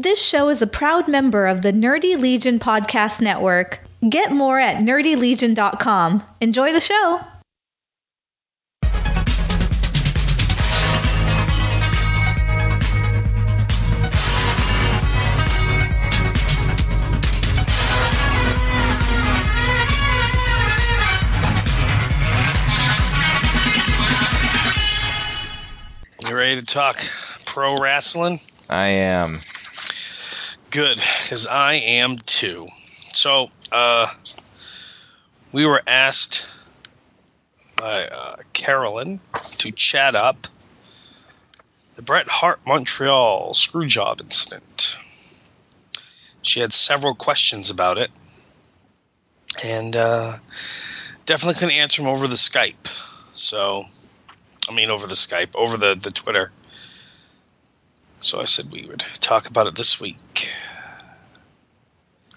This 0.00 0.24
show 0.26 0.48
is 0.48 0.62
a 0.62 0.66
proud 0.66 1.08
member 1.08 1.46
of 1.46 1.60
the 1.60 1.72
Nerdy 1.72 2.18
Legion 2.18 2.58
Podcast 2.58 3.20
Network. 3.20 3.80
Get 4.08 4.32
more 4.32 4.58
at 4.58 4.78
nerdylegion.com. 4.78 6.24
Enjoy 6.40 6.72
the 6.72 6.80
show. 6.80 7.20
You 26.26 26.34
ready 26.34 26.58
to 26.58 26.64
talk 26.64 26.96
pro 27.44 27.76
wrestling? 27.76 28.40
I 28.70 28.86
am. 28.86 29.40
Good, 30.70 31.02
because 31.22 31.48
I 31.48 31.74
am 31.74 32.16
too. 32.16 32.68
So, 33.12 33.50
uh, 33.72 34.06
we 35.50 35.66
were 35.66 35.82
asked 35.84 36.54
by 37.76 38.06
uh, 38.06 38.36
Carolyn 38.52 39.18
to 39.58 39.72
chat 39.72 40.14
up 40.14 40.46
the 41.96 42.02
Bret 42.02 42.28
Hart 42.28 42.60
Montreal 42.64 43.52
screwjob 43.54 44.20
incident. 44.20 44.96
She 46.42 46.60
had 46.60 46.72
several 46.72 47.16
questions 47.16 47.70
about 47.70 47.98
it, 47.98 48.12
and 49.64 49.96
uh, 49.96 50.36
definitely 51.24 51.54
couldn't 51.54 51.74
answer 51.74 52.00
them 52.02 52.10
over 52.12 52.28
the 52.28 52.36
Skype. 52.36 52.88
So, 53.34 53.86
I 54.68 54.72
mean, 54.72 54.90
over 54.90 55.08
the 55.08 55.14
Skype, 55.14 55.56
over 55.56 55.76
the, 55.76 55.96
the 55.96 56.12
Twitter. 56.12 56.52
So 58.20 58.38
I 58.38 58.44
said 58.44 58.70
we 58.70 58.86
would 58.86 59.00
talk 59.20 59.48
about 59.48 59.66
it 59.66 59.74
this 59.74 59.98
week. 59.98 60.52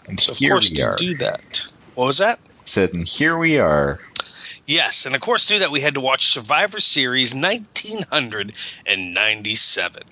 And 0.08 0.20
So 0.20 0.32
of 0.34 0.40
course 0.40 0.70
we 0.70 0.76
to 0.78 0.84
are. 0.84 0.96
do 0.96 1.16
that. 1.18 1.68
What 1.96 2.06
was 2.06 2.20
that? 2.20 2.40
Said, 2.66 2.94
and 2.94 3.08
here 3.08 3.38
we 3.38 3.58
are. 3.60 4.00
Yes, 4.66 5.06
and 5.06 5.16
of 5.16 5.22
course 5.22 5.48
to 5.48 5.54
do 5.56 5.60
that 5.60 5.72
we 5.72 5.82
had 5.82 5.96
to 5.96 6.02
watch 6.02 6.32
Survivor 6.32 6.80
Series 6.80 7.36
1997. 7.36 10.04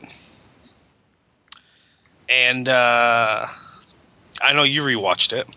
And 2.27 2.67
uh, 2.69 3.47
I 4.41 4.53
know 4.53 4.63
you 4.63 4.81
rewatched 4.81 5.31
it. 5.33 5.47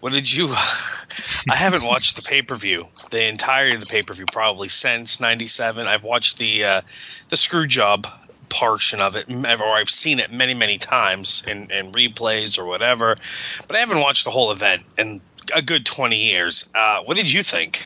What 0.00 0.12
did 0.12 0.30
you? 0.32 0.48
I 1.50 1.56
haven't 1.56 1.84
watched 1.84 2.16
the 2.16 2.22
pay 2.22 2.42
per 2.42 2.54
view, 2.54 2.86
the 3.10 3.26
entirety 3.28 3.74
of 3.74 3.80
the 3.80 3.86
pay 3.86 4.02
per 4.02 4.14
view, 4.14 4.26
probably 4.30 4.68
since 4.68 5.20
'97. 5.20 5.86
I've 5.86 6.04
watched 6.04 6.38
the 6.38 6.64
uh, 6.64 6.80
the 7.28 7.36
screw 7.36 7.66
job 7.66 8.06
portion 8.50 9.00
of 9.00 9.16
it, 9.16 9.30
or 9.30 9.68
I've 9.74 9.88
seen 9.88 10.20
it 10.20 10.30
many, 10.30 10.52
many 10.52 10.76
times 10.76 11.42
in, 11.46 11.70
in 11.70 11.92
replays 11.92 12.58
or 12.58 12.66
whatever, 12.66 13.16
but 13.66 13.76
I 13.76 13.78
haven't 13.80 14.00
watched 14.00 14.24
the 14.24 14.30
whole 14.30 14.50
event 14.52 14.82
in 14.98 15.20
a 15.54 15.62
good 15.62 15.86
20 15.86 16.16
years. 16.16 16.68
Uh, 16.74 17.02
what 17.04 17.16
did 17.16 17.32
you 17.32 17.42
think? 17.42 17.84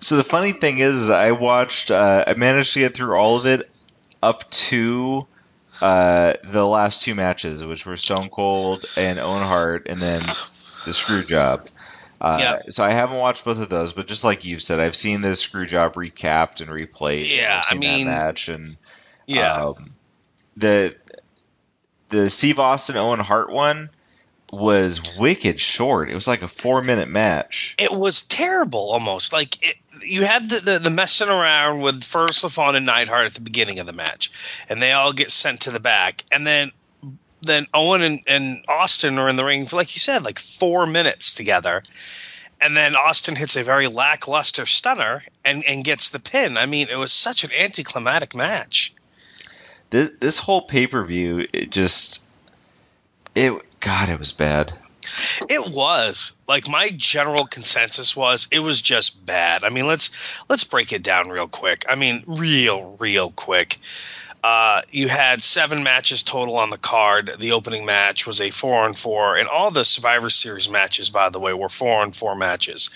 So 0.00 0.16
the 0.16 0.22
funny 0.22 0.52
thing 0.52 0.78
is, 0.78 1.08
I 1.10 1.30
watched. 1.30 1.90
Uh, 1.90 2.24
I 2.26 2.34
managed 2.34 2.74
to 2.74 2.80
get 2.80 2.94
through 2.94 3.14
all 3.16 3.36
of 3.38 3.46
it 3.46 3.70
up 4.22 4.50
to 4.50 5.26
uh, 5.80 6.32
the 6.44 6.66
last 6.66 7.02
two 7.02 7.14
matches, 7.14 7.64
which 7.64 7.86
were 7.86 7.96
Stone 7.96 8.28
Cold 8.30 8.84
and 8.96 9.18
Owen 9.18 9.42
Hart, 9.42 9.86
and 9.88 9.98
then 10.00 10.20
the 10.22 10.92
Screw 10.92 11.22
Job. 11.22 11.60
Uh, 12.20 12.38
Yeah. 12.40 12.72
So 12.74 12.84
I 12.84 12.90
haven't 12.90 13.16
watched 13.18 13.44
both 13.44 13.60
of 13.60 13.68
those, 13.68 13.92
but 13.92 14.06
just 14.06 14.24
like 14.24 14.44
you've 14.44 14.62
said, 14.62 14.80
I've 14.80 14.94
seen 14.96 15.20
the 15.22 15.34
Screw 15.36 15.66
Job 15.66 15.94
recapped 15.94 16.60
and 16.60 16.68
replayed. 16.70 17.36
Yeah, 17.36 17.62
I 17.68 17.74
mean- 17.74 18.06
that 18.06 18.24
match 18.24 18.48
and 18.48 18.76
Yeah, 19.26 19.66
Um, 19.66 19.90
the 20.56 20.94
the 22.08 22.28
Steve 22.28 22.58
Austin 22.58 22.96
Owen 22.96 23.20
Hart 23.20 23.50
one 23.50 23.90
was 24.50 25.00
wicked 25.18 25.58
short. 25.58 26.10
It 26.10 26.14
was 26.14 26.28
like 26.28 26.42
a 26.42 26.48
four 26.48 26.82
minute 26.82 27.08
match. 27.08 27.74
it 27.78 27.90
was 27.90 28.22
terrible 28.22 28.92
almost. 28.92 29.32
Like 29.32 29.56
it, 29.62 29.76
you 30.04 30.24
had 30.24 30.48
the, 30.48 30.60
the, 30.60 30.78
the 30.78 30.90
messing 30.90 31.28
around 31.28 31.80
with 31.80 32.04
first 32.04 32.44
LaFon 32.44 32.76
and 32.76 32.84
Neidhart 32.84 33.26
at 33.26 33.34
the 33.34 33.40
beginning 33.40 33.78
of 33.78 33.86
the 33.86 33.92
match, 33.94 34.30
and 34.68 34.82
they 34.82 34.92
all 34.92 35.12
get 35.14 35.30
sent 35.30 35.62
to 35.62 35.70
the 35.70 35.80
back, 35.80 36.24
and 36.30 36.46
then 36.46 36.70
then 37.40 37.66
Owen 37.72 38.02
and, 38.02 38.20
and 38.26 38.64
Austin 38.68 39.18
are 39.18 39.28
in 39.28 39.36
the 39.36 39.44
ring 39.44 39.66
for 39.66 39.76
like 39.76 39.94
you 39.96 40.00
said, 40.00 40.22
like 40.22 40.38
four 40.38 40.86
minutes 40.86 41.34
together. 41.34 41.82
And 42.60 42.76
then 42.76 42.94
Austin 42.94 43.34
hits 43.34 43.56
a 43.56 43.64
very 43.64 43.88
lackluster 43.88 44.66
stunner 44.66 45.24
and, 45.44 45.64
and 45.64 45.82
gets 45.82 46.10
the 46.10 46.20
pin. 46.20 46.56
I 46.56 46.66
mean, 46.66 46.86
it 46.90 46.94
was 46.94 47.12
such 47.12 47.42
an 47.42 47.50
anticlimactic 47.52 48.36
match. 48.36 48.94
This 49.92 50.08
this 50.20 50.38
whole 50.38 50.62
pay 50.62 50.86
per 50.86 51.04
view, 51.04 51.46
it 51.52 51.70
just 51.70 52.30
it 53.34 53.52
God, 53.80 54.08
it 54.08 54.18
was 54.18 54.32
bad. 54.32 54.72
It 55.50 55.68
was 55.68 56.32
like 56.48 56.66
my 56.66 56.88
general 56.88 57.44
consensus 57.44 58.16
was 58.16 58.48
it 58.50 58.60
was 58.60 58.80
just 58.80 59.26
bad. 59.26 59.64
I 59.64 59.68
mean, 59.68 59.86
let's 59.86 60.08
let's 60.48 60.64
break 60.64 60.94
it 60.94 61.02
down 61.02 61.28
real 61.28 61.46
quick. 61.46 61.84
I 61.90 61.96
mean, 61.96 62.24
real 62.26 62.96
real 63.00 63.30
quick. 63.30 63.78
Uh, 64.42 64.80
you 64.90 65.08
had 65.08 65.42
seven 65.42 65.82
matches 65.82 66.22
total 66.22 66.56
on 66.56 66.70
the 66.70 66.78
card. 66.78 67.30
The 67.38 67.52
opening 67.52 67.84
match 67.84 68.26
was 68.26 68.40
a 68.40 68.48
four 68.48 68.84
on 68.84 68.94
four, 68.94 69.36
and 69.36 69.46
all 69.46 69.70
the 69.70 69.84
Survivor 69.84 70.30
Series 70.30 70.70
matches, 70.70 71.10
by 71.10 71.28
the 71.28 71.38
way, 71.38 71.52
were 71.52 71.68
four 71.68 72.00
on 72.00 72.12
four 72.12 72.34
matches. 72.34 72.88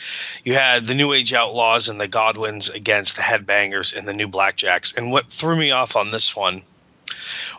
You 0.45 0.55
had 0.55 0.87
the 0.87 0.95
New 0.95 1.13
Age 1.13 1.35
Outlaws 1.35 1.91
and 1.91 2.01
the 2.01 2.09
Godwins 2.09 2.71
against 2.71 3.17
the 3.17 3.23
Headbangers 3.23 3.95
and 3.95 4.09
the 4.09 4.15
New 4.15 4.29
Blackjacks. 4.29 4.97
And 4.97 5.13
what 5.13 5.31
threw 5.31 5.55
me 5.55 5.73
off 5.73 5.95
on 5.95 6.11
this 6.11 6.35
one 6.35 6.63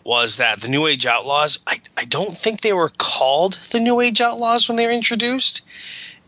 was 0.07 0.37
that 0.37 0.61
the 0.61 0.69
New 0.69 0.87
Age 0.87 1.05
Outlaws, 1.05 1.59
I, 1.67 1.81
I 1.97 2.05
don't 2.05 2.35
think 2.35 2.61
they 2.61 2.71
were 2.71 2.93
called 2.97 3.59
the 3.71 3.81
New 3.81 3.99
Age 3.99 4.21
Outlaws 4.21 4.69
when 4.69 4.77
they 4.77 4.85
were 4.85 4.93
introduced. 4.93 5.63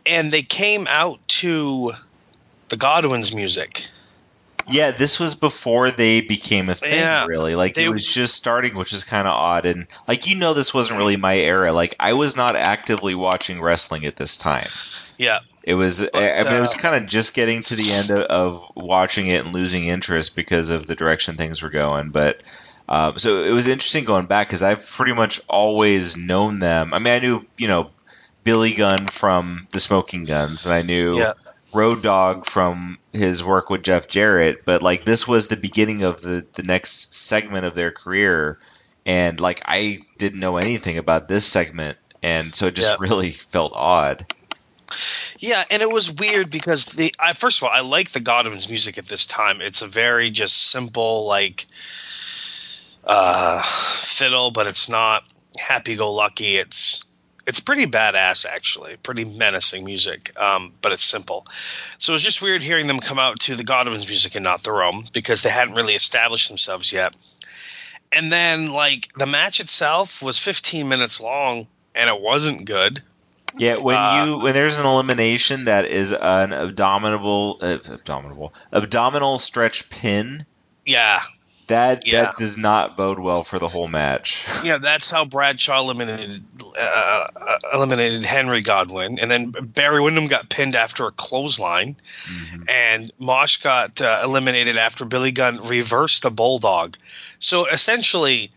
And 0.05 0.33
they 0.33 0.41
came 0.41 0.85
out 0.85 1.25
to 1.39 1.93
the 2.67 2.75
Godwins 2.75 3.33
music. 3.33 3.87
Yeah, 4.67 4.91
this 4.91 5.17
was 5.17 5.33
before 5.33 5.91
they 5.91 6.19
became 6.19 6.69
a 6.69 6.75
thing, 6.75 6.99
Yeah, 6.99 7.25
really. 7.25 7.55
Like 7.55 7.75
they- 7.75 7.85
it 7.85 7.89
was 7.89 8.03
just 8.03 8.35
starting, 8.35 8.75
which 8.75 8.91
is 8.91 9.05
kind 9.05 9.25
of 9.25 9.33
odd. 9.33 9.65
And 9.65 9.87
like 10.09 10.27
you 10.27 10.35
know, 10.35 10.53
this 10.53 10.73
wasn't 10.73 10.99
really 10.99 11.15
my 11.15 11.37
era. 11.37 11.71
Like 11.71 11.95
I 12.01 12.13
was 12.13 12.35
not 12.35 12.57
actively 12.57 13.15
watching 13.15 13.61
wrestling 13.61 14.05
at 14.05 14.17
this 14.17 14.35
time. 14.35 14.69
Yeah. 15.17 15.39
It 15.63 15.75
was. 15.75 16.03
I 16.03 16.07
I 16.31 16.43
mean, 16.43 16.53
it 16.53 16.59
was 16.59 16.69
uh, 16.69 16.73
kind 16.79 17.01
of 17.01 17.09
just 17.09 17.33
getting 17.33 17.63
to 17.63 17.75
the 17.75 17.91
end 17.93 18.11
of, 18.11 18.23
of 18.23 18.71
watching 18.75 19.27
it 19.27 19.45
and 19.45 19.53
losing 19.53 19.85
interest 19.87 20.35
because 20.35 20.69
of 20.69 20.85
the 20.85 20.95
direction 20.95 21.35
things 21.35 21.61
were 21.61 21.69
going. 21.69 22.09
But 22.09 22.43
um, 22.89 23.19
so 23.19 23.43
it 23.43 23.51
was 23.51 23.67
interesting 23.67 24.03
going 24.03 24.25
back 24.25 24.47
because 24.47 24.63
I've 24.63 24.85
pretty 24.85 25.13
much 25.13 25.39
always 25.47 26.17
known 26.17 26.57
them. 26.57 26.91
I 26.91 26.97
mean, 26.97 27.13
I 27.13 27.19
knew 27.19 27.45
you 27.55 27.67
know 27.67 27.91
Billy 28.43 28.73
Gunn 28.73 29.05
from 29.07 29.67
the 29.71 29.79
Smoking 29.79 30.25
Guns, 30.25 30.65
and 30.65 30.73
I 30.73 30.81
knew 30.81 31.19
Yeah. 31.19 31.33
Road 31.71 32.01
Dogg 32.01 32.45
from 32.45 32.97
his 33.13 33.43
work 33.43 33.69
with 33.69 33.83
Jeff 33.83 34.07
Jarrett. 34.07 34.65
But 34.65 34.81
like 34.81 35.05
this 35.05 35.27
was 35.27 35.47
the 35.47 35.55
beginning 35.55 36.01
of 36.01 36.19
the 36.19 36.47
the 36.53 36.63
next 36.63 37.13
segment 37.13 37.65
of 37.65 37.75
their 37.75 37.91
career, 37.91 38.57
and 39.05 39.39
like 39.39 39.61
I 39.65 39.99
didn't 40.17 40.39
know 40.39 40.57
anything 40.57 40.97
about 40.97 41.27
this 41.27 41.45
segment, 41.45 41.99
and 42.23 42.55
so 42.55 42.65
it 42.67 42.75
just 42.75 42.93
Yeah. 42.93 42.97
really 43.07 43.29
felt 43.29 43.73
odd. 43.75 44.25
Yeah, 45.37 45.63
and 45.69 45.83
it 45.83 45.91
was 45.91 46.09
weird 46.09 46.49
because 46.49 46.85
the 46.85 47.13
I 47.19 47.33
first 47.33 47.59
of 47.59 47.65
all 47.65 47.69
I 47.69 47.81
like 47.81 48.09
the 48.09 48.19
Godwin's 48.19 48.67
music 48.67 48.97
at 48.97 49.05
this 49.05 49.27
time. 49.27 49.61
It's 49.61 49.83
a 49.83 49.87
very 49.87 50.31
just 50.31 50.57
simple 50.71 51.27
like 51.27 51.67
uh 53.09 53.61
fiddle, 53.61 54.51
but 54.51 54.67
it's 54.67 54.87
not 54.87 55.23
happy 55.57 55.95
go 55.95 56.13
lucky. 56.13 56.57
It's 56.57 57.03
it's 57.47 57.59
pretty 57.59 57.87
badass 57.87 58.45
actually, 58.45 58.95
pretty 58.97 59.25
menacing 59.25 59.83
music. 59.83 60.39
Um, 60.39 60.71
but 60.81 60.91
it's 60.91 61.03
simple. 61.03 61.47
So 61.97 62.13
it 62.13 62.15
was 62.15 62.23
just 62.23 62.41
weird 62.43 62.61
hearing 62.61 62.85
them 62.85 62.99
come 62.99 63.17
out 63.17 63.39
to 63.41 63.55
the 63.55 63.63
Godwin's 63.63 64.07
music 64.07 64.35
and 64.35 64.43
not 64.43 64.61
their 64.63 64.83
own 64.83 65.05
because 65.11 65.41
they 65.41 65.49
hadn't 65.49 65.73
really 65.73 65.95
established 65.95 66.47
themselves 66.47 66.93
yet. 66.93 67.15
And 68.11 68.31
then 68.31 68.67
like 68.67 69.11
the 69.17 69.25
match 69.25 69.59
itself 69.59 70.21
was 70.21 70.37
15 70.37 70.87
minutes 70.87 71.19
long 71.19 71.65
and 71.95 72.09
it 72.09 72.21
wasn't 72.21 72.65
good. 72.65 73.01
Yeah, 73.57 73.77
when 73.77 73.97
Uh, 73.97 74.25
you 74.25 74.37
when 74.37 74.53
there's 74.53 74.77
an 74.77 74.85
elimination 74.85 75.65
that 75.65 75.85
is 75.85 76.13
an 76.13 76.53
abdominal 76.53 77.57
uh, 77.61 77.79
abdominal 77.89 78.53
abdominal 78.71 79.39
stretch 79.39 79.89
pin, 79.89 80.45
Yeah, 80.85 81.19
that 81.69 82.05
Yeah. 82.05 82.23
that 82.25 82.37
does 82.37 82.57
not 82.57 82.97
bode 82.97 83.17
well 83.19 83.43
for 83.43 83.57
the 83.57 83.69
whole 83.69 83.87
match. 83.87 84.45
Yeah, 84.63 84.77
that's 84.77 85.09
how 85.09 85.23
Bradshaw 85.25 85.79
eliminated 85.79 86.43
uh, 86.77 87.27
eliminated 87.73 88.25
Henry 88.25 88.61
Godwin, 88.61 89.19
and 89.19 89.31
then 89.31 89.51
Barry 89.51 90.01
Windham 90.01 90.27
got 90.27 90.49
pinned 90.49 90.75
after 90.75 91.07
a 91.07 91.11
clothesline, 91.11 91.95
and 92.67 93.11
Mosh 93.17 93.57
got 93.57 94.01
uh, 94.01 94.19
eliminated 94.23 94.77
after 94.77 95.05
Billy 95.05 95.31
Gunn 95.31 95.61
reversed 95.61 96.25
a 96.25 96.29
bulldog. 96.29 96.97
So 97.39 97.65
essentially, 97.67 98.51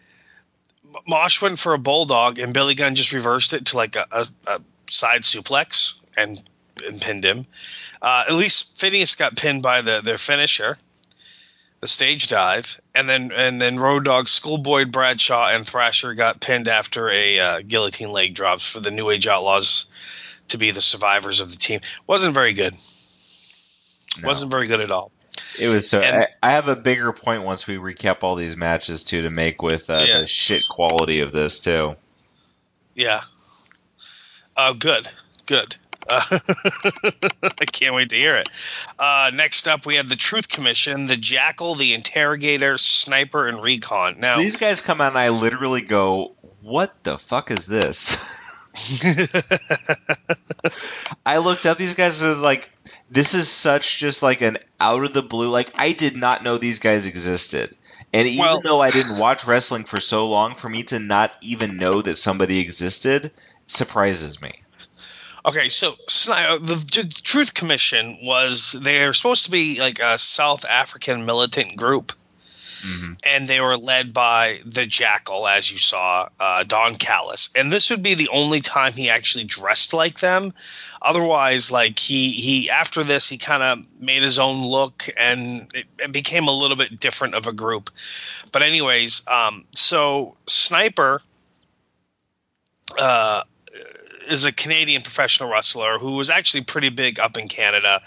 Mosh 1.07 1.41
went 1.41 1.59
for 1.59 1.73
a 1.73 1.79
bulldog, 1.79 2.39
and 2.39 2.53
Billy 2.53 2.75
Gunn 2.75 2.95
just 2.95 3.13
reversed 3.13 3.55
it 3.55 3.67
to 3.67 3.77
like 3.77 3.97
a, 3.97 4.07
a, 4.11 4.27
a 4.49 4.61
side 4.91 5.23
suplex 5.23 6.01
and 6.17 6.43
and 6.85 7.01
pinned 7.01 7.25
him. 7.25 7.47
Uh, 8.01 8.25
at 8.29 8.35
least 8.35 8.79
Phineas 8.81 9.15
got 9.15 9.37
pinned 9.37 9.63
by 9.63 9.83
the 9.83 10.01
their 10.01 10.19
finisher. 10.19 10.77
The 11.83 11.89
stage 11.89 12.29
dive, 12.29 12.81
and 12.95 13.09
then 13.09 13.33
and 13.33 13.61
then 13.61 13.77
Road 13.79 14.05
Dogg, 14.05 14.29
Schoolboy 14.29 14.87
Bradshaw, 14.87 15.49
and 15.49 15.67
Thrasher 15.67 16.15
got 16.15 16.41
pinned 16.41 16.69
after 16.69 17.11
a 17.11 17.39
uh, 17.39 17.61
guillotine 17.67 18.13
leg 18.13 18.35
drops 18.35 18.67
for 18.67 18.79
the 18.81 18.93
New 18.93 19.11
Age 19.11 19.27
Outlaws 19.27 19.87
to 20.49 20.59
be 20.59 20.71
the 20.71 20.81
survivors 20.81 21.41
of 21.41 21.51
the 21.51 21.59
team. 21.59 21.81
wasn't 22.07 22.35
very 22.35 22.55
good. 22.55 22.75
No. 24.21 24.29
Wasn't 24.29 24.51
very 24.51 24.69
good 24.69 24.81
at 24.81 24.91
all. 24.93 25.11
It 25.59 25.69
was 25.69 25.91
so. 25.91 26.01
And- 26.01 26.27
I, 26.43 26.49
I 26.49 26.53
have 26.53 26.69
a 26.69 26.77
bigger 26.77 27.13
point 27.13 27.43
once 27.43 27.67
we 27.67 27.77
recap 27.79 28.23
all 28.23 28.37
these 28.37 28.57
matches 28.57 29.03
too 29.03 29.23
to 29.23 29.31
make 29.31 29.61
with 29.61 29.91
uh, 29.91 30.05
Yeah. 30.07 30.21
the 30.21 30.29
shit 30.29 30.63
quality 30.69 31.21
of 31.21 31.33
this 31.33 31.59
too. 31.61 31.97
Yeah. 32.95 33.23
Oh, 34.57 34.75
good, 34.75 35.09
good. 35.47 35.77
Uh, 36.09 36.23
I 37.61 37.65
can't 37.65 37.95
wait 37.95 38.11
to 38.11 38.17
hear 38.17 38.37
it. 38.37 38.49
Uh, 38.99 39.31
next 39.33 39.69
up, 39.69 39.87
we 39.87 39.97
have 39.97 40.09
the 40.09 40.17
Truth 40.17 40.49
Commission, 40.49 41.07
the 41.07 41.17
Jackal, 41.17 41.75
the 41.75 41.95
Interrogator, 41.95 42.79
Sniper, 42.79 43.47
and 43.47 43.63
Recon. 43.63 44.21
Now, 44.21 44.37
So 44.37 44.43
these 44.43 44.57
guys 44.57 44.81
come 44.81 45.01
out 45.01 45.09
and 45.13 45.19
I 45.19 45.29
literally 45.31 45.83
go, 45.83 46.35
"What 46.61 47.03
the 47.05 47.19
fuck 47.19 47.51
is 47.51 47.67
this?" 47.67 48.17
I 51.27 51.39
looked 51.39 51.67
up 51.67 51.79
these 51.79 51.95
guys 51.95 52.21
and 52.21 52.29
was 52.29 52.43
like, 52.43 52.71
"This 53.11 53.35
is 53.35 53.49
such 53.49 53.99
just 53.99 54.23
like 54.23 54.41
an 54.41 54.59
out 54.81 55.05
of 55.05 55.13
the 55.13 55.23
blue. 55.23 55.51
Like 55.51 55.71
I 55.77 55.93
did 55.93 56.17
not 56.17 56.43
know 56.43 56.59
these 56.59 56.79
guys 56.79 57.07
existed." 57.07 57.77
And 58.13 58.29
even 58.29 58.45
Well- 58.45 58.61
though 58.63 58.81
I 58.81 58.91
didn't 58.91 59.19
watch 59.19 59.45
wrestling 59.47 59.85
for 59.85 60.01
so 60.01 60.29
long, 60.29 60.55
for 60.55 60.69
me 60.69 60.83
to 60.85 60.99
not 60.99 61.35
even 61.43 61.77
know 61.77 62.03
that 62.03 62.19
somebody 62.19 62.61
existed 62.61 63.31
surprises 63.67 64.41
me. 64.41 64.62
Okay, 65.45 65.69
so 65.69 65.97
uh, 66.29 66.59
the 66.59 67.21
Truth 67.25 67.55
Commission 67.55 68.19
was 68.23 68.73
they're 68.81 69.13
supposed 69.13 69.47
to 69.47 69.51
be 69.51 69.81
like 69.81 69.99
a 69.99 70.17
South 70.17 70.65
African 70.65 71.27
militant 71.27 71.77
group, 71.77 72.13
Mhm. 72.83 73.17
and 73.25 73.49
they 73.49 73.61
were 73.61 73.77
led 73.77 74.13
by 74.13 74.61
the 74.65 74.87
Jackal, 74.87 75.49
as 75.49 75.69
you 75.71 75.79
saw, 75.79 76.29
uh, 76.39 76.63
Don 76.63 76.95
Callis. 76.95 77.49
And 77.57 77.73
this 77.73 77.91
would 77.91 78.05
be 78.05 78.15
the 78.15 78.29
only 78.29 78.61
time 78.61 78.93
he 78.93 79.11
actually 79.11 79.45
dressed 79.45 79.93
like 79.93 80.21
them. 80.21 80.55
Otherwise, 81.01 81.73
like 81.73 81.99
he 81.99 82.31
he 82.31 82.71
after 82.71 83.03
this, 83.03 83.29
he 83.29 83.37
kind 83.39 83.65
of 83.65 84.01
made 84.01 84.23
his 84.23 84.39
own 84.39 84.65
look, 84.65 85.09
and 85.19 85.69
it, 85.75 85.87
it 85.99 86.13
became 86.13 86.47
a 86.47 86.57
little 86.57 86.77
bit 86.77 87.01
different 87.01 87.35
of 87.35 87.49
a 87.49 87.53
group. 87.53 87.91
But 88.53 88.63
anyways, 88.63 89.27
um, 89.27 89.65
so 89.73 90.37
Sniper. 90.47 91.21
Uh, 92.99 93.43
is 94.29 94.45
a 94.45 94.53
Canadian 94.53 95.03
professional 95.03 95.51
wrestler 95.51 95.99
who 95.99 96.13
was 96.13 96.31
actually 96.31 96.65
pretty 96.65 96.91
big 96.91 97.19
up 97.21 97.37
in 97.37 97.49
Canada, 97.49 98.03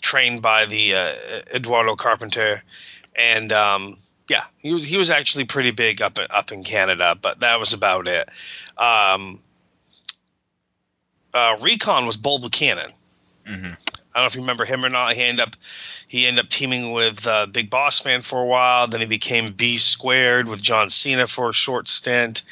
trained 0.00 0.42
by 0.42 0.66
the 0.66 0.94
uh, 0.94 1.12
Eduardo 1.54 1.96
Carpenter, 1.96 2.62
and 3.14 3.52
um, 3.52 3.96
yeah, 4.28 4.44
he 4.58 4.72
was 4.72 4.84
he 4.84 4.96
was 4.96 5.10
actually 5.10 5.44
pretty 5.44 5.70
big 5.70 6.02
up 6.02 6.18
up 6.30 6.52
in 6.52 6.64
Canada, 6.64 7.16
but 7.20 7.40
that 7.40 7.58
was 7.58 7.72
about 7.72 8.06
it. 8.08 8.28
Um, 8.76 9.40
uh, 11.34 11.56
Recon 11.60 12.06
was 12.06 12.16
Bull 12.16 12.38
Buchanan. 12.38 12.90
Mhm. 13.46 13.76
I 14.14 14.20
don't 14.20 14.24
know 14.24 14.26
if 14.26 14.34
you 14.34 14.40
remember 14.40 14.64
him 14.64 14.84
or 14.84 14.90
not. 14.90 15.14
He 15.14 15.22
ended 15.22 15.46
up 15.46 15.56
he 16.06 16.26
ended 16.26 16.44
up 16.44 16.50
teaming 16.50 16.92
with 16.92 17.26
uh, 17.26 17.46
Big 17.46 17.70
Boss 17.70 18.04
Man 18.04 18.22
for 18.22 18.40
a 18.40 18.46
while. 18.46 18.88
Then 18.88 19.00
he 19.00 19.06
became 19.06 19.52
B 19.52 19.78
Squared 19.78 20.48
with 20.48 20.62
John 20.62 20.90
Cena 20.90 21.26
for 21.26 21.50
a 21.50 21.52
short 21.52 21.88
stint. 21.88 22.42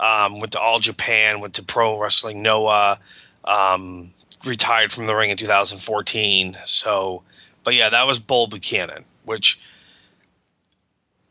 Um, 0.00 0.40
went 0.40 0.52
to 0.52 0.60
All 0.60 0.78
Japan, 0.78 1.40
went 1.40 1.54
to 1.54 1.62
Pro 1.62 2.00
Wrestling 2.00 2.40
Noah, 2.40 2.98
um, 3.44 4.14
retired 4.46 4.92
from 4.92 5.06
the 5.06 5.14
ring 5.14 5.30
in 5.30 5.36
2014. 5.36 6.56
So, 6.64 7.22
but 7.64 7.74
yeah, 7.74 7.90
that 7.90 8.06
was 8.06 8.18
Bull 8.18 8.46
Buchanan, 8.46 9.04
which 9.24 9.60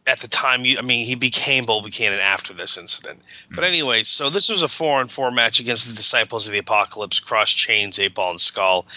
at 0.09 0.19
the 0.19 0.27
time, 0.27 0.63
I 0.77 0.81
mean, 0.81 1.05
he 1.05 1.15
became 1.15 1.65
Bull 1.65 1.81
Buchanan 1.81 2.19
after 2.19 2.53
this 2.53 2.77
incident. 2.77 3.21
But 3.51 3.63
anyway, 3.63 4.03
so 4.03 4.29
this 4.29 4.49
was 4.49 4.63
a 4.63 4.67
four 4.67 4.99
on 4.99 5.07
four 5.07 5.29
match 5.29 5.59
against 5.59 5.87
the 5.87 5.93
Disciples 5.93 6.47
of 6.47 6.53
the 6.53 6.59
Apocalypse, 6.59 7.19
Crush 7.19 7.55
Chains, 7.55 7.99
Eight 7.99 8.15
Ball, 8.15 8.31
and 8.31 8.41
Skull. 8.41 8.87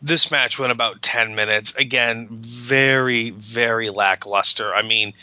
This 0.00 0.30
match 0.30 0.58
went 0.58 0.72
about 0.72 1.02
10 1.02 1.34
minutes. 1.34 1.74
Again, 1.74 2.28
very, 2.30 3.30
very 3.30 3.90
lackluster. 3.90 4.74
I 4.74 4.82
mean, 4.82 5.14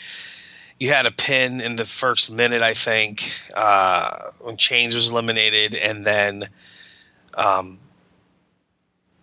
you 0.82 0.88
had 0.88 1.06
a 1.06 1.12
pin 1.12 1.60
in 1.60 1.76
the 1.76 1.84
first 1.84 2.28
minute, 2.28 2.60
I 2.60 2.74
think, 2.74 3.32
uh, 3.54 4.30
when 4.40 4.56
Chains 4.56 4.96
was 4.96 5.12
eliminated, 5.12 5.76
and 5.76 6.04
then, 6.04 6.48
um, 7.34 7.78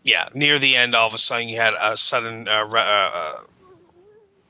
yeah, 0.02 0.30
near 0.34 0.58
the 0.58 0.78
end, 0.78 0.96
all 0.96 1.08
of 1.08 1.14
a 1.14 1.18
sudden 1.18 1.50
you 1.50 1.60
had 1.60 1.74
a 1.78 1.98
sudden 1.98 2.48
uh, 2.48 2.64
ra- 2.64 3.12
uh, 3.14 3.40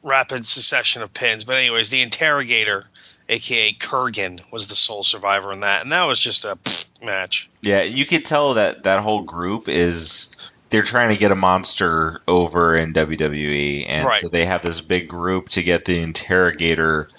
rapid 0.04 0.46
succession 0.46 1.02
of 1.02 1.12
pins. 1.12 1.46
But 1.46 1.58
anyways, 1.58 1.90
the 1.90 2.04
interrogator, 2.04 2.84
aka 3.28 3.74
Kurrgan, 3.74 4.40
was 4.52 4.68
the 4.68 4.76
sole 4.76 5.02
survivor 5.02 5.52
in 5.52 5.62
that, 5.62 5.82
and 5.82 5.92
that 5.92 6.04
was 6.04 6.20
just 6.20 6.46
a 6.46 6.58
pfft 6.58 7.04
match. 7.04 7.50
Yeah, 7.64 7.82
you 7.82 8.06
could 8.06 8.24
tell 8.24 8.54
that 8.54 8.84
that 8.84 9.02
whole 9.02 9.24
group 9.24 9.68
is 9.68 10.36
they're 10.70 10.84
trying 10.84 11.10
to 11.10 11.18
get 11.18 11.32
a 11.32 11.36
monster 11.36 12.22
over 12.28 12.76
in 12.76 12.94
WWE, 12.94 13.86
and 13.88 14.06
Right. 14.06 14.22
so 14.22 14.30
they 14.30 14.46
have 14.46 14.62
this 14.62 14.82
big 14.82 15.08
group 15.08 15.50
to 15.50 15.64
get 15.64 15.86
the 15.86 16.00
interrogator 16.00 17.10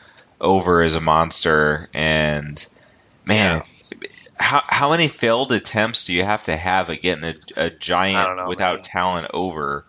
over 0.41 0.83
as 0.83 0.95
a 0.95 1.01
monster. 1.01 1.89
And 1.93 2.65
man, 3.25 3.63
how 4.39 4.63
how 4.67 4.91
many 4.91 5.09
failed 5.09 5.53
attempts 5.53 6.05
do 6.05 6.15
you 6.15 6.25
have 6.25 6.45
to 6.45 6.57
have 6.57 6.91
at 6.91 7.03
getting 7.03 7.25
a, 7.57 7.71
don't 7.71 7.81
giant 7.81 8.37
know, 8.37 8.49
without 8.49 8.79
man. 8.79 8.85
talent 8.87 9.31
over? 9.35 9.85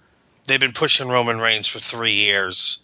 They've 0.48 0.60
been 0.60 0.74
pushing 0.74 1.08
Roman 1.08 1.40
Reigns 1.40 1.68
for 1.68 1.80
three 1.80 2.16
years, 2.16 2.80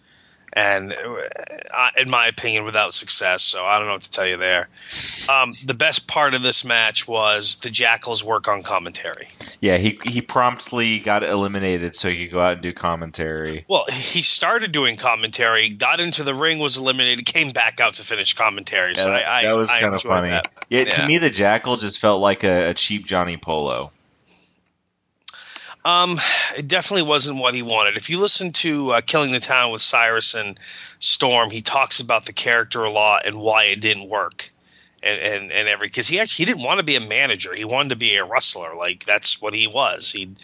and 0.54 0.94
uh, 0.94 1.90
in 1.98 2.10
my 2.10 2.28
opinion, 2.28 2.64
without 2.64 2.94
success. 2.94 3.44
So 3.44 3.66
I 3.66 3.78
don't 3.78 3.88
know 3.88 3.94
what 3.94 4.04
to 4.04 4.12
tell 4.12 4.28
you 4.28 4.38
there. 4.38 4.70
Um, 5.32 5.52
the 5.66 5.74
best 5.74 6.08
part 6.08 6.34
of 6.34 6.42
this 6.42 6.64
match 6.64 7.08
was 7.08 7.58
the 7.58 7.70
Jackals' 7.70 8.24
work 8.24 8.48
on 8.48 8.64
commentary. 8.64 9.28
Yeah, 9.60 9.78
he 9.78 10.00
he 10.04 10.22
promptly 10.22 11.00
got 11.00 11.24
eliminated 11.24 11.96
so 11.96 12.10
he 12.10 12.26
could 12.26 12.34
go 12.34 12.42
out 12.42 12.54
and 12.54 12.62
do 12.62 12.74
commentary. 12.74 13.66
Well, 13.68 13.86
he 13.92 14.22
started 14.22 14.72
doing 14.72 14.96
commentary, 14.96 15.70
got 15.70 16.00
into 16.00 16.24
the 16.24 16.34
ring, 16.34 16.60
was 16.60 16.78
eliminated, 16.78 17.26
came 17.26 17.52
back 17.52 17.80
out 17.80 17.96
to 17.96 18.04
finish 18.04 18.34
commentary. 18.34 18.96
So 18.96 19.02
Yeah, 19.02 19.20
that, 19.20 19.28
I, 19.28 19.40
I, 19.40 19.46
that 19.46 19.56
was 19.56 19.70
I 19.70 19.82
kind 19.82 19.96
of 19.96 20.02
funny. 20.02 20.30
that. 20.30 20.52
Yeah, 20.70 20.86
to 20.86 21.08
me, 21.08 21.18
the 21.18 21.30
Jackal 21.30 21.76
just 21.76 22.00
felt 22.00 22.22
like 22.22 22.44
a, 22.44 22.70
a 22.70 22.74
cheap 22.74 23.06
Johnny 23.06 23.38
Polo. 23.38 23.92
Um, 25.88 26.20
it 26.58 26.68
definitely 26.68 27.08
wasn't 27.08 27.40
what 27.40 27.54
he 27.54 27.62
wanted. 27.62 27.96
If 27.96 28.10
you 28.10 28.20
listen 28.20 28.52
to 28.54 28.92
uh, 28.92 29.02
Killing 29.02 29.32
the 29.32 29.40
Town 29.40 29.72
with 29.72 29.82
Cyrus 29.82 30.34
and 30.34 30.60
Storm, 31.00 31.50
he 31.50 31.62
talks 31.62 32.02
about 32.02 32.26
the 32.26 32.34
character 32.34 32.84
a 32.84 32.92
lot 32.92 33.26
and 33.26 33.40
why 33.40 33.66
it 33.66 33.80
didn't 33.80 34.10
work, 34.10 34.52
and 35.02 35.18
and, 35.18 35.50
and 35.50 35.70
every 35.70 35.88
because 35.88 36.10
he 36.10 36.20
actually 36.20 36.44
he 36.44 36.52
didn't 36.52 36.66
want 36.66 36.80
to 36.80 36.84
be 36.84 36.98
a 36.98 37.00
manager. 37.00 37.56
He 37.56 37.64
wanted 37.64 37.90
to 37.90 37.96
be 37.96 38.18
a 38.18 38.26
wrestler. 38.26 38.76
Like 38.76 39.06
that's 39.06 39.42
what 39.42 39.54
he 39.54 39.68
was. 39.68 40.12
He, 40.12 40.36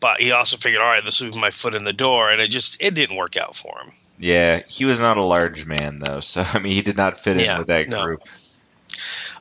but 0.00 0.20
he 0.20 0.32
also 0.32 0.58
figured, 0.58 0.82
all 0.82 0.88
right, 0.88 1.02
this 1.02 1.22
will 1.22 1.30
be 1.30 1.40
my 1.40 1.50
foot 1.50 1.74
in 1.74 1.84
the 1.84 1.94
door, 1.94 2.30
and 2.30 2.42
it 2.42 2.48
just 2.48 2.76
it 2.82 2.92
didn't 2.92 3.16
work 3.16 3.38
out 3.38 3.56
for 3.56 3.80
him. 3.80 3.92
Yeah, 4.18 4.60
he 4.68 4.84
was 4.84 5.00
not 5.00 5.16
a 5.16 5.24
large 5.24 5.64
man 5.64 5.98
though, 6.00 6.20
so 6.20 6.44
I 6.52 6.58
mean, 6.58 6.74
he 6.74 6.82
did 6.82 6.98
not 6.98 7.18
fit 7.18 7.38
in 7.38 7.44
Yeah, 7.44 7.58
with 7.58 7.68
that 7.68 7.88
no. 7.88 8.04
group. 8.04 8.20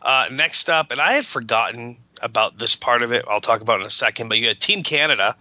Uh, 0.02 0.28
next 0.32 0.70
up, 0.70 0.92
and 0.92 1.02
I 1.02 1.14
had 1.14 1.26
forgotten 1.26 1.98
about 2.22 2.58
this 2.58 2.76
part 2.76 3.02
of 3.04 3.12
it. 3.12 3.26
I'll 3.30 3.40
talk 3.42 3.62
about 3.62 3.80
it 3.80 3.82
in 3.82 3.88
a 3.88 3.92
second. 3.92 4.30
But 4.30 4.38
you 4.40 4.48
had 4.48 4.60
Team 4.60 4.84
Canada, 4.84 5.36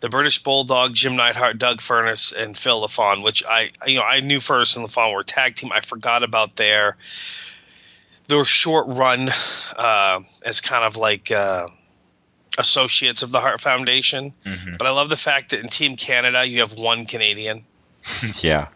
the 0.00 0.08
British 0.08 0.42
Bulldog, 0.42 0.94
Jim 0.94 1.16
Neidhart, 1.16 1.58
Doug 1.58 1.78
Furnas, 1.80 2.34
and 2.36 2.56
Phil 2.56 2.80
Lafon, 2.82 3.22
which 3.22 3.44
I 3.44 3.70
you 3.86 3.98
know 3.98 4.04
I 4.04 4.20
knew 4.20 4.38
Furnas 4.38 4.76
and 4.76 4.86
Lafon 4.86 5.12
were 5.12 5.20
a 5.20 5.24
tag 5.24 5.54
team. 5.54 5.72
I 5.72 5.80
forgot 5.80 6.22
about 6.22 6.56
their 6.56 6.96
their 8.28 8.44
short 8.44 8.86
run 8.88 9.30
uh, 9.76 10.20
as 10.44 10.60
kind 10.60 10.84
of 10.84 10.96
like 10.96 11.30
uh, 11.30 11.68
associates 12.58 13.22
of 13.22 13.30
the 13.30 13.40
Hart 13.40 13.60
Foundation. 13.60 14.32
Mhm. 14.44 14.78
But 14.78 14.86
I 14.86 14.90
love 14.90 15.08
the 15.08 15.16
fact 15.16 15.50
that 15.50 15.60
in 15.60 15.68
Team 15.68 15.96
Canada 15.96 16.44
you 16.44 16.60
have 16.60 16.72
one 16.72 17.06
Canadian 17.06 17.64
yeah, 18.40 18.68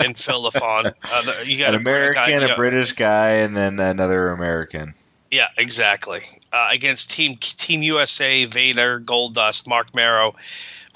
and 0.00 0.16
Phil 0.16 0.42
Lafon. 0.50 0.92
Uh, 1.12 1.44
you 1.44 1.58
got 1.58 1.74
an 1.74 1.80
a 1.80 1.84
guy- 1.84 1.90
American, 2.30 2.40
you 2.48 2.52
a 2.52 2.56
British 2.56 2.92
guy, 2.92 3.30
and 3.44 3.56
then 3.56 3.78
another 3.78 4.28
American. 4.30 4.94
Yeah, 5.30 5.48
exactly. 5.56 6.22
Uh, 6.52 6.68
against 6.70 7.10
Team 7.10 7.34
Team 7.36 7.82
USA, 7.82 8.44
Vader, 8.44 9.00
Goldust, 9.00 9.66
Marc 9.66 9.94
Mero, 9.94 10.36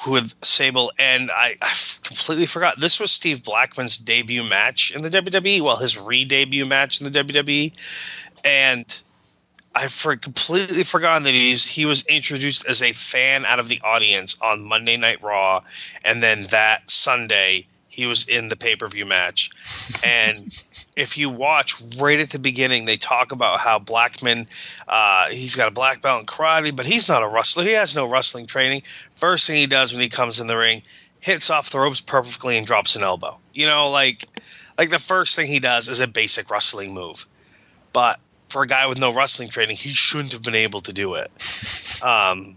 who 0.03 0.13
with 0.13 0.35
Sable, 0.43 0.93
and 0.99 1.31
I, 1.31 1.57
I 1.61 1.75
completely 2.05 2.47
forgot 2.47 2.81
this 2.81 3.01
was 3.01 3.11
Steve 3.11 3.43
Blackman's 3.43 3.99
debut 3.99 4.45
match 4.45 4.93
in 4.95 5.03
the 5.03 5.11
WWE. 5.11 5.61
Well, 5.61 5.77
his 5.77 5.99
re-debut 5.99 6.65
match 6.65 7.01
in 7.01 7.13
the 7.13 7.25
WWE, 7.25 7.73
and 8.45 9.01
I 9.75 9.89
for 9.89 10.17
completely 10.17 10.85
forgotten 10.85 11.25
that 11.25 11.35
he's 11.35 11.65
he 11.67 11.85
was 11.85 12.07
introduced 12.07 12.67
as 12.67 12.83
a 12.83 12.93
fan 12.93 13.45
out 13.45 13.61
of 13.61 13.69
the 13.69 13.81
audience 13.83 14.41
on 14.41 14.65
Monday 14.65 14.97
Night 14.97 15.23
Raw, 15.23 15.63
and 16.05 16.23
then 16.23 16.45
that 16.45 16.89
Sunday 16.89 17.67
he 18.01 18.07
was 18.07 18.27
in 18.27 18.49
the 18.49 18.57
pay 18.57 18.77
per 18.77 18.87
view 18.87 19.07
match. 19.07 19.51
And 20.05 20.65
if 20.97 21.19
you 21.19 21.31
watch 21.31 21.81
right 21.99 22.21
at 22.21 22.31
the 22.31 22.39
beginning, 22.39 22.85
they 22.85 22.97
talk 22.97 23.33
about 23.33 23.61
how 23.61 23.79
Blackman, 23.79 24.49
uh, 24.89 25.31
he's 25.31 25.57
got 25.57 25.69
a 25.69 25.71
black 25.71 26.03
belt 26.03 26.21
in 26.21 26.27
karate, 26.27 26.75
but 26.75 26.87
he's 26.87 27.09
not 27.09 27.23
a 27.23 27.29
wrestler. 27.29 27.65
He 27.65 27.73
has 27.73 27.95
no 27.95 28.07
wrestling 28.07 28.47
training. 28.47 28.83
First 29.17 29.47
thing 29.47 29.57
he 29.57 29.67
does 29.67 29.93
when 29.93 30.03
he 30.03 30.09
comes 30.09 30.41
in 30.41 30.47
the 30.47 30.57
ring 30.57 30.83
hits 31.21 31.51
off 31.51 31.71
the 31.71 31.79
ropes 31.79 32.01
perfectly 32.01 32.57
and 32.57 32.67
drops 32.67 32.97
an 32.97 33.03
elbow. 33.03 33.39
You 33.53 33.67
know, 33.67 33.91
like 33.91 34.25
like 34.77 34.91
the 34.91 34.99
first 34.99 35.37
thing 35.37 35.47
he 35.47 35.61
does 35.61 35.89
is 35.89 36.01
a 36.01 36.07
basic 36.07 36.51
wrestling 36.51 36.95
move, 36.95 37.27
but 37.93 38.19
for 38.49 38.63
a 38.63 38.67
guy 38.67 38.87
with 38.87 38.99
no 38.99 39.13
wrestling 39.13 39.49
training, 39.49 39.77
he 39.77 39.93
shouldn't 39.93 40.33
have 40.33 40.43
been 40.43 40.55
able 40.55 40.81
to 40.81 40.93
do 40.93 41.15
it. 41.15 41.31
um, 42.05 42.57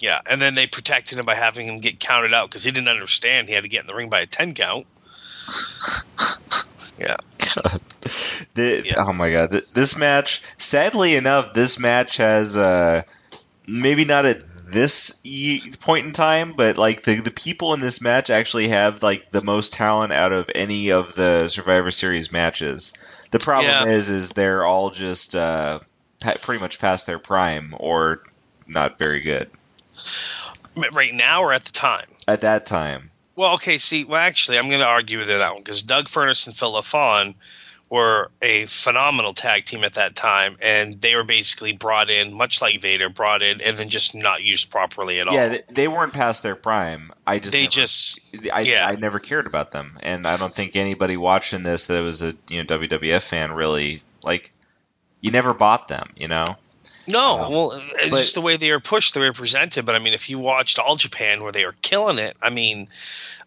yeah, 0.00 0.20
and 0.26 0.40
then 0.40 0.54
they 0.54 0.66
protected 0.66 1.18
him 1.18 1.26
by 1.26 1.34
having 1.34 1.66
him 1.68 1.80
get 1.80 2.00
counted 2.00 2.34
out 2.34 2.48
because 2.50 2.64
he 2.64 2.70
didn't 2.70 2.88
understand 2.88 3.48
he 3.48 3.54
had 3.54 3.62
to 3.64 3.68
get 3.68 3.82
in 3.82 3.86
the 3.86 3.94
ring 3.94 4.08
by 4.10 4.20
a 4.20 4.26
ten 4.26 4.54
count. 4.54 4.86
Yeah. 6.98 7.16
The, 8.54 8.82
Yeah. 8.84 8.94
Oh 8.98 9.12
my 9.12 9.32
god, 9.32 9.50
Th- 9.50 9.68
this 9.72 9.98
match. 9.98 10.42
Sadly 10.58 11.16
enough, 11.16 11.52
this 11.52 11.78
match 11.78 12.18
has 12.18 12.56
uh, 12.56 13.02
maybe 13.66 14.04
not 14.04 14.26
at 14.26 14.42
this 14.66 15.20
point 15.80 16.06
in 16.06 16.12
time, 16.12 16.52
but 16.56 16.78
like 16.78 17.02
the 17.02 17.16
the 17.20 17.30
people 17.32 17.74
in 17.74 17.80
this 17.80 18.00
match 18.00 18.30
actually 18.30 18.68
have 18.68 19.02
like 19.02 19.30
the 19.30 19.42
most 19.42 19.72
talent 19.72 20.12
out 20.12 20.32
of 20.32 20.48
any 20.54 20.92
of 20.92 21.14
the 21.16 21.48
Survivor 21.48 21.90
Series 21.90 22.30
matches. 22.30 22.92
The 23.32 23.38
problem 23.40 23.72
Yeah. 23.72 23.92
is, 23.92 24.10
is 24.10 24.30
they're 24.30 24.64
all 24.64 24.90
just 24.90 25.34
uh, 25.34 25.80
pretty 26.42 26.60
much 26.60 26.78
past 26.78 27.06
their 27.06 27.18
prime 27.18 27.74
or 27.76 28.22
not 28.68 28.98
very 28.98 29.20
good 29.20 29.50
Right 30.92 31.14
now 31.14 31.42
or 31.42 31.52
at 31.52 31.64
the 31.64 31.72
time? 31.72 32.06
at 32.26 32.40
that 32.40 32.66
time. 32.66 33.10
Well, 33.36 33.54
okay. 33.54 33.78
See, 33.78 34.04
well, 34.04 34.20
actually, 34.20 34.58
I'm 34.58 34.68
going 34.68 34.80
to 34.80 34.86
argue 34.86 35.18
with 35.18 35.28
you 35.28 35.38
that 35.38 35.52
one 35.52 35.62
because 35.62 35.82
Doug 35.82 36.06
Furnas 36.06 36.46
and 36.46 36.56
Phil 36.56 36.72
LaFon 36.72 37.34
were 37.90 38.30
a 38.40 38.64
phenomenal 38.66 39.34
tag 39.34 39.66
team 39.66 39.84
at 39.84 39.94
that 39.94 40.14
time, 40.16 40.56
and 40.60 41.00
they 41.00 41.14
were 41.14 41.24
basically 41.24 41.72
brought 41.72 42.10
in, 42.10 42.32
much 42.32 42.62
like 42.62 42.80
Vader, 42.80 43.08
brought 43.08 43.42
in 43.42 43.60
and 43.60 43.76
then 43.76 43.88
just 43.88 44.14
not 44.14 44.42
used 44.42 44.70
properly 44.70 45.18
at 45.20 45.28
all. 45.28 45.34
Yeah, 45.34 45.48
they, 45.48 45.60
they 45.70 45.88
weren't 45.88 46.12
past 46.12 46.42
their 46.42 46.56
prime. 46.56 47.12
I 47.26 47.38
just 47.40 47.52
they 47.52 47.62
never- 47.62 47.70
just 47.70 48.20
I, 48.52 48.60
Yeah. 48.60 48.86
I 48.86 48.94
never 48.96 49.18
cared 49.18 49.46
about 49.46 49.70
them, 49.70 49.98
and 50.02 50.26
I 50.26 50.36
don't 50.36 50.52
think 50.52 50.76
anybody 50.76 51.16
watching 51.16 51.62
this 51.62 51.86
that 51.88 52.02
was 52.02 52.22
a 52.22 52.34
you 52.48 52.62
know 52.62 52.64
WWF 52.64 53.22
fan 53.22 53.52
really 53.52 54.02
like. 54.22 54.50
You 55.20 55.30
never 55.30 55.54
bought 55.54 55.88
them, 55.88 56.10
you 56.16 56.28
know. 56.28 56.56
No. 57.06 57.44
Um, 57.44 57.52
well, 57.52 57.72
it's 57.72 58.10
but- 58.10 58.18
just 58.18 58.34
the 58.34 58.40
way 58.40 58.56
they 58.56 58.70
were 58.70 58.80
pushed, 58.80 59.14
the 59.14 59.20
way 59.20 59.26
they 59.26 59.30
were 59.30 59.34
presented. 59.34 59.84
But 59.84 59.94
I 59.94 59.98
mean, 59.98 60.14
if 60.14 60.30
you 60.30 60.38
watched 60.38 60.78
All 60.78 60.96
Japan 60.96 61.42
where 61.42 61.52
they 61.52 61.64
were 61.64 61.74
killing 61.82 62.18
it, 62.18 62.36
I 62.40 62.50
mean, 62.50 62.88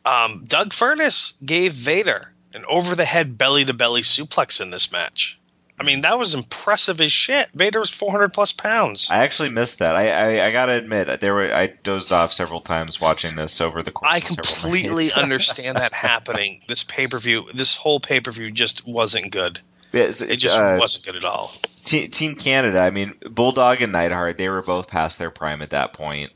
um, 0.05 0.45
Doug 0.47 0.69
Furnas 0.69 1.33
gave 1.45 1.73
Vader 1.73 2.31
an 2.53 2.65
over-the-head 2.67 3.37
belly-to-belly 3.37 4.01
suplex 4.01 4.61
in 4.61 4.69
this 4.71 4.91
match. 4.91 5.37
I 5.79 5.83
mean, 5.83 6.01
that 6.01 6.17
was 6.17 6.33
impressive 6.33 6.99
as 7.01 7.11
shit. 7.11 7.49
Vader 7.53 7.79
was 7.79 7.91
400 7.91 8.33
plus 8.33 8.51
pounds. 8.51 9.09
I 9.11 9.17
actually 9.17 9.49
missed 9.49 9.79
that. 9.79 9.95
I, 9.95 10.07
I, 10.39 10.47
I 10.47 10.51
gotta 10.51 10.71
admit, 10.71 11.19
there 11.19 11.35
were 11.35 11.53
I 11.53 11.67
dozed 11.67 12.11
off 12.11 12.33
several 12.33 12.61
times 12.61 12.99
watching 12.99 13.35
this 13.35 13.61
over 13.61 13.83
the 13.83 13.91
course. 13.91 14.11
I 14.11 14.19
completely 14.21 15.11
understand 15.15 15.77
that 15.77 15.93
happening. 15.93 16.61
This 16.67 16.83
pay 16.83 17.05
per 17.05 17.19
view, 17.19 17.47
this 17.53 17.75
whole 17.75 17.99
pay 17.99 18.21
per 18.21 18.31
view 18.31 18.49
just 18.49 18.87
wasn't 18.87 19.31
good. 19.31 19.59
Yes, 19.91 20.21
It 20.21 20.37
just 20.37 20.59
uh, 20.59 20.77
wasn't 20.79 21.05
good 21.05 21.15
at 21.15 21.23
all. 21.23 21.53
Te- 21.85 22.09
Team 22.09 22.35
Canada. 22.35 22.79
I 22.79 22.89
mean, 22.89 23.13
Bulldog 23.29 23.81
and 23.81 23.91
Neidhart. 23.93 24.37
They 24.37 24.49
were 24.49 24.61
both 24.61 24.89
past 24.89 25.19
their 25.19 25.31
prime 25.31 25.61
at 25.61 25.69
that 25.71 25.93
point. 25.93 26.31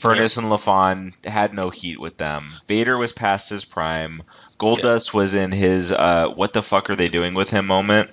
Furnas 0.00 0.38
and 0.38 0.46
LaFon 0.48 1.12
had 1.26 1.54
no 1.54 1.70
heat 1.70 1.98
with 2.00 2.16
them. 2.16 2.44
Vader 2.68 2.96
was 2.96 3.12
past 3.12 3.50
his 3.50 3.64
prime. 3.64 4.22
Goldust 4.58 5.12
was 5.12 5.34
in 5.34 5.52
his 5.52 5.92
uh, 5.92 6.28
"What 6.34 6.52
the 6.52 6.62
fuck 6.62 6.90
are 6.90 6.96
they 6.96 7.08
doing 7.08 7.34
with 7.34 7.50
him?" 7.50 7.66
moment. 7.66 8.10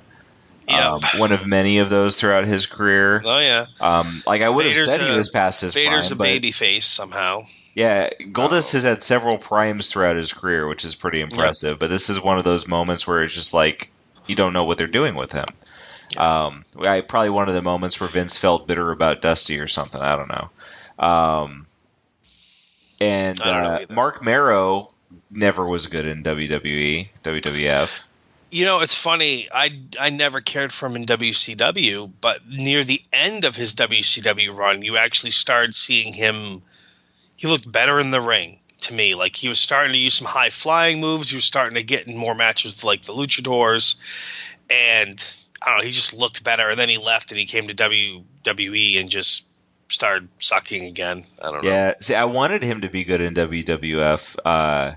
Yeah. 0.68 0.94
Um, 0.94 1.02
one 1.18 1.32
of 1.34 1.46
many 1.46 1.80
of 1.80 1.90
those 1.90 2.18
throughout 2.18 2.46
his 2.48 2.66
career. 2.68 3.22
oh 3.26 3.38
yeah. 3.40 3.66
Um, 3.82 4.24
like 4.26 4.42
I 4.42 4.50
would 4.50 4.66
have 4.66 4.72
Vader's 4.74 4.90
said 4.90 5.02
he 5.02 5.08
a- 5.10 5.18
was 5.20 5.30
past 5.30 5.62
his 5.62 5.74
Vader's 5.74 6.08
prime, 6.10 6.20
a 6.20 6.24
baby 6.24 6.52
face 6.52 6.86
somehow. 6.86 7.46
yeah, 7.76 8.10
Goldust 8.20 8.72
has 8.74 8.84
had 8.84 9.02
several 9.04 9.38
primes 9.38 9.90
throughout 9.92 10.16
his 10.16 10.32
career, 10.32 10.68
which 10.68 10.86
is 10.86 10.96
pretty 10.96 11.20
impressive. 11.22 11.80
But 11.80 11.90
this 11.90 12.10
is 12.10 12.22
one 12.22 12.38
of 12.38 12.46
those 12.46 12.66
moments 12.68 13.06
where 13.06 13.24
it's 13.24 13.34
just 13.34 13.54
like 13.54 13.92
you 14.28 14.36
don't 14.36 14.54
know 14.54 14.64
what 14.66 14.78
they're 14.78 14.88
doing 14.88 15.16
with 15.16 15.32
him. 15.32 15.46
Um, 16.18 16.64
I, 16.80 17.02
probably 17.02 17.30
one 17.30 17.50
of 17.50 17.56
the 17.56 17.62
moments 17.62 18.00
where 18.00 18.10
Vince 18.10 18.38
felt 18.38 18.68
bitter 18.68 18.92
about 18.92 19.22
Dusty 19.22 19.60
or 19.60 19.68
something. 19.68 20.02
I 20.02 20.16
don't 20.16 20.30
know. 20.30 20.50
Um, 21.00 21.66
and 23.02 23.42
I 23.42 23.52
don't 23.52 23.64
know 23.64 23.86
uh. 23.90 23.94
Marc 23.94 24.24
Mero 24.24 24.92
never 25.32 25.66
was 25.66 25.88
good 25.88 26.06
in 26.06 26.24
WWE, 26.24 27.10
WWF. 27.24 27.90
You 28.52 28.66
know, 28.66 28.82
it's 28.82 28.94
funny. 28.94 29.50
I 29.52 29.80
I 30.00 30.12
never 30.12 30.40
cared 30.40 30.72
for 30.72 30.86
him 30.86 30.96
in 30.96 31.06
WCW, 31.06 32.12
but 32.22 32.48
near 32.48 32.84
the 32.84 33.02
end 33.12 33.46
of 33.46 33.56
his 33.56 33.74
WCW 33.74 34.56
run, 34.56 34.84
you 34.84 34.98
actually 34.98 35.32
started 35.32 35.74
seeing 35.74 36.14
him. 36.14 36.62
He 37.36 37.48
looked 37.48 37.70
better 37.70 38.00
in 38.00 38.12
the 38.12 38.22
ring 38.22 38.60
to 38.84 38.94
me. 38.94 39.16
Like 39.16 39.36
he 39.36 39.50
was 39.50 39.60
starting 39.60 39.94
to 39.94 39.98
use 39.98 40.14
some 40.14 40.28
high 40.28 40.50
flying 40.50 41.00
moves. 41.00 41.30
He 41.30 41.36
was 41.36 41.46
starting 41.46 41.76
to 41.76 41.84
get 41.84 42.08
in 42.08 42.18
more 42.18 42.36
matches 42.36 42.74
with 42.74 42.84
like 42.84 43.04
the 43.04 43.14
Luchadors, 43.14 43.96
and 44.70 45.38
I 45.62 45.70
don't 45.70 45.80
know. 45.80 45.86
He 45.86 45.92
just 45.92 46.14
looked 46.14 46.44
better. 46.44 46.70
And 46.70 46.80
then 46.80 46.90
he 46.90 46.98
left 46.98 47.32
and 47.32 47.40
he 47.40 47.46
came 47.46 47.68
to 47.68 47.76
WWE 47.76 49.00
and 49.00 49.10
just 49.10 49.48
started 49.90 50.28
sucking 50.40 50.86
again. 50.86 51.24
I 51.42 51.52
don't 51.52 51.64
know. 51.64 51.72
Yeah, 51.72 51.94
see, 52.00 52.16
I 52.16 52.26
wanted 52.26 52.64
him 52.64 52.82
to 52.82 52.90
be 52.90 53.04
good 53.04 53.22
in 53.22 53.34
WWF 53.34 54.38
uh, 54.44 54.94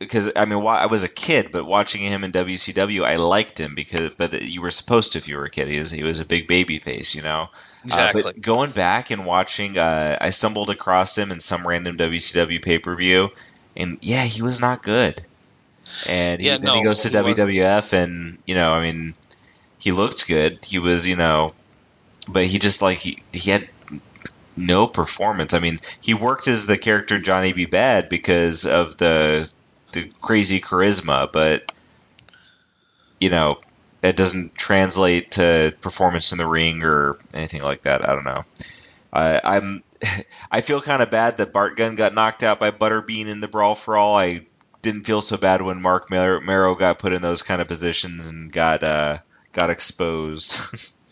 because 0.00 0.32
I 0.34 0.46
mean, 0.46 0.66
I 0.66 0.86
was 0.86 1.04
a 1.04 1.08
kid, 1.08 1.52
but 1.52 1.66
watching 1.66 2.00
him 2.00 2.24
in 2.24 2.32
WCW, 2.32 3.04
I 3.04 3.16
liked 3.16 3.60
him 3.60 3.74
because, 3.74 4.10
but 4.16 4.42
you 4.42 4.62
were 4.62 4.70
supposed 4.70 5.12
to 5.12 5.18
if 5.18 5.28
you 5.28 5.36
were 5.36 5.44
a 5.44 5.50
kid. 5.50 5.68
He 5.68 5.78
was 5.78 5.90
he 5.90 6.02
was 6.02 6.18
a 6.20 6.24
big 6.24 6.48
baby 6.48 6.78
face, 6.78 7.14
you 7.14 7.22
know. 7.22 7.48
Exactly. 7.84 8.22
Uh, 8.22 8.24
but 8.24 8.40
going 8.40 8.70
back 8.70 9.10
and 9.10 9.26
watching, 9.26 9.76
uh, 9.78 10.16
I 10.20 10.30
stumbled 10.30 10.70
across 10.70 11.16
him 11.16 11.30
in 11.30 11.38
some 11.38 11.68
random 11.68 11.98
WCW 11.98 12.62
pay 12.62 12.78
per 12.78 12.96
view, 12.96 13.28
and 13.76 13.98
yeah, 14.00 14.24
he 14.24 14.40
was 14.40 14.58
not 14.58 14.82
good. 14.82 15.22
And 16.08 16.40
he, 16.40 16.46
Yeah, 16.46 16.56
then 16.56 16.62
no, 16.62 16.74
he 16.76 16.82
goes 16.82 17.02
to 17.02 17.10
he 17.10 17.18
wasn't. 17.18 17.50
WWF, 17.50 17.92
and 17.92 18.38
you 18.46 18.54
know, 18.54 18.72
I 18.72 18.82
mean, 18.90 19.14
he 19.78 19.92
looked 19.92 20.26
good. 20.26 20.64
He 20.64 20.78
was, 20.78 21.06
you 21.06 21.16
know, 21.16 21.52
but 22.26 22.46
he 22.46 22.58
just 22.58 22.80
like 22.80 22.96
he 22.96 23.18
he 23.32 23.50
had 23.50 23.68
no 24.56 24.86
performance. 24.86 25.52
I 25.52 25.58
mean, 25.58 25.78
he 26.00 26.14
worked 26.14 26.48
as 26.48 26.64
the 26.64 26.78
character 26.78 27.18
Johnny 27.18 27.52
B. 27.52 27.66
Badd 27.66 28.08
because 28.08 28.64
of 28.64 28.96
the 28.96 29.50
the 29.92 30.10
crazy 30.20 30.60
charisma, 30.60 31.30
but 31.30 31.72
you 33.20 33.30
know, 33.30 33.60
that 34.00 34.16
doesn't 34.16 34.54
translate 34.54 35.32
to 35.32 35.74
performance 35.80 36.32
in 36.32 36.38
the 36.38 36.46
ring 36.46 36.82
or 36.82 37.18
anything 37.34 37.62
like 37.62 37.82
that. 37.82 38.08
I 38.08 38.14
don't 38.14 38.24
know. 38.24 38.44
I 39.12 39.40
I'm 39.44 39.82
I 40.50 40.60
feel 40.60 40.80
kind 40.80 41.02
of 41.02 41.10
bad 41.10 41.38
that 41.38 41.52
Bart 41.52 41.76
Gunn 41.76 41.96
got 41.96 42.14
knocked 42.14 42.42
out 42.42 42.60
by 42.60 42.70
Butterbean 42.70 43.26
in 43.26 43.40
the 43.40 43.48
Brawl 43.48 43.74
for 43.74 43.96
All. 43.96 44.16
I 44.16 44.46
didn't 44.82 45.04
feel 45.04 45.20
so 45.20 45.36
bad 45.36 45.62
when 45.62 45.82
Mark 45.82 46.10
Mar- 46.10 46.40
Mero 46.40 46.74
got 46.74 46.98
put 46.98 47.12
in 47.12 47.20
those 47.20 47.42
kind 47.42 47.60
of 47.60 47.68
positions 47.68 48.28
and 48.28 48.50
got 48.50 48.82
uh, 48.82 49.18
got 49.52 49.70
exposed. 49.70 50.94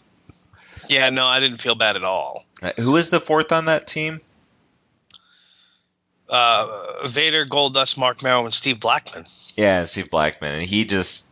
Yeah, 0.89 1.11
no, 1.11 1.27
I 1.27 1.41
didn't 1.41 1.59
feel 1.59 1.75
bad 1.75 1.97
at 1.97 2.05
all. 2.05 2.45
Uh, 2.63 2.73
Who 2.79 2.97
is 2.97 3.11
the 3.11 3.21
fourth 3.21 3.53
on 3.53 3.67
that 3.67 3.87
team? 3.87 4.21
Uh, 6.29 7.07
Vader, 7.07 7.47
Goldust, 7.47 7.97
Marc 7.97 8.23
Mero, 8.23 8.45
and 8.45 8.53
Steve 8.53 8.81
Blackman. 8.81 9.27
Yeah, 9.57 9.85
Steve 9.85 10.11
Blackman, 10.11 10.57
and 10.57 10.63
he 10.63 10.85
just 10.85 11.27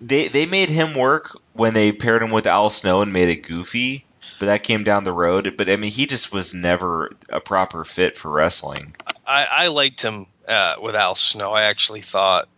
they 0.00 0.28
they 0.28 0.46
made 0.46 0.68
him 0.70 0.94
work 0.94 1.36
when 1.52 1.74
they 1.74 1.92
paired 1.92 2.22
him 2.22 2.30
with 2.30 2.46
Al 2.46 2.70
Snow 2.70 3.02
and 3.02 3.12
made 3.12 3.28
it 3.28 3.42
goofy, 3.46 4.06
but 4.38 4.46
that 4.46 4.62
came 4.62 4.82
down 4.82 5.04
the 5.04 5.12
road. 5.12 5.54
But 5.58 5.68
I 5.68 5.76
mean, 5.76 5.90
he 5.90 6.06
just 6.06 6.32
was 6.32 6.54
never 6.54 7.10
a 7.28 7.40
proper 7.40 7.84
fit 7.84 8.16
for 8.16 8.30
wrestling. 8.30 8.96
I, 9.26 9.44
I 9.44 9.66
liked 9.68 10.00
him 10.02 10.26
uh, 10.48 10.76
with 10.80 10.96
Al 10.96 11.14
Snow. 11.14 11.50
I 11.52 11.62
actually 11.64 12.00
thought. 12.00 12.48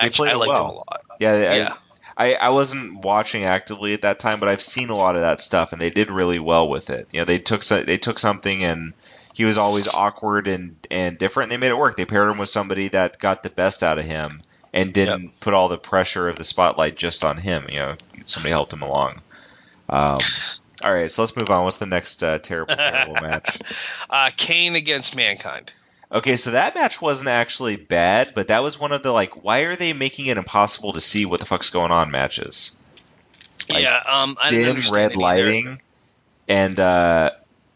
They 0.00 0.06
Actually, 0.06 0.30
I 0.30 0.34
liked 0.34 0.56
him 0.56 0.64
a 0.66 0.72
lot. 0.72 1.02
Yeah, 1.20 1.32
I- 1.32 1.56
Yeah. 1.56 1.74
I, 2.14 2.34
I 2.34 2.48
wasn't 2.50 3.02
watching 3.02 3.44
actively 3.44 3.94
at 3.94 4.02
that 4.02 4.20
time, 4.20 4.38
but 4.38 4.50
I've 4.50 4.60
seen 4.60 4.90
a 4.90 4.94
lot 4.94 5.14
of 5.16 5.22
that 5.22 5.40
stuff, 5.40 5.72
and 5.72 5.80
they 5.80 5.88
did 5.88 6.10
really 6.10 6.38
well 6.38 6.68
with 6.68 6.90
it. 6.90 7.08
You 7.10 7.20
know, 7.20 7.24
they 7.24 7.38
took 7.38 7.62
so, 7.62 7.82
they 7.82 7.96
took 7.96 8.18
something, 8.18 8.62
and 8.62 8.92
he 9.32 9.44
was 9.44 9.58
always 9.58 9.88
awkward 9.88 10.46
and 10.46 10.76
and 10.90 11.18
different. 11.18 11.52
And 11.52 11.52
they 11.52 11.66
made 11.66 11.72
it 11.72 11.78
work. 11.78 11.96
They 11.96 12.04
paired 12.04 12.30
him 12.30 12.38
with 12.38 12.50
somebody 12.50 12.88
that 12.88 13.18
got 13.18 13.42
the 13.42 13.50
best 13.50 13.82
out 13.82 13.98
of 13.98 14.04
him 14.04 14.42
and 14.72 14.92
didn't 14.92 15.38
put 15.40 15.54
all 15.54 15.68
the 15.68 15.78
pressure 15.78 16.28
of 16.28 16.36
the 16.36 16.44
spotlight 16.44 16.96
just 16.96 17.24
on 17.24 17.36
him. 17.36 17.66
You 17.68 17.78
know, 17.78 17.96
somebody 18.24 18.52
helped 18.52 18.72
him 18.72 18.82
along. 18.82 19.20
Um, 19.88 20.18
all 20.82 20.92
right, 20.92 21.10
so 21.10 21.22
let's 21.22 21.36
move 21.36 21.50
on. 21.50 21.64
What's 21.64 21.78
the 21.78 21.86
next 21.86 22.22
uh, 22.22 22.38
terrible, 22.38 22.74
terrible 22.74 23.14
match? 23.22 23.58
Uh, 24.08 24.30
Kane 24.36 24.74
against 24.74 25.16
Mankind. 25.16 25.72
Okay, 26.10 26.36
so 26.36 26.50
that 26.50 26.74
match 26.74 27.00
wasn't 27.00 27.28
actually 27.28 27.76
bad, 27.76 28.32
but 28.34 28.48
that 28.48 28.62
was 28.62 28.78
one 28.78 28.92
of 28.92 29.02
the 29.02 29.10
like, 29.10 29.44
why 29.44 29.60
are 29.60 29.76
they 29.76 29.92
making 29.92 30.26
it 30.26 30.36
impossible 30.36 30.92
to 30.92 31.00
see 31.00 31.24
what 31.24 31.40
the 31.40 31.46
fuck's 31.46 31.70
going 31.70 31.90
on 31.90 32.10
matches? 32.10 32.78
Like, 33.70 33.82
yeah, 33.82 34.02
um, 34.06 34.36
I 34.40 34.50
didn't 34.50 34.64
dim 34.64 34.70
understand 34.70 35.12
red 35.12 35.16
lighting, 35.16 35.80
and 36.48 36.78
uh, 36.78 37.30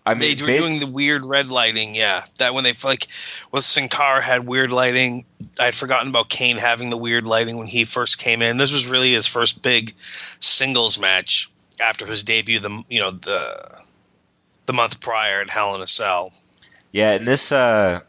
I 0.07 0.15
mean, 0.15 0.37
They 0.37 0.43
were 0.43 0.55
doing 0.55 0.79
the 0.79 0.87
weird 0.87 1.25
red 1.25 1.49
lighting. 1.49 1.97
Yeah, 1.97 2.25
that 2.39 2.55
when 2.55 2.63
they 2.63 2.75
like, 2.85 3.09
well, 3.51 3.61
Sin 3.61 3.89
Cara 3.89 4.23
had 4.23 4.47
weird 4.47 4.71
lighting. 4.71 5.25
I'd 5.59 5.75
forgotten 5.75 6.09
about 6.09 6.29
Kane 6.29 6.59
having 6.59 6.91
the 6.91 6.97
weird 6.97 7.25
lighting 7.25 7.57
when 7.57 7.67
he 7.67 7.85
first 7.85 8.19
came 8.19 8.41
in. 8.41 8.57
This 8.57 8.71
was 8.71 8.87
really 8.87 9.13
his 9.13 9.27
first 9.27 9.63
big 9.63 9.95
singles 10.39 10.99
match 10.99 11.51
after 11.81 12.07
his 12.07 12.23
debut. 12.23 12.61
The 12.61 12.85
you 12.89 13.01
know 13.01 13.11
the 13.11 13.83
the 14.67 14.73
month 14.73 15.01
prior 15.01 15.41
at 15.41 15.51
Hell 15.51 15.75
in 15.75 15.83
a 15.83 15.87
Cell. 15.87 16.33
Yeah, 16.93 17.13
and 17.13 17.27
this, 17.27 17.53
uh, 17.53 18.01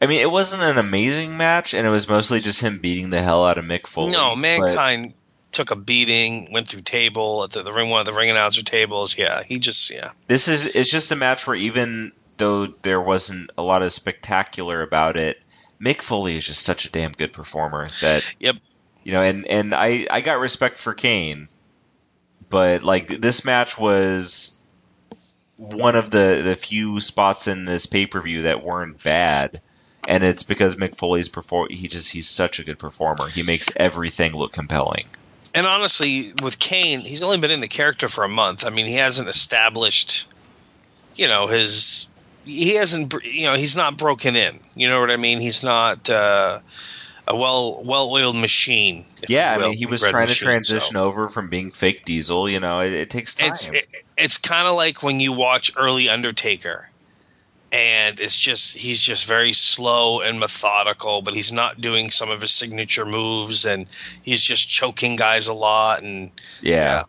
I 0.00 0.06
mean, 0.06 0.20
it 0.20 0.30
wasn't 0.30 0.62
an 0.62 0.78
amazing 0.78 1.36
match, 1.36 1.74
and 1.74 1.86
it 1.86 1.90
was 1.90 2.08
mostly 2.08 2.40
just 2.40 2.62
him 2.62 2.78
beating 2.78 3.10
the 3.10 3.20
hell 3.20 3.44
out 3.44 3.58
of 3.58 3.64
Mick 3.64 3.86
Foley. 3.86 4.12
no, 4.12 4.36
mankind 4.36 5.14
took 5.52 5.70
a 5.70 5.76
beating, 5.76 6.52
went 6.52 6.68
through 6.68 6.82
table 6.82 7.44
at 7.44 7.50
the, 7.50 7.62
the 7.62 7.72
ring 7.72 7.90
one 7.90 8.00
of 8.00 8.06
the 8.06 8.12
ring 8.12 8.30
announcer 8.30 8.62
tables. 8.62 9.16
Yeah, 9.16 9.42
he 9.42 9.58
just 9.58 9.90
yeah. 9.90 10.10
this 10.26 10.48
is 10.48 10.66
it's 10.66 10.90
just 10.90 11.12
a 11.12 11.16
match 11.16 11.46
where 11.46 11.56
even 11.56 12.12
though 12.38 12.66
there 12.66 13.00
wasn't 13.00 13.50
a 13.56 13.62
lot 13.62 13.82
of 13.82 13.92
spectacular 13.92 14.82
about 14.82 15.16
it, 15.16 15.40
Mick 15.80 16.02
Foley 16.02 16.36
is 16.36 16.46
just 16.46 16.62
such 16.62 16.86
a 16.86 16.90
damn 16.90 17.12
good 17.12 17.32
performer 17.32 17.88
that 18.00 18.34
Yep. 18.40 18.56
you 19.04 19.12
know, 19.12 19.22
and 19.22 19.46
and 19.46 19.74
I 19.74 20.06
I 20.10 20.20
got 20.22 20.40
respect 20.40 20.78
for 20.78 20.94
Kane, 20.94 21.48
but 22.48 22.82
like 22.82 23.08
this 23.08 23.44
match 23.44 23.78
was 23.78 24.58
one 25.56 25.96
of 25.96 26.10
the 26.10 26.40
the 26.44 26.56
few 26.56 27.00
spots 27.00 27.46
in 27.46 27.64
this 27.64 27.86
pay 27.86 28.06
per 28.06 28.20
view 28.20 28.42
that 28.42 28.64
weren't 28.64 29.02
bad. 29.02 29.60
And 30.08 30.24
it's 30.24 30.42
because 30.42 30.74
Mick 30.74 30.96
Foley's 30.96 31.28
perform. 31.28 31.68
He 31.70 31.86
just 31.86 32.10
he's 32.10 32.28
such 32.28 32.58
a 32.58 32.64
good 32.64 32.76
performer. 32.80 33.28
He 33.28 33.44
makes 33.44 33.66
everything 33.76 34.32
look 34.32 34.52
compelling. 34.52 35.06
And 35.54 35.66
honestly, 35.66 36.32
with 36.42 36.58
Kane, 36.58 37.00
he's 37.00 37.22
only 37.22 37.38
been 37.38 37.50
in 37.50 37.60
the 37.60 37.68
character 37.68 38.08
for 38.08 38.24
a 38.24 38.28
month. 38.28 38.64
I 38.64 38.70
mean, 38.70 38.86
he 38.86 38.94
hasn't 38.94 39.28
established, 39.28 40.26
you 41.14 41.28
know, 41.28 41.46
his. 41.46 42.06
He 42.44 42.74
hasn't, 42.74 43.14
you 43.22 43.46
know, 43.46 43.54
he's 43.54 43.76
not 43.76 43.96
broken 43.96 44.34
in. 44.34 44.58
You 44.74 44.88
know 44.88 45.00
what 45.00 45.10
I 45.10 45.16
mean? 45.16 45.40
He's 45.40 45.62
not 45.62 46.10
uh, 46.10 46.60
a 47.28 47.36
well 47.36 47.82
well 47.84 48.10
oiled 48.10 48.36
machine. 48.36 49.04
Yeah, 49.28 49.56
you 49.56 49.64
I 49.64 49.68
mean, 49.68 49.78
he 49.78 49.86
was 49.86 50.02
trying 50.02 50.28
to 50.28 50.34
transition 50.34 50.94
so. 50.94 51.00
over 51.00 51.28
from 51.28 51.48
being 51.48 51.70
fake 51.70 52.04
Diesel. 52.04 52.48
You 52.48 52.60
know, 52.60 52.80
it, 52.80 52.92
it 52.92 53.10
takes 53.10 53.34
time. 53.34 53.52
It's 53.52 53.68
it, 53.68 53.88
it's 54.16 54.38
kind 54.38 54.66
of 54.66 54.74
like 54.74 55.02
when 55.02 55.20
you 55.20 55.32
watch 55.32 55.72
early 55.76 56.08
Undertaker, 56.08 56.88
and 57.72 58.20
it's 58.20 58.36
just 58.36 58.76
he's 58.76 59.00
just 59.00 59.26
very 59.26 59.54
slow 59.54 60.20
and 60.20 60.38
methodical, 60.38 61.22
but 61.22 61.34
he's 61.34 61.52
not 61.52 61.80
doing 61.80 62.10
some 62.10 62.30
of 62.30 62.42
his 62.42 62.52
signature 62.52 63.06
moves, 63.06 63.64
and 63.64 63.86
he's 64.22 64.42
just 64.42 64.68
choking 64.68 65.16
guys 65.16 65.48
a 65.48 65.54
lot, 65.54 66.02
and 66.02 66.30
yeah. 66.60 67.04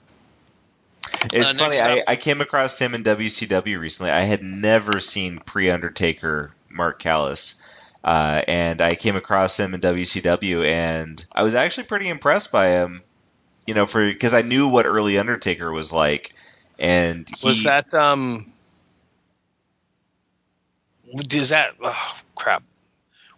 It's 1.26 1.36
Uh, 1.36 1.54
funny. 1.54 1.56
next 1.58 1.82
I, 1.82 2.04
I 2.08 2.16
came 2.16 2.42
across 2.42 2.80
him 2.80 2.96
in 2.96 3.04
WCW 3.04 3.78
recently. 3.80 4.12
I 4.12 4.22
had 4.22 4.42
never 4.42 5.00
seen 5.00 5.40
pre 5.40 5.70
Undertaker 5.70 6.54
Mark 6.70 7.02
Calaway. 7.02 7.60
Uh, 8.04 8.42
and 8.48 8.82
I 8.82 8.96
came 8.96 9.16
across 9.16 9.58
him 9.58 9.74
in 9.74 9.80
WCW, 9.80 10.66
and 10.66 11.24
I 11.32 11.44
was 11.44 11.56
actually 11.56 11.86
pretty 11.86 12.10
impressed 12.10 12.52
by 12.52 12.70
him. 12.70 13.02
You 13.68 13.74
know, 13.74 13.86
for 13.86 14.06
because 14.06 14.34
I 14.34 14.42
knew 14.42 14.68
what 14.68 14.86
early 14.86 15.18
Undertaker 15.18 15.72
was 15.72 15.94
like, 15.94 16.34
and 16.78 17.30
he, 17.30 17.48
was 17.48 17.64
that 17.64 17.94
um 17.94 18.53
is 21.32 21.50
that 21.50 21.74
oh, 21.82 22.18
crap 22.36 22.64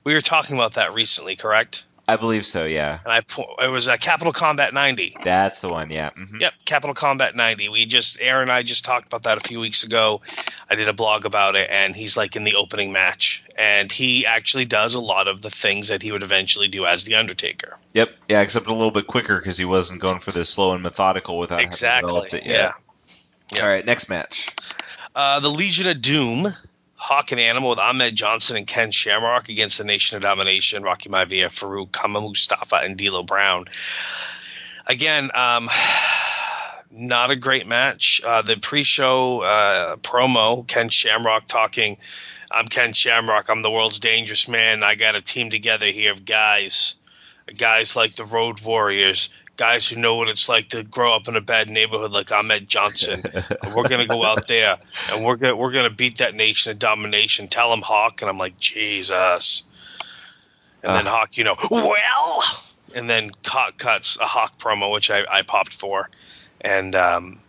we 0.03 0.13
were 0.13 0.21
talking 0.21 0.55
about 0.57 0.73
that 0.73 0.93
recently 0.93 1.35
correct 1.35 1.83
I 2.07 2.17
believe 2.17 2.45
so. 2.45 2.65
Yeah, 2.65 2.99
and 3.03 3.11
i 3.11 3.21
po- 3.21 3.55
it 3.59 3.67
was 3.67 3.87
uh, 3.87 3.97
capital 3.97 4.31
combat 4.31 4.75
90 4.75 5.17
that's 5.23 5.61
the 5.61 5.69
one. 5.69 5.89
Yeah. 5.89 6.11
hmm 6.15 6.39
yep 6.39 6.53
capital 6.63 6.93
combat 6.93 7.35
90 7.35 7.69
we 7.69 7.87
just 7.87 8.21
aaron 8.21 8.43
and 8.43 8.51
i 8.51 8.61
just 8.61 8.85
talked 8.85 9.07
about 9.07 9.23
that 9.23 9.37
a 9.39 9.41
few 9.41 9.59
weeks 9.59 9.83
ago 9.83 10.21
i 10.69 10.75
did 10.75 10.87
a 10.87 10.93
blog 10.93 11.25
about 11.25 11.55
it 11.55 11.67
and 11.71 11.95
he's 11.95 12.15
like 12.15 12.35
in 12.35 12.43
the 12.43 12.55
opening 12.55 12.91
match 12.91 13.43
and 13.57 13.91
he 13.91 14.27
actually 14.27 14.65
does 14.65 14.93
a 14.93 14.99
lot 14.99 15.27
of 15.27 15.41
the 15.41 15.49
things 15.49 15.87
that 15.87 16.03
he 16.03 16.11
would 16.11 16.21
eventually 16.21 16.67
do 16.67 16.85
as 16.85 17.05
the 17.05 17.15
undertaker 17.15 17.79
Yep. 17.95 18.13
Yeah, 18.27 18.41
except 18.41 18.67
a 18.67 18.73
little 18.73 18.91
bit 18.91 19.07
quicker 19.07 19.37
because 19.37 19.57
he 19.57 19.63
wasn't 19.63 20.01
going 20.01 20.19
for 20.19 20.33
the 20.33 20.45
slow 20.45 20.73
and 20.73 20.83
methodical 20.83 21.39
without 21.39 21.55
having 21.55 21.67
exactly 21.67 22.07
developed 22.07 22.33
it 22.33 22.45
yet. 22.45 22.73
Yeah. 23.53 23.61
All 23.63 23.69
right, 23.69 23.85
next 23.85 24.09
match. 24.09 24.49
Uh, 25.15 25.39
the 25.39 25.47
Legion 25.49 25.87
of 25.87 26.01
Doom, 26.01 26.53
Hawk 26.95 27.31
and 27.31 27.41
Animal 27.41 27.71
with 27.71 27.79
Ahmed 27.79 28.15
Johnson 28.15 28.57
and 28.57 28.65
Ken 28.65 28.91
Shamrock 28.91 29.49
against 29.49 29.77
the 29.77 29.83
Nation 29.83 30.15
of 30.15 30.23
Domination, 30.23 30.83
Rocky 30.83 31.09
Maivia, 31.09 31.47
Farouk, 31.47 31.91
Kama 31.91 32.21
Mustafa, 32.21 32.77
and 32.77 32.97
D'Lo 32.97 33.21
Brown. 33.21 33.65
Again, 34.87 35.29
um, 35.35 35.69
not 36.91 37.31
a 37.31 37.35
great 37.35 37.67
match. 37.67 38.21
Uh, 38.23 38.41
the 38.41 38.57
pre-show 38.57 39.41
uh, 39.41 39.95
promo, 39.97 40.65
Ken 40.65 40.89
Shamrock 40.89 41.47
talking, 41.47 41.97
"I'm 42.49 42.67
Ken 42.67 42.93
Shamrock. 42.93 43.49
I'm 43.49 43.61
the 43.61 43.71
world's 43.71 43.99
dangerous 43.99 44.47
man. 44.47 44.81
I 44.81 44.95
got 44.95 45.15
a 45.15 45.21
team 45.21 45.49
together 45.49 45.87
here 45.87 46.13
of 46.13 46.23
guys, 46.23 46.95
guys 47.57 47.95
like 47.95 48.15
the 48.15 48.25
Road 48.25 48.61
Warriors." 48.61 49.29
Guys 49.57 49.87
who 49.87 49.99
know 49.99 50.15
what 50.15 50.29
it's 50.29 50.49
like 50.49 50.69
to 50.69 50.83
grow 50.83 51.15
up 51.15 51.27
in 51.27 51.35
a 51.35 51.41
bad 51.41 51.69
neighborhood 51.69 52.11
like 52.11 52.31
Ahmed 52.31 52.67
Johnson. 52.67 53.23
we're 53.75 53.87
gonna 53.87 54.05
go 54.07 54.25
out 54.25 54.47
there 54.47 54.77
and 55.13 55.25
we're 55.25 55.37
gonna 55.37 55.55
we're 55.55 55.71
gonna 55.71 55.89
beat 55.89 56.17
that 56.17 56.35
nation 56.35 56.71
of 56.71 56.79
domination. 56.79 57.47
Tell 57.47 57.71
him 57.71 57.81
Hawk, 57.81 58.21
and 58.21 58.29
I'm 58.29 58.37
like 58.37 58.57
Jesus. 58.59 59.63
And 60.83 60.93
then 60.93 61.07
Ah. 61.07 61.17
Hawk, 61.19 61.37
you 61.37 61.43
know, 61.45 61.55
well, 61.71 62.43
and 62.95 63.09
then 63.09 63.31
Hawk 63.45 63.77
cuts 63.77 64.17
a 64.19 64.25
Hawk 64.25 64.57
promo, 64.59 64.91
which 64.91 65.09
I, 65.09 65.23
I 65.29 65.41
popped 65.41 65.73
for, 65.73 66.09
and 66.61 66.93
um, 66.95 67.39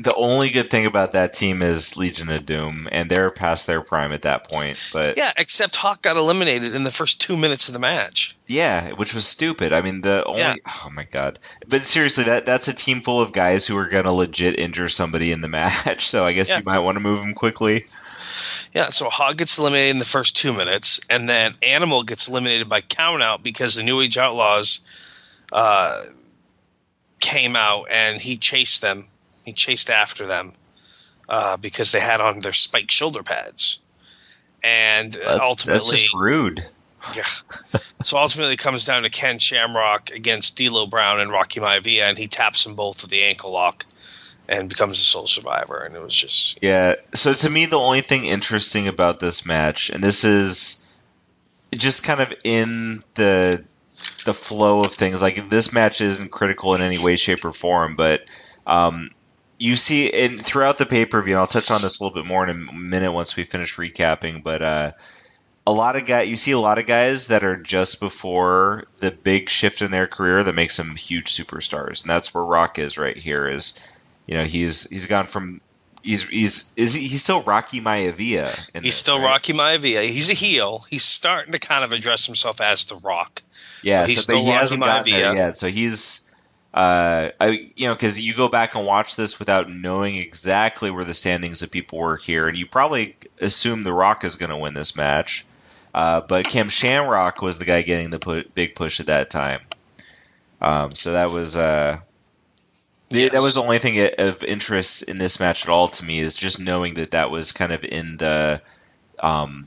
The 0.00 0.14
only 0.14 0.50
good 0.50 0.70
thing 0.70 0.86
about 0.86 1.12
that 1.12 1.32
team 1.32 1.60
is 1.60 1.96
Legion 1.96 2.30
of 2.30 2.46
Doom, 2.46 2.88
and 2.92 3.10
they're 3.10 3.30
past 3.30 3.66
their 3.66 3.80
prime 3.80 4.12
at 4.12 4.22
that 4.22 4.48
point. 4.48 4.78
But 4.92 5.16
yeah, 5.16 5.32
except 5.36 5.74
Hawk 5.74 6.02
got 6.02 6.16
eliminated 6.16 6.72
in 6.72 6.84
the 6.84 6.92
first 6.92 7.20
two 7.20 7.36
minutes 7.36 7.66
of 7.68 7.72
the 7.72 7.80
match. 7.80 8.36
Yeah, 8.46 8.92
which 8.92 9.12
was 9.12 9.26
stupid. 9.26 9.72
I 9.72 9.80
mean, 9.80 10.00
the 10.00 10.24
only 10.24 10.40
Yeah. 10.40 10.54
oh 10.68 10.90
my 10.92 11.02
god. 11.02 11.40
But 11.66 11.84
seriously, 11.84 12.24
that 12.24 12.46
that's 12.46 12.68
a 12.68 12.74
team 12.74 13.00
full 13.00 13.20
of 13.20 13.32
guys 13.32 13.66
who 13.66 13.76
are 13.76 13.88
gonna 13.88 14.12
legit 14.12 14.60
injure 14.60 14.88
somebody 14.88 15.32
in 15.32 15.40
the 15.40 15.48
match. 15.58 16.06
So 16.06 16.24
I 16.24 16.32
guess 16.32 16.48
Yeah. 16.48 16.58
you 16.58 16.62
might 16.64 16.78
want 16.78 16.94
to 16.94 17.00
move 17.02 17.18
them 17.18 17.34
quickly. 17.34 17.86
Yeah, 18.72 18.90
so 18.90 19.08
Hawk 19.08 19.36
gets 19.36 19.58
eliminated 19.58 19.90
in 19.90 19.98
the 19.98 20.04
first 20.04 20.36
two 20.36 20.52
minutes, 20.52 21.00
and 21.10 21.28
then 21.28 21.54
Animal 21.62 22.04
gets 22.04 22.28
eliminated 22.28 22.68
by 22.68 22.82
countout 22.82 23.42
because 23.42 23.74
the 23.74 23.82
New 23.82 24.00
Age 24.00 24.16
Outlaws 24.16 24.80
uh, 25.50 26.04
came 27.18 27.56
out 27.56 27.86
and 27.90 28.20
he 28.20 28.36
chased 28.36 28.80
them. 28.80 29.08
He 29.48 29.54
chased 29.54 29.88
after 29.88 30.26
them 30.26 30.52
uh, 31.26 31.56
because 31.56 31.90
they 31.90 32.00
had 32.00 32.20
on 32.20 32.40
their 32.40 32.52
spiked 32.52 32.92
shoulder 32.92 33.22
pads, 33.22 33.78
and 34.62 35.12
That's, 35.12 35.40
ultimately, 35.40 35.96
that's 35.96 36.14
rude. 36.14 36.64
yeah. 37.16 37.24
so 38.02 38.18
ultimately, 38.18 38.52
it 38.52 38.58
comes 38.58 38.84
down 38.84 39.04
to 39.04 39.10
Ken 39.10 39.38
Shamrock 39.38 40.10
against 40.10 40.56
D'Lo 40.56 40.86
Brown 40.86 41.20
and 41.20 41.30
Rocky 41.32 41.60
Maivia, 41.60 42.02
and 42.02 42.18
he 42.18 42.26
taps 42.26 42.64
them 42.64 42.74
both 42.74 43.00
with 43.00 43.10
the 43.10 43.24
ankle 43.24 43.52
lock 43.52 43.86
and 44.48 44.68
becomes 44.68 45.00
a 45.00 45.02
sole 45.02 45.26
survivor. 45.26 45.78
And 45.78 45.94
it 45.96 46.02
was 46.02 46.14
just 46.14 46.58
Yeah. 46.60 46.96
So 47.14 47.32
to 47.32 47.48
me, 47.48 47.64
the 47.64 47.78
only 47.78 48.02
thing 48.02 48.26
interesting 48.26 48.86
about 48.86 49.18
this 49.18 49.46
match, 49.46 49.88
and 49.88 50.04
this 50.04 50.24
is 50.24 50.86
just 51.72 52.04
kind 52.04 52.20
of 52.20 52.34
in 52.44 53.02
the 53.14 53.64
the 54.26 54.34
flow 54.34 54.80
of 54.82 54.92
things. 54.92 55.22
Like 55.22 55.48
this 55.48 55.72
match 55.72 56.02
isn't 56.02 56.30
critical 56.30 56.74
in 56.74 56.82
any 56.82 56.98
way, 56.98 57.16
shape, 57.16 57.44
or 57.44 57.52
form, 57.52 57.96
but 57.96 58.22
um, 58.66 59.10
you 59.58 59.76
see, 59.76 60.06
in 60.06 60.38
throughout 60.38 60.78
the 60.78 60.86
pay 60.86 61.04
per 61.04 61.22
view, 61.22 61.34
and 61.34 61.40
I'll 61.40 61.46
touch 61.46 61.70
on 61.70 61.82
this 61.82 61.92
a 61.92 62.02
little 62.02 62.14
bit 62.14 62.26
more 62.26 62.48
in 62.48 62.50
a 62.50 62.72
minute 62.72 63.12
once 63.12 63.36
we 63.36 63.44
finish 63.44 63.76
recapping, 63.76 64.42
but. 64.42 64.62
Uh, 64.62 64.92
a 65.66 65.72
lot 65.72 65.96
of 65.96 66.06
guys, 66.06 66.26
you 66.26 66.36
see 66.36 66.52
a 66.52 66.58
lot 66.58 66.78
of 66.78 66.86
guys 66.86 67.26
that 67.26 67.44
are 67.44 67.58
just 67.58 68.00
before 68.00 68.84
the 69.00 69.10
big 69.10 69.50
shift 69.50 69.82
in 69.82 69.90
their 69.90 70.06
career 70.06 70.42
that 70.42 70.54
makes 70.54 70.78
them 70.78 70.96
huge 70.96 71.26
superstars, 71.26 72.00
and 72.00 72.08
that's 72.08 72.32
where 72.32 72.42
Rock 72.42 72.78
is 72.78 72.96
right 72.96 73.14
here. 73.14 73.46
Is 73.46 73.78
you 74.26 74.32
know 74.32 74.44
he's 74.44 74.88
he's 74.88 75.06
gone 75.08 75.26
from 75.26 75.60
he's 76.02 76.22
he's 76.22 76.72
is 76.76 76.94
he, 76.94 77.06
he's 77.08 77.22
still 77.22 77.42
Rocky 77.42 77.80
Maivia. 77.80 78.48
He's 78.72 78.82
this, 78.82 78.96
still 78.96 79.16
right? 79.16 79.24
Rocky 79.24 79.52
Maivia. 79.52 80.02
He's 80.02 80.30
a 80.30 80.34
heel. 80.34 80.86
He's 80.88 81.04
starting 81.04 81.52
to 81.52 81.58
kind 81.58 81.84
of 81.84 81.92
address 81.92 82.24
himself 82.24 82.60
as 82.60 82.86
the 82.86 82.96
Rock. 82.96 83.42
Yeah, 83.82 84.06
He's 84.06 84.22
still 84.22 84.46
Rocky 84.46 84.76
Maivia. 84.76 85.36
yet. 85.36 85.56
So 85.56 85.68
he's, 85.68 86.27
uh, 86.74 87.30
I 87.40 87.70
you 87.76 87.88
know, 87.88 87.94
because 87.94 88.20
you 88.20 88.34
go 88.34 88.48
back 88.48 88.74
and 88.74 88.86
watch 88.86 89.16
this 89.16 89.38
without 89.38 89.70
knowing 89.70 90.16
exactly 90.16 90.90
where 90.90 91.04
the 91.04 91.14
standings 91.14 91.62
of 91.62 91.70
people 91.70 91.98
were 91.98 92.16
here, 92.16 92.46
and 92.48 92.56
you 92.56 92.66
probably 92.66 93.16
assume 93.40 93.82
The 93.82 93.92
Rock 93.92 94.24
is 94.24 94.36
going 94.36 94.50
to 94.50 94.56
win 94.58 94.74
this 94.74 94.96
match. 94.96 95.46
Uh, 95.94 96.20
but 96.20 96.46
Ken 96.46 96.68
Shamrock 96.68 97.40
was 97.40 97.58
the 97.58 97.64
guy 97.64 97.82
getting 97.82 98.10
the 98.10 98.18
pu- 98.18 98.44
big 98.54 98.74
push 98.74 99.00
at 99.00 99.06
that 99.06 99.30
time. 99.30 99.60
Um, 100.60 100.92
so 100.92 101.12
that 101.12 101.30
was 101.30 101.56
uh, 101.56 102.00
Yes. 103.10 103.32
that 103.32 103.42
was 103.42 103.54
the 103.54 103.62
only 103.62 103.78
thing 103.78 104.10
of 104.18 104.44
interest 104.44 105.04
in 105.04 105.16
this 105.16 105.40
match 105.40 105.64
at 105.64 105.70
all 105.70 105.88
to 105.88 106.04
me 106.04 106.20
is 106.20 106.34
just 106.34 106.60
knowing 106.60 106.94
that 106.94 107.12
that 107.12 107.30
was 107.30 107.52
kind 107.52 107.72
of 107.72 107.82
in 107.82 108.18
the 108.18 108.60
um, 109.18 109.66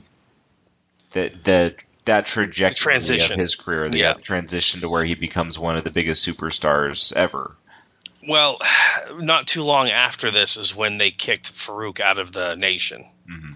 the 1.12 1.32
the 1.42 1.74
that 2.04 2.26
trajectory 2.26 2.74
transition. 2.82 3.32
of 3.32 3.38
his 3.38 3.54
career, 3.54 3.88
the 3.88 3.98
Yeah. 3.98 4.14
transition 4.14 4.80
to 4.80 4.88
where 4.88 5.04
he 5.04 5.14
becomes 5.14 5.58
one 5.58 5.76
of 5.76 5.84
the 5.84 5.90
biggest 5.90 6.26
superstars 6.26 7.12
ever. 7.12 7.56
Well, 8.26 8.58
not 9.16 9.46
too 9.46 9.62
long 9.62 9.90
after 9.90 10.30
this 10.30 10.56
is 10.56 10.74
when 10.74 10.98
they 10.98 11.10
kicked 11.10 11.52
Farouk 11.54 12.00
out 12.00 12.18
of 12.18 12.32
the 12.32 12.54
nation. 12.56 13.04
hmm 13.28 13.52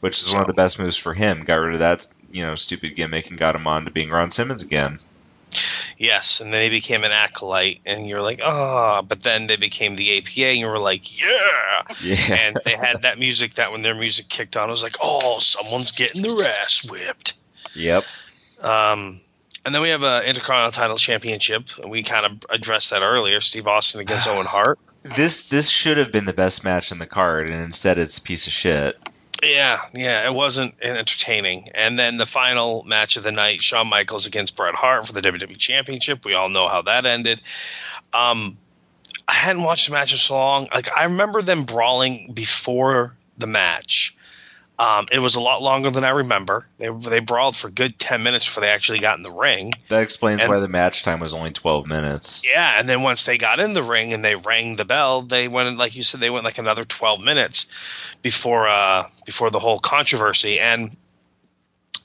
Which 0.00 0.20
is 0.20 0.32
one 0.32 0.40
of 0.42 0.46
the 0.46 0.54
best 0.54 0.78
moves 0.78 0.96
for 0.96 1.14
him. 1.14 1.44
Got 1.44 1.56
rid 1.56 1.74
of 1.74 1.80
that 1.80 2.06
you 2.30 2.42
know 2.42 2.54
stupid 2.54 2.94
gimmick 2.96 3.28
and 3.30 3.38
got 3.38 3.54
him 3.56 3.66
on 3.66 3.84
to 3.84 3.90
being 3.90 4.10
Ron 4.10 4.30
Simmons 4.30 4.62
again. 4.62 4.98
Yes, 5.98 6.40
and 6.40 6.54
then 6.54 6.60
they 6.60 6.70
became 6.70 7.02
an 7.04 7.10
acolyte, 7.12 7.80
and 7.84 8.06
you're 8.06 8.22
like, 8.22 8.40
oh, 8.42 9.02
but 9.06 9.20
then 9.20 9.48
they 9.48 9.56
became 9.56 9.96
the 9.96 10.18
APA, 10.18 10.46
and 10.46 10.58
you 10.58 10.66
were 10.68 10.78
like, 10.78 11.20
yeah. 11.20 11.82
Yeah. 12.02 12.36
And 12.38 12.58
they 12.64 12.76
had 12.76 13.02
that 13.02 13.18
music 13.18 13.54
that 13.54 13.72
when 13.72 13.82
their 13.82 13.94
music 13.96 14.28
kicked 14.28 14.56
on, 14.56 14.68
I 14.68 14.70
was 14.70 14.82
like, 14.82 14.96
oh, 15.02 15.40
someone's 15.40 15.90
getting 15.90 16.22
their 16.22 16.46
ass 16.46 16.86
whipped. 16.88 17.34
Yep. 17.74 18.04
Um, 18.62 19.20
and 19.64 19.74
then 19.74 19.82
we 19.82 19.90
have 19.90 20.02
a 20.02 20.26
Intercontinental 20.26 20.72
Title 20.72 20.96
Championship. 20.96 21.68
and 21.80 21.90
We 21.90 22.02
kind 22.02 22.26
of 22.26 22.50
addressed 22.50 22.90
that 22.90 23.02
earlier. 23.02 23.40
Steve 23.40 23.66
Austin 23.66 24.00
against 24.00 24.26
Owen 24.26 24.46
Hart. 24.46 24.78
This 25.02 25.48
this 25.48 25.72
should 25.72 25.96
have 25.96 26.12
been 26.12 26.26
the 26.26 26.32
best 26.32 26.62
match 26.62 26.92
in 26.92 26.98
the 26.98 27.06
card, 27.06 27.48
and 27.48 27.60
instead 27.60 27.98
it's 27.98 28.18
a 28.18 28.22
piece 28.22 28.46
of 28.46 28.52
shit. 28.52 28.96
Yeah, 29.42 29.80
yeah, 29.94 30.26
it 30.26 30.34
wasn't 30.34 30.74
entertaining. 30.82 31.68
And 31.74 31.98
then 31.98 32.18
the 32.18 32.26
final 32.26 32.82
match 32.84 33.16
of 33.16 33.22
the 33.22 33.32
night, 33.32 33.62
Shawn 33.62 33.88
Michaels 33.88 34.26
against 34.26 34.56
Bret 34.56 34.74
Hart 34.74 35.06
for 35.06 35.14
the 35.14 35.22
WWE 35.22 35.56
Championship. 35.56 36.26
We 36.26 36.34
all 36.34 36.50
know 36.50 36.68
how 36.68 36.82
that 36.82 37.06
ended. 37.06 37.40
Um, 38.12 38.58
I 39.26 39.32
hadn't 39.32 39.62
watched 39.62 39.86
the 39.86 39.92
match 39.92 40.12
in 40.12 40.18
so 40.18 40.34
long. 40.34 40.68
Like 40.72 40.94
I 40.94 41.04
remember 41.04 41.40
them 41.40 41.64
brawling 41.64 42.32
before 42.34 43.16
the 43.38 43.46
match. 43.46 44.16
Um, 44.80 45.08
it 45.12 45.18
was 45.18 45.34
a 45.34 45.40
lot 45.40 45.60
longer 45.60 45.90
than 45.90 46.04
I 46.04 46.08
remember. 46.08 46.66
They 46.78 46.88
they 46.88 47.18
brawled 47.20 47.54
for 47.54 47.68
a 47.68 47.70
good 47.70 47.98
ten 47.98 48.22
minutes 48.22 48.46
before 48.46 48.62
they 48.62 48.70
actually 48.70 49.00
got 49.00 49.18
in 49.18 49.22
the 49.22 49.30
ring. 49.30 49.74
That 49.88 50.02
explains 50.02 50.40
And- 50.40 50.48
why 50.48 50.58
the 50.58 50.68
match 50.68 51.02
time 51.02 51.20
was 51.20 51.34
only 51.34 51.50
12 51.50 51.86
minutes. 51.86 52.40
Yeah, 52.42 52.78
and 52.78 52.88
then 52.88 53.02
once 53.02 53.24
they 53.24 53.36
got 53.36 53.60
in 53.60 53.74
the 53.74 53.82
ring 53.82 54.14
and 54.14 54.24
they 54.24 54.36
rang 54.36 54.76
the 54.76 54.86
bell, 54.86 55.20
they 55.20 55.48
went 55.48 55.76
like 55.76 55.94
you 55.96 56.02
said 56.02 56.20
they 56.20 56.30
went 56.30 56.46
like 56.46 56.56
another 56.56 56.84
12 56.84 57.22
minutes 57.22 57.66
before 58.22 58.68
uh 58.68 59.06
before 59.26 59.50
the 59.50 59.58
whole 59.58 59.80
controversy 59.80 60.58
and 60.58 60.96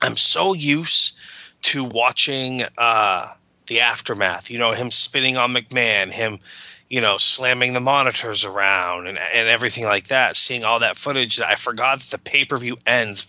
I'm 0.01 0.17
so 0.17 0.53
used 0.53 1.17
to 1.61 1.85
watching 1.85 2.63
uh 2.77 3.29
the 3.67 3.81
aftermath, 3.81 4.51
you 4.51 4.59
know, 4.59 4.73
him 4.73 4.91
spitting 4.91 5.37
on 5.37 5.53
McMahon, 5.53 6.11
him 6.11 6.39
you 6.89 7.01
know, 7.01 7.17
slamming 7.17 7.73
the 7.73 7.79
monitors 7.79 8.45
around 8.45 9.07
and, 9.07 9.17
and 9.17 9.47
everything 9.47 9.85
like 9.85 10.07
that, 10.09 10.35
seeing 10.35 10.63
all 10.63 10.79
that 10.79 10.97
footage 10.97 11.37
that 11.37 11.47
I 11.49 11.55
forgot 11.55 11.99
that 11.99 12.09
the 12.11 12.17
pay 12.19 12.45
per 12.45 12.57
view 12.57 12.77
ends 12.85 13.23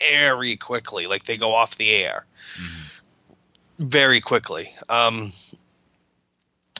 very 0.00 0.56
quickly. 0.56 1.06
Like 1.06 1.24
they 1.24 1.36
go 1.36 1.54
off 1.54 1.76
the 1.76 1.90
air 1.90 2.26
very 3.78 4.20
quickly. 4.20 4.72
Um, 4.88 5.32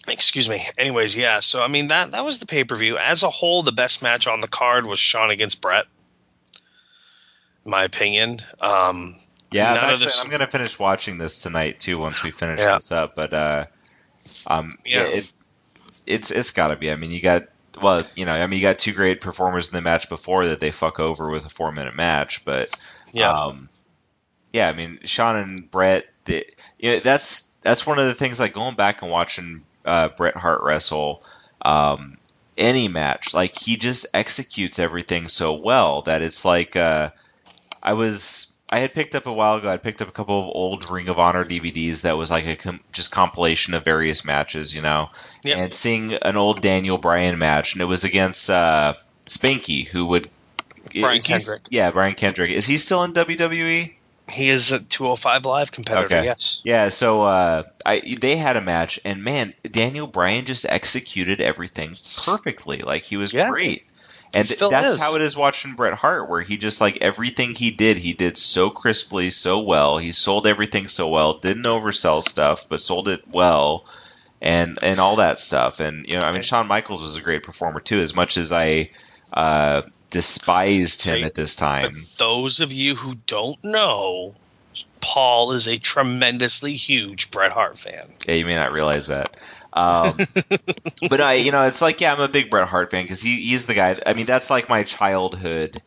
excuse 0.09 0.49
me. 0.49 0.67
Anyways, 0.77 1.17
yeah. 1.17 1.41
So 1.41 1.63
I 1.63 1.69
mean 1.69 1.89
that 1.89 2.11
that 2.13 2.25
was 2.25 2.39
the 2.39 2.47
pay 2.47 2.65
per 2.65 2.77
view 2.77 2.99
as 2.99 3.23
a 3.23 3.31
whole. 3.31 3.63
The 3.63 3.73
best 3.73 4.03
match 4.03 4.27
on 4.27 4.41
the 4.41 4.49
card 4.49 4.87
was 4.87 4.99
Shawn 4.99 5.31
against 5.31 5.61
Bret, 5.61 5.87
in 7.65 7.71
my 7.71 7.85
opinion. 7.85 8.41
Um, 8.61 9.17
Yeah, 9.53 9.73
I'm, 9.73 9.95
actually- 9.95 10.11
I'm 10.21 10.31
gonna 10.31 10.47
finish 10.49 10.79
watching 10.79 11.19
this 11.19 11.41
tonight 11.41 11.79
too 11.81 11.99
once 11.99 12.23
we 12.23 12.31
finish 12.33 12.61
Yeah. 12.61 12.75
this 12.75 12.91
up. 12.91 13.15
But 13.15 13.33
uh, 13.33 13.67
um, 14.49 14.77
yeah, 14.85 15.05
Yeah. 15.09 15.17
it, 15.19 15.33
it's 16.07 16.31
it's 16.31 16.51
got 16.51 16.69
to 16.69 16.77
be. 16.77 16.91
I 16.91 16.97
mean, 16.97 17.11
you 17.11 17.21
got 17.21 17.45
well, 17.81 18.05
you 18.15 18.25
know, 18.25 18.33
I 18.33 18.47
mean, 18.47 18.59
you 18.59 18.67
got 18.67 18.79
two 18.79 18.93
great 18.93 19.21
performers 19.21 19.69
in 19.69 19.75
the 19.75 19.81
match 19.81 20.09
before 20.09 20.47
that 20.47 20.61
they 20.61 20.71
fuck 20.71 21.01
over 21.01 21.31
with 21.31 21.47
a 21.47 21.51
four 21.51 21.73
minute 21.73 21.95
match, 21.95 22.45
but 22.45 22.71
yeah, 23.13 23.31
um, 23.31 23.69
yeah, 24.53 24.69
I 24.69 24.73
mean, 24.73 25.01
Shawn 25.05 25.37
and 25.37 25.71
Bret, 25.71 26.07
the, 26.25 26.47
you 26.79 26.93
know, 26.93 27.01
that's 27.01 27.51
that's 27.63 27.87
one 27.87 27.99
of 27.99 28.07
the 28.07 28.15
things. 28.15 28.39
Like 28.39 28.53
going 28.53 28.77
back 28.77 29.03
and 29.03 29.11
watching 29.11 29.65
uh, 29.85 30.09
Bret 30.11 30.37
Hart 30.37 30.63
wrestle 30.63 31.25
um, 31.63 32.19
any 32.57 32.89
match, 32.89 33.35
like 33.35 33.59
he 33.59 33.77
just 33.77 34.07
executes 34.15 34.79
everything 34.79 35.29
so 35.29 35.55
well 35.55 36.03
that 36.03 36.23
it's 36.23 36.45
like 36.45 36.77
uh, 36.77 37.11
I 37.83 37.95
was. 37.95 38.44
I 38.75 38.79
had 38.81 38.93
picked 38.93 39.15
up 39.15 39.27
a 39.27 39.33
while 39.33 39.57
ago. 39.57 39.69
I 39.69 39.77
picked 39.77 40.03
up 40.03 40.09
a 40.09 40.13
couple 40.13 40.39
of 40.41 40.47
old 40.55 40.91
Ring 40.91 41.09
of 41.09 41.19
Honor 41.19 41.45
DVDs 41.45 42.03
that 42.03 42.17
was 42.17 42.31
like 42.31 42.47
a 42.47 42.57
com- 42.57 42.81
just 42.93 43.11
compilation 43.13 43.75
of 43.75 43.85
various 43.85 44.25
matches, 44.25 44.75
you 44.75 44.83
know, 44.83 45.11
Yep. 45.45 45.59
and 45.59 45.75
seeing 45.75 46.15
an 46.15 46.37
old 46.37 46.61
Daniel 46.61 46.99
Bryan 46.99 47.39
match, 47.39 47.75
and 47.75 47.83
it 47.83 47.87
was 47.87 48.05
against 48.05 48.51
uh, 48.51 48.95
Spanky, 49.27 49.87
who 49.87 50.07
would 50.07 50.29
Brian 50.99 51.17
he- 51.23 51.23
Kendrick. 51.23 51.63
Yeah, 51.71 51.91
Brian 51.93 52.15
Kendrick. 52.15 52.51
Is 52.51 52.67
he 52.67 52.77
still 52.77 53.05
in? 53.05 53.13
WWE? 53.13 53.95
he 54.31 54.49
is 54.49 54.73
a 54.73 54.83
205 54.83 55.45
live 55.45 55.71
competitor. 55.71 56.07
Okay. 56.17 56.25
Yes. 56.25 56.63
Yeah, 56.65 56.89
so 56.89 57.25
uh, 57.25 57.63
I 57.85 58.01
they 58.19 58.37
had 58.37 58.57
a 58.57 58.63
match, 58.63 58.99
and 59.05 59.23
man, 59.23 59.53
Daniel 59.71 60.07
Bryan 60.07 60.47
just 60.47 60.65
executed 60.67 61.43
everything 61.43 61.91
perfectly. 62.25 62.79
Like 62.79 63.03
he 63.03 63.19
was 63.19 63.35
Yeah. 63.35 63.51
great, 63.51 63.85
and 64.35 64.47
Still 64.47 64.71
that's 64.71 64.95
is. 64.95 65.01
how 65.01 65.15
it 65.17 65.23
is 65.23 65.37
watching 65.37 65.75
Bret 65.75 65.95
Hart, 65.95 66.29
where 66.29 66.43
he 66.43 66.57
just 66.57 66.81
like 66.81 66.99
everything 67.01 67.55
he 67.55 67.71
did, 67.71 67.97
he 67.97 68.13
did 68.13 68.37
so 68.37 68.71
crisply, 68.71 69.31
so 69.31 69.61
well. 69.61 69.99
He 69.99 70.13
sold 70.13 70.47
everything 70.47 70.89
so 70.89 71.09
well, 71.09 71.35
didn't 71.35 71.65
oversell 71.65 72.23
stuff, 72.23 72.69
but 72.69 72.81
sold 72.81 73.09
it 73.09 73.21
well, 73.31 73.85
and 74.41 74.79
and 74.83 75.01
all 75.01 75.17
that 75.17 75.41
stuff. 75.41 75.81
And 75.81 76.07
you 76.07 76.19
know, 76.19 76.25
I 76.25 76.33
mean, 76.33 76.43
Shawn 76.43 76.67
Michaels 76.67 77.03
was 77.03 77.17
a 77.17 77.23
great 77.23 77.43
performer 77.43 77.81
too. 77.81 78.01
As 78.01 78.15
much 78.15 78.37
as 78.37 78.53
I 78.53 78.91
uh, 79.33 79.83
despised 80.11 81.07
him 81.07 81.25
at 81.25 81.35
this 81.35 81.57
time, 81.57 81.95
those 82.19 82.61
of 82.61 82.73
you 82.73 82.95
who 82.95 83.15
don't 83.27 83.63
know, 83.65 84.35
Paul 85.01 85.53
is 85.53 85.69
a 85.69 85.79
tremendously 85.79 86.75
huge 86.75 87.31
Bret 87.31 87.53
Hart 87.53 87.79
fan. 87.79 88.13
Yeah, 88.27 88.35
you 88.35 88.47
may 88.47 88.55
not 88.55 88.73
realize 88.73 89.09
that. 89.09 89.39
Um, 89.75 90.29
but 91.09 91.21
I, 91.21 91.35
you 91.37 91.53
know, 91.53 91.63
it's 91.67 91.83
like, 91.83 92.01
yeah, 92.01 92.13
I'm 92.15 92.21
a 92.21 92.29
big 92.29 92.51
Bret 92.51 92.69
Hart 92.69 92.91
fan 92.91 93.05
because 93.05 93.23
he, 93.23 93.37
he's 93.37 93.67
the 93.67 93.75
guy. 93.75 93.97
I 94.07 94.15
mean, 94.15 94.27
that's 94.27 94.51
like 94.51 94.69
my 94.69 94.85
childhood. 94.85 95.83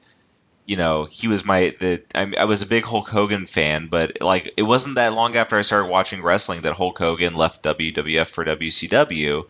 You 0.66 0.78
know, 0.78 1.06
he 1.06 1.28
was 1.28 1.46
my 1.46 1.76
the. 1.80 2.04
I, 2.16 2.34
I 2.40 2.46
was 2.46 2.62
a 2.62 2.68
big 2.68 2.84
Hulk 2.86 3.08
Hogan 3.10 3.46
fan, 3.46 3.88
but 3.88 4.22
like, 4.22 4.54
it 4.58 4.64
wasn't 4.64 4.96
that 4.96 5.14
long 5.14 5.36
after 5.38 5.58
I 5.58 5.62
started 5.62 5.90
watching 5.90 6.22
wrestling 6.24 6.62
that 6.62 6.74
Hulk 6.74 6.98
Hogan 7.00 7.36
left 7.36 7.64
WWF 7.64 8.28
for 8.28 8.44
WCW, 8.44 9.46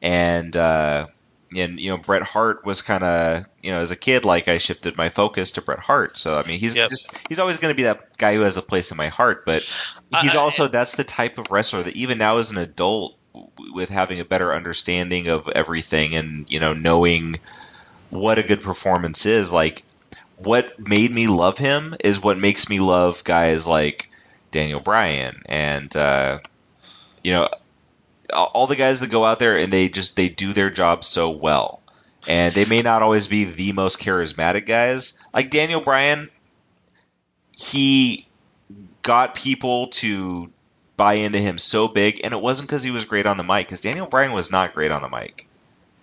and 0.00 0.56
uh, 0.56 1.08
and 1.56 1.80
you 1.80 1.90
know, 1.90 1.98
Bret 1.98 2.22
Hart 2.22 2.64
was 2.64 2.82
kind 2.82 3.02
of 3.02 3.44
you 3.62 3.72
know, 3.72 3.80
as 3.80 3.90
a 3.90 3.96
kid, 3.96 4.24
like 4.24 4.48
I 4.48 4.58
shifted 4.58 4.96
my 4.96 5.08
focus 5.08 5.52
to 5.52 5.62
Bret 5.62 5.80
Hart. 5.80 6.18
So 6.18 6.36
I 6.38 6.46
mean, 6.46 6.60
he's 6.60 6.76
Yep. 6.76 6.90
just 6.90 7.16
he's 7.28 7.40
always 7.40 7.58
going 7.58 7.72
to 7.72 7.76
be 7.76 7.84
that 7.84 8.16
guy 8.18 8.34
who 8.34 8.42
has 8.42 8.56
a 8.56 8.62
place 8.62 8.90
in 8.92 8.96
my 8.96 9.08
heart, 9.08 9.44
but 9.44 9.68
he's 10.10 10.34
I- 10.34 10.38
also 10.38 10.68
that's 10.68 10.94
the 10.94 11.04
type 11.04 11.38
of 11.38 11.50
wrestler 11.50 11.82
that 11.82 11.96
even 11.96 12.18
now 12.18 12.38
as 12.38 12.50
an 12.50 12.58
adult 12.58 13.16
with 13.58 13.88
having 13.88 14.20
a 14.20 14.24
better 14.24 14.52
understanding 14.52 15.28
of 15.28 15.48
everything 15.48 16.14
and 16.14 16.50
you 16.50 16.60
know 16.60 16.72
knowing 16.72 17.36
what 18.10 18.38
a 18.38 18.42
good 18.42 18.60
performance 18.60 19.24
is 19.26 19.52
like 19.52 19.84
what 20.38 20.88
made 20.88 21.10
me 21.10 21.26
love 21.26 21.58
him 21.58 21.94
is 22.02 22.22
what 22.22 22.38
makes 22.38 22.68
me 22.68 22.80
love 22.80 23.22
guys 23.24 23.66
like 23.66 24.10
Daniel 24.50 24.80
Bryan 24.80 25.42
and 25.46 25.94
uh, 25.94 26.38
you 27.22 27.32
know 27.32 27.48
all 28.32 28.66
the 28.66 28.76
guys 28.76 29.00
that 29.00 29.10
go 29.10 29.24
out 29.24 29.38
there 29.38 29.56
and 29.58 29.72
they 29.72 29.88
just 29.88 30.16
they 30.16 30.28
do 30.28 30.52
their 30.52 30.70
job 30.70 31.04
so 31.04 31.30
well. 31.30 31.80
And 32.28 32.52
they 32.54 32.64
may 32.64 32.82
not 32.82 33.02
always 33.02 33.26
be 33.26 33.44
the 33.44 33.72
most 33.72 33.98
charismatic 33.98 34.66
guys. 34.66 35.18
Like 35.32 35.50
Daniel 35.50 35.80
Bryan 35.80 36.28
he 37.56 38.26
got 39.02 39.34
people 39.34 39.88
to 39.88 40.50
buy 41.00 41.14
into 41.14 41.38
him 41.38 41.58
so 41.58 41.88
big, 41.88 42.20
and 42.24 42.32
it 42.34 42.40
wasn't 42.42 42.68
because 42.68 42.82
he 42.82 42.90
was 42.90 43.04
great 43.06 43.26
on 43.26 43.36
the 43.38 43.42
mic. 43.42 43.66
Because 43.66 43.80
Daniel 43.80 44.06
Bryan 44.06 44.32
was 44.32 44.50
not 44.50 44.74
great 44.74 44.90
on 44.92 45.02
the 45.02 45.08
mic. 45.08 45.46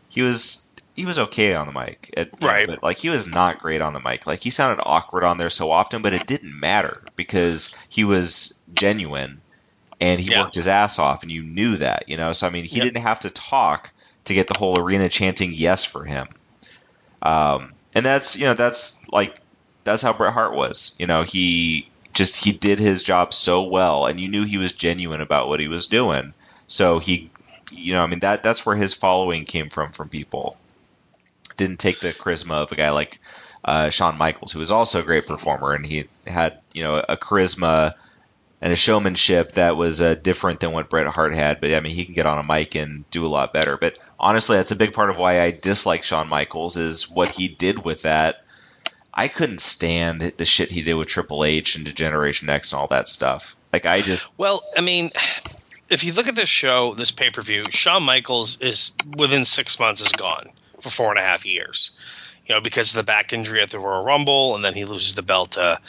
He 0.09 0.21
was 0.23 0.73
he 0.95 1.05
was 1.05 1.19
okay 1.19 1.53
on 1.53 1.67
the 1.67 1.79
mic, 1.79 2.11
at- 2.17 2.41
Right. 2.41 2.67
But 2.67 2.81
like 2.83 2.97
he 2.97 3.09
was 3.09 3.27
not 3.27 3.59
great 3.59 3.81
on 3.81 3.93
the 3.93 3.99
mic. 3.99 4.25
Like 4.25 4.39
he 4.41 4.49
sounded 4.49 4.81
awkward 4.83 5.23
on 5.23 5.37
there 5.37 5.51
so 5.51 5.69
often, 5.71 6.01
but 6.01 6.13
it 6.13 6.25
didn't 6.27 6.59
matter 6.59 7.03
because 7.15 7.75
he 7.89 8.03
was 8.03 8.63
genuine 8.73 9.41
and 9.99 10.19
he 10.19 10.31
Yeah. 10.31 10.41
worked 10.43 10.55
his 10.55 10.67
ass 10.67 10.99
off, 10.99 11.23
and 11.23 11.31
you 11.31 11.43
knew 11.43 11.77
that, 11.77 12.09
you 12.09 12.17
know. 12.17 12.33
So 12.33 12.47
I 12.47 12.49
mean, 12.49 12.65
he 12.65 12.77
Yep. 12.77 12.85
didn't 12.85 13.03
have 13.03 13.19
to 13.21 13.29
talk 13.29 13.91
to 14.25 14.33
get 14.33 14.47
the 14.47 14.57
whole 14.57 14.79
arena 14.79 15.09
chanting 15.09 15.53
yes 15.53 15.83
for 15.85 16.03
him. 16.03 16.27
Um, 17.21 17.73
and 17.95 18.05
that's 18.05 18.37
you 18.37 18.45
know 18.45 18.53
that's 18.53 19.07
like 19.11 19.39
that's 19.83 20.03
how 20.03 20.13
Bret 20.13 20.33
Hart 20.33 20.55
was. 20.55 20.95
You 20.99 21.07
know, 21.07 21.23
he 21.23 21.91
just 22.17 22.43
he 22.43 22.51
did 22.51 22.79
his 22.79 23.03
job 23.03 23.31
so 23.31 23.67
well, 23.67 24.07
and 24.07 24.19
you 24.19 24.27
knew 24.27 24.43
he 24.43 24.57
was 24.57 24.71
genuine 24.71 25.21
about 25.21 25.47
what 25.47 25.59
he 25.59 25.67
was 25.67 25.85
doing. 25.85 26.33
So 26.65 26.97
he, 26.97 27.29
you 27.71 27.93
know, 27.93 28.01
I 28.01 28.07
mean 28.07 28.21
that 28.21 28.41
that's 28.41 28.65
where 28.65 28.75
his 28.75 28.95
following 28.95 29.45
came 29.45 29.69
from 29.69 29.91
from 29.91 30.09
people. 30.09 30.57
Didn't 31.57 31.77
take 31.79 31.99
the 31.99 32.09
charisma 32.09 32.63
of 32.63 32.71
a 32.71 32.75
guy 32.75 32.89
like 32.89 33.19
uh, 33.63 33.91
Shawn 33.91 34.17
Michaels, 34.17 34.51
who 34.51 34.59
was 34.59 34.71
also 34.71 34.99
a 34.99 35.03
great 35.03 35.27
performer, 35.27 35.73
and 35.73 35.85
he 35.85 36.05
had 36.25 36.57
you 36.73 36.81
know 36.81 36.95
a 37.07 37.17
charisma 37.17 37.93
and 38.61 38.73
a 38.73 38.75
showmanship 38.75 39.51
that 39.51 39.77
was 39.77 40.01
uh, 40.01 40.15
different 40.15 40.59
than 40.59 40.71
what 40.71 40.89
Bret 40.89 41.05
Hart 41.05 41.35
had. 41.35 41.61
But 41.61 41.71
I 41.71 41.79
mean, 41.81 41.93
he 41.93 42.05
can 42.05 42.15
get 42.15 42.25
on 42.25 42.39
a 42.43 42.47
mic 42.51 42.73
and 42.73 43.07
do 43.11 43.27
a 43.27 43.29
lot 43.29 43.53
better. 43.53 43.77
But 43.77 43.99
honestly, 44.19 44.57
that's 44.57 44.71
a 44.71 44.75
big 44.75 44.93
part 44.93 45.11
of 45.11 45.19
why 45.19 45.39
I 45.39 45.51
dislike 45.51 46.03
Shawn 46.03 46.27
Michaels 46.27 46.77
is 46.77 47.07
what 47.07 47.29
he 47.29 47.47
did 47.47 47.85
with 47.85 48.01
that. 48.01 48.43
I 49.17 49.29
couldn't 49.29 49.61
stand 49.61 50.21
the 50.21 50.45
shit 50.45 50.69
he 50.69 50.83
did 50.83 50.93
with 50.93 51.07
Triple 51.07 51.43
H 51.43 51.75
and 51.75 51.83
D-Generation 51.83 52.47
X 52.49 52.71
and 52.71 52.79
all 52.79 52.87
that 52.87 53.09
stuff. 53.09 53.55
Like 53.73 53.87
I 53.87 54.01
just 54.01 54.27
Well, 54.37 54.63
I 54.77 54.81
mean, 54.81 55.11
if 55.89 56.03
you 56.03 56.13
look 56.13 56.27
at 56.27 56.35
this 56.35 56.49
show, 56.49 56.93
this 56.93 57.09
pay 57.09 57.31
per 57.31 57.41
view, 57.41 57.65
Shawn 57.71 58.03
Michaels 58.03 58.61
is 58.61 58.91
within 59.17 59.43
six 59.43 59.79
months 59.79 60.01
is 60.01 60.11
gone 60.11 60.45
for 60.81 60.91
four 60.91 61.09
and 61.09 61.17
a 61.17 61.23
half 61.23 61.47
years. 61.47 61.91
You 62.45 62.55
know, 62.55 62.61
because 62.61 62.91
of 62.91 62.97
the 62.97 63.03
back 63.11 63.33
injury 63.33 63.61
at 63.61 63.71
the 63.71 63.79
Royal 63.79 64.03
Rumble, 64.03 64.55
and 64.55 64.63
then 64.63 64.75
he 64.75 64.85
loses 64.85 65.15
the 65.15 65.23
belt 65.23 65.51
to 65.51 65.81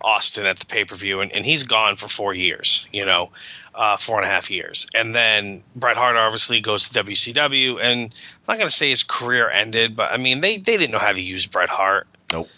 Austin 0.00 0.44
at 0.44 0.58
the 0.58 0.66
pay 0.66 0.84
per 0.84 0.96
view, 0.96 1.20
and, 1.20 1.30
and 1.30 1.46
he's 1.46 1.62
gone 1.62 1.94
for 1.94 2.08
four 2.08 2.34
years. 2.34 2.88
You 2.92 3.06
know, 3.06 3.30
uh, 3.72 3.96
four 3.96 4.16
and 4.16 4.26
a 4.26 4.28
half 4.28 4.50
years, 4.50 4.88
and 4.94 5.14
then 5.14 5.62
Bret 5.76 5.96
Hart 5.96 6.16
obviously 6.16 6.60
goes 6.60 6.88
to 6.88 7.04
WCW, 7.04 7.78
and 7.80 8.12
I'm 8.12 8.46
not 8.48 8.58
going 8.58 8.68
to 8.68 8.74
say 8.74 8.90
his 8.90 9.04
career 9.04 9.48
ended, 9.48 9.94
but 9.94 10.10
I 10.10 10.16
mean 10.16 10.40
they 10.40 10.58
they 10.58 10.76
didn't 10.76 10.90
know 10.90 10.98
how 10.98 11.12
to 11.12 11.20
use 11.20 11.46
Bret 11.46 11.70
Hart. 11.70 12.08
Nope. 12.32 12.48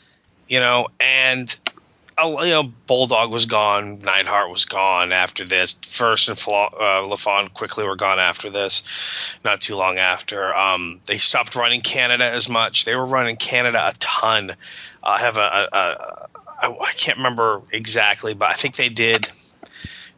You 0.48 0.60
know, 0.60 0.88
and 1.00 1.58
uh, 2.18 2.28
you 2.42 2.50
know, 2.50 2.62
Bulldog 2.62 3.30
was 3.30 3.46
gone, 3.46 4.00
Neidhart 4.00 4.50
was 4.50 4.64
gone 4.64 5.12
after 5.12 5.44
this. 5.44 5.74
First 5.82 6.28
and 6.28 6.38
Fla- 6.38 6.66
uh, 6.68 7.02
LaFon 7.02 7.52
quickly 7.52 7.84
were 7.84 7.96
gone 7.96 8.18
after 8.18 8.48
this, 8.48 8.82
not 9.44 9.60
too 9.60 9.76
long 9.76 9.98
after. 9.98 10.54
Um, 10.54 11.00
they 11.06 11.18
stopped 11.18 11.56
running 11.56 11.82
Canada 11.82 12.24
as 12.24 12.48
much. 12.48 12.84
They 12.84 12.96
were 12.96 13.04
running 13.04 13.36
Canada 13.36 13.88
a 13.88 13.92
ton. 13.98 14.52
I 15.02 15.18
have 15.18 15.36
a, 15.36 15.40
a, 15.40 15.76
a 15.76 16.28
I, 16.58 16.68
I 16.68 16.92
can't 16.92 17.18
remember 17.18 17.62
exactly, 17.70 18.34
but 18.34 18.50
I 18.50 18.54
think 18.54 18.76
they 18.76 18.88
did 18.88 19.28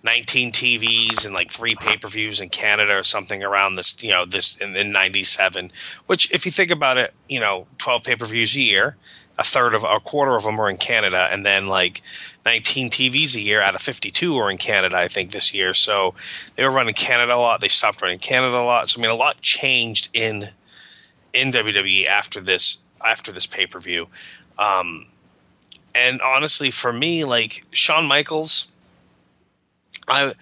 19 0.04 0.52
TVs 0.52 1.26
and 1.26 1.34
like 1.34 1.50
three 1.50 1.74
pay 1.74 1.96
per 1.96 2.08
views 2.08 2.40
in 2.40 2.48
Canada 2.48 2.96
or 2.96 3.02
something 3.02 3.42
around 3.42 3.74
this, 3.74 4.02
you 4.02 4.10
know, 4.10 4.24
this 4.24 4.58
in, 4.58 4.76
in 4.76 4.92
97, 4.92 5.72
which 6.06 6.30
if 6.32 6.46
you 6.46 6.52
think 6.52 6.70
about 6.70 6.98
it, 6.98 7.12
you 7.28 7.40
know, 7.40 7.66
12 7.78 8.04
pay 8.04 8.16
per 8.16 8.26
views 8.26 8.54
a 8.54 8.60
year, 8.60 8.96
a 9.38 9.44
third 9.44 9.74
of 9.74 9.84
a 9.84 10.00
quarter 10.00 10.34
of 10.34 10.42
them 10.42 10.60
are 10.60 10.68
in 10.68 10.76
Canada, 10.76 11.28
and 11.30 11.46
then 11.46 11.68
like 11.68 12.02
19 12.44 12.90
TVs 12.90 13.36
a 13.36 13.40
year 13.40 13.62
out 13.62 13.74
of 13.76 13.80
52 13.80 14.36
are 14.36 14.50
in 14.50 14.58
Canada, 14.58 14.96
I 14.96 15.08
think, 15.08 15.30
this 15.30 15.54
year. 15.54 15.74
So 15.74 16.14
they 16.56 16.64
were 16.64 16.70
running 16.70 16.94
Canada 16.94 17.34
a 17.34 17.36
lot. 17.36 17.60
They 17.60 17.68
stopped 17.68 18.02
running 18.02 18.18
Canada 18.18 18.56
a 18.56 18.64
lot. 18.64 18.88
So 18.88 19.00
I 19.00 19.02
mean, 19.02 19.10
a 19.10 19.14
lot 19.14 19.40
changed 19.40 20.08
in 20.12 20.48
in 21.32 21.52
WWE 21.52 22.06
after 22.06 22.40
this 22.40 22.78
after 23.04 23.30
this 23.30 23.46
pay 23.46 23.66
per 23.66 23.78
view. 23.78 24.08
Um, 24.58 25.06
and 25.94 26.20
honestly, 26.20 26.72
for 26.72 26.92
me, 26.92 27.24
like 27.24 27.64
Shawn 27.70 28.06
Michaels, 28.06 28.72
I 30.08 30.32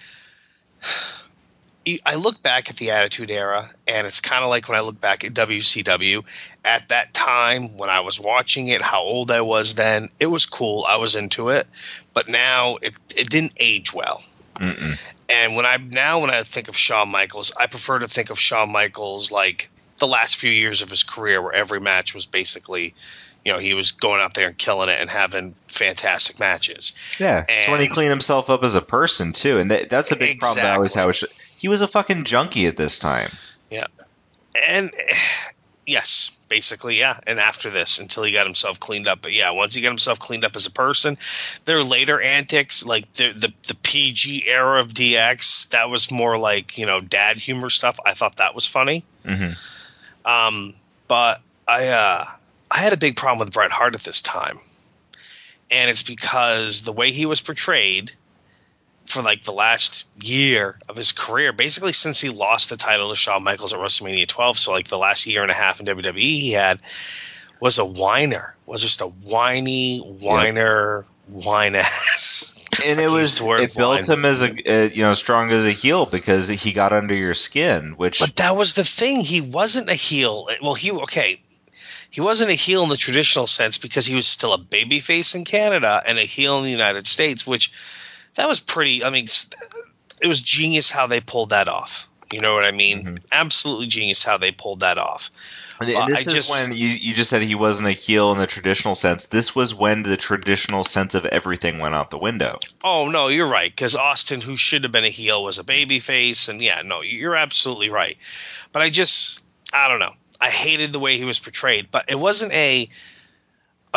I 2.05 2.17
look 2.17 2.43
back 2.43 2.69
at 2.69 2.77
the 2.77 2.91
Attitude 2.91 3.31
Era, 3.31 3.71
and 3.87 4.07
it's 4.07 4.21
kind 4.21 4.43
of 4.43 4.51
like 4.51 4.69
when 4.69 4.77
I 4.77 4.81
look 4.81 5.01
back 5.01 5.25
at 5.25 5.35
WCW. 5.35 6.25
At 6.65 6.89
that 6.89 7.15
time, 7.15 7.77
when 7.77 7.91
I 7.91 8.01
was 8.01 8.19
watching 8.19 8.67
it, 8.69 8.83
how 8.83 9.03
old 9.03 9.31
I 9.31 9.43
was 9.43 9.75
then, 9.77 10.09
it 10.19 10.27
was 10.27 10.47
cool. 10.47 10.85
I 10.89 10.97
was 10.97 11.15
into 11.15 11.51
it, 11.51 11.67
but 12.13 12.29
now 12.29 12.77
it 12.83 12.95
it 13.15 13.31
didn't 13.31 13.53
age 13.59 13.95
well. 13.95 14.23
Mm-mm. 14.57 14.99
And 15.29 15.55
when 15.55 15.65
I 15.65 15.77
now 15.77 16.21
when 16.21 16.31
I 16.31 16.43
think 16.43 16.69
of 16.69 16.77
Shawn 16.77 17.09
Michaels, 17.09 17.53
I 17.57 17.69
prefer 17.69 18.01
to 18.01 18.09
think 18.09 18.31
of 18.31 18.39
Shawn 18.39 18.71
Michaels 18.73 19.31
like 19.31 19.71
the 19.99 20.09
last 20.09 20.37
few 20.37 20.51
years 20.51 20.83
of 20.83 20.91
his 20.91 21.05
career, 21.05 21.41
where 21.41 21.53
every 21.53 21.81
match 21.81 22.15
was 22.15 22.27
basically 22.27 22.95
you 23.45 23.53
know, 23.53 23.61
he 23.61 23.75
was 23.75 23.93
going 23.93 24.21
out 24.21 24.35
there 24.35 24.49
and 24.49 24.59
killing 24.59 24.89
it 24.89 25.01
and 25.01 25.09
having 25.09 25.55
fantastic 25.69 26.41
matches. 26.41 26.97
Yeah, 27.21 27.45
And- 27.49 27.71
when 27.71 27.81
he 27.81 27.87
cleaned 27.87 28.11
himself 28.11 28.51
up 28.51 28.65
as 28.65 28.75
a 28.75 28.83
person 28.83 29.33
too, 29.33 29.61
and 29.61 29.71
that, 29.71 29.89
that's 29.89 30.11
a 30.11 30.17
big 30.17 30.41
problem 30.41 30.65
that 30.65 30.73
I 30.73 30.75
always 30.75 31.21
have. 31.21 31.29
He 31.67 31.69
was 31.69 31.81
a 31.81 31.89
fucking 31.89 32.23
junkie 32.23 32.69
at 32.69 32.77
this 32.77 33.01
time. 33.01 33.33
Yeah. 33.73 33.89
And 34.69 34.93
yes, 35.87 36.31
basically, 36.49 36.97
yeah. 36.97 37.19
And 37.27 37.41
after 37.41 37.71
this, 37.71 37.99
until 37.99 38.23
he 38.23 38.31
got 38.31 38.47
himself 38.47 38.79
cleaned 38.79 39.09
up, 39.09 39.21
but 39.21 39.33
yeah, 39.33 39.51
once 39.51 39.75
he 39.75 39.83
got 39.83 39.89
himself 39.89 40.21
cleaned 40.21 40.45
up 40.45 40.55
as 40.55 40.67
a 40.67 40.71
person, 40.71 41.19
their 41.65 41.83
later 41.83 42.21
antics, 42.21 42.87
like 42.87 43.13
the 43.15 43.33
the, 43.33 43.53
the 43.67 43.75
PG 43.75 44.47
era 44.47 44.79
of 44.79 44.95
DX, 44.95 45.71
that 45.71 45.91
was 45.91 46.09
more 46.09 46.39
like 46.39 46.79
you 46.79 46.87
know 46.87 47.01
dad 47.01 47.39
humor 47.39 47.69
stuff. 47.69 47.99
I 48.07 48.15
thought 48.15 48.37
that 48.37 48.55
was 48.55 48.69
funny. 48.69 49.05
hmm 49.25 49.51
Um, 50.25 50.73
but 51.09 51.41
I 51.67 51.89
uh, 51.89 52.27
I 52.71 52.79
had 52.79 52.93
a 52.93 52.97
big 52.97 53.17
problem 53.17 53.45
with 53.45 53.53
Bret 53.53 53.73
Hart 53.73 53.97
at 53.97 54.03
this 54.03 54.23
time, 54.23 54.61
and 55.73 55.91
it's 55.91 56.05
because 56.05 56.83
the 56.83 56.93
way 56.93 57.11
he 57.11 57.27
was 57.27 57.41
portrayed 57.41 58.13
for 59.07 59.23
like 59.23 59.43
the 59.43 59.53
last 59.53 60.07
year 60.21 60.79
of 60.89 60.97
his 60.97 61.13
career, 61.13 61.53
basically 61.53 61.93
since 61.93 62.21
he 62.21 62.29
lost 62.29 62.71
the 62.71 62.77
title 62.77 63.11
to 63.11 63.17
Shawn 63.17 63.45
Michaels 63.45 63.73
at 63.73 63.81
WrestleMania 63.81 64.27
12, 64.27 64.59
so 64.59 64.73
like 64.73 64.89
the 64.89 64.99
last 64.99 65.27
year 65.27 65.43
and 65.43 65.51
a 65.51 65.55
half 65.55 65.81
in 65.81 65.87
WWE 65.87 66.21
he 66.21 66.53
had 66.53 66.81
was 67.61 67.79
a 67.79 67.85
whiner, 67.85 68.55
was 68.67 68.83
just 68.83 69.01
a 69.01 69.07
whiny 69.07 69.99
whiner, 69.99 71.05
whine 71.29 71.75
ass. 71.75 72.53
And 72.85 73.01
it 73.01 73.11
was 73.11 73.41
it 73.41 73.75
built 73.75 73.77
whine. 73.77 74.05
him 74.11 74.25
as 74.25 74.43
a 74.43 74.49
uh, 74.49 74.89
you 74.89 75.03
know 75.03 75.15
strong 75.15 75.51
as 75.51 75.65
a 75.65 75.71
heel 75.71 76.07
because 76.07 76.49
he 76.49 76.73
got 76.73 76.93
under 76.93 77.15
your 77.15 77.35
skin, 77.35 77.95
which 77.97 78.21
But 78.21 78.37
that 78.37 78.57
was 78.57 78.75
the 78.75 78.85
thing. 78.85 79.21
He 79.21 79.41
wasn't 79.41 79.89
a 79.89 79.95
heel. 79.95 80.49
Well, 80.63 80.75
he 80.75 80.93
okay. 80.93 81.41
He 82.09 82.21
wasn't 82.21 82.51
a 82.51 82.55
heel 82.55 82.83
in 82.83 82.89
the 82.89 82.97
traditional 82.97 83.47
sense 83.47 83.79
because 83.79 84.07
he 84.07 84.15
was 84.15 84.27
still 84.27 84.55
a 84.55 84.59
babyface 84.59 85.35
in 85.35 85.45
Canada 85.45 86.03
and 86.07 86.19
a 86.19 86.23
heel 86.23 86.59
in 86.59 86.65
the 86.65 86.71
United 86.71 87.07
States, 87.07 87.47
which 87.47 87.73
that 88.37 88.49
was 88.49 88.61
pretty. 88.61 89.05
I 89.05 89.11
mean, 89.11 89.27
it 90.23 90.27
was 90.27 90.41
genius 90.41 90.91
how 90.91 91.07
they 91.07 91.21
pulled 91.21 91.51
that 91.51 91.69
off. 91.69 92.09
You 92.33 92.41
know 92.41 92.55
what 92.55 92.65
I 92.65 92.73
mean? 92.73 93.05
Mhm. 93.05 93.19
Absolutely 93.31 93.87
genius 93.87 94.25
how 94.25 94.37
they 94.37 94.51
pulled 94.51 94.81
that 94.81 94.99
off. 94.99 95.31
And 95.79 95.89
this 95.89 96.27
I 96.27 96.31
is 96.31 96.37
just- 96.37 96.51
when 96.51 96.73
you, 96.77 96.89
you 96.89 97.15
just 97.15 97.31
said 97.31 97.43
he 97.43 97.55
wasn't 97.55 97.87
a 97.89 97.93
heel 97.93 98.33
in 98.33 98.39
the 98.39 98.47
traditional 98.47 98.95
sense. 98.95 99.27
This 99.27 99.55
was 99.55 99.75
when 99.75 100.03
the 100.03 100.17
traditional 100.17 100.85
sense 100.85 101.15
of 101.15 101.25
everything 101.27 101.79
went 101.79 101.95
out 101.95 102.11
the 102.11 102.19
window. 102.19 102.59
Oh 102.83 103.09
no, 103.09 103.29
you're 103.29 103.47
right. 103.47 103.71
Because 103.71 103.95
Austin, 103.95 104.41
who 104.41 104.57
should 104.57 104.83
have 104.85 104.93
been 104.93 105.05
a 105.05 105.11
heel, 105.11 105.45
was 105.45 105.59
a 105.59 105.65
babyface, 105.65 106.49
and 106.49 106.61
yeah, 106.61 106.83
no, 106.85 107.03
you're 107.03 107.37
absolutely 107.37 107.91
right. 107.91 108.17
But 108.73 108.83
I 108.83 108.91
just, 108.91 109.43
I 109.73 109.89
don't 109.89 110.01
know. 110.01 110.15
I 110.41 110.51
hated 110.51 110.93
the 110.93 110.99
way 110.99 111.19
he 111.19 111.25
was 111.25 111.39
portrayed, 111.39 111.91
but 111.91 112.07
it 112.09 112.19
wasn't 112.19 112.53
a. 112.53 112.89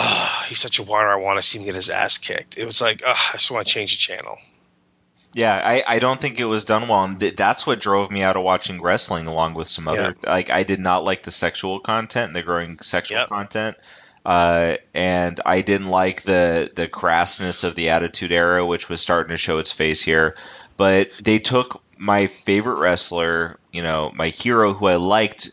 Oh, 0.02 0.46
he's 0.48 0.60
such 0.60 0.80
a 0.80 0.84
whiner. 0.84 1.10
I 1.10 1.16
want 1.16 1.38
to 1.38 1.42
see 1.42 1.60
him 1.60 1.66
get 1.66 1.76
his 1.76 1.90
ass 1.90 2.18
kicked. 2.18 2.58
It 2.58 2.64
was 2.64 2.80
like, 2.80 3.04
oh, 3.06 3.12
I 3.12 3.34
just 3.34 3.52
want 3.52 3.68
to 3.68 3.74
change 3.74 3.92
the 3.92 3.98
channel. 3.98 4.38
Yeah, 5.34 5.56
I, 5.56 5.84
I 5.88 6.00
don't 6.00 6.20
think 6.20 6.40
it 6.40 6.46
was 6.46 6.64
done 6.64 6.88
well, 6.88 7.04
and 7.04 7.20
th- 7.20 7.36
that's 7.36 7.68
what 7.68 7.80
drove 7.80 8.10
me 8.10 8.24
out 8.24 8.36
of 8.38 8.44
watching 8.44 8.82
wrestling, 8.82 9.28
along 9.28 9.54
with 9.54 9.68
some 9.68 9.88
other. 9.88 10.16
Like, 10.26 10.50
I 10.50 10.64
did 10.64 10.80
not 10.80 11.04
like 11.04 11.22
the 11.24 11.32
sexual 11.32 11.80
content, 11.80 12.28
and 12.28 12.36
the 12.36 12.42
growing 12.42 12.80
sexual 12.80 13.20
Yep. 13.20 13.30
content, 13.30 13.78
uh, 14.26 14.78
and 14.96 15.40
I 15.46 15.62
didn't 15.62 15.90
like 15.90 16.24
the 16.24 16.72
the 16.74 16.88
crassness 16.88 17.64
of 17.64 17.76
the 17.76 17.90
Attitude 17.90 18.32
Era, 18.32 18.66
which 18.66 18.90
was 18.90 19.02
starting 19.02 19.30
to 19.30 19.38
show 19.38 19.60
its 19.60 19.72
face 19.72 20.02
here. 20.02 20.36
But 20.78 21.12
they 21.24 21.38
took 21.38 21.84
my 21.98 22.26
favorite 22.26 22.80
wrestler, 22.80 23.60
you 23.72 23.84
know, 23.84 24.12
my 24.16 24.30
hero, 24.30 24.74
who 24.74 24.88
I 24.88 24.96
liked 24.96 25.52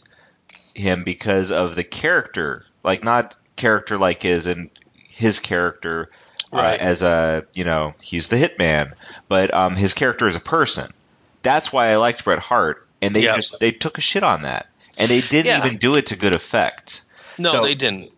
him 0.75 1.05
because 1.05 1.53
of 1.53 1.75
the 1.75 1.85
character, 1.85 2.65
like 2.83 3.05
not 3.05 3.35
character 3.57 3.99
like 3.99 4.23
his 4.23 4.47
and 4.47 4.71
his 4.95 5.41
character 5.41 6.11
uh, 6.53 6.57
Right. 6.59 6.81
as 6.81 7.03
a 7.03 7.45
you 7.55 7.65
know 7.65 7.95
he's 8.03 8.29
the 8.29 8.37
hitman, 8.37 8.93
but 9.29 9.53
um, 9.53 9.75
his 9.75 9.95
character 9.95 10.27
as 10.27 10.37
a 10.37 10.41
person. 10.41 10.91
That's 11.43 11.73
why 11.73 11.89
I 11.89 11.97
liked 11.97 12.25
Bret 12.25 12.39
Hart, 12.41 12.87
and 13.01 13.15
they 13.15 13.23
just, 13.23 13.61
they 13.61 13.71
took 13.71 13.99
a 13.99 14.01
shit 14.01 14.23
on 14.23 14.43
that, 14.43 14.67
and 14.99 15.09
they 15.11 15.21
didn't 15.21 15.47
Yeah. 15.47 15.65
even 15.65 15.79
do 15.79 15.97
it 15.97 16.07
to 16.07 16.17
good 16.17 16.33
effect. 16.33 17.03
No, 17.39 17.53
So- 17.53 17.63
they 17.63 17.75
didn't. 17.75 18.11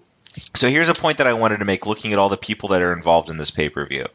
So 0.55 0.69
here's 0.69 0.89
a 0.89 0.95
point 0.95 1.19
that 1.19 1.27
I 1.27 1.33
wanted 1.33 1.59
to 1.59 1.65
make, 1.65 1.85
looking 1.85 2.13
at 2.13 2.19
all 2.21 2.29
the 2.29 2.37
people 2.37 2.69
that 2.71 2.81
are 2.81 2.93
involved 2.93 3.29
in 3.29 3.39
this 3.39 3.51
pay 3.51 3.69
per 3.69 3.85
view. 3.87 4.07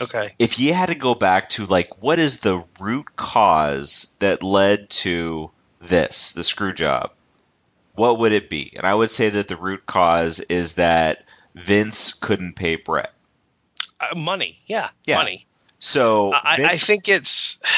Okay. 0.00 0.34
If 0.38 0.58
you 0.58 0.72
had 0.74 0.86
to 0.88 0.94
go 0.94 1.14
back 1.14 1.50
to 1.50 1.66
like 1.66 2.02
what 2.02 2.18
is 2.18 2.40
the 2.40 2.64
root 2.80 3.14
cause 3.16 4.14
that 4.20 4.42
led 4.42 4.88
to 4.90 5.50
this, 5.80 6.32
the 6.32 6.44
screw 6.44 6.72
job, 6.72 7.10
what 7.96 8.18
would 8.18 8.32
it 8.32 8.48
be? 8.48 8.72
And 8.76 8.86
I 8.86 8.94
would 8.94 9.10
say 9.10 9.30
that 9.30 9.48
the 9.48 9.56
root 9.56 9.86
cause 9.86 10.40
is 10.40 10.74
that 10.74 11.24
Vince 11.54 12.12
couldn't 12.12 12.54
pay 12.54 12.76
Bret. 12.76 13.12
Uh, 14.00 14.18
money. 14.18 14.58
Yeah, 14.66 14.90
Yeah. 15.06 15.16
Money. 15.16 15.46
So 15.78 16.32
I, 16.32 16.58
I 16.64 16.76
think 16.76 17.08
it's 17.08 17.58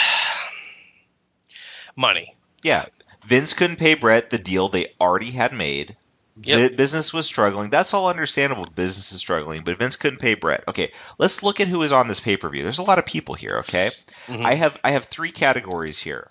money. 1.97 2.35
Yeah, 2.63 2.87
Vince 3.27 3.55
couldn't 3.55 3.79
pay 3.79 3.95
Bret 3.95 4.31
the 4.31 4.39
deal 4.39 4.69
they 4.69 4.93
already 5.01 5.31
had 5.31 5.53
made. 5.53 5.97
Yep. 6.41 6.71
The 6.71 6.77
business 6.77 7.13
was 7.13 7.27
struggling. 7.27 7.69
That's 7.71 7.95
all 7.95 8.09
understandable. 8.09 8.65
Business 8.77 9.11
is 9.13 9.21
struggling, 9.21 9.65
but 9.65 9.77
Vince 9.79 9.97
couldn't 9.97 10.21
pay 10.21 10.35
Bret. 10.35 10.63
Okay, 10.69 10.93
let's 11.19 11.43
look 11.43 11.59
at 11.61 11.67
who 11.67 11.83
is 11.83 11.91
on 11.91 12.07
this 12.07 12.21
pay 12.21 12.37
per 12.37 12.49
view. 12.49 12.63
There's 12.63 12.79
a 12.79 12.85
lot 12.85 13.01
of 13.01 13.07
people 13.07 13.35
here. 13.35 13.59
Okay, 13.59 13.91
Mhm. 14.29 14.45
I 14.45 14.55
have 14.55 14.79
I 14.85 14.93
have 14.93 15.07
three 15.07 15.33
categories 15.33 15.99
here. 15.99 16.31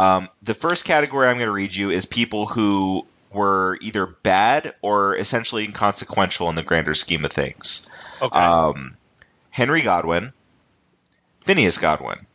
Um, 0.00 0.30
the 0.42 0.54
first 0.54 0.86
category 0.86 1.28
I'm 1.28 1.36
going 1.36 1.46
to 1.46 1.52
read 1.52 1.74
you 1.74 1.90
is 1.90 2.06
people 2.06 2.46
who 2.46 3.06
were 3.30 3.76
either 3.82 4.06
bad 4.06 4.72
or 4.80 5.14
essentially 5.14 5.66
inconsequential 5.66 6.48
in 6.48 6.54
the 6.54 6.62
grander 6.62 6.94
scheme 6.94 7.26
of 7.26 7.32
things. 7.32 7.90
Okay. 8.22 8.38
Um, 8.38 8.96
Henry 9.50 9.82
Godwin, 9.82 10.32
Phineas 11.44 11.76
Godwin, 11.76 12.26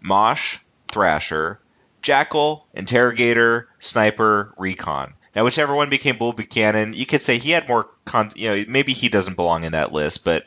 Mosh, 0.00 0.58
Thrasher, 0.90 1.60
Jackal, 2.00 2.66
Interrogator, 2.72 3.68
Sniper, 3.78 4.54
Recon. 4.56 5.12
Now, 5.36 5.44
whichever 5.44 5.74
one 5.74 5.90
became 5.90 6.16
Bull 6.16 6.32
Buchanan, 6.32 6.94
you 6.94 7.04
could 7.04 7.20
say 7.20 7.36
he 7.36 7.50
had 7.50 7.68
more. 7.68 7.88
Con- 8.06 8.30
you 8.36 8.48
know, 8.48 8.64
maybe 8.68 8.94
he 8.94 9.10
doesn't 9.10 9.36
belong 9.36 9.64
in 9.64 9.72
that 9.72 9.92
list, 9.92 10.24
but 10.24 10.44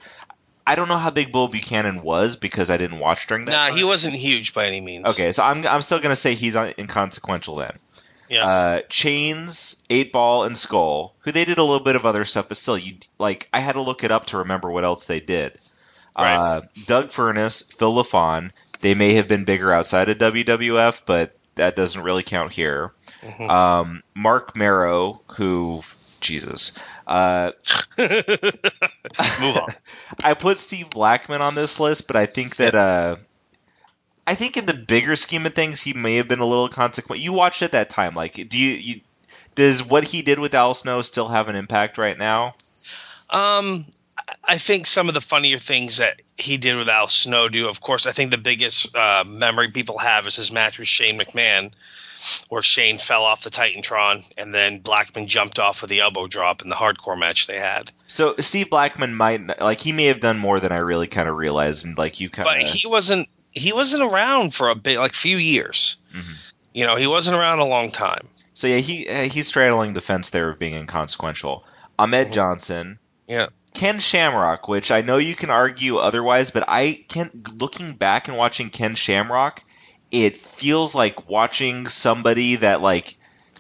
I 0.68 0.76
don't 0.76 0.88
know 0.88 0.98
how 0.98 1.12
big 1.12 1.32
Bull 1.32 1.48
Buchanan 1.48 2.02
was 2.02 2.36
because 2.36 2.72
I 2.72 2.78
didn't 2.78 3.00
watch 3.00 3.28
during 3.28 3.46
that. 3.46 3.52
nah, 3.52 3.68
time. 3.68 3.78
he 3.78 3.84
wasn't 3.84 4.16
huge 4.16 4.54
by 4.54 4.66
any 4.66 4.82
means. 4.82 5.06
Okay, 5.08 5.34
so 5.34 5.44
I'm 5.44 5.66
I'm 5.68 5.82
still 5.82 6.00
gonna 6.00 6.16
say 6.16 6.34
he's 6.36 6.56
inconsequential 6.56 7.58
then. 7.58 7.78
Yeah. 8.30 8.46
Uh, 8.48 8.82
Chains, 8.90 9.86
Eight 9.90 10.12
Ball, 10.12 10.46
and 10.46 10.58
Skull, 10.58 11.14
who 11.20 11.32
they 11.32 11.46
did 11.46 11.60
a 11.60 11.64
little 11.64 11.84
bit 11.84 11.96
of 11.96 12.06
other 12.08 12.26
stuff, 12.26 12.48
but 12.48 12.58
still, 12.58 12.78
you 12.78 12.96
like 13.20 13.48
I 13.54 13.60
had 13.60 13.74
to 13.74 13.82
look 13.82 14.04
it 14.04 14.12
up 14.12 14.26
to 14.26 14.38
remember 14.40 14.72
what 14.72 14.84
else 14.84 15.06
they 15.06 15.20
did. 15.20 15.54
Right. 16.18 16.36
Uh, 16.36 16.62
Doug 16.88 17.10
Furnas, 17.10 17.72
Phil 17.78 17.94
LaFon, 17.94 18.52
they 18.82 18.96
may 18.96 19.16
have 19.16 19.28
been 19.28 19.44
bigger 19.44 19.72
outside 19.72 20.10
of 20.10 20.18
WWF, 20.18 21.04
but 21.06 21.38
that 21.56 21.76
doesn't 21.76 22.02
really 22.04 22.24
count 22.24 22.54
here. 22.54 22.94
Mhm. 23.22 23.50
Um, 23.50 24.04
Marc 24.16 24.56
Mero, 24.56 25.22
who, 25.36 25.84
Jesus, 26.22 26.78
uh, 27.08 27.52
Move 27.98 29.58
on. 29.58 29.74
I 30.24 30.34
put 30.34 30.60
Steve 30.60 30.90
Blackman 30.90 31.42
on 31.42 31.56
this 31.56 31.80
list, 31.80 32.08
but 32.08 32.16
I 32.16 32.26
think 32.26 32.58
that 32.58 32.76
uh, 32.76 33.16
I 34.28 34.36
think 34.36 34.58
in 34.58 34.66
the 34.66 34.74
bigger 34.74 35.16
scheme 35.16 35.46
of 35.46 35.54
things, 35.54 35.82
he 35.82 35.94
may 35.94 36.16
have 36.16 36.28
been 36.28 36.40
a 36.40 36.46
little 36.46 36.70
consequent. 36.70 37.22
You 37.22 37.34
watched 37.34 37.62
at 37.62 37.74
that 37.74 37.90
time, 37.90 38.16
like, 38.16 38.34
do 38.50 38.58
you, 38.58 38.72
you 38.72 39.02
does 39.56 39.84
what 39.84 40.04
he 40.04 40.22
did 40.22 40.40
with 40.40 40.54
Al 40.54 40.74
Snow 40.74 41.02
still 41.02 41.28
have 41.28 41.48
an 41.48 41.56
impact 41.56 41.98
right 41.98 42.18
now? 42.18 42.56
Um, 43.30 43.86
I 44.44 44.58
think 44.58 44.88
some 44.88 45.08
of 45.08 45.14
the 45.14 45.22
funnier 45.22 45.58
things 45.58 45.98
that 45.98 46.22
he 46.38 46.58
did 46.58 46.76
with 46.76 46.90
Al 46.90 47.08
Snow 47.08 47.50
do. 47.50 47.68
Of 47.68 47.82
course, 47.82 48.06
I 48.06 48.12
think 48.12 48.32
the 48.32 48.38
biggest 48.38 48.96
uh, 48.96 49.24
memory 49.26 49.72
people 49.72 50.00
have 50.00 50.28
is 50.28 50.36
his 50.36 50.52
match 50.52 50.80
with 50.80 50.88
Shane 50.88 51.20
McMahon, 51.20 51.72
where 52.50 52.64
Shane 52.64 52.98
fell 52.98 53.24
off 53.24 53.44
the 53.44 53.50
Titantron 53.50 54.24
and 54.38 54.54
then 54.54 54.80
Blackman 54.80 55.28
jumped 55.28 55.60
off 55.60 55.82
with 55.82 55.90
the 55.90 56.00
elbow 56.02 56.28
drop 56.28 56.62
in 56.62 56.70
the 56.70 56.76
hardcore 56.76 57.18
match 57.20 57.48
they 57.48 57.60
had. 57.60 57.92
So 58.08 58.36
Steve 58.40 58.70
Blackman 58.70 59.14
might 59.16 59.60
like 59.62 59.80
he 59.82 59.92
may 59.92 60.06
have 60.06 60.20
done 60.20 60.38
more 60.38 60.60
than 60.60 60.72
I 60.72 60.78
really 60.78 61.08
kind 61.08 61.28
of 61.30 61.36
realized, 61.36 61.86
and 61.86 61.98
like 61.98 62.20
you 62.20 62.30
kind 62.30 62.48
of. 62.48 62.56
But 62.56 62.66
he 62.76 62.88
wasn't 62.88 63.28
he 63.52 63.72
wasn't 63.74 64.04
around 64.04 64.54
for 64.54 64.70
a 64.70 64.76
bit, 64.76 65.00
like 65.00 65.14
few 65.14 65.38
years. 65.38 65.98
Mhm. 66.14 66.36
You 66.74 66.86
know, 66.86 66.96
he 66.96 67.08
wasn't 67.08 67.38
around 67.38 67.60
a 67.60 67.66
long 67.66 67.92
time. 67.92 68.28
so 68.54 68.68
yeah 68.68 68.78
he 68.78 69.08
uh, 69.10 69.24
he's 69.24 69.48
straddling 69.48 69.94
the 69.94 70.02
fence 70.02 70.30
there 70.30 70.50
of 70.50 70.58
being 70.60 70.76
inconsequential. 70.76 71.66
Ahmed 72.00 72.28
Mhm. 72.30 72.34
Johnson, 72.34 73.00
Yeah. 73.28 73.48
Ken 73.74 74.00
Shamrock, 74.00 74.70
which 74.70 74.90
I 74.92 75.02
know 75.02 75.18
you 75.18 75.36
can 75.36 75.50
argue 75.50 75.98
otherwise, 75.98 76.52
but 76.52 76.64
I 76.70 77.04
can 77.10 77.30
looking 77.60 77.94
back 77.96 78.30
and 78.30 78.38
watching 78.38 78.70
Ken 78.70 78.96
Shamrock, 78.96 79.62
it 80.12 80.36
feels 80.38 80.96
like 80.96 81.30
watching 81.30 81.88
somebody 81.88 82.58
that 82.58 82.82
like 82.82 83.16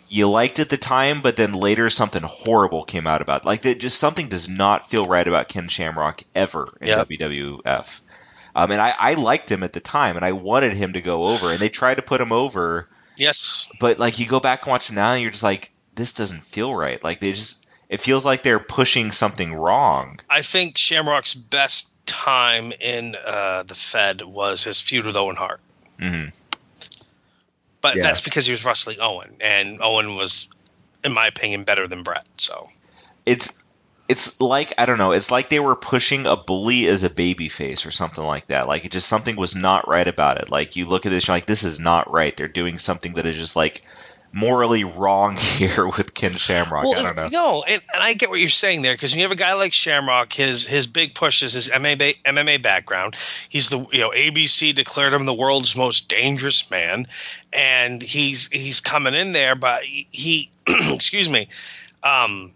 you 0.07 0.29
liked 0.29 0.59
at 0.59 0.69
the 0.69 0.77
time, 0.77 1.21
but 1.21 1.35
then 1.35 1.53
later 1.53 1.89
something 1.89 2.21
horrible 2.23 2.83
came 2.83 3.07
out 3.07 3.21
about. 3.21 3.43
Like 3.45 3.63
that, 3.63 3.79
just 3.79 3.97
something 3.99 4.29
does 4.29 4.47
not 4.47 4.89
feel 4.89 5.07
right 5.07 5.27
about 5.27 5.47
Ken 5.47 5.67
Shamrock 5.67 6.21
ever 6.35 6.77
in 6.79 6.87
Yep. 6.89 7.07
WWF. 7.09 8.01
Um, 8.55 8.71
and 8.71 8.79
I, 8.79 8.93
I 8.97 9.13
liked 9.15 9.51
him 9.51 9.63
at 9.63 9.73
the 9.73 9.79
time, 9.81 10.15
and 10.15 10.23
I 10.23 10.31
wanted 10.31 10.73
him 10.73 10.93
to 10.93 11.01
go 11.01 11.25
over, 11.25 11.49
and 11.51 11.59
they 11.59 11.69
tried 11.69 11.95
to 11.95 12.01
put 12.01 12.21
him 12.21 12.31
over, 12.31 12.85
Yes. 13.17 13.67
but 13.81 13.99
like 13.99 14.19
you 14.19 14.27
go 14.27 14.39
back 14.39 14.61
and 14.61 14.71
watch 14.71 14.89
him 14.89 14.95
now, 14.95 15.11
and 15.11 15.21
you're 15.21 15.31
just 15.31 15.43
like, 15.43 15.71
this 15.95 16.13
doesn't 16.13 16.41
feel 16.41 16.73
right. 16.73 17.03
Like 17.03 17.19
they 17.19 17.31
just, 17.31 17.67
it 17.89 17.99
feels 17.99 18.25
like 18.25 18.43
they're 18.43 18.59
pushing 18.59 19.11
something 19.11 19.53
wrong. 19.53 20.19
I 20.29 20.41
think 20.43 20.77
Shamrock's 20.77 21.33
best 21.33 22.05
time 22.05 22.71
in 22.79 23.15
uh, 23.25 23.63
the 23.63 23.75
Fed 23.75 24.21
was 24.21 24.63
his 24.63 24.79
feud 24.79 25.05
with 25.05 25.17
Owen 25.17 25.35
Hart. 25.35 25.59
Hmm 25.99 26.25
But 27.81 27.97
Yeah. 27.97 28.03
that's 28.03 28.21
because 28.21 28.45
he 28.45 28.51
was 28.51 28.65
wrestling 28.65 28.97
Owen, 28.99 29.37
and 29.41 29.79
Owen 29.81 30.15
was, 30.15 30.47
in 31.03 31.13
my 31.13 31.27
opinion, 31.27 31.63
better 31.63 31.87
than 31.87 32.03
Bret. 32.03 32.27
So 32.37 32.67
it's 33.25 33.61
it's 34.07 34.39
like 34.39 34.73
I 34.77 34.85
don't 34.85 34.97
know. 34.99 35.11
It's 35.11 35.31
like 35.31 35.49
they 35.49 35.59
were 35.59 35.75
pushing 35.75 36.27
a 36.27 36.35
bully 36.35 36.85
as 36.87 37.03
a 37.03 37.09
baby 37.09 37.49
face 37.49 37.85
or 37.85 37.91
something 37.91 38.23
like 38.23 38.47
that. 38.47 38.67
Like 38.67 38.85
it 38.85 38.91
just 38.91 39.07
something 39.07 39.35
was 39.35 39.55
not 39.55 39.87
right 39.87 40.07
about 40.07 40.39
it. 40.41 40.49
Like 40.51 40.75
you 40.75 40.85
look 40.87 41.05
at 41.05 41.09
this, 41.09 41.27
you're 41.27 41.35
like, 41.35 41.47
this 41.47 41.63
is 41.63 41.79
not 41.79 42.11
right. 42.11 42.35
They're 42.35 42.47
doing 42.47 42.77
something 42.77 43.13
that 43.15 43.25
is 43.25 43.35
just 43.35 43.55
like 43.55 43.81
morally 44.35 44.83
wrong 44.83 45.37
here 45.37 45.87
with 45.87 46.13
Ken 46.13 46.33
Shamrock. 46.33 46.85
I 46.85 47.01
don't 47.01 47.15
know. 47.15 47.29
No, 47.31 47.63
and, 47.67 47.81
and 47.93 48.03
I 48.03 48.13
get 48.13 48.29
what 48.29 48.39
you're 48.39 48.49
saying 48.49 48.81
there 48.81 48.93
because 48.93 49.13
when 49.13 49.19
you 49.19 49.25
have 49.25 49.31
a 49.31 49.35
guy 49.35 49.53
like 49.53 49.73
Shamrock, 49.73 50.33
his 50.33 50.67
his 50.67 50.85
big 50.85 51.15
push 51.15 51.41
is 51.41 51.53
his 51.53 51.69
MMA, 51.69 52.17
MMA 52.23 52.61
background. 52.61 53.15
He's 53.49 53.69
the 53.69 53.79
you 53.91 53.99
know 53.99 54.09
ABC 54.09 54.75
declared 54.75 55.13
him 55.13 55.25
the 55.25 55.33
world's 55.33 55.75
most 55.75 56.09
dangerous 56.09 56.69
man, 56.69 57.07
and 57.51 58.03
he's 58.03 58.49
he's 58.49 58.81
coming 58.81 59.15
in 59.15 59.31
there, 59.31 59.55
but 59.55 59.83
he, 59.83 60.51
excuse 60.67 61.29
me, 61.29 61.47
um, 62.03 62.51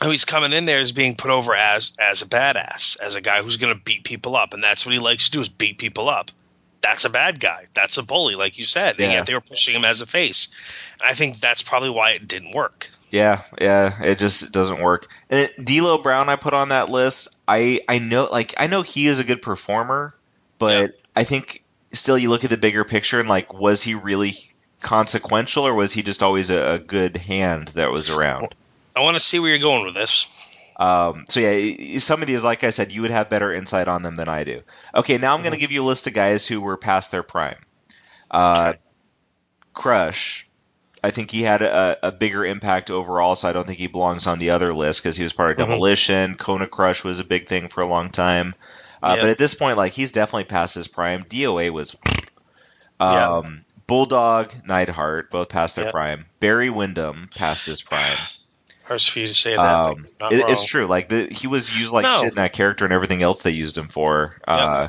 oh, 0.00 0.10
he's 0.10 0.24
coming 0.24 0.52
in 0.52 0.64
there 0.64 0.80
is 0.80 0.92
being 0.92 1.16
put 1.16 1.30
over 1.30 1.54
as 1.54 1.92
as 1.98 2.22
a 2.22 2.26
badass, 2.26 2.98
as 3.00 3.16
a 3.16 3.20
guy 3.20 3.42
who's 3.42 3.56
going 3.56 3.74
to 3.74 3.80
beat 3.80 4.04
people 4.04 4.36
up, 4.36 4.54
and 4.54 4.62
that's 4.62 4.86
what 4.86 4.92
he 4.92 5.00
likes 5.00 5.26
to 5.26 5.32
do 5.32 5.40
is 5.40 5.48
beat 5.48 5.78
people 5.78 6.08
up. 6.08 6.30
That's 6.86 7.04
a 7.04 7.10
bad 7.10 7.40
guy. 7.40 7.66
That's 7.74 7.98
a 7.98 8.04
bully, 8.04 8.36
like 8.36 8.58
you 8.58 8.64
said. 8.64 9.00
And 9.00 9.10
yet 9.10 9.26
they 9.26 9.34
were 9.34 9.40
pushing 9.40 9.74
him 9.74 9.84
as 9.84 10.02
a 10.02 10.06
face. 10.06 10.48
And 11.00 11.10
I 11.10 11.14
think 11.14 11.40
that's 11.40 11.60
probably 11.62 11.90
why 11.90 12.12
it 12.12 12.28
didn't 12.28 12.54
work. 12.54 12.88
Yeah, 13.10 13.42
yeah, 13.60 14.02
it 14.04 14.20
just 14.20 14.52
doesn't 14.52 14.80
work. 14.80 15.10
And 15.28 15.50
D'Lo 15.62 16.00
Brown, 16.00 16.28
I 16.28 16.36
put 16.36 16.54
on 16.54 16.68
that 16.68 16.88
list. 16.88 17.36
I 17.48 17.80
I 17.88 17.98
know, 17.98 18.28
like, 18.30 18.54
I 18.56 18.68
know 18.68 18.82
he 18.82 19.08
is 19.08 19.18
a 19.18 19.24
good 19.24 19.42
performer, 19.42 20.14
but 20.60 20.96
I 21.16 21.24
think 21.24 21.64
still 21.92 22.16
you 22.16 22.30
look 22.30 22.44
at 22.44 22.50
the 22.50 22.56
bigger 22.56 22.84
picture 22.84 23.18
and 23.18 23.28
like, 23.28 23.52
was 23.52 23.82
he 23.82 23.94
really 23.94 24.34
consequential 24.80 25.66
or 25.66 25.74
was 25.74 25.92
he 25.92 26.02
just 26.02 26.22
always 26.22 26.50
a, 26.50 26.74
a 26.74 26.78
good 26.78 27.16
hand 27.16 27.68
that 27.68 27.90
was 27.90 28.10
around? 28.10 28.54
I 28.94 29.00
want 29.00 29.16
to 29.16 29.20
see 29.20 29.40
where 29.40 29.50
you're 29.50 29.58
going 29.58 29.84
with 29.84 29.94
this. 29.94 30.28
Um, 30.78 31.24
so 31.28 31.40
yeah, 31.40 31.98
some 31.98 32.20
of 32.20 32.26
these, 32.28 32.44
like 32.44 32.62
I 32.64 32.70
said, 32.70 32.92
you 32.92 33.02
would 33.02 33.10
have 33.10 33.30
better 33.30 33.52
insight 33.52 33.88
on 33.88 34.02
them 34.02 34.14
than 34.16 34.28
I 34.28 34.44
do. 34.44 34.60
Okay, 34.94 35.16
now 35.18 35.34
I'm 35.34 35.40
going 35.42 35.54
to 35.54 35.58
give 35.58 35.72
you 35.72 35.82
a 35.82 35.86
list 35.86 36.06
of 36.06 36.12
guys 36.12 36.46
who 36.46 36.60
were 36.60 36.76
past 36.76 37.10
their 37.10 37.22
prime. 37.22 37.56
Uh, 38.30 38.68
Okay. 38.74 38.78
Crush, 39.72 40.46
I 41.04 41.10
think 41.10 41.30
he 41.30 41.42
had 41.42 41.60
a, 41.62 41.98
a 42.08 42.12
bigger 42.12 42.44
impact 42.44 42.90
overall, 42.90 43.36
so 43.36 43.46
I 43.48 43.52
don't 43.52 43.66
think 43.66 43.78
he 43.78 43.86
belongs 43.88 44.26
on 44.26 44.38
the 44.38 44.50
other 44.50 44.72
list 44.74 45.02
because 45.02 45.16
he 45.16 45.22
was 45.22 45.32
part 45.34 45.50
of 45.52 45.56
Mhm. 45.66 45.70
Demolition. 45.70 46.34
Kona 46.36 46.66
Crush 46.66 47.04
was 47.04 47.20
a 47.20 47.24
big 47.24 47.46
thing 47.46 47.68
for 47.68 47.82
a 47.82 47.86
long 47.86 48.10
time. 48.10 48.54
Uh, 49.02 49.14
Yeah. 49.16 49.22
But 49.22 49.30
at 49.30 49.38
this 49.38 49.54
point, 49.54 49.76
like 49.76 49.92
he's 49.92 50.12
definitely 50.12 50.44
past 50.44 50.74
his 50.74 50.88
prime. 50.88 51.24
DOA 51.24 51.70
was. 51.70 51.94
Yeah. 53.00 53.28
Um, 53.28 53.64
Bulldog, 53.86 54.52
Neidhart, 54.66 55.30
both 55.30 55.48
past 55.50 55.76
their 55.76 55.84
Yep. 55.86 55.92
prime. 55.92 56.26
Barry 56.40 56.70
Windham 56.70 57.28
past 57.34 57.66
his 57.66 57.80
prime. 57.82 58.16
Hard 58.86 59.02
for 59.02 59.18
you 59.20 59.26
to 59.26 59.34
say 59.34 59.56
that. 59.56 59.86
Um, 59.86 60.06
it- 60.30 60.48
it's 60.48 60.64
true. 60.64 60.86
Like 60.86 61.08
the, 61.08 61.26
he 61.26 61.46
was 61.46 61.76
used 61.76 61.90
like 61.90 62.02
No. 62.04 62.20
shit 62.22 62.30
in 62.30 62.34
that 62.36 62.52
character 62.52 62.84
and 62.84 62.92
everything 62.94 63.22
else 63.22 63.42
they 63.42 63.50
used 63.50 63.76
him 63.76 63.88
for. 63.88 64.36
Uh, 64.46 64.88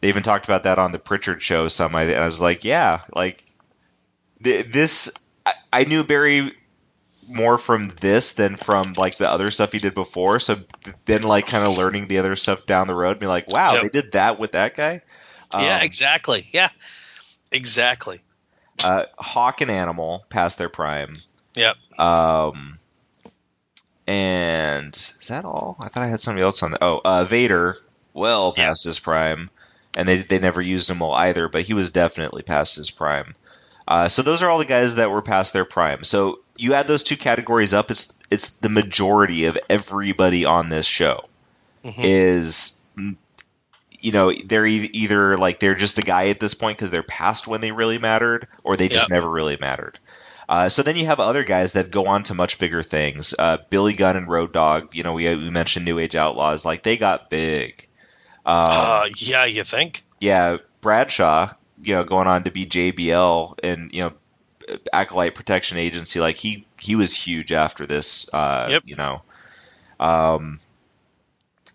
they 0.00 0.08
even 0.08 0.22
talked 0.22 0.44
about 0.46 0.64
that 0.64 0.78
on 0.78 0.92
the 0.92 0.98
Prichard 0.98 1.42
show. 1.42 1.68
Some 1.68 1.94
I, 1.94 2.14
I 2.14 2.24
was 2.26 2.40
like, 2.40 2.64
yeah, 2.64 3.00
like 3.14 3.42
th- 4.42 4.66
this. 4.66 5.12
I, 5.46 5.52
I 5.72 5.84
knew 5.84 6.04
Barry 6.04 6.52
more 7.28 7.56
from 7.58 7.92
this 8.00 8.32
than 8.32 8.56
from 8.56 8.94
like 8.94 9.16
the 9.16 9.30
other 9.30 9.50
stuff 9.50 9.72
he 9.72 9.78
did 9.78 9.94
before. 9.94 10.40
So 10.40 10.56
then, 11.06 11.22
like, 11.22 11.46
kind 11.46 11.64
of 11.64 11.78
learning 11.78 12.06
the 12.08 12.18
other 12.18 12.34
stuff 12.34 12.66
down 12.66 12.86
the 12.88 12.94
road, 12.94 13.18
be 13.18 13.26
like, 13.26 13.46
wow, 13.48 13.74
Yep. 13.74 13.82
they 13.92 14.00
did 14.00 14.12
that 14.12 14.38
with 14.38 14.52
that 14.52 14.74
guy. 14.74 15.00
yeah, 15.54 15.76
Um, 15.76 15.82
exactly. 15.82 16.48
Yeah, 16.52 16.68
exactly. 17.52 18.20
uh, 18.82 19.04
Hawk 19.18 19.60
and 19.60 19.70
Animal 19.70 20.24
past 20.28 20.58
their 20.58 20.68
prime. 20.68 21.16
Yep. 21.54 21.76
Um, 21.98 22.78
and 24.10 24.94
is 24.94 25.28
that 25.28 25.44
all? 25.44 25.76
I 25.80 25.88
thought 25.88 26.02
I 26.02 26.08
had 26.08 26.20
somebody 26.20 26.42
else 26.42 26.62
on 26.62 26.72
the. 26.72 26.82
Oh, 26.82 27.00
uh, 27.04 27.24
Vader, 27.24 27.78
well 28.12 28.52
Yeah. 28.56 28.70
past 28.70 28.84
his 28.84 28.98
prime, 28.98 29.50
and 29.94 30.08
they 30.08 30.18
they 30.22 30.38
never 30.38 30.60
used 30.60 30.90
him 30.90 30.98
well 31.00 31.12
either, 31.12 31.48
but 31.48 31.62
he 31.62 31.74
was 31.74 31.90
definitely 31.90 32.42
past 32.42 32.76
his 32.76 32.90
prime. 32.90 33.34
Uh, 33.86 34.08
so 34.08 34.22
those 34.22 34.42
are 34.42 34.50
all 34.50 34.58
the 34.58 34.64
guys 34.64 34.96
that 34.96 35.10
were 35.10 35.22
past 35.22 35.52
their 35.52 35.64
prime. 35.64 36.04
So 36.04 36.40
you 36.56 36.74
add 36.74 36.86
those 36.86 37.02
two 37.02 37.16
categories 37.16 37.72
up, 37.74 37.90
it's 37.90 38.18
it's 38.30 38.58
the 38.58 38.68
majority 38.68 39.46
of 39.46 39.58
everybody 39.68 40.44
on 40.44 40.68
this 40.68 40.86
show 40.86 41.28
Mhm. 41.84 42.04
is 42.04 42.80
mm, 42.96 43.16
you 44.00 44.12
know 44.12 44.32
they're 44.32 44.66
e- 44.66 44.90
either 44.92 45.36
like 45.38 45.60
they're 45.60 45.74
just 45.74 45.98
a 45.98 46.02
guy 46.02 46.28
at 46.28 46.40
this 46.40 46.54
point 46.54 46.78
because 46.78 46.90
they're 46.90 47.02
past 47.02 47.46
when 47.46 47.60
they 47.60 47.72
really 47.72 47.98
mattered 47.98 48.48
or 48.64 48.76
they 48.76 48.88
just 48.88 49.10
Yep. 49.10 49.10
never 49.10 49.28
really 49.28 49.56
mattered 49.60 49.98
uh, 50.50 50.68
so 50.68 50.82
then 50.82 50.96
you 50.96 51.06
have 51.06 51.20
other 51.20 51.44
guys 51.44 51.72
that 51.74 51.90
go 51.92 52.06
on 52.06 52.24
to 52.24 52.34
much 52.34 52.58
bigger 52.58 52.82
things 52.82 53.34
uh, 53.38 53.58
billy 53.70 53.94
gunn 53.94 54.16
and 54.16 54.28
Road 54.28 54.52
Dogg 54.52 54.94
you 54.94 55.02
know 55.04 55.14
we, 55.14 55.28
we 55.36 55.48
mentioned 55.50 55.84
new 55.84 55.98
age 55.98 56.16
outlaws 56.16 56.64
like 56.64 56.82
they 56.82 56.96
got 56.96 57.30
big 57.30 57.86
um, 58.44 58.56
uh, 58.56 59.08
yeah, 59.16 59.44
you 59.44 59.64
think? 59.64 60.02
yeah 60.20 60.56
bradshaw 60.80 61.50
you 61.82 61.94
know 61.94 62.04
going 62.04 62.26
on 62.26 62.44
to 62.44 62.50
be 62.50 62.66
jbl 62.66 63.58
and 63.62 63.92
you 63.94 64.02
know 64.02 64.12
acolyte 64.92 65.34
protection 65.34 65.78
agency 65.78 66.20
like 66.20 66.36
he 66.36 66.66
he 66.78 66.94
was 66.96 67.14
huge 67.14 67.52
after 67.52 67.86
this 67.86 68.28
uh 68.32 68.66
Yep. 68.70 68.82
you 68.86 68.96
know 68.96 69.22
um 69.98 70.58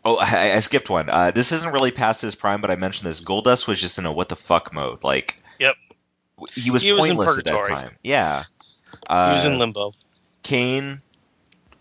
oh 0.03 0.17
I, 0.19 0.53
I 0.53 0.59
skipped 0.59 0.89
one 0.89 1.09
uh 1.09 1.31
this 1.31 1.51
isn't 1.51 1.73
really 1.73 1.91
past 1.91 2.21
his 2.21 2.35
prime 2.35 2.61
but 2.61 2.71
i 2.71 2.75
mentioned 2.75 3.09
this 3.09 3.21
goldust 3.23 3.67
was 3.67 3.79
just 3.81 3.97
in 3.99 4.05
a 4.05 4.11
what 4.13 4.29
the 4.29 4.35
fuck 4.35 4.73
mode 4.73 5.03
like 5.03 5.41
Yep. 5.59 5.75
he 6.53 6.71
was 6.71 6.83
He 6.83 6.91
was 6.93 7.09
in 7.09 7.15
pointless 7.17 7.39
at 7.39 7.45
that 7.45 7.53
purgatory. 7.53 7.75
time. 7.75 7.95
Yeah 9.09 9.27
He 9.27 9.33
was 9.33 9.45
Uh, 9.45 9.49
in 9.49 9.59
limbo. 9.59 9.91
kane 10.43 11.01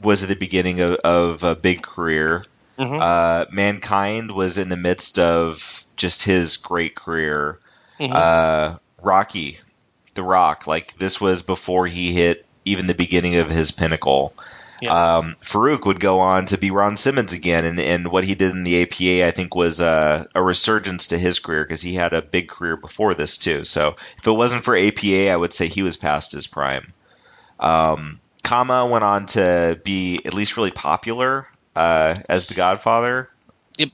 was 0.00 0.22
at 0.22 0.28
the 0.28 0.34
beginning 0.36 0.80
of, 0.80 0.94
of 1.04 1.44
a 1.44 1.54
big 1.54 1.82
career 1.82 2.42
Mhm. 2.78 3.00
uh, 3.00 3.46
Mankind 3.52 4.32
was 4.32 4.58
in 4.58 4.68
the 4.68 4.76
midst 4.76 5.18
of 5.20 5.84
just 5.96 6.24
his 6.24 6.56
great 6.56 6.96
career. 6.96 7.60
Mhm. 8.00 8.10
Uh, 8.12 8.78
Rocky, 9.00 9.58
The 10.14 10.24
Rock, 10.24 10.66
like 10.66 10.92
this 10.98 11.20
was 11.20 11.42
before 11.42 11.86
he 11.86 12.12
hit 12.12 12.44
even 12.64 12.88
the 12.88 12.94
beginning 12.94 13.36
of 13.36 13.48
his 13.48 13.70
pinnacle. 13.70 14.32
Yeah. 14.82 15.18
Um, 15.18 15.36
Farouk 15.40 15.86
would 15.86 16.00
go 16.00 16.18
on 16.18 16.46
to 16.46 16.58
be 16.58 16.72
Ron 16.72 16.96
Simmons 16.96 17.32
again, 17.32 17.64
and, 17.64 17.78
and 17.78 18.08
what 18.10 18.24
he 18.24 18.34
did 18.34 18.50
in 18.50 18.64
the 18.64 18.82
APA, 18.82 19.24
I 19.24 19.30
think, 19.30 19.54
was 19.54 19.80
uh, 19.80 20.24
a 20.34 20.42
resurgence 20.42 21.06
to 21.08 21.18
his 21.18 21.38
career 21.38 21.62
because 21.64 21.80
he 21.80 21.94
had 21.94 22.12
a 22.12 22.22
big 22.22 22.48
career 22.48 22.76
before 22.76 23.14
this 23.14 23.38
too. 23.38 23.64
So 23.64 23.94
if 24.18 24.26
it 24.26 24.32
wasn't 24.32 24.64
for 24.64 24.76
APA, 24.76 25.30
I 25.30 25.36
would 25.36 25.52
say 25.52 25.68
he 25.68 25.84
was 25.84 25.96
past 25.96 26.32
his 26.32 26.48
prime. 26.48 26.92
Um, 27.61 28.20
Kama 28.42 28.86
went 28.86 29.05
on 29.05 29.26
to 29.26 29.80
be 29.84 30.20
at 30.24 30.34
least 30.34 30.57
really 30.57 30.70
popular 30.70 31.46
uh, 31.74 32.14
as 32.28 32.46
the 32.46 32.55
Godfather. 32.55 33.30
Yep. 33.78 33.90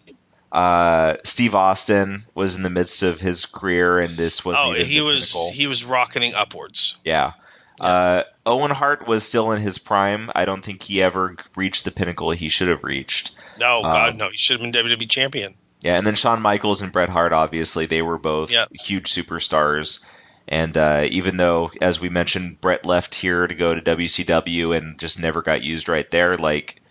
Uh, 0.53 1.15
Steve 1.25 1.55
Austin 1.55 2.25
was 2.35 2.57
in 2.57 2.63
the 2.63 2.71
midst 2.71 3.03
of 3.05 3.21
his 3.21 3.47
career, 3.47 4.01
and 4.01 4.17
this 4.17 4.35
was 4.45 4.57
Oh, 4.59 4.73
he 4.75 5.01
was 5.01 5.33
he 5.53 5.67
was 5.67 5.85
rocketing 5.85 6.35
upwards. 6.35 6.97
yeah. 7.05 7.33
Uh, 7.81 8.25
Owen 8.45 8.71
Hart 8.71 9.07
was 9.09 9.25
still 9.25 9.53
in 9.53 9.63
his 9.63 9.79
prime. 9.79 10.31
I 10.35 10.45
don't 10.45 10.63
think 10.63 10.83
he 10.83 11.03
ever 11.03 11.35
reached 11.57 11.87
the 11.87 11.91
pinnacle 11.91 12.31
he 12.31 12.51
should 12.51 12.69
have 12.69 12.85
reached. 12.85 13.31
No, 13.59 13.81
God, 13.83 14.11
Um, 14.11 14.17
no, 14.19 14.29
he 14.29 14.37
should 14.37 14.61
have 14.61 14.71
been 14.71 14.85
WWE 14.85 15.09
champion. 15.09 15.55
Yeah, 15.81 15.97
and 15.97 16.07
then 16.07 16.15
Shawn 16.15 16.43
Michaels 16.43 16.83
and 16.83 16.93
Bret 16.93 17.09
Hart, 17.09 17.33
obviously, 17.33 17.87
they 17.87 18.03
were 18.03 18.19
both 18.19 18.51
Yep. 18.51 18.69
huge 18.79 19.11
superstars. 19.11 20.05
And 20.49 20.77
uh, 20.77 21.07
even 21.09 21.37
though, 21.37 21.71
as 21.81 22.01
we 22.01 22.09
mentioned, 22.09 22.61
Bret 22.61 22.85
left 22.85 23.15
here 23.15 23.47
to 23.47 23.55
go 23.55 23.75
to 23.75 23.97
WCW 23.97 24.77
and 24.77 24.99
just 24.99 25.21
never 25.21 25.43
got 25.43 25.63
used 25.63 25.89
right 25.89 26.11
there, 26.11 26.37
like 26.37 26.83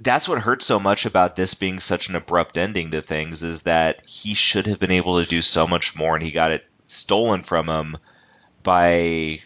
that's 0.00 0.28
what 0.28 0.40
hurts 0.40 0.64
so 0.64 0.78
much 0.78 1.06
about 1.06 1.34
this 1.34 1.54
being 1.54 1.80
such 1.80 2.08
an 2.08 2.16
abrupt 2.16 2.56
ending 2.56 2.90
to 2.92 3.00
things 3.00 3.42
is 3.42 3.62
that 3.62 4.02
he 4.06 4.34
should 4.34 4.66
have 4.66 4.78
been 4.78 4.90
able 4.90 5.22
to 5.22 5.28
do 5.28 5.42
so 5.42 5.66
much 5.66 5.96
more, 5.96 6.14
and 6.14 6.24
he 6.24 6.30
got 6.30 6.52
it 6.52 6.64
stolen 6.86 7.42
from 7.42 7.68
him 7.68 7.96
by 8.62 9.40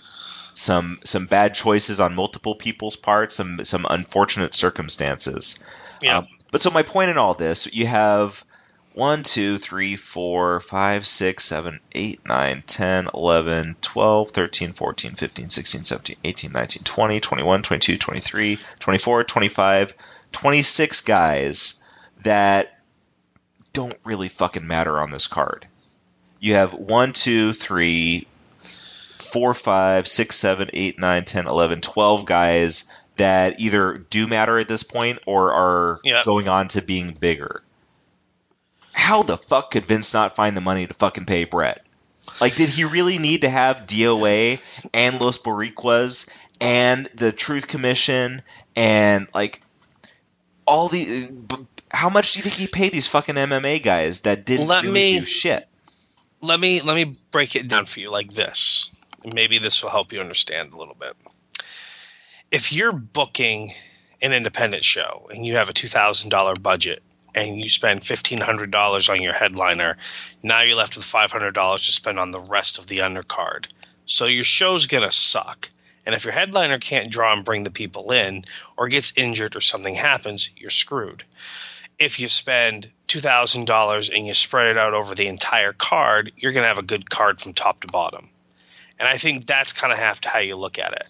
some 0.55 0.99
some 1.05 1.27
bad 1.27 1.55
choices 1.55 2.01
on 2.01 2.15
multiple 2.15 2.55
people's 2.55 2.97
parts, 2.97 3.37
some 3.37 3.65
some 3.65 3.87
unfortunate 3.89 4.55
circumstances. 4.55 5.59
Yeah. 6.01 6.19
Um, 6.19 6.29
but 6.51 6.61
so 6.61 6.71
my 6.71 6.83
point 6.83 7.11
in 7.11 7.19
all 7.19 7.35
this, 7.35 7.73
you 7.73 7.87
have 7.87 8.35
1, 8.95 9.22
2, 9.22 9.59
3, 9.59 9.97
4, 9.97 10.61
5, 10.61 11.07
6, 11.07 11.45
7, 11.45 11.80
8, 11.93 12.20
9, 12.26 12.62
10, 12.66 13.09
11, 13.14 13.76
12, 13.80 14.30
13, 14.30 14.72
14, 14.72 15.11
15, 15.12 15.51
16, 15.51 15.84
17, 15.84 16.16
18, 16.24 16.53
19, 16.53 16.82
20, 16.82 17.20
21, 17.20 17.62
22, 17.62 17.99
23, 17.99 18.59
24, 18.78 19.24
25, 19.24 19.95
26 20.32 21.01
guys 21.03 21.82
that 22.22 22.78
don't 23.72 23.97
really 24.05 24.28
fucking 24.28 24.66
matter 24.66 24.99
on 24.99 25.11
this 25.11 25.26
card. 25.26 25.66
You 26.40 26.55
have 26.55 26.74
1, 26.74 27.12
2, 27.12 27.53
3, 27.53 28.26
4, 29.32 29.55
5, 29.55 30.07
6, 30.09 30.36
7, 30.36 30.70
8, 30.72 30.99
9, 30.99 31.24
10, 31.24 31.47
11, 31.47 31.80
12 31.80 32.24
guys 32.26 32.93
that 33.16 33.61
either 33.61 33.95
do 34.11 34.26
matter 34.26 34.59
at 34.59 34.68
this 34.68 34.82
point 34.82 35.18
or 35.26 35.53
are 35.53 36.01
Yeah. 36.05 36.22
going 36.24 36.49
on 36.49 36.68
to 36.68 36.82
being 36.82 37.12
bigger. 37.12 37.62
How 38.93 39.22
the 39.22 39.36
fuck 39.36 39.70
could 39.72 39.84
Vince 39.84 40.12
not 40.14 40.36
find 40.36 40.57
the 40.57 40.61
money 40.61 40.86
to 40.86 40.95
fucking 40.95 41.26
pay 41.26 41.45
Brett? 41.45 41.84
Like, 42.40 42.55
did 42.57 42.68
he 42.68 42.84
really 42.84 43.18
need 43.18 43.43
to 43.43 43.49
have 43.49 43.86
DOA 43.86 44.61
and 44.93 45.20
Los 45.20 45.38
Boricuas 45.38 46.28
and 46.61 47.09
the 47.14 47.32
Truth 47.32 47.66
Commission 47.68 48.43
and 48.76 49.26
like 49.34 49.62
all 50.66 50.88
the? 50.88 51.30
How 51.90 52.09
much 52.09 52.32
do 52.32 52.38
you 52.38 52.43
think 52.45 52.55
he 52.57 52.66
paid 52.66 52.93
these 52.93 53.07
fucking 53.07 53.34
MMA 53.34 53.82
guys 53.82 54.20
that 54.20 54.45
didn't 54.47 54.66
Let 54.68 54.82
really 54.84 54.93
me- 54.95 55.20
do 55.20 55.26
shit? 55.26 55.64
let 56.40 56.59
me 56.59 56.80
let 56.80 56.95
me 56.97 57.16
break 57.30 57.55
it 57.55 57.68
down 57.68 57.86
for 57.86 58.01
you 58.01 58.11
like 58.11 58.32
this. 58.32 58.90
Maybe 59.24 59.59
this 59.59 59.82
will 59.82 59.90
help 59.90 60.12
you 60.12 60.18
understand 60.20 60.72
a 60.72 60.76
little 60.76 60.97
bit. 60.99 61.14
If 62.51 62.72
you're 62.72 62.93
booking 62.93 63.72
an 64.20 64.32
independent 64.32 64.84
show 64.84 65.28
and 65.32 65.45
you 65.47 65.57
have 65.57 65.68
a 65.68 65.72
two 65.72 65.88
thousand 65.88 66.30
dollar 66.30 66.57
budget 66.57 67.03
and 67.35 67.59
you 67.59 67.68
spend 67.68 68.05
fifteen 68.05 68.41
hundred 68.41 68.70
dollars 68.70 69.09
on 69.09 69.22
your 69.22 69.33
headliner, 69.33 69.97
now 70.43 70.62
you're 70.62 70.76
left 70.76 70.97
with 70.97 71.05
five 71.05 71.33
hundred 71.33 71.53
dollars 71.55 71.87
to 71.87 71.93
spend 71.93 72.18
on 72.18 72.30
the 72.30 72.41
rest 72.41 72.78
of 72.78 72.87
the 72.87 72.99
undercard. 72.99 73.66
So 74.07 74.26
your 74.26 74.45
show's 74.45 74.87
gonna 74.87 75.12
suck. 75.12 75.70
And 76.05 76.14
if 76.14 76.24
your 76.24 76.33
headliner 76.33 76.78
can't 76.78 77.11
draw 77.11 77.33
and 77.33 77.45
bring 77.45 77.62
the 77.62 77.70
people 77.70 78.11
in, 78.11 78.45
or 78.76 78.89
gets 78.89 79.12
injured 79.16 79.55
or 79.55 79.61
something 79.61 79.95
happens, 79.95 80.51
you're 80.57 80.70
screwed 80.70 81.24
if 81.99 82.18
you 82.18 82.28
spend 82.28 82.91
two 83.07 83.20
thousand 83.20 83.66
dollars 83.66 84.11
and 84.11 84.26
you 84.26 84.35
spread 84.35 84.68
it 84.68 84.78
out 84.78 84.95
over 84.95 85.14
the 85.14 85.28
entire 85.28 85.72
card, 85.72 86.33
you're 86.37 86.53
going 86.53 86.64
to 86.64 86.68
have 86.68 86.78
a 86.78 86.83
good 86.83 87.09
card 87.09 87.41
from 87.41 87.55
top 87.55 87.80
to 87.80 87.87
bottom. 87.87 88.28
And 89.03 89.09
I 89.09 89.18
think 89.18 89.46
that's 89.46 89.72
kind 89.72 89.92
of 89.92 89.98
half 89.98 90.20
to 90.20 90.28
how 90.28 90.38
you 90.38 90.55
look 90.55 90.78
at 90.78 90.92
it. 90.92 91.09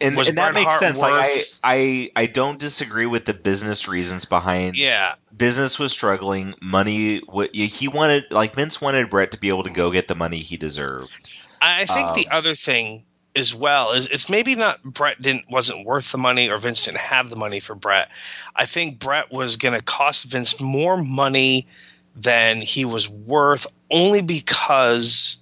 and, 0.00 0.18
and 0.18 0.38
that 0.38 0.54
makes 0.54 0.76
sense. 0.76 1.00
Like 1.00 1.12
I, 1.12 1.44
I, 1.62 2.10
I 2.16 2.26
don't 2.26 2.58
disagree 2.58 3.06
with 3.06 3.26
the 3.26 3.32
business 3.32 3.86
reasons 3.86 4.24
behind. 4.24 4.76
Yeah, 4.76 5.14
Business 5.36 5.78
was 5.78 5.92
struggling. 5.92 6.54
Money. 6.60 7.22
He 7.52 7.86
wanted, 7.86 8.32
like 8.32 8.54
Vince 8.56 8.80
wanted 8.80 9.08
Bret 9.08 9.30
to 9.30 9.38
be 9.38 9.50
able 9.50 9.62
to 9.62 9.70
go 9.70 9.92
get 9.92 10.08
the 10.08 10.16
money 10.16 10.38
he 10.38 10.56
deserved. 10.56 11.30
I 11.62 11.84
think 11.84 12.14
the 12.16 12.26
Um, 12.26 12.38
other 12.38 12.56
thing 12.56 13.04
as 13.36 13.54
well 13.54 13.92
is 13.92 14.08
it's 14.08 14.28
maybe 14.28 14.56
not 14.56 14.82
Bret 14.82 15.22
didn't 15.22 15.48
wasn't 15.48 15.86
worth 15.86 16.10
the 16.10 16.18
money 16.18 16.48
or 16.48 16.56
Vince 16.56 16.86
didn't 16.86 16.98
have 16.98 17.30
the 17.30 17.36
money 17.36 17.60
for 17.60 17.76
Bret. 17.76 18.08
I 18.56 18.66
think 18.66 18.98
Bret 18.98 19.30
was 19.30 19.58
going 19.58 19.74
to 19.78 19.80
cost 19.80 20.24
Vince 20.24 20.60
more 20.60 20.96
money 20.96 21.68
than 22.16 22.60
he 22.60 22.84
was 22.84 23.08
worth 23.08 23.68
only 23.92 24.22
because 24.22 25.36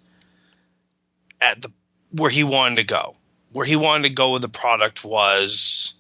at 1.41 1.63
the 1.63 1.71
where 2.11 2.31
he 2.31 2.45
wanted 2.45 2.77
to 2.77 2.85
go, 2.85 3.17
where 3.53 3.67
he 3.67 3.77
wanted 3.77 4.09
to 4.09 4.15
go 4.15 4.33
with 4.33 4.43
the 4.43 4.49
product 4.49 5.05
was 5.05 5.95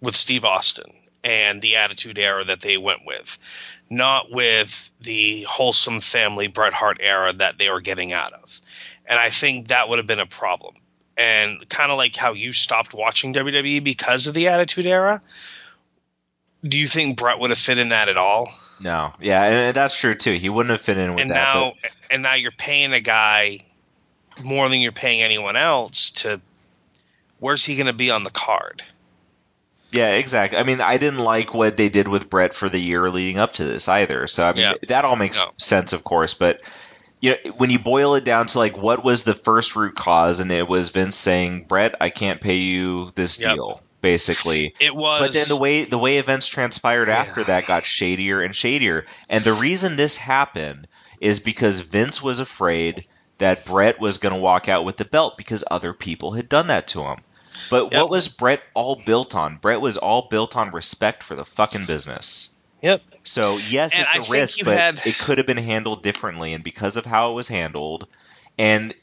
with 0.00 0.16
Steve 0.16 0.44
Austin 0.44 0.90
and 1.24 1.62
the 1.62 1.76
Attitude 1.76 2.18
Era 2.18 2.44
that 2.44 2.60
they 2.60 2.76
went 2.76 3.06
with, 3.06 3.38
not 3.88 4.30
with 4.30 4.90
the 5.00 5.42
wholesome 5.42 6.00
family 6.00 6.48
Bret 6.48 6.72
Hart 6.72 6.98
era 7.00 7.32
that 7.34 7.58
they 7.58 7.70
were 7.70 7.80
getting 7.80 8.12
out 8.12 8.32
of. 8.32 8.60
And 9.06 9.18
I 9.18 9.30
think 9.30 9.68
that 9.68 9.88
would 9.88 9.98
have 9.98 10.06
been 10.06 10.20
a 10.20 10.26
problem. 10.26 10.74
And 11.16 11.68
kind 11.68 11.92
of 11.92 11.98
like 11.98 12.16
how 12.16 12.32
you 12.32 12.52
stopped 12.52 12.94
watching 12.94 13.34
WWE 13.34 13.84
because 13.84 14.26
of 14.26 14.34
the 14.34 14.48
Attitude 14.48 14.86
Era. 14.86 15.20
Do 16.64 16.78
you 16.78 16.86
think 16.86 17.18
Bret 17.18 17.38
would 17.38 17.50
have 17.50 17.58
fit 17.58 17.78
in 17.78 17.90
that 17.90 18.08
at 18.08 18.16
all? 18.16 18.48
No, 18.80 19.12
yeah, 19.20 19.44
and 19.44 19.76
that's 19.76 19.98
true 19.98 20.14
too. 20.14 20.32
He 20.32 20.48
wouldn't 20.48 20.70
have 20.70 20.80
fit 20.80 20.96
in 20.96 21.14
with 21.14 21.22
and 21.22 21.30
that. 21.30 21.34
now 21.34 21.72
and 22.10 22.22
now 22.22 22.34
you're 22.34 22.50
paying 22.50 22.92
a 22.92 23.00
guy 23.00 23.58
more 24.42 24.68
than 24.68 24.80
you're 24.80 24.92
paying 24.92 25.22
anyone 25.22 25.56
else 25.56 26.10
to 26.12 26.40
where's 27.38 27.64
he 27.64 27.76
going 27.76 27.86
to 27.86 27.92
be 27.92 28.10
on 28.10 28.22
the 28.22 28.30
card? 28.30 28.82
yeah, 29.90 30.14
exactly. 30.14 30.58
I 30.58 30.62
mean, 30.62 30.80
I 30.80 30.96
didn't 30.96 31.18
like 31.18 31.52
what 31.52 31.76
they 31.76 31.88
did 31.90 32.08
with 32.08 32.30
Bret 32.30 32.54
for 32.54 32.68
the 32.68 32.78
year 32.78 33.10
leading 33.10 33.38
up 33.38 33.52
to 33.54 33.64
this 33.64 33.88
either. 33.88 34.26
So 34.26 34.44
I 34.44 34.52
mean, 34.52 34.62
Yeah. 34.62 34.72
that 34.88 35.04
all 35.04 35.16
makes 35.16 35.38
No. 35.38 35.50
sense, 35.58 35.92
of 35.92 36.02
course. 36.02 36.34
But 36.34 36.62
you 37.20 37.30
know, 37.30 37.52
when 37.58 37.70
you 37.70 37.78
boil 37.78 38.14
it 38.14 38.24
down 38.24 38.46
to 38.48 38.58
like 38.58 38.76
what 38.76 39.04
was 39.04 39.22
the 39.24 39.34
first 39.34 39.76
root 39.76 39.94
cause, 39.94 40.40
and 40.40 40.50
it 40.50 40.66
was 40.66 40.90
Vince 40.90 41.16
saying, 41.16 41.66
"Bret, 41.68 41.94
I 42.00 42.10
can't 42.10 42.40
pay 42.40 42.56
you 42.56 43.10
this 43.14 43.38
Yep. 43.38 43.54
deal," 43.54 43.82
basically. 44.00 44.74
It 44.80 44.96
was 44.96 45.20
But 45.20 45.32
then 45.34 45.48
the 45.48 45.56
way 45.56 45.84
the 45.84 45.98
way 45.98 46.16
events 46.18 46.48
transpired 46.48 47.08
after 47.10 47.44
that 47.44 47.66
got 47.66 47.84
shadier 47.86 48.40
and 48.40 48.56
shadier. 48.56 49.04
And 49.28 49.44
the 49.44 49.52
reason 49.52 49.96
this 49.96 50.16
happened 50.16 50.88
is 51.20 51.38
because 51.38 51.80
Vince 51.80 52.20
was 52.22 52.40
afraid 52.40 53.04
that 53.42 53.64
Bret 53.66 54.00
was 54.00 54.18
going 54.18 54.34
to 54.34 54.40
walk 54.40 54.68
out 54.68 54.84
with 54.84 54.96
the 54.96 55.04
belt 55.04 55.36
because 55.36 55.64
other 55.70 55.92
people 55.92 56.32
had 56.32 56.48
done 56.48 56.68
that 56.68 56.88
to 56.88 57.02
him. 57.02 57.18
But 57.70 57.92
Yep. 57.92 58.00
what 58.02 58.10
was 58.10 58.28
Bret 58.28 58.62
all 58.74 58.96
built 58.96 59.34
on? 59.34 59.56
Bret 59.56 59.80
was 59.80 59.96
all 59.96 60.28
built 60.30 60.56
on 60.56 60.70
respect 60.70 61.22
for 61.22 61.34
the 61.34 61.44
fucking 61.44 61.86
business. 61.86 62.50
Yep. 62.82 63.02
So 63.24 63.58
yes, 63.58 63.94
And 63.94 64.06
it's 64.14 64.28
a 64.28 64.32
risk, 64.32 64.64
but 64.64 64.76
had- 64.78 65.00
it 65.06 65.18
could 65.18 65.38
have 65.38 65.46
been 65.46 65.56
handled 65.58 66.02
differently, 66.02 66.52
and 66.54 66.64
because 66.64 66.96
of 66.96 67.04
how 67.04 67.30
it 67.30 67.34
was 67.34 67.48
handled, 67.48 68.06
and 68.58 68.94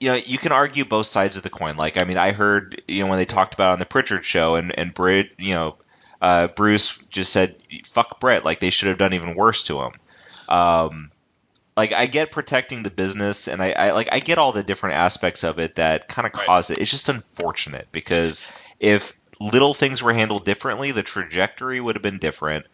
you 0.00 0.10
know, 0.10 0.16
you 0.16 0.38
can 0.38 0.52
argue 0.52 0.84
both 0.84 1.06
sides 1.06 1.36
of 1.36 1.42
the 1.44 1.50
coin. 1.50 1.76
Like, 1.76 1.96
I 1.96 2.04
mean, 2.04 2.18
I 2.18 2.32
heard 2.32 2.82
you 2.86 3.02
know 3.02 3.08
when 3.08 3.18
they 3.18 3.24
talked 3.24 3.54
about 3.54 3.72
on 3.72 3.78
the 3.78 3.86
Prichard 3.86 4.24
show, 4.24 4.56
and 4.56 4.76
and 4.78 4.92
Brit, 4.92 5.30
you 5.38 5.54
know, 5.54 5.76
uh, 6.20 6.48
Bruce 6.48 6.98
just 7.10 7.32
said, 7.32 7.54
"Fuck 7.86 8.20
Bret," 8.20 8.44
like 8.44 8.58
they 8.60 8.70
should 8.70 8.88
have 8.88 8.98
done 8.98 9.14
even 9.14 9.34
worse 9.34 9.62
to 9.64 9.80
him. 9.82 9.92
Um, 10.48 11.10
like 11.76 11.92
I 11.92 12.06
get 12.06 12.30
protecting 12.30 12.82
the 12.82 12.90
business, 12.90 13.48
and 13.48 13.62
I, 13.62 13.70
I 13.72 13.92
like 13.92 14.08
I 14.12 14.20
get 14.20 14.38
all 14.38 14.52
the 14.52 14.62
different 14.62 14.96
aspects 14.96 15.44
of 15.44 15.58
it 15.58 15.76
that 15.76 16.08
kind 16.08 16.26
of 16.26 16.34
Right. 16.34 16.46
cause 16.46 16.70
it. 16.70 16.78
It's 16.78 16.90
just 16.90 17.08
unfortunate 17.08 17.88
because 17.90 18.46
if 18.78 19.12
little 19.40 19.74
things 19.74 20.02
were 20.02 20.12
handled 20.12 20.44
differently, 20.44 20.92
the 20.92 21.02
trajectory 21.02 21.80
would 21.80 21.96
have 21.96 22.02
been 22.02 22.18
different. 22.18 22.66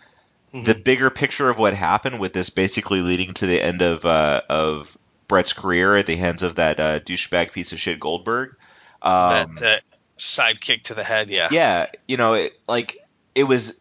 Mhm. 0.53 0.67
The 0.67 0.75
bigger 0.75 1.11
picture 1.11 1.49
of 1.49 1.59
what 1.59 1.75
happened 1.75 2.21
with 2.21 2.33
this 2.33 2.51
basically 2.51 3.01
leading 3.01 3.33
to 3.35 3.47
the 3.47 3.61
end 3.61 3.83
of 3.83 4.05
uh, 4.05 4.43
of 4.49 4.97
Bret's 5.29 5.53
career 5.53 5.97
at 5.97 6.07
the 6.07 6.17
hands 6.17 6.43
of 6.43 6.57
that 6.57 6.81
uh, 6.81 7.01
douchebag 7.01 7.53
piece 7.53 7.73
of 7.73 7.81
shit 7.81 8.01
Goldberg. 8.01 8.57
Um, 9.01 9.55
that 9.55 9.63
uh, 9.63 9.79
sidekick 10.19 10.83
to 10.85 10.95
the 10.95 11.05
head, 11.05 11.31
yeah. 11.31 11.49
yeah, 11.51 11.87
you 12.07 12.17
know, 12.17 12.35
it, 12.35 12.53
like 12.69 12.99
it 13.35 13.45
was 13.45 13.81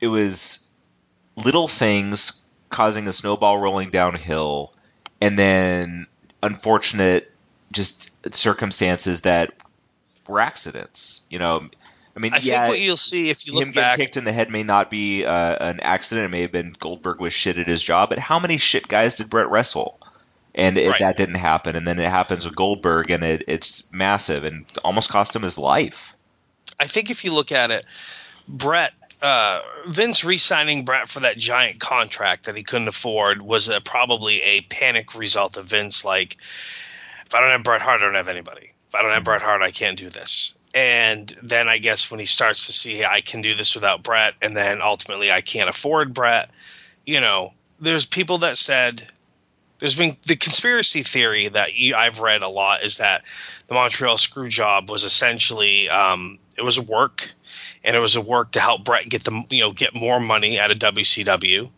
it 0.00 0.06
was 0.06 0.64
little 1.36 1.66
things 1.66 2.39
causing 2.70 3.06
a 3.08 3.12
snowball 3.12 3.58
rolling 3.58 3.90
downhill, 3.90 4.72
and 5.20 5.38
then 5.38 6.06
unfortunate 6.42 7.30
just 7.72 8.34
circumstances 8.34 9.22
that 9.22 9.52
were 10.26 10.40
accidents. 10.40 11.26
You 11.30 11.38
know, 11.38 11.68
I 12.16 12.20
mean, 12.20 12.32
I 12.32 12.38
yeah, 12.38 12.62
think 12.62 12.68
what 12.70 12.80
you'll 12.80 12.96
see 12.96 13.30
if 13.30 13.46
you 13.46 13.54
look 13.54 13.64
him 13.64 13.72
back, 13.72 13.98
getting 13.98 14.06
kicked 14.06 14.16
in 14.16 14.24
the 14.24 14.32
head 14.32 14.50
may 14.50 14.62
not 14.62 14.90
be 14.90 15.24
uh, 15.24 15.56
an 15.60 15.80
accident. 15.80 16.26
It 16.26 16.30
may 16.30 16.42
have 16.42 16.52
been 16.52 16.74
Goldberg 16.78 17.20
was 17.20 17.32
shit 17.32 17.58
at 17.58 17.66
his 17.66 17.82
job. 17.82 18.08
But 18.08 18.18
how 18.18 18.38
many 18.38 18.56
shit 18.56 18.88
guys 18.88 19.16
did 19.16 19.30
Bret 19.30 19.50
wrestle? 19.50 19.98
And 20.54 20.76
it, 20.76 20.88
Right. 20.88 21.00
that 21.00 21.16
didn't 21.16 21.36
happen. 21.36 21.76
And 21.76 21.86
then 21.86 22.00
it 22.00 22.10
happens 22.10 22.44
with 22.44 22.56
Goldberg, 22.56 23.10
and 23.10 23.22
it, 23.22 23.44
it's 23.46 23.92
massive 23.92 24.42
and 24.44 24.64
almost 24.84 25.08
cost 25.10 25.36
him 25.36 25.42
his 25.42 25.58
life. 25.58 26.16
I 26.78 26.86
think 26.86 27.10
if 27.10 27.24
you 27.24 27.32
look 27.32 27.52
at 27.52 27.70
it, 27.70 27.84
Bret, 28.48 28.92
uh, 29.22 29.60
Vince 29.86 30.24
re-signing 30.24 30.84
Bret 30.84 31.08
for 31.08 31.20
that 31.20 31.38
giant 31.38 31.78
contract 31.80 32.44
that 32.44 32.56
he 32.56 32.62
couldn't 32.62 32.88
afford 32.88 33.42
was 33.42 33.68
a, 33.68 33.80
probably 33.80 34.40
a 34.42 34.60
panic 34.62 35.14
result 35.14 35.56
of 35.56 35.66
Vince. 35.66 36.04
Like, 36.04 36.36
if 37.26 37.34
I 37.34 37.40
don't 37.40 37.50
have 37.50 37.62
Bret 37.62 37.80
Hart, 37.80 38.00
I 38.00 38.04
don't 38.04 38.14
have 38.14 38.28
anybody. 38.28 38.72
If 38.88 38.94
I 38.94 39.02
don't 39.02 39.12
have 39.12 39.24
Bret 39.24 39.42
Hart, 39.42 39.62
I 39.62 39.70
can't 39.70 39.98
do 39.98 40.08
this. 40.08 40.54
And 40.74 41.28
then 41.42 41.68
I 41.68 41.78
guess 41.78 42.10
when 42.10 42.20
he 42.20 42.26
starts 42.26 42.66
to 42.66 42.72
see 42.72 43.04
I 43.04 43.20
can 43.20 43.42
do 43.42 43.54
this 43.54 43.74
without 43.74 44.02
Bret, 44.02 44.34
and 44.40 44.56
then 44.56 44.80
ultimately 44.82 45.30
I 45.30 45.40
can't 45.40 45.68
afford 45.68 46.14
Bret, 46.14 46.50
you 47.04 47.20
know, 47.20 47.52
there's 47.80 48.06
people 48.06 48.38
that 48.38 48.58
said 48.58 49.10
there's 49.78 49.96
been 49.96 50.16
the 50.26 50.36
conspiracy 50.36 51.02
theory 51.02 51.48
that 51.48 51.70
I've 51.96 52.20
read 52.20 52.42
a 52.42 52.48
lot 52.48 52.84
is 52.84 52.98
that 52.98 53.24
the 53.66 53.74
Montreal 53.74 54.18
screw 54.18 54.48
job 54.48 54.90
was 54.90 55.04
essentially 55.04 55.88
um, 55.88 56.38
it 56.56 56.62
was 56.62 56.78
work, 56.78 57.30
and 57.84 57.96
it 57.96 58.00
was 58.00 58.16
a 58.16 58.20
work 58.20 58.52
to 58.52 58.60
help 58.60 58.84
Bret 58.84 59.08
get 59.08 59.24
the 59.24 59.44
you 59.50 59.62
know 59.62 59.72
get 59.72 59.94
more 59.94 60.20
money 60.20 60.58
out 60.58 60.70
of 60.70 60.78
WCW, 60.78 61.70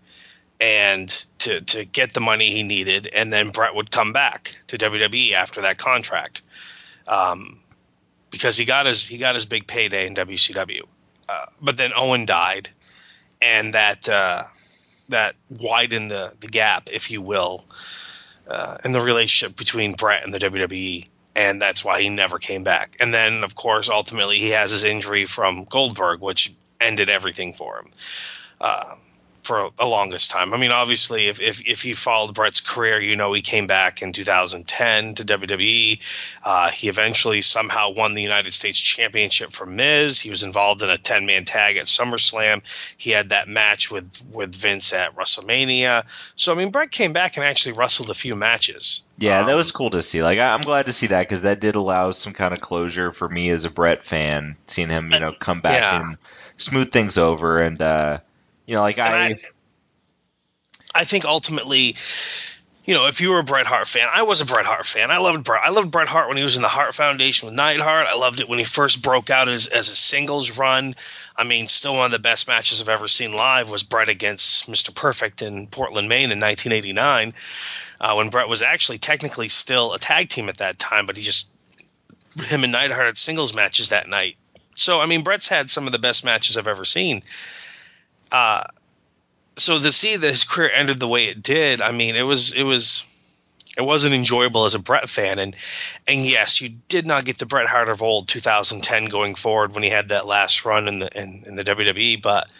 and 0.61 1.09
to 1.39 1.61
to 1.61 1.85
get 1.85 2.15
the 2.15 2.21
money 2.21 2.51
he 2.51 2.63
needed, 2.63 3.09
and 3.13 3.33
then 3.33 3.51
Bret 3.51 3.75
would 3.75 3.91
come 3.91 4.13
back 4.13 4.55
to 4.69 4.79
WWE 4.79 5.33
after 5.33 5.63
that 5.63 5.79
contract, 5.79 6.43
um, 7.07 7.61
because 8.31 8.57
he 8.57 8.65
got 8.65 8.87
his 8.87 9.07
he 9.07 9.19
got 9.19 9.35
his 9.35 9.47
big 9.47 9.67
payday 9.67 10.07
in 10.07 10.15
WCW, 10.15 10.83
uh, 11.29 11.47
but 11.61 11.77
then 11.77 11.93
Owen 11.97 12.27
died, 12.27 12.71
and 13.41 13.75
that. 13.75 14.09
Uh, 14.09 14.45
that 15.09 15.37
widened 15.49 16.11
the, 16.11 16.33
the 16.41 16.49
gap, 16.49 16.89
if 16.93 17.11
you 17.11 17.23
will, 17.23 17.65
uh, 18.49 18.79
in 18.85 18.93
the 18.93 19.01
relationship 19.01 19.57
between 19.57 19.93
Bret 19.93 20.25
and 20.25 20.35
the 20.35 20.39
WWE, 20.39 21.07
and 21.35 21.61
that's 21.61 21.85
why 21.85 22.01
he 22.03 22.09
never 22.09 22.39
came 22.39 22.65
back. 22.65 22.97
And 23.01 23.13
then, 23.13 23.45
of 23.45 23.55
course, 23.55 23.89
ultimately 23.89 24.39
he 24.39 24.51
has 24.51 24.71
his 24.71 24.85
injury 24.85 25.27
from 25.27 25.65
Goldberg, 25.65 26.21
which 26.21 26.53
ended 26.81 27.09
everything 27.09 27.53
for 27.53 27.79
him 27.79 27.93
uh, 28.63 28.95
for 29.43 29.71
the 29.77 29.85
longest 29.85 30.31
time. 30.31 30.55
I 30.55 30.57
mean, 30.57 30.71
obviously, 30.71 31.27
if, 31.29 31.41
if 31.41 31.61
if 31.67 31.85
you 31.85 31.95
followed 31.97 32.35
Bret's 32.35 32.61
career, 32.61 33.01
you 33.01 33.17
know 33.17 33.33
he 33.33 33.43
came 33.43 33.67
back 33.67 34.01
in 34.03 34.13
2010 34.13 35.15
to 35.17 35.25
WWE. 35.25 35.99
Uh, 36.45 36.71
he 36.71 36.89
eventually 36.89 37.43
somehow 37.43 37.91
won 37.91 38.15
the 38.15 38.23
United 38.23 38.55
States 38.55 38.79
Championship 38.79 39.51
for 39.53 39.67
Miz. 39.67 40.21
He 40.21 40.31
was 40.31 40.43
involved 40.45 40.83
in 40.83 40.91
a 40.91 40.99
10 40.99 41.27
man 41.27 41.45
tag 41.45 41.77
at 41.77 41.87
SummerSlam. 41.87 42.63
He 42.97 43.11
had 43.11 43.31
that 43.31 43.49
match 43.49 43.91
with 43.91 44.09
with 44.33 44.55
Vince 44.55 44.93
at 44.93 45.17
WrestleMania. 45.17 46.05
So 46.37 46.53
I 46.53 46.57
mean, 46.57 46.71
Bret 46.71 46.91
came 46.91 47.13
back 47.13 47.37
and 47.37 47.45
actually 47.45 47.73
wrestled 47.73 48.11
a 48.11 48.15
few 48.15 48.37
matches. 48.37 49.03
Yeah, 49.19 49.43
that 49.43 49.51
Um, 49.51 49.57
was 49.57 49.73
cool 49.73 49.91
to 49.91 50.03
see. 50.03 50.23
Like, 50.23 50.39
I, 50.39 50.55
I'm 50.55 50.63
glad 50.63 50.87
to 50.87 50.93
see 50.93 51.09
that 51.09 51.23
because 51.23 51.43
that 51.43 51.61
did 51.61 51.75
allow 51.77 52.11
some 52.13 52.33
kind 52.33 52.55
of 52.55 52.61
closure 52.61 53.11
for 53.13 53.29
me 53.29 53.51
as 53.51 53.65
a 53.65 53.71
Bret 53.71 54.03
fan, 54.03 54.57
seeing 54.67 54.89
him, 54.89 55.13
you 55.13 55.21
know, 55.21 55.33
come 55.33 55.61
back 55.61 55.81
Yeah. 55.81 56.01
and 56.07 56.19
smooth 56.57 56.91
things 56.91 57.19
over. 57.19 57.61
And, 57.63 57.81
uh, 57.81 58.19
you 58.67 58.75
know, 58.75 58.83
like 58.83 58.99
I, 58.99 59.27
I, 59.27 59.41
I 60.95 61.05
think 61.05 61.25
ultimately, 61.25 61.97
you 62.85 62.95
know, 62.95 63.07
if 63.07 63.21
you 63.21 63.31
were 63.31 63.39
a 63.39 63.45
Bret 63.45 63.67
Hart 63.67 63.87
fan, 63.87 64.09
I 64.13 64.23
was 64.23 64.41
a 64.41 64.45
Bret 64.45 64.67
Hart 64.67 64.87
fan. 64.87 65.11
I 65.11 65.19
loved 65.19 65.45
Bret. 65.45 65.63
I 65.63 65.71
loved 65.71 65.91
Bret 65.91 66.09
Hart 66.09 66.29
when 66.29 66.37
he 66.37 66.43
was 66.43 66.57
in 66.57 66.63
the 66.63 66.69
Hart 66.69 66.95
Foundation 66.95 67.47
with 67.47 67.55
Neidhart. 67.55 68.07
I 68.07 68.15
loved 68.15 68.41
it 68.41 68.49
when 68.49 68.59
he 68.59 68.65
first 68.65 69.03
broke 69.03 69.31
out 69.31 69.49
as, 69.49 69.67
as 69.67 69.89
a 69.89 69.95
singles 69.95 70.59
run. 70.59 70.95
I 71.37 71.45
mean, 71.45 71.67
still 71.67 71.95
one 71.95 72.07
of 72.07 72.11
the 72.11 72.19
best 72.19 72.49
matches 72.49 72.81
I've 72.81 72.89
ever 72.89 73.09
seen 73.09 73.33
live 73.33 73.71
was 73.71 73.83
Bret 73.83 74.09
against 74.09 74.71
Mr. 74.71 74.95
Perfect 74.95 75.43
in 75.43 75.67
Portland, 75.67 76.09
Maine 76.09 76.33
in 76.33 76.41
1989, 76.41 77.35
uh, 78.01 78.15
when 78.15 78.31
Bret 78.31 78.49
was 78.49 78.63
actually 78.63 78.99
technically 78.99 79.49
still 79.49 79.95
a 79.95 79.99
tag 79.99 80.29
team 80.29 80.49
at 80.49 80.59
that 80.59 80.79
time, 80.79 81.07
but 81.07 81.17
he 81.17 81.23
just 81.23 81.49
him 82.37 82.65
and 82.65 82.73
Neidhart 82.73 83.07
had 83.07 83.19
singles 83.19 83.55
matches 83.55 83.91
that 83.91 84.09
night. 84.09 84.37
So 84.75 85.01
I 85.01 85.07
mean, 85.07 85.23
Bret's 85.23 85.49
had 85.49 85.71
some 85.71 85.87
of 85.87 85.93
the 85.93 85.99
best 85.99 86.25
matches 86.25 86.57
I've 86.57 86.69
ever 86.69 86.85
seen. 86.85 87.23
Uh, 88.33 88.65
so 89.57 89.79
to 89.79 89.93
see 89.93 90.17
that 90.17 90.27
his 90.27 90.45
career 90.49 90.71
ended 90.73 90.99
the 90.99 91.09
way 91.09 91.27
it 91.27 91.43
did, 91.43 91.81
I 91.81 91.93
mean, 91.93 92.17
it 92.17 92.23
was 92.23 92.53
it 92.53 92.65
was 92.65 93.05
it 93.77 93.83
wasn't 93.83 94.15
enjoyable 94.15 94.65
as 94.65 94.75
a 94.75 94.79
Bret 94.79 95.09
fan, 95.09 95.39
and 95.39 95.57
and 96.07 96.27
yes, 96.27 96.61
you 96.61 96.71
did 96.89 97.07
not 97.07 97.25
get 97.25 97.39
the 97.39 97.47
Bret 97.47 97.69
Hart 97.69 97.89
of 97.89 98.03
old 98.03 98.29
2010 98.29 99.07
going 99.07 99.35
forward 99.35 99.75
when 99.75 99.83
he 99.83 99.91
had 99.91 100.09
that 100.09 100.27
last 100.27 100.65
run 100.65 100.89
in 100.89 100.99
the 100.99 101.19
in, 101.19 101.45
in 101.47 101.57
the 101.57 101.65
WWE, 101.65 102.21
but 102.21 102.53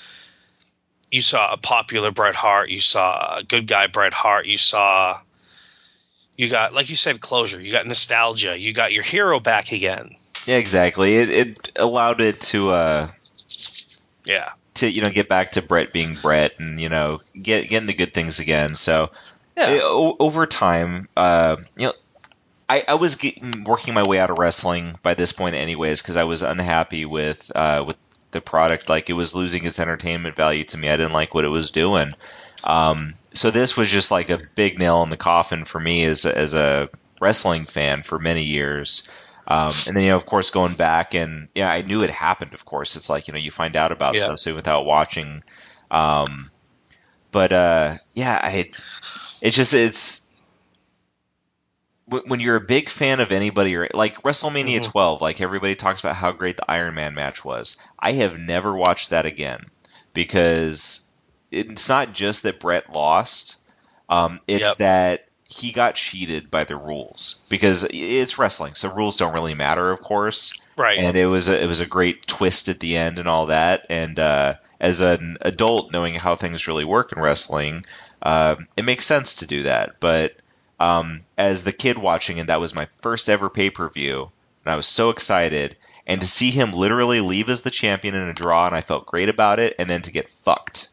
you 1.11 1.21
saw 1.21 1.53
a 1.53 1.57
popular 1.57 2.11
Bret 2.11 2.35
Hart, 2.35 2.71
you 2.71 2.81
saw 2.81 3.39
a 3.39 3.43
good 3.43 3.67
guy 3.67 3.87
Bret 3.89 4.15
Hart, 4.15 4.47
you 4.47 4.59
saw 4.59 5.21
you 6.37 6.49
got 6.49 6.73
like 6.73 6.89
you 6.89 6.97
said 6.97 7.21
closure, 7.21 7.61
you 7.61 7.73
got 7.73 7.87
nostalgia, 7.87 8.59
you 8.59 8.73
got 8.73 8.93
your 8.93 9.03
hero 9.03 9.39
back 9.39 9.73
again. 9.73 10.17
yeah, 10.47 10.57
exactly. 10.57 11.17
It, 11.17 11.29
it 11.31 11.73
allowed 11.77 12.21
it 12.21 12.41
to, 12.41 12.71
uh, 12.71 13.09
Yeah. 14.25 14.51
To 14.75 14.91
you 14.91 15.03
know 15.03 15.11
get 15.11 15.29
back 15.29 15.53
to 15.53 15.63
Bret 15.63 15.93
being 15.93 16.17
Bret 16.21 16.59
and 16.59 16.81
you 16.81 16.89
know 16.89 17.21
get 17.41 17.69
getting 17.69 17.87
the 17.87 17.93
good 17.95 18.15
things 18.15 18.39
again. 18.41 18.79
So 18.79 19.11
Yeah. 19.57 19.65
uh, 19.65 19.81
o- 19.83 20.17
over 20.19 20.47
time, 20.47 21.09
uh, 21.17 21.57
you 21.77 21.87
know, 21.89 21.93
I, 22.69 22.85
I 22.89 22.95
was 22.95 23.17
getting, 23.17 23.65
working 23.65 23.93
my 23.93 24.03
way 24.03 24.19
out 24.19 24.31
of 24.31 24.39
wrestling 24.39 24.95
by 25.03 25.13
this 25.13 25.33
point, 25.33 25.57
anyways, 25.57 26.01
because 26.01 26.17
I 26.17 26.25
was 26.25 26.43
unhappy 26.43 27.05
with 27.05 27.53
uh, 27.55 27.85
with 27.87 27.97
the 28.31 28.41
product. 28.41 28.89
Like 28.89 29.11
it 29.11 29.15
was 29.15 29.35
losing 29.35 29.67
its 29.67 29.79
entertainment 29.79 30.37
value 30.37 30.65
to 30.65 30.79
me. 30.79 30.89
I 30.89 30.97
didn't 30.97 31.13
like 31.13 31.35
what 31.35 31.45
it 31.45 31.49
was 31.49 31.71
doing. 31.71 32.15
Um, 32.65 33.13
so 33.35 33.51
this 33.51 33.77
was 33.77 33.91
just 33.91 34.11
like 34.11 34.31
a 34.31 34.39
big 34.57 34.79
nail 34.79 35.03
in 35.03 35.11
the 35.11 35.17
coffin 35.19 35.65
for 35.67 35.79
me 35.81 36.05
as 36.05 36.25
a, 36.25 36.37
as 36.37 36.55
a 36.55 36.89
wrestling 37.21 37.67
fan 37.67 38.03
for 38.03 38.19
many 38.19 38.45
years. 38.45 39.07
Um, 39.47 39.73
and 39.87 39.97
then 39.97 40.05
you 40.05 40.11
know, 40.11 40.17
of 40.17 40.27
course, 40.27 40.51
going 40.51 40.75
back 40.75 41.15
and 41.15 41.49
yeah, 41.55 41.71
I 41.71 41.83
knew 41.83 42.03
it 42.03 42.11
happened. 42.11 42.55
Of 42.55 42.65
course, 42.65 42.97
it's 42.97 43.11
like 43.11 43.29
you 43.29 43.33
know 43.35 43.41
you 43.41 43.51
find 43.51 43.77
out 43.77 43.93
about 43.93 44.15
Yeah. 44.15 44.25
stuff 44.25 44.41
so 44.41 44.55
without 44.55 44.87
watching. 44.87 45.43
Um, 45.91 46.51
but 47.33 47.53
uh, 47.53 47.95
yeah, 48.15 48.41
I 48.43 48.71
it's 49.41 49.57
just 49.57 49.75
it's 49.75 50.33
when 52.07 52.41
you're 52.41 52.57
a 52.57 52.61
big 52.61 52.89
fan 52.89 53.21
of 53.21 53.33
anybody 53.33 53.77
or 53.77 53.89
like 53.95 54.23
WrestleMania 54.23 54.83
Mhm. 54.83 54.85
12, 54.85 55.21
like 55.21 55.41
everybody 55.41 55.75
talks 55.75 56.01
about 56.01 56.17
how 56.17 56.33
great 56.33 56.57
the 56.57 56.71
Iron 56.71 56.95
Man 56.95 57.15
match 57.15 57.45
was. 57.45 57.77
I 57.99 58.13
have 58.13 58.39
never 58.39 58.77
watched 58.77 59.11
that 59.11 59.25
again 59.25 59.67
because 60.13 61.09
it's 61.51 61.89
not 61.89 62.13
just 62.13 62.43
that 62.43 62.61
Bret 62.61 62.93
lost. 62.93 63.57
Um, 64.09 64.41
it's 64.47 64.75
Yep. 64.75 64.77
that 64.77 65.29
he 65.53 65.73
got 65.73 65.95
cheated 65.95 66.51
by 66.51 66.65
the 66.65 66.77
rules 66.77 67.47
because 67.51 67.87
it's 67.91 68.39
wrestling, 68.39 68.75
so 68.75 68.93
rules 68.93 69.17
don't 69.17 69.35
really 69.35 69.55
matter, 69.55 69.91
of 69.91 70.03
course 70.03 70.59
Right. 70.77 70.99
and 70.99 71.17
it 71.17 71.27
was 71.27 71.49
a, 71.51 71.63
it 71.63 71.67
was 71.67 71.81
a 71.81 71.87
great 71.87 72.27
twist 72.27 72.69
at 72.69 72.81
the 72.81 72.97
end 72.97 73.19
and 73.19 73.29
all 73.29 73.47
that. 73.47 73.87
And 73.91 74.19
uh, 74.19 74.55
as 74.81 75.01
an 75.03 75.37
adult, 75.43 75.93
knowing 75.93 76.15
how 76.15 76.35
things 76.35 76.67
really 76.67 76.87
work 76.87 77.13
in 77.13 77.23
wrestling, 77.23 77.85
uh, 78.23 78.57
it 78.77 78.85
makes 78.87 79.05
sense 79.05 79.37
to 79.37 79.47
do 79.47 79.65
that. 79.65 80.01
But 80.01 80.35
um, 80.81 81.21
as 81.37 81.65
the 81.65 81.73
kid 81.73 81.99
watching 81.99 82.41
and 82.41 82.49
that 82.49 82.61
was 82.61 82.75
my 82.75 82.87
first 83.03 83.29
ever 83.29 83.51
pay 83.51 83.69
per 83.69 83.89
view, 83.91 84.31
and 84.65 84.73
I 84.73 84.77
was 84.77 84.87
so 84.87 85.11
excited. 85.11 85.77
And 86.07 86.21
to 86.21 86.27
see 86.27 86.51
him 86.51 86.73
literally 86.73 87.21
leave 87.21 87.49
as 87.51 87.61
the 87.63 87.71
champion 87.71 88.15
in 88.15 88.29
a 88.29 88.35
draw, 88.35 88.67
and 88.67 88.75
I 88.75 88.81
felt 88.81 89.07
great 89.07 89.29
about 89.29 89.61
it, 89.61 89.77
and 89.79 89.89
then 89.89 90.03
to 90.03 90.11
get 90.11 90.29
fucked. 90.29 90.89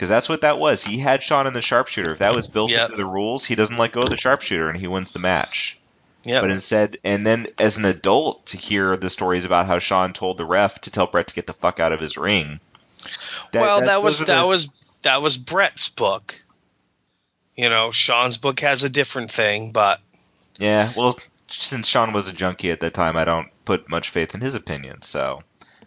Because 0.00 0.08
that's 0.08 0.30
what 0.30 0.40
that 0.40 0.58
was. 0.58 0.82
He 0.82 0.96
had 0.96 1.22
Shawn 1.22 1.46
in 1.46 1.52
the 1.52 1.60
sharpshooter. 1.60 2.12
If 2.12 2.18
that 2.20 2.34
was 2.34 2.48
built 2.48 2.70
Yep. 2.70 2.92
into 2.92 2.96
the 2.96 3.04
rules, 3.04 3.44
he 3.44 3.54
doesn't 3.54 3.76
let 3.76 3.92
go 3.92 4.00
of 4.00 4.08
the 4.08 4.16
sharpshooter, 4.16 4.70
and 4.70 4.80
he 4.80 4.86
wins 4.86 5.12
the 5.12 5.18
match. 5.18 5.76
yeah. 6.24 6.40
But 6.40 6.50
instead, 6.50 6.96
and 7.04 7.26
then 7.26 7.48
as 7.58 7.76
an 7.76 7.84
adult, 7.84 8.46
to 8.46 8.56
hear 8.56 8.96
the 8.96 9.10
stories 9.10 9.44
about 9.44 9.66
how 9.66 9.78
Shawn 9.78 10.14
told 10.14 10.38
the 10.38 10.46
ref 10.46 10.80
to 10.82 10.90
tell 10.90 11.06
Bret 11.06 11.26
to 11.26 11.34
get 11.34 11.46
the 11.46 11.52
fuck 11.52 11.80
out 11.80 11.92
of 11.92 12.00
his 12.00 12.16
ring. 12.16 12.60
well, 13.52 13.82
that, 13.82 14.02
was 14.02 14.20
that 14.20 14.26
the- 14.40 14.46
was 14.46 14.70
that 15.02 15.20
was 15.20 15.36
Bret's 15.36 15.90
book. 15.90 16.34
You 17.54 17.68
know, 17.68 17.90
Shawn's 17.90 18.38
book 18.38 18.60
has 18.60 18.82
a 18.82 18.88
different 18.88 19.30
thing, 19.30 19.70
but 19.72 20.00
Yeah, 20.58 20.90
well, 20.96 21.18
since 21.50 21.86
Shawn 21.86 22.14
was 22.14 22.26
a 22.26 22.32
junkie 22.32 22.70
at 22.70 22.80
that 22.80 22.94
time, 22.94 23.18
I 23.18 23.26
don't 23.26 23.48
put 23.66 23.90
much 23.90 24.08
faith 24.08 24.34
in 24.34 24.40
his 24.40 24.54
opinion. 24.54 25.02
So 25.02 25.42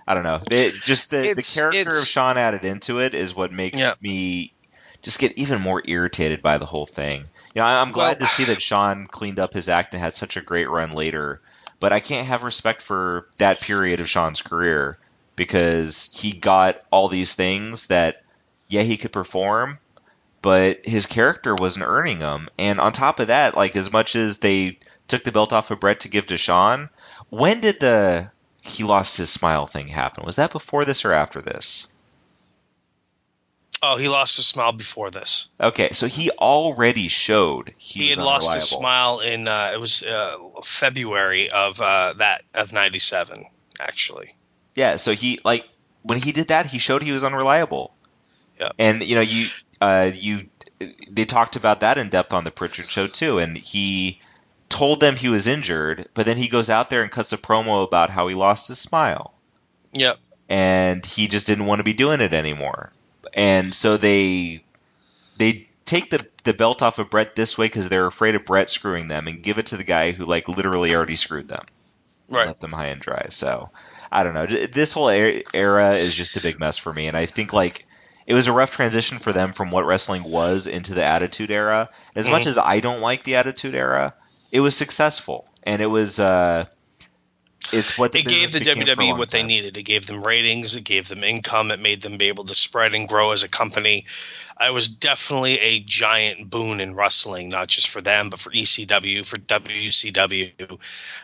I 0.08 0.14
don't 0.16 0.24
know. 0.24 0.42
It, 0.52 0.74
just 0.74 1.12
the, 1.12 1.34
the 1.34 1.42
character 1.42 1.98
of 1.98 2.06
Shawn 2.08 2.38
added 2.38 2.66
into 2.66 3.00
it 3.00 3.14
is 3.14 3.36
what 3.36 3.52
makes 3.52 3.80
Yeah. 3.80 3.94
me 4.02 4.54
just 5.02 5.20
get 5.20 5.38
even 5.38 5.62
more 5.62 5.82
irritated 5.86 6.42
by 6.42 6.58
the 6.58 6.66
whole 6.66 6.86
thing. 6.86 7.22
You 7.56 7.62
know, 7.62 7.66
I- 7.66 7.82
I'm 7.82 7.92
glad 7.92 8.20
Well- 8.20 8.28
to 8.30 8.34
see 8.36 8.46
that 8.46 8.62
Shawn 8.62 9.08
cleaned 9.08 9.40
up 9.40 9.54
his 9.54 9.70
act 9.70 9.94
and 9.94 10.04
had 10.04 10.16
such 10.16 10.38
a 10.38 10.42
great 10.42 10.70
run 10.70 10.92
later. 10.94 11.42
But 11.80 11.92
I 11.94 12.00
can't 12.00 12.28
have 12.28 12.44
respect 12.44 12.82
for 12.82 13.28
that 13.40 13.60
period 13.62 14.00
of 14.00 14.10
Shawn's 14.10 14.42
career 14.42 14.98
because 15.36 16.10
he 16.14 16.32
got 16.32 16.82
all 16.92 17.08
these 17.10 17.36
things 17.36 17.88
that, 17.88 18.24
yeah, 18.70 18.82
he 18.84 18.96
could 18.98 19.12
perform, 19.12 19.80
but 20.42 20.86
his 20.86 21.06
character 21.06 21.56
wasn't 21.56 21.86
earning 21.86 22.20
them. 22.20 22.48
And 22.58 22.80
on 22.80 22.94
top 22.94 23.20
of 23.20 23.28
that, 23.28 23.56
like 23.58 23.76
as 23.76 23.92
much 23.92 24.16
as 24.16 24.38
they 24.40 24.80
took 25.08 25.24
the 25.24 25.32
belt 25.32 25.52
off 25.54 25.72
of 25.72 25.80
Bret 25.80 26.02
to 26.02 26.10
give 26.10 26.28
to 26.28 26.38
Shawn, 26.38 26.90
when 27.30 27.60
did 27.62 27.80
the 27.82 28.30
he 28.64 28.84
lost 28.84 29.18
his 29.18 29.30
smile 29.30 29.68
thing 29.68 29.88
happen? 29.88 30.26
Was 30.26 30.38
that 30.38 30.52
before 30.52 30.86
this 30.86 31.04
or 31.06 31.12
after 31.12 31.42
this? 31.42 31.88
Oh, 33.82 33.98
he 33.98 34.08
lost 34.08 34.38
his 34.38 34.48
smile 34.48 34.72
before 34.72 35.12
this. 35.12 35.50
Okay, 35.60 35.90
so 35.92 36.08
he 36.08 36.32
already 36.32 37.10
showed 37.10 37.74
he, 37.78 38.04
He 38.04 38.10
had 38.12 38.20
lost 38.20 38.54
his 38.54 38.70
smile 38.70 39.20
in 39.20 39.50
uh, 39.50 39.72
it 39.74 39.80
was 39.80 40.02
uh, 40.04 40.38
February 40.64 41.52
of 41.52 41.82
uh, 41.82 42.14
that 42.20 42.44
of 42.54 42.72
'97, 42.72 43.46
actually. 43.82 44.36
Yeah, 44.76 44.96
so 44.96 45.12
he 45.14 45.40
like 45.44 45.68
when 46.02 46.22
he 46.22 46.32
did 46.32 46.48
that, 46.48 46.66
he 46.66 46.80
showed 46.80 47.04
he 47.04 47.12
was 47.12 47.26
unreliable. 47.26 47.94
Yeah. 48.62 48.70
And 48.80 49.04
you 49.04 49.16
know, 49.16 49.22
you 49.22 49.48
uh, 49.82 50.12
you 50.14 50.48
they 51.10 51.26
talked 51.26 51.58
about 51.58 51.82
that 51.82 51.98
in 51.98 52.08
depth 52.08 52.32
on 52.32 52.46
the 52.46 52.52
Prichard 52.52 52.90
show 52.90 53.08
too, 53.08 53.40
and 53.40 53.58
he 53.58 54.22
told 54.74 55.00
them 55.00 55.16
he 55.16 55.30
was 55.30 55.48
injured, 55.48 56.10
but 56.16 56.26
then 56.26 56.38
he 56.38 56.48
goes 56.48 56.70
out 56.70 56.90
there 56.90 57.02
and 57.04 57.12
cuts 57.12 57.32
a 57.32 57.38
promo 57.38 57.84
about 57.84 58.10
how 58.10 58.28
he 58.28 58.36
lost 58.36 58.68
his 58.68 58.80
smile, 58.80 59.34
Yep. 59.94 60.18
and 60.50 61.06
he 61.06 61.28
just 61.28 61.46
didn't 61.48 61.66
want 61.68 61.80
to 61.80 61.84
be 61.84 61.94
doing 61.94 62.22
it 62.22 62.34
anymore. 62.34 62.92
And 63.34 63.74
so 63.76 63.98
they 63.98 64.64
they 65.38 65.68
take 65.86 66.10
the 66.10 66.26
the 66.44 66.54
belt 66.54 66.82
off 66.82 67.00
of 67.00 67.10
Bret 67.10 67.36
this 67.36 67.58
way 67.58 67.66
because 67.68 67.88
they're 67.90 68.06
afraid 68.08 68.36
of 68.36 68.46
Bret 68.46 68.70
screwing 68.70 69.08
them, 69.08 69.28
and 69.28 69.42
give 69.44 69.58
it 69.60 69.68
to 69.68 69.78
the 69.78 69.84
guy 69.84 70.12
who 70.12 70.26
like 70.26 70.48
literally 70.50 70.94
already 70.96 71.16
screwed 71.16 71.48
them 71.48 71.66
Right. 72.30 72.48
left 72.48 72.62
them 72.62 72.72
high 72.72 72.88
and 72.88 73.02
dry. 73.02 73.28
So 73.30 73.70
I 74.12 74.24
don't 74.24 74.34
know. 74.34 74.46
This 74.48 74.92
whole 74.94 75.10
er- 75.10 75.42
era 75.54 75.94
is 75.96 76.14
just 76.16 76.36
a 76.36 76.42
big 76.42 76.60
mess 76.60 76.78
for 76.78 76.92
me, 76.94 77.08
and 77.08 77.16
I 77.18 77.26
think 77.28 77.54
like 77.54 77.86
it 78.26 78.34
was 78.34 78.48
a 78.48 78.54
rough 78.54 78.72
transition 78.72 79.20
for 79.20 79.34
them 79.34 79.52
from 79.54 79.70
what 79.72 79.86
wrestling 79.86 80.24
was 80.24 80.66
into 80.66 80.94
the 80.94 81.04
Attitude 81.04 81.52
Era. 81.52 81.90
As 82.16 82.28
much 82.30 82.44
Mhm. 82.44 82.48
as 82.48 82.58
I 82.58 82.80
don't 82.80 83.02
like 83.02 83.24
the 83.24 83.36
Attitude 83.36 83.76
Era, 83.76 84.14
it 84.54 84.62
was 84.62 84.78
successful, 84.78 85.50
and 85.64 85.82
it 85.82 85.88
was. 85.88 86.20
uh 86.22 86.66
it's 87.72 87.98
what 87.98 88.14
It 88.16 88.28
gave 88.28 88.52
the 88.52 88.60
business 88.60 88.76
became 88.76 88.86
for 88.86 88.92
a 88.92 89.06
WWE 89.06 89.18
what 89.18 89.32
they 89.32 89.40
time. 89.40 89.48
needed. 89.48 89.78
It 89.78 89.84
gave 89.84 90.06
them 90.06 90.22
ratings. 90.24 90.76
It 90.76 90.84
gave 90.84 91.08
them 91.08 91.24
income. 91.24 91.72
It 91.72 91.80
made 91.80 92.02
them 92.02 92.18
be 92.18 92.28
able 92.28 92.44
to 92.44 92.54
spread 92.56 92.94
and 92.94 93.08
grow 93.08 93.32
as 93.32 93.42
a 93.44 93.48
company. 93.48 94.06
It 94.62 94.72
was 94.72 94.88
definitely 94.90 95.60
a 95.60 95.80
giant 95.80 96.50
boon 96.52 96.82
in 96.82 96.94
wrestling, 96.94 97.50
not 97.50 97.70
just 97.70 97.88
for 97.90 98.00
them, 98.02 98.30
but 98.30 98.40
for 98.40 98.52
ECW, 98.52 99.26
for 99.26 99.38
WCW. 99.38 100.78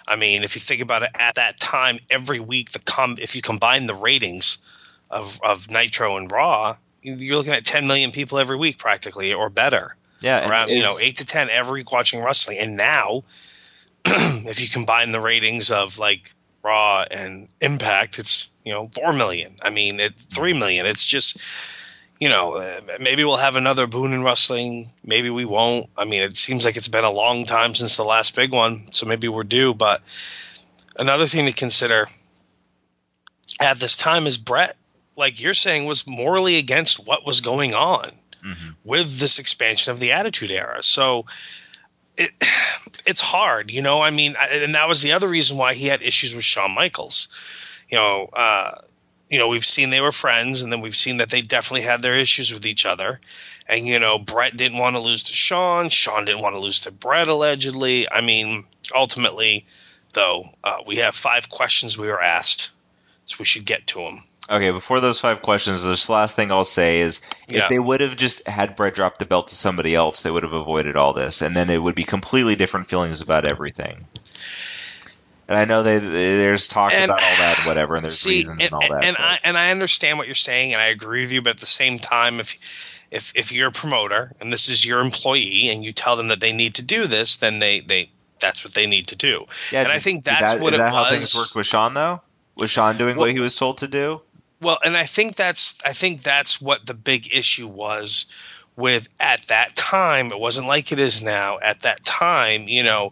I 0.07 0.15
mean, 0.15 0.43
if 0.43 0.55
you 0.55 0.61
think 0.61 0.81
about 0.81 1.03
it, 1.03 1.11
at 1.13 1.35
that 1.35 1.59
time, 1.59 1.99
every 2.09 2.39
week, 2.39 2.71
the 2.71 2.79
com- 2.79 3.17
if 3.19 3.35
you 3.35 3.43
combine 3.43 3.85
the 3.85 3.93
ratings 3.93 4.57
of, 5.11 5.39
of 5.43 5.69
Nitro 5.69 6.17
and 6.17 6.31
Raw, 6.31 6.77
you're 7.03 7.35
looking 7.35 7.53
at 7.53 7.65
10 7.65 7.85
million 7.85 8.11
people 8.11 8.39
every 8.39 8.57
week, 8.57 8.79
practically, 8.79 9.33
or 9.33 9.49
better 9.49 9.95
Yeah, 10.21 10.49
around 10.49 10.69
you 10.69 10.81
know 10.81 10.95
eight 11.01 11.17
to 11.17 11.25
ten 11.25 11.49
every 11.49 11.81
week 11.81 11.91
watching 11.91 12.21
wrestling. 12.21 12.57
And 12.59 12.75
now 12.75 13.23
if 14.05 14.61
you 14.61 14.67
combine 14.67 15.11
the 15.11 15.21
ratings 15.21 15.71
of 15.71 15.97
like 15.97 16.33
raw 16.61 17.05
and 17.09 17.47
impact 17.61 18.19
it's 18.19 18.49
you 18.63 18.73
know 18.73 18.89
four 18.93 19.13
million. 19.13 19.55
I 19.61 19.69
mean 19.69 19.99
it 19.99 20.13
three 20.13 20.53
million. 20.53 20.85
It's 20.85 21.05
just 21.05 21.37
you 22.19 22.29
know 22.29 22.55
uh, 22.55 22.81
maybe 22.99 23.23
we'll 23.23 23.37
have 23.37 23.55
another 23.55 23.87
boon 23.87 24.13
in 24.13 24.23
wrestling. 24.23 24.91
Maybe 25.03 25.29
we 25.29 25.45
won't. 25.45 25.89
I 25.97 26.05
mean 26.05 26.21
it 26.21 26.35
seems 26.35 26.65
like 26.65 26.75
it's 26.75 26.89
been 26.89 27.05
a 27.05 27.11
long 27.11 27.45
time 27.45 27.73
since 27.73 27.95
the 27.95 28.03
last 28.03 28.35
big 28.35 28.53
one 28.53 28.91
so 28.91 29.05
maybe 29.05 29.27
we're 29.27 29.43
due. 29.43 29.73
But 29.73 30.01
another 30.97 31.27
thing 31.27 31.45
to 31.45 31.53
consider 31.53 32.07
at 33.59 33.79
this 33.79 33.95
time 33.95 34.27
is 34.27 34.37
bret 34.37 34.75
like 35.15 35.41
you're 35.41 35.53
saying 35.53 35.85
was 35.85 36.07
morally 36.07 36.57
against 36.57 37.05
what 37.05 37.25
was 37.25 37.41
going 37.41 37.73
on 37.73 38.09
Mhm. 38.45 38.75
with 38.83 39.19
this 39.19 39.39
expansion 39.39 39.91
of 39.91 39.99
the 39.99 40.13
Attitude 40.13 40.51
Era. 40.51 40.81
So 40.83 41.25
it 42.17 42.31
it's 43.05 43.21
hard, 43.21 43.71
you 43.71 43.81
know. 43.81 44.01
I 44.01 44.09
mean, 44.11 44.35
and 44.39 44.75
that 44.75 44.87
was 44.87 45.01
the 45.01 45.13
other 45.13 45.27
reason 45.27 45.57
why 45.57 45.73
he 45.73 45.87
had 45.87 46.01
issues 46.01 46.33
with 46.35 46.43
Shawn 46.43 46.71
Michaels. 46.71 47.29
You 47.89 47.97
know, 47.97 48.25
uh, 48.25 48.81
you 49.29 49.39
know, 49.39 49.47
we've 49.47 49.65
seen 49.65 49.89
they 49.89 50.01
were 50.01 50.11
friends, 50.11 50.61
and 50.61 50.71
then 50.71 50.81
we've 50.81 50.95
seen 50.95 51.17
that 51.17 51.29
they 51.29 51.41
definitely 51.41 51.81
had 51.81 52.01
their 52.01 52.15
issues 52.15 52.51
with 52.53 52.65
each 52.65 52.85
other. 52.85 53.19
And 53.67 53.85
you 53.85 53.99
know, 53.99 54.17
Bret 54.19 54.57
didn't 54.57 54.77
want 54.79 54.95
to 54.95 54.99
lose 54.99 55.23
to 55.23 55.33
Shawn. 55.33 55.89
Shawn 55.89 56.25
didn't 56.25 56.41
want 56.41 56.55
to 56.55 56.59
lose 56.59 56.81
to 56.81 56.91
Bret, 56.91 57.27
allegedly. 57.27 58.09
I 58.11 58.21
mean, 58.21 58.65
ultimately, 58.93 59.65
though, 60.13 60.49
uh, 60.63 60.77
we 60.85 60.97
have 60.97 61.15
five 61.15 61.49
questions 61.49 61.97
we 61.97 62.07
were 62.07 62.21
asked, 62.21 62.71
so 63.25 63.35
we 63.39 63.45
should 63.45 63.65
get 63.65 63.87
to 63.87 63.99
them. 63.99 64.23
Okay, 64.49 64.71
before 64.71 64.99
those 64.99 65.19
five 65.19 65.41
questions, 65.43 65.83
this 65.85 66.09
last 66.09 66.35
thing 66.35 66.51
I'll 66.51 66.65
say 66.65 67.01
is 67.01 67.21
if 67.47 67.69
they 67.69 67.77
would 67.77 68.01
have 68.01 68.15
just 68.17 68.47
had 68.47 68.75
Bret 68.75 68.95
drop 68.95 69.17
the 69.19 69.25
belt 69.25 69.49
to 69.49 69.55
somebody 69.55 69.93
else, 69.93 70.23
they 70.23 70.31
would 70.31 70.41
have 70.43 70.53
avoided 70.53 70.95
all 70.95 71.13
this, 71.13 71.41
and 71.43 71.55
then 71.55 71.69
it 71.69 71.77
would 71.77 71.93
be 71.95 72.03
completely 72.03 72.55
different 72.55 72.87
feelings 72.87 73.21
about 73.21 73.45
everything. 73.45 74.05
And 75.47 75.57
I 75.57 75.65
know 75.65 75.83
they, 75.83 75.97
there's 75.97 76.67
talk 76.67 76.93
And- 76.93 77.05
about 77.11 77.21
all 77.21 77.35
that, 77.37 77.57
and 77.59 77.67
whatever, 77.67 77.95
and 77.95 78.03
there's 78.03 78.19
See, 78.21 78.39
reasons 78.39 78.61
and, 78.61 78.61
and 78.61 78.73
all 78.73 78.79
that. 78.89 79.03
and 79.03 79.17
but- 79.17 79.23
I 79.23 79.39
and 79.43 79.57
I 79.57 79.71
understand 79.71 80.17
what 80.17 80.27
you're 80.27 80.35
saying, 80.35 80.73
and 80.73 80.81
I 80.81 80.87
agree 80.87 81.21
with 81.21 81.31
you. 81.31 81.41
But 81.41 81.51
at 81.51 81.59
the 81.59 81.65
same 81.67 81.99
time, 81.99 82.39
if 82.39 82.55
if 83.11 83.31
if 83.35 83.51
you're 83.51 83.69
a 83.69 83.71
promoter 83.71 84.33
and 84.41 84.51
this 84.53 84.69
is 84.69 84.83
your 84.85 84.99
employee, 84.99 85.69
and 85.69 85.83
you 85.83 85.91
tell 85.93 86.15
them 86.17 86.27
that 86.29 86.39
they 86.39 86.53
need 86.53 86.75
to 86.75 86.81
do 86.83 87.05
this, 87.07 87.37
then 87.37 87.59
they 87.59 87.81
they 87.81 88.09
that's 88.39 88.63
what 88.63 88.73
they 88.73 88.87
need 88.87 89.07
to 89.07 89.15
do. 89.15 89.45
yeah, 89.71 89.79
and 89.81 89.89
I 89.91 89.99
think 89.99 90.23
that's 90.23 90.53
that, 90.53 90.59
what 90.59 90.73
it 90.73 90.77
that 90.77 90.91
how 90.93 91.01
was. 91.01 91.09
things 91.11 91.35
worked 91.35 91.55
with 91.55 91.67
Shawn, 91.67 91.93
though? 91.93 92.21
Was 92.55 92.69
Shawn 92.71 92.97
doing 92.97 93.15
Well- 93.17 93.27
what 93.27 93.33
he 93.35 93.39
was 93.39 93.55
told 93.55 93.79
to 93.79 93.87
do? 93.87 94.21
Well, 94.61 94.79
and 94.83 94.97
I 94.97 95.05
think 95.05 95.35
that's 95.35 95.77
I 95.85 95.93
think 95.93 96.21
that's 96.21 96.61
what 96.61 96.85
the 96.85 96.93
big 96.93 97.33
issue 97.33 97.67
was 97.67 98.25
with 98.75 99.07
at 99.19 99.43
that 99.43 99.75
time. 99.75 100.31
It 100.31 100.39
wasn't 100.39 100.67
like 100.67 100.91
it 100.91 100.99
is 100.99 101.21
now. 101.21 101.59
At 101.59 101.81
that 101.81 102.03
time, 102.03 102.67
you 102.67 102.83
know, 102.83 103.11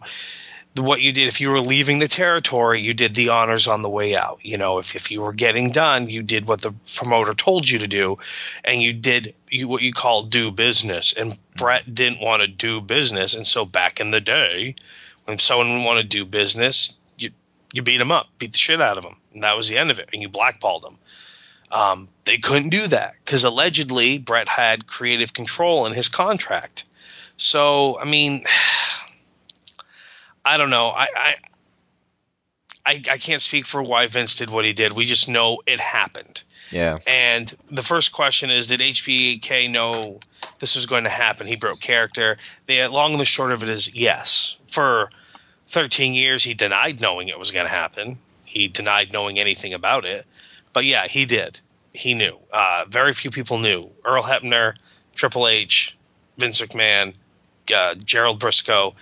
what 0.76 1.00
you 1.00 1.12
did 1.12 1.28
if 1.28 1.40
you 1.40 1.50
were 1.50 1.60
leaving 1.60 1.98
the 1.98 2.08
territory, 2.08 2.82
you 2.82 2.94
did 2.94 3.14
the 3.14 3.30
honors 3.30 3.66
on 3.66 3.82
the 3.82 3.88
way 3.88 4.14
out. 4.14 4.40
You 4.42 4.58
know, 4.58 4.78
if 4.78 4.94
if 4.94 5.10
you 5.10 5.22
were 5.22 5.32
getting 5.32 5.72
done, 5.72 6.08
you 6.08 6.22
did 6.22 6.46
what 6.46 6.60
the 6.60 6.72
promoter 6.94 7.34
told 7.34 7.68
you 7.68 7.78
to 7.80 7.88
do, 7.88 8.18
and 8.64 8.82
you 8.82 8.92
did 8.92 9.34
you, 9.50 9.68
what 9.68 9.82
you 9.82 9.92
call 9.92 10.24
do 10.24 10.50
business. 10.50 11.12
And 11.12 11.38
Bret 11.56 11.94
didn't 11.94 12.20
want 12.20 12.42
to 12.42 12.48
do 12.48 12.80
business, 12.80 13.34
and 13.34 13.46
so 13.46 13.64
back 13.64 14.00
in 14.00 14.10
the 14.10 14.20
day, 14.20 14.76
when 15.24 15.38
someone 15.38 15.84
wanted 15.84 16.02
to 16.02 16.08
do 16.18 16.24
business, 16.24 16.96
you 17.16 17.30
you 17.72 17.82
beat 17.82 17.98
them 17.98 18.12
up, 18.12 18.26
beat 18.38 18.52
the 18.52 18.58
shit 18.58 18.80
out 18.80 18.98
of 18.98 19.04
them, 19.04 19.16
and 19.32 19.42
that 19.44 19.56
was 19.56 19.68
the 19.68 19.78
end 19.78 19.90
of 19.90 19.98
it, 19.98 20.10
and 20.12 20.22
you 20.22 20.28
blackballed 20.28 20.82
them. 20.82 20.98
Um, 21.70 22.08
they 22.24 22.38
couldn't 22.38 22.70
do 22.70 22.86
that 22.86 23.14
because 23.24 23.44
allegedly 23.44 24.18
Bret 24.18 24.48
had 24.48 24.86
creative 24.86 25.32
control 25.32 25.86
in 25.86 25.92
his 25.92 26.08
contract. 26.08 26.84
So 27.36 27.98
I 27.98 28.04
mean, 28.04 28.44
I 30.44 30.56
don't 30.56 30.70
know. 30.70 30.88
I, 30.88 31.08
I 31.14 31.34
I 32.86 33.02
I 33.10 33.18
can't 33.18 33.42
speak 33.42 33.66
for 33.66 33.82
why 33.82 34.06
Vince 34.06 34.36
did 34.36 34.50
what 34.50 34.64
he 34.64 34.72
did. 34.72 34.92
We 34.92 35.04
just 35.04 35.28
know 35.28 35.62
it 35.66 35.80
happened. 35.80 36.42
Yeah. 36.70 36.98
And 37.06 37.52
the 37.70 37.82
first 37.82 38.12
question 38.12 38.50
is, 38.50 38.66
did 38.66 38.80
HBK 38.80 39.70
know 39.70 40.20
this 40.58 40.74
was 40.74 40.86
going 40.86 41.04
to 41.04 41.10
happen? 41.10 41.46
He 41.46 41.56
broke 41.56 41.80
character. 41.80 42.38
The 42.66 42.86
long 42.88 43.12
and 43.12 43.20
the 43.20 43.24
short 43.24 43.52
of 43.52 43.62
it 43.62 43.68
is 43.68 43.94
yes. 43.94 44.56
For 44.68 45.10
13 45.68 46.14
years, 46.14 46.44
he 46.44 46.54
denied 46.54 47.00
knowing 47.00 47.28
it 47.28 47.38
was 47.38 47.52
going 47.52 47.66
to 47.66 47.72
happen. 47.72 48.18
He 48.44 48.68
denied 48.68 49.12
knowing 49.12 49.38
anything 49.38 49.74
about 49.74 50.04
it. 50.04 50.26
But 50.72 50.84
yeah, 50.84 51.06
he 51.06 51.24
did. 51.24 51.60
He 51.92 52.14
knew. 52.14 52.38
Uh, 52.52 52.84
very 52.88 53.12
few 53.12 53.30
people 53.30 53.58
knew. 53.58 53.90
Earl 54.04 54.22
Hebner, 54.22 54.74
Triple 55.14 55.48
H, 55.48 55.96
Vince 56.36 56.60
McMahon, 56.60 57.14
uh, 57.74 57.94
Gerald 57.94 58.40
Brisco, 58.40 58.94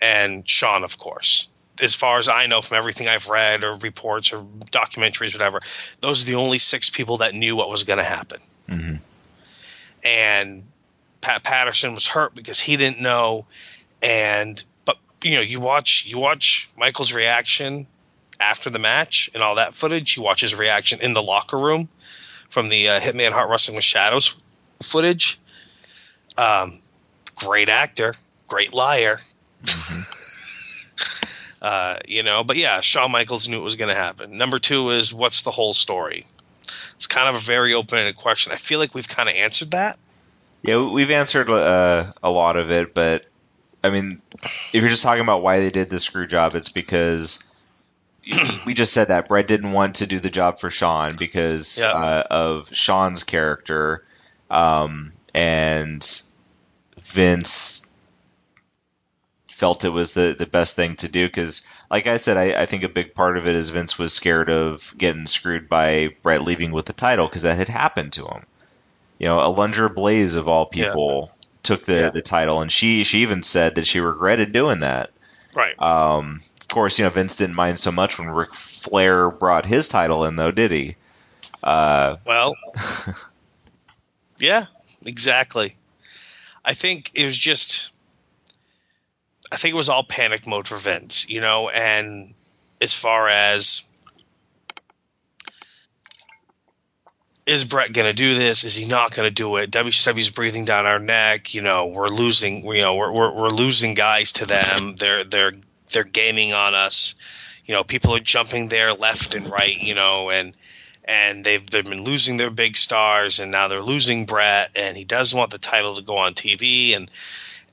and 0.00 0.48
Shawn, 0.48 0.84
of 0.84 0.98
course. 0.98 1.48
As 1.80 1.94
far 1.94 2.18
as 2.18 2.28
I 2.28 2.46
know 2.46 2.60
from 2.62 2.76
everything 2.76 3.08
I've 3.08 3.28
read 3.28 3.64
or 3.64 3.74
reports 3.74 4.32
or 4.32 4.44
documentaries, 4.70 5.34
whatever, 5.34 5.60
those 6.00 6.22
are 6.22 6.26
the 6.26 6.36
only 6.36 6.58
six 6.58 6.90
people 6.90 7.18
that 7.18 7.34
knew 7.34 7.56
what 7.56 7.68
was 7.68 7.84
going 7.84 7.98
to 7.98 8.04
happen. 8.04 8.40
hmm 8.68 8.94
And 10.04 10.64
Pat 11.20 11.42
Patterson 11.42 11.94
was 11.94 12.06
hurt 12.06 12.34
because 12.34 12.60
he 12.60 12.76
didn't 12.76 13.00
know. 13.00 13.46
And 14.02 14.62
but 14.84 14.98
you 15.22 15.36
know, 15.36 15.40
you 15.40 15.58
watch 15.58 16.04
you 16.06 16.18
watch 16.18 16.68
Michael's 16.76 17.12
reaction 17.12 17.86
after 18.40 18.70
the 18.70 18.78
match 18.78 19.30
and 19.34 19.42
all 19.42 19.56
that 19.56 19.74
footage. 19.74 20.16
You 20.16 20.22
watch 20.22 20.40
his 20.40 20.58
reaction 20.58 21.00
in 21.00 21.12
the 21.12 21.22
locker 21.22 21.58
room 21.58 21.88
from 22.48 22.68
the 22.68 22.88
uh, 22.88 23.00
Hitman 23.00 23.32
Hart 23.32 23.50
Wrestling 23.50 23.76
with 23.76 23.84
Shadows 23.84 24.34
footage. 24.82 25.38
Um, 26.36 26.80
great 27.36 27.68
actor, 27.68 28.14
great 28.48 28.72
liar. 28.72 29.18
Uh, 31.64 31.98
you 32.06 32.22
know, 32.22 32.44
but 32.44 32.58
yeah, 32.58 32.82
Shawn 32.82 33.10
Michaels 33.10 33.48
knew 33.48 33.58
it 33.58 33.64
was 33.64 33.76
going 33.76 33.88
to 33.88 33.94
happen. 33.94 34.36
Number 34.36 34.58
two 34.58 34.90
is 34.90 35.14
what's 35.14 35.40
the 35.40 35.50
whole 35.50 35.72
story? 35.72 36.26
It's 36.96 37.06
kind 37.06 37.26
of 37.26 37.36
a 37.36 37.38
very 37.38 37.72
open-ended 37.72 38.18
question. 38.18 38.52
I 38.52 38.56
feel 38.56 38.78
like 38.78 38.94
we've 38.94 39.08
kind 39.08 39.30
of 39.30 39.34
answered 39.34 39.70
that. 39.70 39.98
Yeah, 40.60 40.86
we've 40.86 41.10
answered 41.10 41.48
uh, 41.48 42.12
a 42.22 42.30
lot 42.30 42.58
of 42.58 42.70
it, 42.70 42.92
but 42.92 43.24
I 43.82 43.88
mean, 43.88 44.20
if 44.42 44.74
you're 44.74 44.88
just 44.88 45.02
talking 45.02 45.22
about 45.22 45.42
why 45.42 45.60
they 45.60 45.70
did 45.70 45.88
the 45.88 46.00
screw 46.00 46.26
job, 46.26 46.54
it's 46.54 46.70
because 46.70 47.42
we 48.66 48.74
just 48.74 48.94
said 48.94 49.08
that 49.08 49.28
Bret 49.28 49.46
didn't 49.46 49.72
want 49.72 49.96
to 49.96 50.06
do 50.06 50.20
the 50.20 50.30
job 50.30 50.58
for 50.58 50.70
Shawn 50.70 51.16
because 51.16 51.78
Yeah. 51.78 51.92
uh, 51.92 52.22
of 52.30 52.74
Shawn's 52.74 53.24
character, 53.24 54.04
um, 54.50 55.12
and 55.34 56.06
Vince 56.98 57.90
felt 59.48 59.84
it 59.84 59.90
was 59.90 60.14
the 60.14 60.34
the 60.36 60.46
best 60.46 60.74
thing 60.74 60.96
to 60.96 61.08
do 61.08 61.26
because, 61.26 61.62
like 61.90 62.06
I 62.06 62.16
said, 62.16 62.36
I, 62.36 62.62
I 62.62 62.66
think 62.66 62.82
a 62.82 62.88
big 62.88 63.14
part 63.14 63.36
of 63.36 63.46
it 63.46 63.54
is 63.54 63.70
Vince 63.70 63.98
was 63.98 64.12
scared 64.12 64.50
of 64.50 64.94
getting 64.98 65.26
screwed 65.26 65.68
by 65.68 66.10
Bret 66.22 66.42
leaving 66.42 66.72
with 66.72 66.86
the 66.86 66.92
title 66.92 67.28
because 67.28 67.42
that 67.42 67.56
had 67.56 67.68
happened 67.68 68.14
to 68.14 68.26
him. 68.26 68.44
You 69.18 69.28
know, 69.28 69.38
Alundra 69.38 69.94
Blaze 69.94 70.34
of 70.34 70.48
all 70.48 70.66
people 70.66 71.30
yeah. 71.30 71.46
took 71.62 71.84
the, 71.84 72.00
yeah. 72.00 72.10
the 72.10 72.22
title, 72.22 72.62
and 72.62 72.70
she 72.72 73.04
she 73.04 73.22
even 73.22 73.42
said 73.42 73.76
that 73.76 73.86
she 73.86 74.00
regretted 74.00 74.52
doing 74.52 74.80
that. 74.80 75.10
Right. 75.54 75.80
Um, 75.80 76.40
course, 76.74 76.98
you 76.98 77.04
know 77.04 77.10
Vince 77.10 77.36
didn't 77.36 77.54
mind 77.54 77.78
so 77.78 77.92
much 77.92 78.18
when 78.18 78.28
Ric 78.28 78.52
Flair 78.52 79.30
brought 79.30 79.64
his 79.64 79.86
title 79.86 80.24
in, 80.24 80.34
though, 80.34 80.50
did 80.50 80.72
he? 80.72 80.96
Uh, 81.62 82.16
well, 82.26 82.56
yeah, 84.38 84.64
exactly. 85.04 85.76
I 86.64 86.74
think 86.74 87.12
it 87.14 87.24
was 87.24 87.38
just 87.38 87.90
I 89.52 89.56
think 89.56 89.72
it 89.72 89.76
was 89.76 89.88
all 89.88 90.02
panic 90.02 90.48
mode 90.48 90.66
for 90.66 90.76
Vince, 90.76 91.28
you 91.28 91.40
know, 91.40 91.68
and 91.68 92.34
as 92.80 92.92
far 92.92 93.28
as 93.28 93.82
is 97.46 97.64
Bret 97.64 97.92
going 97.92 98.06
to 98.06 98.14
do 98.14 98.34
this? 98.34 98.64
Is 98.64 98.74
he 98.74 98.86
not 98.86 99.14
going 99.14 99.28
to 99.28 99.34
do 99.34 99.56
it? 99.56 99.70
WCW's 99.70 100.30
breathing 100.30 100.64
down 100.64 100.86
our 100.86 100.98
neck. 100.98 101.54
You 101.54 101.60
know, 101.60 101.86
we're 101.86 102.08
losing. 102.08 102.64
You 102.64 102.82
know, 102.82 102.94
we're, 102.96 103.12
we're 103.12 103.32
we're 103.32 103.48
losing 103.48 103.94
guys 103.94 104.32
to 104.34 104.46
them. 104.46 104.96
They're 104.96 105.24
they're 105.24 105.52
they're 105.94 106.04
gaining 106.04 106.52
on 106.52 106.74
us. 106.74 107.14
You 107.64 107.74
know, 107.74 107.84
people 107.84 108.14
are 108.14 108.20
jumping 108.20 108.68
there 108.68 108.92
left 108.92 109.34
and 109.34 109.50
right. 109.50 109.76
You 109.76 109.94
know, 109.94 110.30
and 110.30 110.54
and 111.04 111.44
they've 111.44 111.68
they've 111.68 111.84
been 111.84 112.04
losing 112.04 112.36
their 112.36 112.50
big 112.50 112.76
stars, 112.76 113.40
and 113.40 113.50
now 113.50 113.68
they're 113.68 113.82
losing 113.82 114.26
Bret, 114.26 114.70
and 114.76 114.96
he 114.96 115.04
doesn't 115.04 115.38
want 115.38 115.50
the 115.50 115.58
title 115.58 115.96
to 115.96 116.02
go 116.02 116.18
on 116.18 116.34
TV, 116.34 116.94
and 116.94 117.10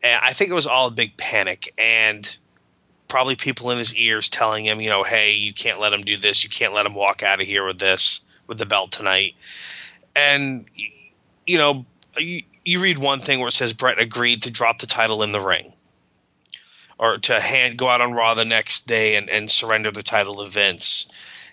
and 0.02 0.20
I 0.24 0.34
think 0.34 0.50
it 0.50 0.54
was 0.54 0.68
all 0.68 0.88
a 0.88 0.92
big 0.92 1.18
panic 1.18 1.74
and 1.78 2.38
probably 3.08 3.36
people 3.36 3.72
in 3.72 3.78
his 3.78 3.94
ears 3.96 4.30
telling 4.30 4.66
him, 4.66 4.80
you 4.80 4.90
know, 4.90 5.04
hey, 5.04 5.34
you 5.34 5.54
can't 5.54 5.82
let 5.82 5.92
him 5.92 6.02
do 6.02 6.16
this. 6.16 6.46
You 6.46 6.50
can't 6.50 6.74
let 6.74 6.86
him 6.86 6.96
walk 6.96 7.24
out 7.24 7.42
of 7.42 7.46
here 7.46 7.66
with 7.66 7.78
this, 7.78 8.22
with 8.48 8.58
the 8.58 8.66
belt 8.66 8.94
tonight. 8.94 9.36
And, 10.16 10.66
you 11.46 11.58
know, 11.58 11.86
you, 12.18 12.44
you 12.64 12.82
read 12.82 12.98
one 12.98 13.20
thing 13.20 13.40
where 13.40 13.50
it 13.50 13.54
says 13.54 13.74
Bret 13.74 14.00
agreed 14.00 14.44
to 14.44 14.52
drop 14.52 14.80
the 14.80 14.88
title 14.88 15.24
in 15.24 15.34
the 15.34 15.42
ring 15.42 15.74
or 17.02 17.18
to 17.18 17.38
hand 17.38 17.78
go 17.78 17.90
out 17.90 18.00
on 18.00 18.14
Raw 18.14 18.36
the 18.36 18.46
next 18.46 18.88
day 18.88 19.16
and, 19.16 19.30
and 19.30 19.52
surrender 19.52 19.92
the 19.92 20.04
title 20.04 20.38
to 20.38 20.50
Vince. 20.50 21.12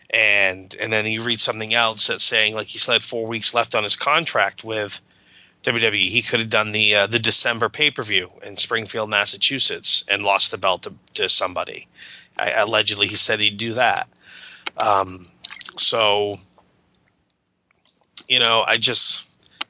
And 0.08 0.72
and 0.80 0.92
then 0.92 1.06
you 1.06 1.22
read 1.22 1.40
something 1.40 1.74
else 1.74 2.06
that's 2.06 2.22
saying 2.22 2.54
like 2.54 2.68
he 2.68 2.78
still 2.78 2.92
had 2.92 3.02
four 3.02 3.26
weeks 3.26 3.52
left 3.52 3.74
on 3.74 3.82
his 3.82 3.96
contract 3.96 4.62
with– 4.62 5.00
WWE. 5.64 6.08
He 6.08 6.22
could 6.22 6.40
have 6.40 6.48
done 6.48 6.72
the 6.72 6.94
uh, 6.94 7.06
the 7.06 7.18
December 7.18 7.68
pay 7.68 7.90
per 7.90 8.02
view 8.02 8.30
in 8.42 8.56
Springfield, 8.56 9.10
Massachusetts, 9.10 10.04
and 10.08 10.22
lost 10.22 10.50
the 10.50 10.58
belt 10.58 10.82
to, 10.82 10.94
to 11.14 11.28
somebody. 11.28 11.88
I, 12.38 12.52
allegedly, 12.52 13.08
he 13.08 13.16
said 13.16 13.40
he'd 13.40 13.56
do 13.56 13.74
that. 13.74 14.08
Um, 14.76 15.28
so, 15.76 16.36
you 18.28 18.38
know, 18.38 18.62
I 18.62 18.76
just 18.76 19.24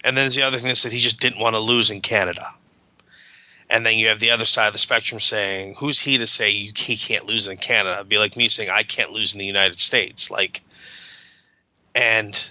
and 0.04 0.16
then 0.16 0.24
there's 0.24 0.34
the 0.34 0.42
other 0.42 0.58
thing 0.58 0.68
that 0.68 0.76
said 0.76 0.92
he 0.92 1.00
just 1.00 1.20
didn't 1.20 1.40
want 1.40 1.54
to 1.54 1.60
lose 1.60 1.90
in 1.90 2.00
Canada. 2.00 2.54
And 3.70 3.84
then 3.84 3.98
you 3.98 4.08
have 4.08 4.20
the 4.20 4.30
other 4.30 4.46
side 4.46 4.68
of 4.68 4.72
the 4.72 4.78
spectrum 4.78 5.20
saying, 5.20 5.74
"Who's 5.78 6.00
he 6.00 6.18
to 6.18 6.26
say 6.26 6.50
you, 6.50 6.72
he 6.74 6.96
can't 6.96 7.26
lose 7.26 7.48
in 7.48 7.58
Canada?" 7.58 7.96
It'd 7.96 8.08
be 8.08 8.18
like 8.18 8.36
me 8.36 8.48
saying, 8.48 8.70
"I 8.70 8.82
can't 8.82 9.12
lose 9.12 9.34
in 9.34 9.38
the 9.38 9.46
United 9.46 9.78
States." 9.78 10.30
Like, 10.30 10.62
and 11.94 12.48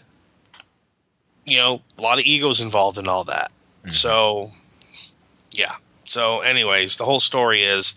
you 1.47 1.57
know, 1.57 1.81
a 1.97 2.01
lot 2.01 2.19
of 2.19 2.25
egos 2.25 2.61
involved 2.61 2.97
in 2.97 3.07
all 3.07 3.23
that. 3.23 3.51
Mm-hmm. 3.79 3.91
So, 3.91 4.47
yeah. 5.51 5.75
So, 6.03 6.41
anyways, 6.41 6.97
the 6.97 7.05
whole 7.05 7.19
story 7.19 7.63
is 7.63 7.95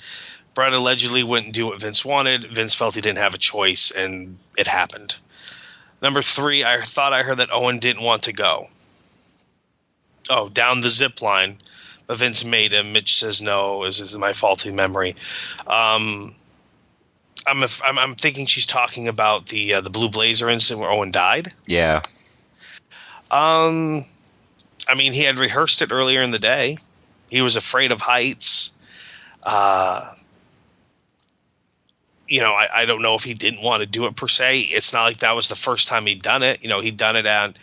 Bret 0.54 0.72
allegedly 0.72 1.22
wouldn't 1.22 1.54
do 1.54 1.66
what 1.66 1.80
Vince 1.80 2.04
wanted. 2.04 2.44
Vince 2.44 2.74
felt 2.74 2.94
he 2.94 3.00
didn't 3.00 3.18
have 3.18 3.34
a 3.34 3.38
choice, 3.38 3.90
and 3.90 4.38
it 4.56 4.66
happened. 4.66 5.16
Number 6.00 6.22
three, 6.22 6.64
I 6.64 6.80
thought 6.80 7.12
I 7.12 7.22
heard 7.22 7.38
that 7.38 7.52
Owen 7.52 7.78
didn't 7.78 8.02
want 8.02 8.24
to 8.24 8.32
go. 8.32 8.68
Oh, 10.28 10.48
down 10.48 10.80
the 10.80 10.90
zip 10.90 11.22
line, 11.22 11.58
Vince 12.14 12.44
made 12.44 12.72
him. 12.72 12.92
Mitch 12.92 13.18
says 13.18 13.40
no. 13.40 13.84
Is 13.84 14.00
is 14.00 14.16
my 14.16 14.32
faulty 14.32 14.72
memory? 14.72 15.16
Um, 15.66 16.34
I'm, 17.46 17.64
I'm, 17.84 17.98
I'm 17.98 18.14
thinking 18.14 18.46
she's 18.46 18.66
talking 18.66 19.08
about 19.08 19.46
the 19.46 19.74
uh, 19.74 19.80
the 19.80 19.90
Blue 19.90 20.10
Blazer 20.10 20.48
incident 20.48 20.80
where 20.80 20.90
Owen 20.90 21.10
died. 21.10 21.52
Yeah. 21.66 22.02
Um, 23.30 24.04
I 24.88 24.94
mean, 24.96 25.12
he 25.12 25.22
had 25.22 25.38
rehearsed 25.38 25.82
it 25.82 25.92
earlier 25.92 26.22
in 26.22 26.30
the 26.30 26.38
day. 26.38 26.78
He 27.28 27.42
was 27.42 27.56
afraid 27.56 27.92
of 27.92 28.00
heights. 28.00 28.72
Uh, 29.42 30.14
you 32.26 32.40
know, 32.40 32.52
I, 32.52 32.82
I 32.82 32.84
don't 32.86 33.02
know 33.02 33.14
if 33.14 33.24
he 33.24 33.34
didn't 33.34 33.62
want 33.62 33.80
to 33.80 33.86
do 33.86 34.06
it 34.06 34.16
per 34.16 34.28
se. 34.28 34.60
It's 34.60 34.92
not 34.92 35.04
like 35.04 35.18
that 35.18 35.34
was 35.34 35.48
the 35.48 35.56
first 35.56 35.88
time 35.88 36.06
he'd 36.06 36.22
done 36.22 36.42
it. 36.42 36.62
You 36.62 36.68
know, 36.68 36.80
he'd 36.80 36.96
done 36.96 37.16
it 37.16 37.26
on 37.26 37.54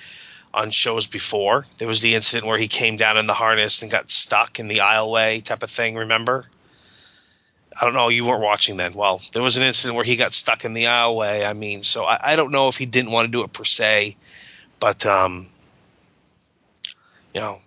on 0.57 0.71
shows 0.71 1.05
before. 1.05 1.63
There 1.77 1.87
was 1.87 2.01
the 2.01 2.15
incident 2.15 2.47
where 2.47 2.57
he 2.57 2.67
came 2.67 2.97
down 2.97 3.17
in 3.17 3.27
the 3.27 3.33
harness 3.35 3.83
and 3.83 3.91
got 3.91 4.09
stuck 4.09 4.59
in 4.59 4.67
the 4.67 4.79
aisleway 4.79 5.43
type 5.43 5.61
of 5.61 5.69
thing. 5.69 5.95
Remember? 5.95 6.45
I 7.79 7.85
don't 7.85 7.93
know. 7.93 8.09
You 8.09 8.25
weren't 8.25 8.41
watching 8.41 8.75
then. 8.75 8.93
Well, 8.93 9.21
there 9.33 9.43
was 9.43 9.57
an 9.57 9.63
incident 9.63 9.95
where 9.95 10.03
he 10.03 10.15
got 10.15 10.33
stuck 10.33 10.65
in 10.65 10.73
the 10.73 10.85
aisleway. 10.85 11.45
I 11.45 11.53
mean, 11.53 11.83
so 11.83 12.05
I, 12.05 12.33
I 12.33 12.35
don't 12.35 12.51
know 12.51 12.69
if 12.69 12.77
he 12.77 12.87
didn't 12.87 13.11
want 13.11 13.27
to 13.27 13.31
do 13.31 13.43
it 13.43 13.53
per 13.53 13.65
se, 13.65 14.17
but 14.79 15.05
um, 15.05 15.45
you 17.35 17.41
know, 17.41 17.59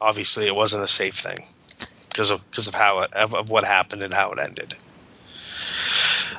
obviously 0.00 0.46
it 0.46 0.54
wasn't 0.54 0.84
a 0.84 0.88
safe 0.88 1.16
thing 1.16 1.44
because 2.08 2.30
of 2.30 2.48
because 2.48 2.68
of 2.68 2.74
how 2.74 3.00
it, 3.00 3.12
of, 3.12 3.50
what 3.50 3.64
happened 3.64 4.02
and 4.02 4.14
how 4.14 4.30
it 4.30 4.38
ended. 4.38 4.76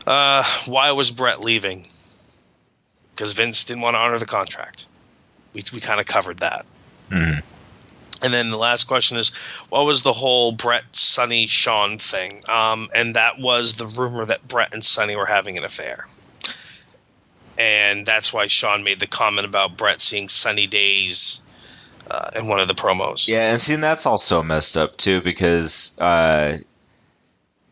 Uh, 0.07 0.45
why 0.67 0.91
was 0.91 1.11
Bret 1.11 1.41
leaving? 1.41 1.85
Because 3.13 3.33
Vince 3.33 3.65
didn't 3.65 3.81
want 3.81 3.95
to 3.95 3.99
honor 3.99 4.19
the 4.19 4.25
contract. 4.25 4.87
We 5.54 5.64
we 5.74 5.80
kind 5.80 5.99
of 5.99 6.06
covered 6.06 6.39
that. 6.39 6.66
Mm-hmm. 7.10 7.39
And 8.24 8.34
then 8.34 8.49
the 8.49 8.58
last 8.58 8.86
question 8.86 9.18
is, 9.18 9.30
what 9.68 9.86
was 9.86 10.01
the 10.01 10.14
whole 10.14 10.54
Bret, 10.54 10.84
Sunny, 10.93 11.47
Shawn 11.47 11.97
thing? 11.97 12.41
Um, 12.47 12.89
and 12.95 13.16
that 13.16 13.38
was 13.38 13.74
the 13.74 13.86
rumor 13.86 14.26
that 14.26 14.47
Bret 14.47 14.74
and 14.74 14.84
Sunny 14.84 15.18
were 15.18 15.26
having 15.26 15.58
an 15.58 15.66
affair. 15.66 16.06
And 17.58 18.06
that's 18.06 18.32
why 18.32 18.47
Shawn 18.47 18.84
made 18.84 19.01
the 19.01 19.08
comment 19.08 19.45
about 19.45 19.78
Bret 19.78 20.01
seeing 20.01 20.30
Sunny 20.30 20.68
Days 20.68 21.41
uh, 22.10 22.32
in 22.36 22.47
one 22.47 22.62
of 22.62 22.70
the 22.70 22.74
promos. 22.74 23.28
Yeah, 23.28 23.49
and 23.49 23.60
see, 23.60 23.76
that's 23.76 24.06
also 24.06 24.41
messed 24.41 24.78
up 24.78 24.95
too 24.95 25.20
because 25.20 25.99
uh, 25.99 26.58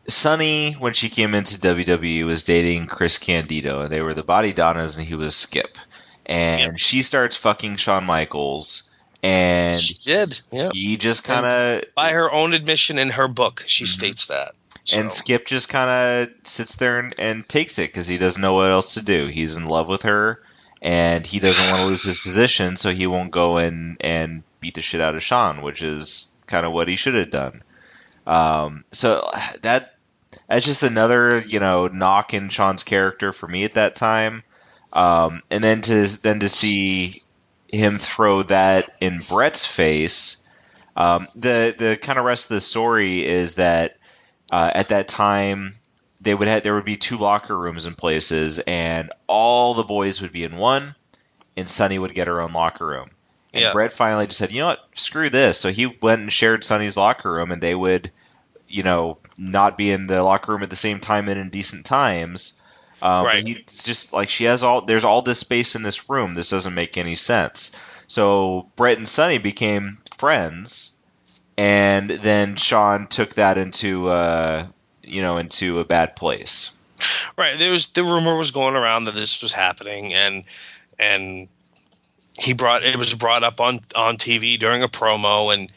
Sunny, 0.06 0.74
when 0.74 0.92
she 0.92 1.08
came 1.08 1.34
into 1.34 1.58
WWE, 1.58 2.24
was 2.24 2.44
dating 2.44 2.86
Chris 2.86 3.18
Candido, 3.18 3.80
and 3.80 3.90
they 3.90 4.02
were 4.02 4.14
the 4.14 4.22
Body 4.22 4.52
Donnas, 4.52 4.96
and 4.96 5.06
he 5.06 5.14
was 5.14 5.34
Skip. 5.34 5.78
And 6.26 6.80
she 6.80 7.02
starts 7.02 7.36
fucking 7.36 7.76
Shawn 7.76 8.04
Michaels, 8.04 8.90
and 9.22 9.76
she 9.76 9.94
did. 9.94 10.40
Yeah, 10.50 10.70
he 10.72 10.96
just 10.96 11.24
kind 11.24 11.46
of 11.46 11.84
by 11.94 12.12
her 12.12 12.32
own 12.32 12.54
admission 12.54 12.98
in 12.98 13.10
her 13.10 13.28
book, 13.28 13.64
she 13.66 13.84
mm-hmm. 13.84 13.90
states 13.90 14.26
that. 14.28 14.52
So. 14.84 15.00
And 15.00 15.12
Skip 15.20 15.46
just 15.46 15.68
kind 15.68 15.90
of 16.28 16.34
sits 16.46 16.76
there 16.76 16.98
and, 16.98 17.14
and 17.18 17.48
takes 17.48 17.78
it 17.78 17.88
because 17.88 18.08
he 18.08 18.18
doesn't 18.18 18.40
know 18.40 18.54
what 18.54 18.70
else 18.70 18.94
to 18.94 19.04
do. 19.04 19.26
He's 19.26 19.54
in 19.54 19.66
love 19.66 19.88
with 19.88 20.02
her 20.02 20.42
and 20.82 21.24
he 21.24 21.38
doesn't 21.38 21.70
want 21.70 21.82
to 21.82 21.86
lose 21.86 22.02
his 22.02 22.20
position, 22.20 22.76
so 22.76 22.90
he 22.90 23.06
won't 23.06 23.30
go 23.30 23.58
in 23.58 23.96
and 24.00 24.42
beat 24.60 24.74
the 24.74 24.82
shit 24.82 25.00
out 25.00 25.14
of 25.14 25.22
Shawn, 25.22 25.62
which 25.62 25.80
is 25.80 26.34
kind 26.46 26.66
of 26.66 26.72
what 26.72 26.88
he 26.88 26.96
should 26.96 27.14
have 27.14 27.30
done. 27.30 27.62
Um, 28.26 28.84
so 28.90 29.30
that 29.62 29.94
that's 30.48 30.64
just 30.64 30.82
another 30.82 31.38
you 31.38 31.60
know 31.60 31.86
knock 31.86 32.34
in 32.34 32.48
Shawn's 32.48 32.82
character 32.82 33.32
for 33.32 33.46
me 33.46 33.64
at 33.64 33.74
that 33.74 33.94
time. 33.94 34.42
Um, 34.92 35.42
and 35.50 35.64
then 35.64 35.80
to 35.82 36.22
then 36.22 36.40
to 36.40 36.48
see 36.48 37.22
him 37.68 37.98
throw 37.98 38.42
that 38.44 38.90
in 39.00 39.20
Bret's 39.28 39.66
face. 39.66 40.48
Um, 40.94 41.26
the 41.34 41.74
the 41.76 41.98
kind 42.00 42.18
of 42.18 42.24
rest 42.24 42.50
of 42.50 42.56
the 42.56 42.60
story 42.60 43.26
is 43.26 43.54
that 43.54 43.96
uh, 44.50 44.70
at 44.74 44.88
that 44.88 45.08
time 45.08 45.74
they 46.20 46.34
would 46.34 46.48
have 46.48 46.62
there 46.62 46.74
would 46.74 46.84
be 46.84 46.96
two 46.96 47.16
locker 47.16 47.58
rooms 47.58 47.86
in 47.86 47.94
places, 47.94 48.58
and 48.60 49.10
all 49.26 49.74
the 49.74 49.82
boys 49.82 50.20
would 50.20 50.32
be 50.32 50.44
in 50.44 50.56
one, 50.56 50.94
and 51.56 51.68
Sunny 51.68 51.98
would 51.98 52.14
get 52.14 52.28
her 52.28 52.40
own 52.40 52.52
locker 52.52 52.86
room. 52.86 53.10
And 53.52 53.62
yeah. 53.62 53.72
Bret 53.72 53.94
finally 53.94 54.26
just 54.26 54.38
said, 54.38 54.50
you 54.50 54.60
know 54.60 54.68
what, 54.68 54.88
screw 54.94 55.28
this. 55.28 55.58
So 55.58 55.70
he 55.70 55.86
went 55.86 56.22
and 56.22 56.32
shared 56.32 56.64
Sunny's 56.64 56.96
locker 56.96 57.30
room, 57.30 57.50
and 57.50 57.62
they 57.62 57.74
would, 57.74 58.10
you 58.68 58.82
know, 58.82 59.18
not 59.36 59.76
be 59.76 59.90
in 59.90 60.06
the 60.06 60.22
locker 60.22 60.52
room 60.52 60.62
at 60.62 60.70
the 60.70 60.76
same 60.76 61.00
time 61.00 61.28
and 61.28 61.38
in 61.38 61.50
decent 61.50 61.84
times. 61.84 62.60
Um, 63.02 63.26
right. 63.26 63.44
It's 63.46 63.82
just 63.82 64.12
like 64.12 64.28
she 64.28 64.44
has 64.44 64.62
all. 64.62 64.82
There's 64.82 65.04
all 65.04 65.22
this 65.22 65.40
space 65.40 65.74
in 65.74 65.82
this 65.82 66.08
room. 66.08 66.34
This 66.34 66.50
doesn't 66.50 66.74
make 66.74 66.96
any 66.96 67.16
sense. 67.16 67.76
So 68.06 68.70
Bret 68.76 68.96
and 68.96 69.08
Sunny 69.08 69.38
became 69.38 69.98
friends, 70.16 70.96
and 71.58 72.08
then 72.08 72.54
Shawn 72.54 73.08
took 73.08 73.34
that 73.34 73.58
into 73.58 74.08
uh, 74.08 74.66
you 75.02 75.20
know 75.20 75.38
into 75.38 75.80
a 75.80 75.84
bad 75.84 76.14
place. 76.14 76.78
Right. 77.36 77.58
There 77.58 77.72
was 77.72 77.88
the 77.88 78.04
rumor 78.04 78.36
was 78.36 78.52
going 78.52 78.76
around 78.76 79.06
that 79.06 79.16
this 79.16 79.42
was 79.42 79.52
happening, 79.52 80.14
and 80.14 80.44
and 80.96 81.48
he 82.38 82.52
brought 82.52 82.84
it 82.84 82.96
was 82.96 83.12
brought 83.14 83.42
up 83.42 83.60
on 83.60 83.80
on 83.96 84.16
TV 84.16 84.60
during 84.60 84.84
a 84.84 84.88
promo, 84.88 85.52
and 85.52 85.72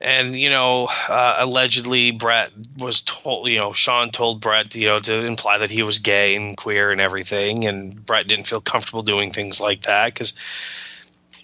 and 0.00 0.34
you 0.34 0.50
know, 0.50 0.88
uh, 1.08 1.36
allegedly 1.38 2.10
Bret 2.10 2.52
was 2.78 3.02
told, 3.02 3.48
you 3.48 3.58
know, 3.58 3.72
Shawn 3.72 4.10
told 4.10 4.40
Bret, 4.40 4.74
you 4.74 4.88
know, 4.88 4.98
to 4.98 5.26
imply 5.26 5.58
that 5.58 5.70
he 5.70 5.82
was 5.82 5.98
gay 5.98 6.36
and 6.36 6.56
queer 6.56 6.90
and 6.90 7.00
everything, 7.00 7.66
and 7.66 8.04
Bret 8.04 8.26
didn't 8.26 8.46
feel 8.46 8.60
comfortable 8.60 9.02
doing 9.02 9.32
things 9.32 9.60
like 9.60 9.82
that 9.82 10.06
because, 10.12 10.34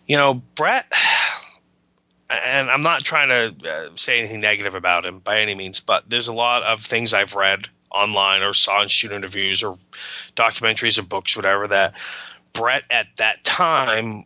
you 0.07 0.17
know, 0.17 0.35
Bret, 0.55 0.87
And 2.29 2.71
I'm 2.71 2.83
not 2.83 3.05
trying 3.05 3.29
to 3.29 3.69
uh, 3.71 3.89
say 3.97 4.19
anything 4.19 4.41
negative 4.41 4.75
about 4.75 5.07
him 5.07 5.21
by 5.21 5.41
any 5.41 5.55
means, 5.55 5.81
but 5.81 6.09
there's 6.09 6.29
a 6.29 6.35
lot 6.35 6.65
of 6.65 6.83
things 6.83 7.15
I've 7.15 7.35
read 7.35 7.69
online 7.91 8.43
or 8.43 8.53
saw 8.53 8.83
in 8.83 8.89
shoot 8.89 9.13
interviews 9.13 9.63
or 9.63 9.79
documentaries 10.35 10.99
or 10.99 11.03
books, 11.03 11.37
whatever, 11.37 11.69
that 11.69 11.95
Bret 12.53 12.83
at 12.91 13.07
that 13.19 13.45
time 13.45 14.25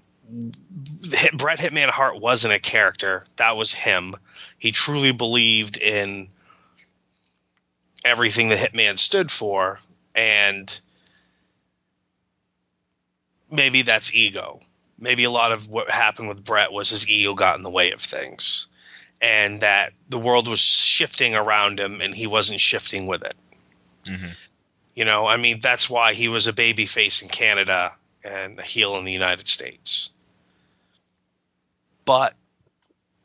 Bret 1.34 1.58
Hitman 1.58 1.88
Hart 1.88 2.20
wasn't 2.20 2.54
a 2.54 2.58
character. 2.58 3.24
That 3.36 3.56
was 3.56 3.72
him. 3.72 4.14
He 4.58 4.72
truly 4.72 5.12
believed 5.12 5.78
in 5.78 6.28
everything 8.04 8.48
the 8.48 8.56
Hitman 8.56 8.98
stood 8.98 9.30
for, 9.30 9.80
and 10.14 10.80
maybe 13.50 13.82
that's 13.82 14.14
ego. 14.14 14.60
Maybe 14.98 15.24
a 15.24 15.30
lot 15.30 15.52
of 15.52 15.68
what 15.68 15.90
happened 15.90 16.28
with 16.28 16.44
Bret 16.44 16.72
was 16.72 16.90
his 16.90 17.08
ego 17.08 17.34
got 17.34 17.56
in 17.56 17.62
the 17.62 17.70
way 17.70 17.92
of 17.92 18.00
things, 18.00 18.66
and 19.20 19.62
that 19.62 19.92
the 20.08 20.18
world 20.18 20.46
was 20.48 20.60
shifting 20.60 21.34
around 21.34 21.80
him, 21.80 22.00
and 22.00 22.14
he 22.14 22.26
wasn't 22.26 22.60
shifting 22.60 23.06
with 23.06 23.22
it. 23.22 23.34
Mm-hmm. 24.04 24.32
You 24.94 25.04
know, 25.04 25.26
I 25.26 25.36
mean, 25.36 25.60
that's 25.60 25.88
why 25.88 26.14
he 26.14 26.28
was 26.28 26.46
a 26.46 26.52
baby 26.52 26.84
face 26.84 27.22
in 27.22 27.28
Canada 27.28 27.94
and 28.22 28.58
a 28.58 28.62
heel 28.62 28.96
in 28.96 29.04
the 29.04 29.12
United 29.12 29.48
States 29.48 30.10
but 32.04 32.34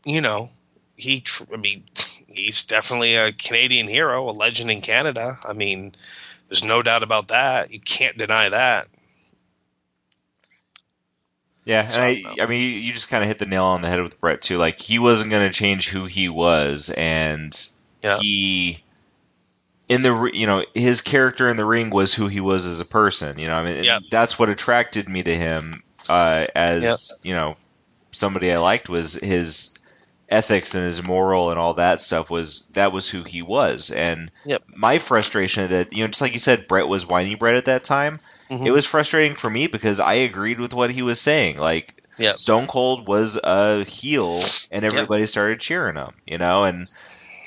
you 0.05 0.21
know, 0.21 0.49
he. 0.95 1.21
Tr- 1.21 1.53
I 1.53 1.57
mean, 1.57 1.83
he's 2.27 2.65
definitely 2.65 3.15
a 3.15 3.31
Canadian 3.31 3.87
hero, 3.87 4.29
a 4.29 4.31
legend 4.31 4.71
in 4.71 4.81
Canada. 4.81 5.39
I 5.43 5.53
mean, 5.53 5.93
there's 6.49 6.63
no 6.63 6.81
doubt 6.81 7.03
about 7.03 7.29
that. 7.29 7.71
You 7.71 7.79
can't 7.79 8.17
deny 8.17 8.49
that. 8.49 8.87
Yeah, 11.65 11.89
and 11.91 12.27
I, 12.27 12.43
I 12.43 12.45
mean, 12.45 12.83
you 12.83 12.93
just 12.93 13.09
kind 13.09 13.23
of 13.23 13.27
hit 13.27 13.39
the 13.39 13.47
nail 13.47 13.63
on 13.63 13.81
the 13.81 13.89
head 13.89 14.01
with 14.01 14.21
Bret 14.21 14.43
too. 14.43 14.57
Like 14.57 14.79
he 14.79 14.99
wasn't 14.99 15.31
going 15.31 15.49
to 15.49 15.53
change 15.53 15.89
who 15.89 16.05
he 16.05 16.29
was, 16.29 16.91
and 16.95 17.57
yeah. 18.03 18.19
he, 18.19 18.83
in 19.89 20.03
the 20.03 20.29
you 20.31 20.45
know, 20.45 20.63
his 20.75 21.01
character 21.01 21.49
in 21.49 21.57
the 21.57 21.65
ring 21.65 21.89
was 21.89 22.13
who 22.13 22.27
he 22.27 22.39
was 22.39 22.67
as 22.67 22.81
a 22.81 22.85
person. 22.85 23.39
You 23.39 23.47
know, 23.47 23.55
I 23.55 23.63
mean, 23.63 23.83
yeah. 23.83 23.99
that's 24.11 24.37
what 24.37 24.49
attracted 24.49 25.09
me 25.09 25.23
to 25.23 25.33
him 25.33 25.81
uh, 26.07 26.45
as 26.53 27.19
you 27.23 27.33
know 27.33 27.57
somebody 28.15 28.51
I 28.51 28.57
liked 28.57 28.89
was 28.89 29.13
his 29.15 29.75
ethics 30.27 30.73
and 30.73 30.85
his 30.85 31.03
moral 31.03 31.51
and 31.51 31.59
all 31.59 31.75
that 31.75 32.01
stuff 32.01 32.29
was 32.29 32.67
that 32.73 32.91
was 32.91 33.09
who 33.09 33.23
he 33.23 33.41
was. 33.41 33.91
And 33.91 34.31
yep. 34.43 34.63
my 34.67 34.97
frustration 34.97 35.69
that 35.69 35.93
you 35.93 36.03
know, 36.03 36.07
just 36.07 36.21
like 36.21 36.33
you 36.33 36.39
said, 36.39 36.67
Bret 36.67 36.87
was 36.87 37.05
whiny 37.05 37.35
Bret 37.35 37.55
at 37.55 37.65
that 37.65 37.83
time. 37.83 38.19
Mm-hmm. 38.49 38.65
It 38.65 38.71
was 38.71 38.85
frustrating 38.85 39.35
for 39.35 39.49
me 39.49 39.67
because 39.67 39.99
I 39.99 40.13
agreed 40.13 40.59
with 40.59 40.73
what 40.73 40.91
he 40.91 41.01
was 41.01 41.19
saying. 41.19 41.57
Like 41.57 42.03
yep. 42.17 42.39
Stone 42.39 42.67
Cold 42.67 43.07
was 43.07 43.39
a 43.43 43.83
heel, 43.83 44.41
and 44.71 44.85
everybody 44.85 45.23
yep. 45.23 45.29
started 45.29 45.59
cheering 45.59 45.95
him. 45.95 46.13
You 46.25 46.37
know, 46.37 46.63
and 46.63 46.87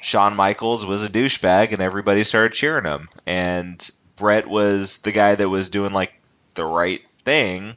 Shawn 0.02 0.36
Michaels 0.36 0.84
was 0.86 1.04
a 1.04 1.08
douchebag, 1.08 1.72
and 1.72 1.82
everybody 1.82 2.24
started 2.24 2.52
cheering 2.52 2.84
him. 2.84 3.08
And 3.26 3.90
Bret 4.16 4.48
was 4.48 5.02
the 5.02 5.12
guy 5.12 5.34
that 5.34 5.48
was 5.48 5.68
doing 5.68 5.92
like 5.92 6.12
the 6.54 6.64
right 6.64 7.00
thing, 7.00 7.76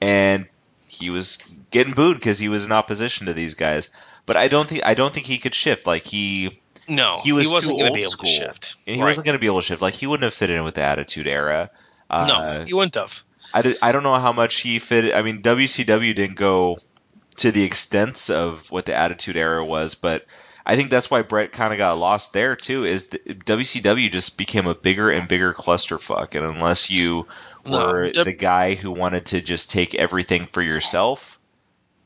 and 0.00 0.46
he 0.94 1.10
was 1.10 1.38
getting 1.70 1.94
booed 1.94 2.16
because 2.16 2.38
he 2.38 2.48
was 2.48 2.64
in 2.64 2.72
opposition 2.72 3.26
to 3.26 3.34
these 3.34 3.54
guys. 3.54 3.88
But 4.26 4.36
I 4.36 4.48
don't 4.48 4.68
think 4.68 4.84
I 4.84 4.94
don't 4.94 5.12
think 5.12 5.26
he 5.26 5.38
could 5.38 5.54
shift. 5.54 5.86
Like 5.86 6.04
he 6.04 6.60
no, 6.88 7.20
he, 7.24 7.32
was 7.32 7.50
wasn't 7.50 7.78
going 7.78 7.90
to 7.90 7.94
be 7.94 8.02
able 8.02 8.10
school. 8.10 8.28
to 8.28 8.34
shift. 8.34 8.76
And 8.86 8.96
he 8.96 9.02
right. 9.02 9.08
wasn't 9.08 9.26
going 9.26 9.36
to 9.36 9.40
be 9.40 9.46
able 9.46 9.60
to 9.60 9.66
shift. 9.66 9.82
Like 9.82 9.94
he 9.94 10.06
wouldn't 10.06 10.24
have 10.24 10.34
fit 10.34 10.50
in 10.50 10.64
with 10.64 10.74
the 10.74 10.82
Attitude 10.82 11.26
Era. 11.26 11.70
Uh, 12.10 12.26
no, 12.26 12.64
he 12.64 12.74
wouldn't 12.74 12.94
have. 12.94 13.22
I, 13.52 13.62
did, 13.62 13.76
I 13.80 13.92
don't 13.92 14.02
know 14.02 14.14
how 14.14 14.32
much 14.32 14.56
he 14.56 14.78
fit. 14.78 15.14
I 15.14 15.22
mean, 15.22 15.42
WCW 15.42 16.14
didn't 16.14 16.36
go 16.36 16.78
to 17.36 17.52
the 17.52 17.64
extents 17.64 18.30
of 18.30 18.70
what 18.70 18.84
the 18.84 18.94
Attitude 18.94 19.36
Era 19.36 19.64
was, 19.64 19.94
but 19.94 20.24
I 20.66 20.76
think 20.76 20.90
that's 20.90 21.10
why 21.10 21.22
Bret 21.22 21.52
kind 21.52 21.72
of 21.72 21.78
got 21.78 21.98
lost 21.98 22.32
there 22.32 22.56
too. 22.56 22.84
Is 22.84 23.08
the, 23.08 23.18
WCW 23.18 24.10
just 24.10 24.38
became 24.38 24.66
a 24.66 24.74
bigger 24.74 25.10
and 25.10 25.28
bigger 25.28 25.52
clusterfuck, 25.52 26.34
and 26.34 26.44
unless 26.44 26.90
you 26.90 27.26
were 27.66 28.10
no, 28.14 28.24
the 28.24 28.32
guy 28.32 28.74
who 28.74 28.90
wanted 28.90 29.26
to 29.26 29.40
just 29.40 29.70
take 29.70 29.94
everything 29.94 30.46
for 30.46 30.62
yourself, 30.62 31.38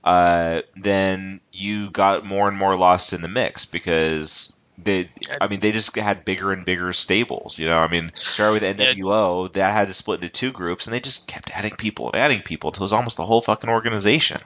uh, 0.02 0.62
then 0.74 1.40
you 1.52 1.90
got 1.90 2.24
more 2.24 2.48
and 2.48 2.56
more 2.56 2.76
lost 2.76 3.12
in 3.12 3.22
the 3.22 3.28
mix 3.28 3.64
because 3.64 4.58
they, 4.76 5.08
I 5.40 5.48
mean, 5.48 5.60
they 5.60 5.72
just 5.72 5.94
had 5.96 6.24
bigger 6.24 6.52
and 6.52 6.64
bigger 6.64 6.92
stables. 6.92 7.58
You 7.58 7.68
know, 7.68 7.78
I 7.78 7.88
mean, 7.88 8.12
started 8.14 8.62
with 8.62 8.78
NWO, 8.78 9.52
that 9.52 9.72
had 9.72 9.88
to 9.88 9.94
split 9.94 10.22
into 10.22 10.32
two 10.32 10.52
groups, 10.52 10.86
and 10.86 10.94
they 10.94 11.00
just 11.00 11.28
kept 11.28 11.50
adding 11.56 11.76
people 11.76 12.06
and 12.06 12.16
adding 12.16 12.42
people 12.42 12.70
until 12.70 12.82
it 12.82 12.86
was 12.86 12.92
almost 12.92 13.16
the 13.16 13.26
whole 13.26 13.40
fucking 13.40 13.70
organization. 13.70 14.40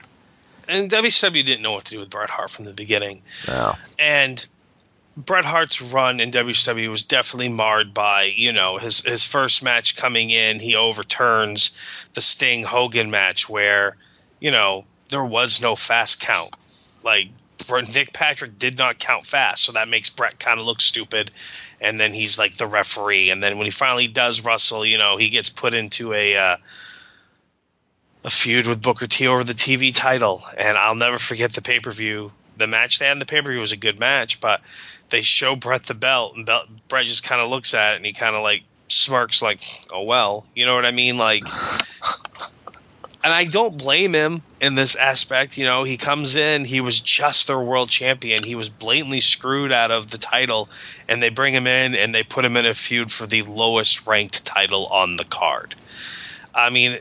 And 0.67 0.89
WCW 0.89 1.45
didn't 1.45 1.61
know 1.61 1.73
what 1.73 1.85
to 1.85 1.91
do 1.91 1.99
with 1.99 2.09
Bret 2.09 2.29
Hart 2.29 2.49
from 2.49 2.65
the 2.65 2.73
beginning. 2.73 3.21
No. 3.47 3.75
And 3.99 4.45
Bret 5.15 5.45
Hart's 5.45 5.81
run 5.81 6.19
in 6.19 6.31
WCW 6.31 6.89
was 6.89 7.03
definitely 7.03 7.49
marred 7.49 7.93
by, 7.93 8.23
you 8.23 8.51
know, 8.51 8.77
his 8.77 9.01
his 9.01 9.25
first 9.25 9.63
match 9.63 9.95
coming 9.95 10.31
in, 10.31 10.59
he 10.59 10.75
overturns 10.75 11.71
the 12.13 12.21
Sting 12.21 12.63
Hogan 12.63 13.11
match 13.11 13.47
where, 13.47 13.95
you 14.39 14.51
know, 14.51 14.85
there 15.09 15.23
was 15.23 15.61
no 15.61 15.75
fast 15.75 16.19
count. 16.19 16.53
Like 17.03 17.29
Nick 17.93 18.11
Patrick 18.11 18.57
did 18.57 18.77
not 18.77 18.97
count 18.97 19.27
fast, 19.27 19.63
so 19.63 19.73
that 19.73 19.87
makes 19.87 20.09
Bret 20.09 20.39
kind 20.39 20.59
of 20.59 20.65
look 20.65 20.81
stupid. 20.81 21.31
And 21.79 21.99
then 21.99 22.13
he's 22.13 22.39
like 22.39 22.55
the 22.57 22.65
referee, 22.65 23.29
and 23.29 23.43
then 23.43 23.57
when 23.57 23.65
he 23.65 23.71
finally 23.71 24.07
does 24.07 24.43
Russell, 24.43 24.85
you 24.85 24.97
know, 24.97 25.17
he 25.17 25.29
gets 25.29 25.49
put 25.49 25.73
into 25.73 26.13
a 26.13 26.35
uh, 26.35 26.57
a 28.23 28.29
feud 28.29 28.67
with 28.67 28.81
Booker 28.81 29.07
T 29.07 29.27
over 29.27 29.43
the 29.43 29.53
TV 29.53 29.93
title. 29.93 30.43
And 30.57 30.77
I'll 30.77 30.95
never 30.95 31.19
forget 31.19 31.53
the 31.53 31.61
pay 31.61 31.79
per 31.79 31.91
view. 31.91 32.31
The 32.57 32.67
match 32.67 32.99
they 32.99 33.05
had 33.05 33.13
in 33.13 33.19
the 33.19 33.25
pay 33.25 33.41
per 33.41 33.51
view 33.51 33.59
was 33.59 33.71
a 33.71 33.77
good 33.77 33.99
match, 33.99 34.39
but 34.39 34.61
they 35.09 35.21
show 35.21 35.55
Bret 35.55 35.83
the 35.83 35.93
belt, 35.93 36.35
and 36.35 36.45
belt, 36.45 36.67
Bret 36.87 37.05
just 37.05 37.23
kind 37.23 37.41
of 37.41 37.49
looks 37.49 37.73
at 37.73 37.93
it 37.93 37.97
and 37.97 38.05
he 38.05 38.13
kind 38.13 38.35
of 38.35 38.43
like 38.43 38.63
smirks, 38.87 39.41
like, 39.41 39.61
"Oh 39.91 40.03
well," 40.03 40.45
you 40.55 40.65
know 40.65 40.75
what 40.75 40.85
I 40.85 40.91
mean? 40.91 41.17
Like, 41.17 41.43
and 43.23 43.33
I 43.33 43.45
don't 43.45 43.77
blame 43.77 44.13
him 44.13 44.43
in 44.61 44.75
this 44.75 44.95
aspect. 44.95 45.57
You 45.57 45.65
know, 45.65 45.83
he 45.83 45.97
comes 45.97 46.35
in, 46.35 46.63
he 46.63 46.81
was 46.81 46.99
just 46.99 47.47
their 47.47 47.59
world 47.59 47.89
champion, 47.89 48.43
he 48.43 48.55
was 48.55 48.69
blatantly 48.69 49.21
screwed 49.21 49.71
out 49.71 49.91
of 49.91 50.09
the 50.09 50.17
title, 50.17 50.69
and 51.09 51.21
they 51.21 51.29
bring 51.29 51.53
him 51.53 51.67
in 51.67 51.95
and 51.95 52.13
they 52.13 52.23
put 52.23 52.45
him 52.45 52.55
in 52.57 52.65
a 52.65 52.73
feud 52.73 53.11
for 53.11 53.25
the 53.25 53.41
lowest 53.43 54.07
ranked 54.07 54.45
title 54.45 54.85
on 54.87 55.15
the 55.15 55.25
card. 55.25 55.75
I 56.55 56.69
mean, 56.69 56.99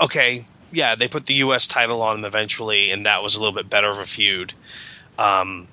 okay, 0.00 0.44
yeah, 0.72 0.94
they 0.94 1.08
put 1.08 1.26
the 1.26 1.34
U.S. 1.34 1.66
title 1.66 2.02
on 2.02 2.18
him 2.18 2.24
eventually, 2.24 2.90
and 2.90 3.06
that 3.06 3.22
was 3.22 3.36
a 3.36 3.40
little 3.40 3.54
bit 3.54 3.68
better 3.68 3.88
of 3.88 3.98
a 3.98 4.06
feud. 4.06 4.52
Um, 5.18 5.68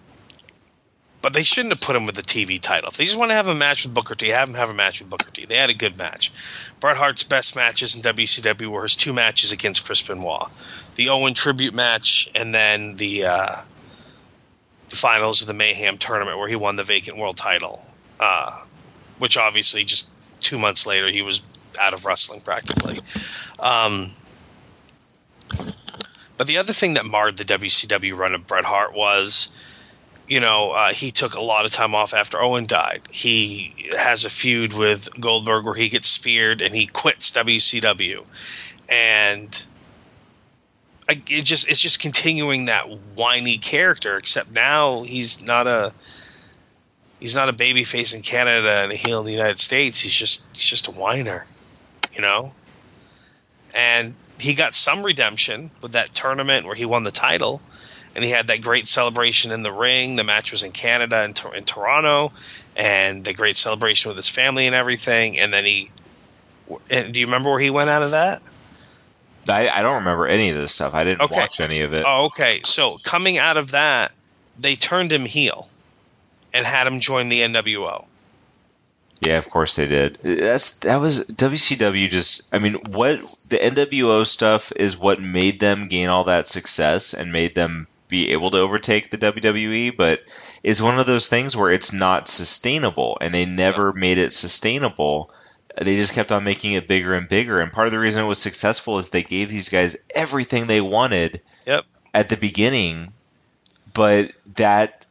but 1.21 1.33
they 1.33 1.43
shouldn't 1.43 1.73
have 1.73 1.81
put 1.81 1.95
him 1.95 2.05
with 2.05 2.15
the 2.15 2.21
TV 2.21 2.59
title. 2.59 2.89
If 2.89 2.97
they 2.97 3.05
just 3.05 3.17
want 3.17 3.31
to 3.31 3.35
have 3.35 3.47
a 3.47 3.55
match 3.55 3.83
with 3.83 3.93
Booker 3.93 4.13
T, 4.13 4.29
have 4.29 4.47
him 4.47 4.55
have 4.55 4.69
a 4.69 4.73
match 4.73 5.01
with 5.01 5.09
Booker 5.09 5.29
T. 5.31 5.45
They 5.45 5.55
had 5.55 5.69
a 5.69 5.73
good 5.73 5.97
match. 5.97 6.31
Bret 6.79 6.97
Hart's 6.97 7.23
best 7.23 7.55
matches 7.55 7.95
in 7.95 8.01
WCW 8.01 8.67
were 8.67 8.83
his 8.83 8.95
two 8.95 9.13
matches 9.13 9.51
against 9.51 9.85
Chris 9.85 10.01
Benoit, 10.01 10.49
the 10.95 11.09
Owen 11.09 11.33
tribute 11.33 11.73
match, 11.73 12.29
and 12.35 12.53
then 12.53 12.95
the, 12.95 13.25
uh, 13.25 13.55
the 14.89 14.95
finals 14.95 15.41
of 15.41 15.47
the 15.47 15.53
Mayhem 15.53 15.97
tournament 15.97 16.37
where 16.37 16.47
he 16.47 16.55
won 16.55 16.75
the 16.75 16.83
vacant 16.83 17.17
world 17.17 17.35
title. 17.35 17.83
Uh, 18.19 18.63
which 19.19 19.37
obviously 19.37 19.83
just 19.83 20.09
two 20.39 20.57
months 20.57 20.85
later 20.85 21.09
he 21.09 21.21
was 21.21 21.41
out 21.77 21.93
of 21.93 22.05
wrestling 22.05 22.41
practically. 22.41 22.99
Um, 23.59 24.11
but 26.37 26.47
the 26.47 26.57
other 26.57 26.73
thing 26.73 26.95
that 26.95 27.05
marred 27.05 27.37
the 27.37 27.45
WCW 27.45 28.15
run 28.15 28.35
of 28.35 28.45
Bret 28.45 28.65
Hart 28.65 28.93
was 28.93 29.51
you 30.27 30.41
know, 30.41 30.71
uh, 30.71 30.93
he 30.93 31.11
took 31.11 31.35
a 31.35 31.41
lot 31.41 31.65
of 31.65 31.71
time 31.71 31.95
off 31.95 32.13
after 32.13 32.41
Owen 32.41 32.65
died. 32.65 33.01
He 33.09 33.89
has 33.97 34.25
a 34.25 34.29
feud 34.29 34.73
with 34.73 35.09
Goldberg 35.19 35.65
where 35.65 35.73
he 35.73 35.89
gets 35.89 36.09
speared 36.09 36.61
and 36.61 36.75
he 36.75 36.85
quits 36.85 37.31
WCW, 37.31 38.25
and 38.89 39.65
it 41.07 41.43
just 41.43 41.69
it's 41.69 41.79
just 41.79 42.01
continuing 42.01 42.65
that 42.65 42.89
whiny 43.15 43.57
character. 43.57 44.17
Except 44.17 44.51
now 44.51 45.03
he's 45.03 45.41
not 45.41 45.65
a 45.65 45.93
he's 47.21 47.35
not 47.35 47.47
a 47.47 47.53
baby 47.53 47.85
face 47.85 48.13
in 48.13 48.21
Canada 48.21 48.81
and 48.83 48.91
a 48.91 48.95
heel 48.95 49.21
in 49.21 49.25
the 49.25 49.31
United 49.31 49.61
States. 49.61 50.01
He's 50.01 50.13
just 50.13 50.45
he's 50.53 50.65
just 50.65 50.87
a 50.89 50.91
whiner, 50.91 51.45
you 52.17 52.21
know. 52.21 52.53
And 53.77 54.15
he 54.39 54.55
got 54.55 54.75
some 54.75 55.03
redemption 55.03 55.71
with 55.81 55.93
that 55.93 56.13
tournament 56.13 56.65
where 56.65 56.75
he 56.75 56.85
won 56.85 57.03
the 57.03 57.11
title 57.11 57.61
and 58.15 58.25
he 58.25 58.31
had 58.31 58.47
that 58.47 58.61
great 58.61 58.87
celebration 58.87 59.51
in 59.51 59.61
the 59.61 59.71
ring. 59.71 60.15
The 60.15 60.23
match 60.23 60.51
was 60.51 60.63
in 60.63 60.71
Canada 60.71 61.17
and 61.17 61.39
in, 61.39 61.57
in 61.57 61.63
Toronto, 61.65 62.33
and 62.75 63.23
the 63.23 63.33
great 63.33 63.55
celebration 63.55 64.09
with 64.09 64.17
his 64.17 64.27
family 64.27 64.65
and 64.65 64.75
everything. 64.75 65.37
And 65.37 65.53
then 65.53 65.65
he, 65.65 65.91
and 66.89 67.13
do 67.13 67.19
you 67.19 67.27
remember 67.27 67.51
where 67.51 67.59
he 67.59 67.69
went 67.69 67.91
out 67.91 68.01
of 68.01 68.11
that? 68.11 68.41
I, 69.47 69.69
I 69.69 69.83
don't 69.83 69.97
remember 69.97 70.25
any 70.25 70.49
of 70.49 70.57
this 70.57 70.73
stuff. 70.73 70.95
I 70.95 71.03
didn't 71.03 71.21
okay. 71.21 71.35
watch 71.35 71.59
any 71.59 71.81
of 71.81 71.93
it. 71.93 72.05
Oh, 72.07 72.25
okay. 72.25 72.61
So 72.65 72.97
coming 73.03 73.37
out 73.37 73.57
of 73.57 73.71
that, 73.71 74.13
they 74.59 74.75
turned 74.75 75.13
him 75.13 75.23
heel 75.23 75.69
and 76.53 76.65
had 76.65 76.87
him 76.87 76.99
join 76.99 77.29
the 77.29 77.41
NWO. 77.41 78.05
Yeah, 79.19 79.37
of 79.37 79.49
course 79.49 79.75
they 79.75 79.87
did. 79.87 80.19
That's 80.21 80.79
that 80.79 80.97
was 81.01 81.27
WCW. 81.27 82.09
Just 82.09 82.53
I 82.53 82.59
mean, 82.59 82.75
what 82.75 83.19
the 83.49 83.57
NWO 83.57 84.25
stuff 84.27 84.71
is 84.75 84.97
what 84.97 85.19
made 85.19 85.59
them 85.59 85.87
gain 85.87 86.09
all 86.09 86.25
that 86.25 86.47
success 86.49 87.13
and 87.13 87.31
made 87.31 87.55
them 87.55 87.87
be 88.09 88.31
able 88.31 88.51
to 88.51 88.59
overtake 88.59 89.09
the 89.09 89.17
WWE. 89.17 89.97
But 89.97 90.21
it's 90.63 90.81
one 90.81 90.99
of 90.99 91.07
those 91.07 91.29
things 91.29 91.55
where 91.57 91.71
it's 91.71 91.93
not 91.93 92.27
sustainable, 92.27 93.17
and 93.19 93.33
they 93.33 93.45
never 93.45 93.91
made 93.91 94.17
it 94.19 94.33
sustainable. 94.33 95.31
They 95.79 95.95
just 95.95 96.13
kept 96.13 96.31
on 96.31 96.43
making 96.43 96.73
it 96.73 96.87
bigger 96.87 97.13
and 97.13 97.27
bigger. 97.29 97.59
And 97.59 97.71
part 97.71 97.87
of 97.87 97.93
the 97.93 97.99
reason 97.99 98.23
it 98.23 98.27
was 98.27 98.39
successful 98.39 98.97
is 98.99 99.09
they 99.09 99.23
gave 99.23 99.49
these 99.49 99.69
guys 99.69 99.97
everything 100.15 100.67
they 100.67 100.81
wanted 100.81 101.41
Yep. 101.65 101.85
at 102.13 102.29
the 102.29 102.37
beginning, 102.37 103.13
but 103.93 104.31
that 104.55 105.05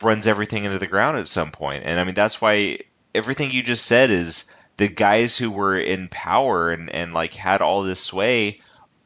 runs 0.00 0.26
everything 0.26 0.64
into 0.64 0.78
the 0.78 0.86
ground 0.86 1.16
at 1.16 1.26
some 1.28 1.50
point. 1.50 1.82
And 1.86 1.98
I 1.98 2.04
mean, 2.04 2.14
that's 2.14 2.40
why 2.40 2.80
everything 3.14 3.50
you 3.50 3.62
just 3.62 3.86
said 3.86 4.10
is 4.10 4.52
the 4.76 4.88
guys 4.88 5.36
who 5.36 5.50
were 5.50 5.76
in 5.76 6.08
power 6.08 6.70
and, 6.70 6.90
and 6.90 7.14
like 7.14 7.34
had 7.34 7.62
all 7.62 7.82
this 7.82 8.00
sway, 8.00 8.60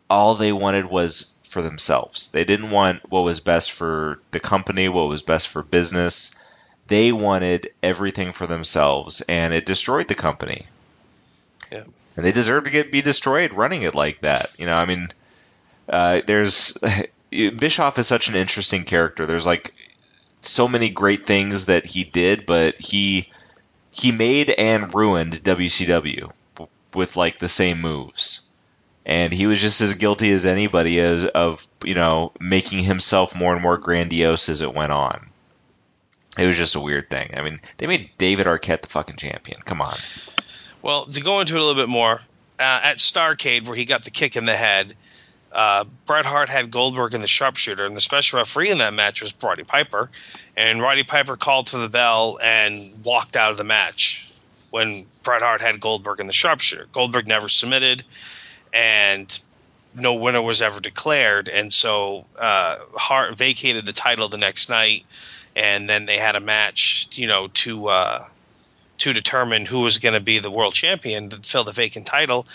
all 0.08 0.34
they 0.34 0.52
wanted 0.52 0.86
was 0.86 1.32
for 1.42 1.62
themselves. 1.62 2.30
They 2.30 2.44
didn't 2.44 2.70
want 2.70 3.10
what 3.10 3.24
was 3.24 3.40
best 3.40 3.72
for 3.72 4.20
the 4.30 4.40
company, 4.40 4.88
what 4.88 5.08
was 5.08 5.22
best 5.22 5.48
for 5.48 5.62
business. 5.62 6.34
They 6.86 7.12
wanted 7.12 7.70
everything 7.82 8.32
for 8.32 8.46
themselves, 8.46 9.22
and 9.22 9.52
it 9.52 9.66
destroyed 9.66 10.06
the 10.06 10.14
company. 10.14 10.66
Yeah. 11.72 11.84
And 12.16 12.24
they 12.24 12.32
deserve 12.32 12.64
to 12.64 12.70
get 12.70 12.92
be 12.92 13.02
destroyed 13.02 13.54
running 13.54 13.82
it 13.82 13.94
like 13.94 14.20
that. 14.20 14.50
You 14.58 14.66
know, 14.66 14.76
I 14.76 14.84
mean, 14.84 15.08
uh, 15.88 16.20
there's 16.26 16.78
Bischoff 17.30 17.98
is 17.98 18.06
such 18.06 18.28
an 18.28 18.36
interesting 18.36 18.84
character. 18.84 19.26
There's 19.26 19.46
like 19.46 19.74
so 20.42 20.68
many 20.68 20.90
great 20.90 21.26
things 21.26 21.66
that 21.66 21.84
he 21.84 22.04
did, 22.04 22.46
but 22.46 22.78
he 22.78 23.30
he 23.96 24.12
made 24.12 24.50
and 24.50 24.94
ruined 24.94 25.32
WCW 25.32 26.30
with 26.94 27.16
like 27.16 27.38
the 27.38 27.48
same 27.48 27.80
moves. 27.80 28.42
And 29.06 29.32
he 29.32 29.46
was 29.46 29.60
just 29.60 29.80
as 29.80 29.94
guilty 29.94 30.32
as 30.32 30.46
anybody 30.46 31.00
of, 31.00 31.66
you 31.84 31.94
know, 31.94 32.32
making 32.40 32.82
himself 32.82 33.34
more 33.34 33.54
and 33.54 33.62
more 33.62 33.78
grandiose 33.78 34.48
as 34.48 34.62
it 34.62 34.74
went 34.74 34.92
on. 34.92 35.30
It 36.36 36.46
was 36.46 36.56
just 36.56 36.74
a 36.74 36.80
weird 36.80 37.08
thing. 37.08 37.30
I 37.36 37.42
mean, 37.42 37.60
they 37.78 37.86
made 37.86 38.10
David 38.18 38.46
Arquette 38.46 38.82
the 38.82 38.88
fucking 38.88 39.16
champion. 39.16 39.60
Come 39.62 39.80
on. 39.80 39.96
Well, 40.82 41.06
to 41.06 41.20
go 41.20 41.40
into 41.40 41.54
it 41.54 41.60
a 41.60 41.64
little 41.64 41.80
bit 41.80 41.88
more, 41.88 42.20
uh, 42.58 42.80
at 42.82 42.98
Starcade, 42.98 43.66
where 43.66 43.76
he 43.76 43.84
got 43.84 44.04
the 44.04 44.10
kick 44.10 44.36
in 44.36 44.44
the 44.44 44.56
head, 44.56 44.94
uh, 45.56 45.84
Bret 46.04 46.26
Hart 46.26 46.50
had 46.50 46.70
Goldberg 46.70 47.14
in 47.14 47.22
the 47.22 47.26
sharpshooter, 47.26 47.86
and 47.86 47.96
the 47.96 48.02
special 48.02 48.38
referee 48.38 48.68
in 48.68 48.78
that 48.78 48.92
match 48.92 49.22
was 49.22 49.34
Roddy 49.42 49.64
Piper. 49.64 50.10
And 50.54 50.82
Roddy 50.82 51.02
Piper 51.02 51.38
called 51.38 51.66
for 51.70 51.78
the 51.78 51.88
bell 51.88 52.38
and 52.42 52.92
walked 53.02 53.36
out 53.36 53.52
of 53.52 53.56
the 53.56 53.64
match 53.64 54.28
when 54.70 55.06
Bret 55.22 55.40
Hart 55.40 55.62
had 55.62 55.80
Goldberg 55.80 56.20
in 56.20 56.26
the 56.26 56.34
sharpshooter. 56.34 56.86
Goldberg 56.92 57.26
never 57.26 57.48
submitted, 57.48 58.04
and 58.74 59.40
no 59.94 60.16
winner 60.16 60.42
was 60.42 60.60
ever 60.60 60.78
declared. 60.78 61.48
And 61.48 61.72
so 61.72 62.26
uh, 62.38 62.76
Hart 62.94 63.38
vacated 63.38 63.86
the 63.86 63.94
title 63.94 64.28
the 64.28 64.36
next 64.36 64.68
night, 64.68 65.06
and 65.56 65.88
then 65.88 66.04
they 66.04 66.18
had 66.18 66.36
a 66.36 66.40
match, 66.40 67.08
you 67.12 67.28
know, 67.28 67.48
to. 67.48 67.88
Uh, 67.88 68.26
to 68.98 69.12
determine 69.12 69.66
who 69.66 69.80
was 69.80 69.98
going 69.98 70.14
to 70.14 70.20
be 70.20 70.38
the 70.38 70.50
world 70.50 70.72
champion 70.72 71.28
to 71.28 71.36
fill 71.36 71.64
the 71.64 71.72
vacant 71.72 72.06
title. 72.06 72.46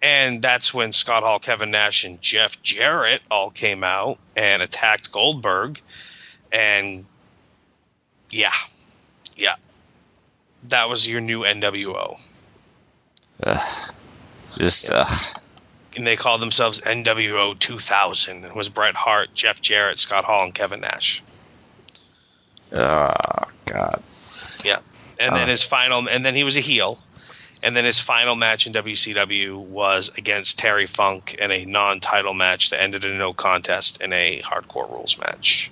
And 0.00 0.40
that's 0.40 0.72
when 0.72 0.92
Scott 0.92 1.24
Hall, 1.24 1.38
Kevin 1.40 1.72
Nash, 1.72 2.04
and 2.04 2.22
Jeff 2.22 2.62
Jarrett 2.62 3.20
all 3.30 3.50
came 3.50 3.82
out 3.82 4.18
and 4.36 4.62
attacked 4.62 5.10
Goldberg. 5.10 5.80
And 6.52 7.04
yeah, 8.30 8.52
yeah, 9.36 9.56
that 10.68 10.88
was 10.88 11.06
your 11.06 11.20
new 11.20 11.40
NWO. 11.40 12.18
Ugh. 13.42 13.92
Just, 14.56 14.90
ugh. 14.90 15.08
And 15.96 16.06
they 16.06 16.16
called 16.16 16.40
themselves 16.40 16.80
NWO 16.80 17.58
2000. 17.58 18.44
It 18.44 18.54
was 18.54 18.68
Bret 18.68 18.94
Hart, 18.94 19.34
Jeff 19.34 19.60
Jarrett, 19.60 19.98
Scott 19.98 20.24
Hall, 20.24 20.44
and 20.44 20.54
Kevin 20.54 20.80
Nash. 20.80 21.22
Oh, 22.72 23.44
God. 23.64 24.02
Yeah. 24.64 24.78
And 25.18 25.32
uh. 25.32 25.38
then 25.38 25.48
Oh. 25.48 25.50
his 25.50 25.64
final, 25.64 26.08
and 26.08 26.24
then 26.24 26.34
he 26.34 26.44
was 26.44 26.56
a 26.56 26.60
heel. 26.60 26.98
And 27.62 27.76
then 27.76 27.84
his 27.84 27.98
final 27.98 28.36
match 28.36 28.66
in 28.66 28.72
WCW 28.72 29.56
was 29.56 30.10
against 30.16 30.58
Terry 30.58 30.86
Funk 30.86 31.34
in 31.34 31.50
a 31.50 31.64
non-title 31.64 32.34
match 32.34 32.70
that 32.70 32.80
ended 32.80 33.04
in 33.04 33.12
a 33.12 33.18
no 33.18 33.32
contest 33.32 34.00
in 34.00 34.12
a 34.12 34.40
Hardcore 34.42 34.90
Rules 34.90 35.18
match 35.18 35.70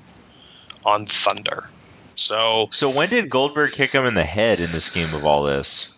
on 0.85 1.07
Thunder. 1.07 1.69
So 2.17 2.71
So 2.75 2.91
when 2.91 3.09
did 3.09 3.31
Goldberg 3.31 3.73
kick 3.73 3.93
him 3.93 4.05
in 4.07 4.15
the 4.15 4.25
head 4.25 4.59
in 4.59 4.73
the 4.73 4.81
scheme 4.81 5.15
of 5.15 5.25
all 5.25 5.45
this? 5.45 5.93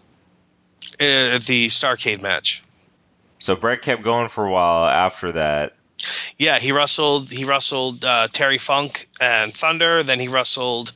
uh, 1.00 1.38
the 1.46 1.68
Starcade 1.68 2.20
match, 2.22 2.62
So 3.38 3.54
Bret 3.56 3.82
kept 3.82 4.02
going 4.02 4.28
for 4.28 4.44
a 4.46 4.50
while 4.50 4.84
after 4.84 5.32
that. 5.32 5.74
yeah, 6.36 6.58
he 6.58 6.72
wrestled. 6.72 7.30
He 7.30 7.44
wrestled 7.44 8.04
uh, 8.04 8.26
Terry 8.32 8.58
Funk 8.58 9.08
and 9.20 9.54
Thunder. 9.54 10.02
Then 10.02 10.18
he 10.20 10.28
wrestled. 10.28 10.92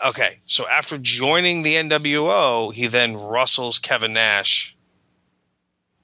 Okay, 0.00 0.38
so 0.44 0.66
after 0.68 0.98
joining 0.98 1.62
the 1.62 1.74
NWO, 1.76 2.72
he 2.72 2.86
then 2.88 3.16
wrestles 3.16 3.78
Kevin 3.78 4.14
Nash 4.14 4.76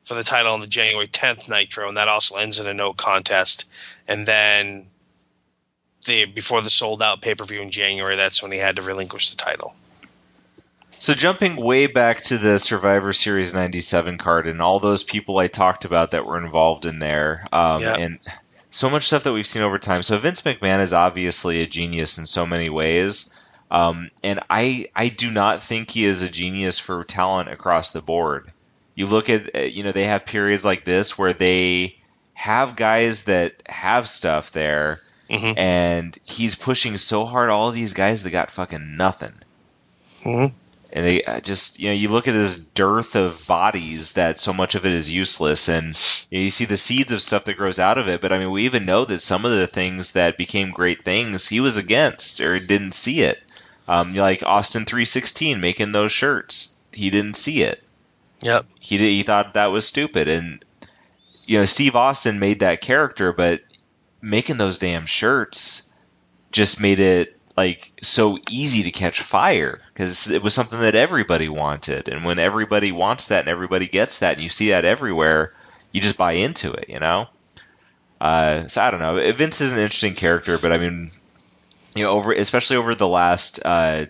for 0.05 0.15
the 0.15 0.23
title 0.23 0.53
on 0.55 0.61
the 0.61 0.67
January 0.67 1.09
10th 1.09 1.49
Nitro, 1.49 1.89
and 1.89 1.97
that 1.97 2.09
also 2.09 2.37
ends 2.37 2.59
in 2.59 2.67
a 2.67 2.75
no 2.75 2.93
contest. 2.93 3.65
And 4.07 4.25
then 4.27 4.87
the 6.07 6.25
before 6.27 6.63
the 6.63 6.71
sold 6.71 7.03
out 7.03 7.21
pay 7.21 7.35
per 7.35 7.45
view 7.45 7.61
in 7.61 7.71
January, 7.71 8.17
that's 8.17 8.43
when 8.43 8.53
he 8.53 8.59
had 8.59 8.77
to 8.77 8.83
relinquish 8.83 9.31
the 9.31 9.37
title. 9.37 9.75
So 11.01 11.15
jumping 11.15 11.57
way 11.57 11.87
back 11.87 12.23
to 12.25 12.39
the 12.39 12.59
Survivor 12.59 13.13
Series 13.13 13.55
97 13.55 14.19
card 14.19 14.49
and 14.49 14.61
all 14.61 14.81
those 14.81 15.05
people 15.05 15.39
I 15.39 15.47
talked 15.47 15.85
about 15.85 16.11
that 16.11 16.27
were 16.27 16.45
involved 16.45 16.87
in 16.87 16.99
there, 16.99 17.47
um, 17.53 17.83
Yeah. 17.83 17.95
and 17.95 18.19
so 18.71 18.91
much 18.91 19.07
stuff 19.07 19.23
that 19.25 19.33
we've 19.33 19.47
seen 19.47 19.63
over 19.63 19.79
time. 19.79 20.03
So 20.03 20.19
Vince 20.19 20.43
McMahon 20.43 20.81
is 20.81 20.93
obviously 20.93 21.63
a 21.63 21.67
genius 21.67 22.19
in 22.19 22.27
so 22.27 22.47
many 22.47 22.69
ways. 22.69 23.33
Um, 23.71 24.11
and 24.25 24.41
I, 24.49 24.89
I 24.97 25.09
do 25.09 25.31
not 25.31 25.63
think 25.63 25.91
he 25.91 26.05
is 26.05 26.23
a 26.23 26.29
genius 26.29 26.79
for 26.79 27.05
talent 27.05 27.51
across 27.51 27.93
the 27.93 28.01
board. 28.01 28.51
You 28.95 29.07
look 29.07 29.29
at, 29.31 29.55
uh, 29.55 29.61
you 29.61 29.85
know, 29.85 29.93
they 29.93 30.05
have 30.05 30.25
periods 30.27 30.65
like 30.65 30.85
this 30.85 31.19
where 31.19 31.33
they 31.33 31.97
have 32.35 32.77
guys 32.77 33.25
that 33.25 33.63
have 33.67 34.09
stuff 34.09 34.53
there, 34.53 35.01
Mhm. 35.29 35.55
and 35.59 36.19
he's 36.25 36.55
pushing 36.55 36.97
so 36.97 37.27
hard 37.27 37.51
all 37.51 37.71
these 37.71 37.93
guys 37.93 38.23
that 38.23 38.31
got 38.31 38.51
fucking 38.51 38.97
nothing 38.97 39.35
Mm-hmm. 40.25 40.55
and 40.93 41.07
they 41.07 41.23
uh, 41.23 41.41
just 41.41 41.79
you 41.79 41.89
know 41.89 41.95
you 41.95 42.09
look 42.09 42.27
at 42.29 42.33
this 42.33 42.59
dearth 42.59 43.15
of 43.15 43.47
bodies 43.47 44.13
that 44.15 44.39
so 44.39 44.53
much 44.53 44.75
of 44.75 44.85
it 44.87 44.93
is 44.93 45.11
useless 45.11 45.69
and 45.69 45.89
you, 46.31 46.39
know, 46.39 46.43
you 46.45 46.51
see 46.51 46.65
the 46.65 46.77
seeds 46.77 47.13
of 47.13 47.23
stuff 47.23 47.45
that 47.45 47.57
grows 47.57 47.79
out 47.79 47.99
of 47.99 48.09
it 48.09 48.21
but 48.21 48.33
i 48.33 48.39
mean 48.39 48.51
we 48.51 48.65
even 48.65 48.85
know 48.85 49.05
that 49.05 49.21
some 49.23 49.45
of 49.45 49.53
the 49.53 49.67
things 49.67 50.13
that 50.13 50.37
became 50.39 50.71
great 50.71 51.05
things 51.05 51.47
he 51.47 51.61
was 51.61 51.77
against 51.77 52.41
or 52.41 52.59
didn't 52.59 52.93
see 52.93 53.21
it 53.21 53.39
um, 53.89 54.15
like 54.15 54.43
austin 54.45 54.85
316 54.85 55.61
making 55.61 55.93
those 55.93 56.13
shirts. 56.13 56.81
He 56.93 57.11
didn't 57.11 57.35
see 57.35 57.63
it. 57.63 57.83
Yep. 58.41 58.67
he 58.79 58.99
did, 58.99 59.09
he 59.09 59.23
thought 59.25 59.55
that 59.55 59.67
was 59.67 59.87
stupid. 59.87 60.29
And 60.29 60.65
you 61.47 61.59
know 61.59 61.65
Steve 61.65 61.97
Austin 61.97 62.39
made 62.39 62.61
that 62.61 62.81
character 62.81 63.33
but 63.33 63.63
making 64.21 64.59
those 64.59 64.79
damn 64.79 65.07
shirts 65.07 65.93
just 66.53 66.81
made 66.81 67.01
it 67.01 67.37
like 67.57 67.93
so 68.03 68.39
easy 68.51 68.85
to 68.85 68.91
catch 68.91 69.21
fire 69.21 69.81
because 69.93 70.31
it 70.31 70.43
was 70.43 70.55
something 70.55 70.79
that 70.81 70.95
everybody 70.95 71.49
wanted. 71.49 72.09
And 72.09 72.25
when 72.25 72.39
everybody 72.39 72.93
wants 72.93 73.29
that 73.29 73.41
and 73.41 73.49
everybody 73.49 73.89
gets 73.89 74.21
that 74.21 74.35
and 74.35 74.43
you 74.43 74.49
see 74.49 74.71
that 74.71 74.85
everywhere 74.85 75.55
you 75.91 76.01
just 76.01 76.19
buy 76.19 76.33
into 76.33 76.73
it 76.73 76.89
you 76.89 77.01
know? 77.01 77.27
Uh, 78.21 78.67
so 78.67 78.83
I 78.83 78.91
don't 78.91 79.01
know. 79.01 79.33
Vince 79.33 79.61
is 79.61 79.73
an 79.73 79.79
interesting 79.79 80.15
character 80.15 80.59
but 80.59 80.73
I 80.73 80.79
mean 80.79 81.11
you 81.95 82.05
know 82.05 82.11
over 82.11 82.33
especially 82.33 82.77
over 82.77 82.95
the 82.95 83.09
last 83.09 83.61
uh, 83.65 84.07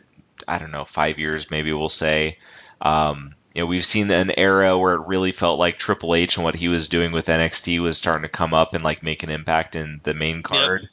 I 0.47 0.59
don't 0.59 0.71
know 0.73 0.85
five 0.85 1.19
years 1.19 1.51
maybe 1.51 1.73
we'll 1.73 1.89
say 1.89 2.39
um, 2.81 3.35
you 3.55 3.63
know, 3.63 3.67
we've 3.67 3.85
seen 3.85 4.11
an 4.13 4.31
era 4.37 4.79
where 4.79 4.95
it 4.95 5.09
really 5.09 5.33
felt 5.33 5.59
like 5.59 5.79
Triple 5.79 6.15
H 6.15 6.37
and 6.37 6.45
what 6.45 6.55
he 6.55 6.69
was 6.69 6.87
doing 6.87 7.11
with 7.11 7.27
NXT 7.27 7.81
was 7.81 7.99
starting 7.99 8.23
to 8.23 8.29
come 8.29 8.55
up 8.55 8.75
and 8.75 8.85
like 8.85 9.03
make 9.03 9.25
an 9.25 9.31
impact 9.31 9.75
in 9.75 10.01
the 10.05 10.15
main 10.15 10.45
card. 10.45 10.89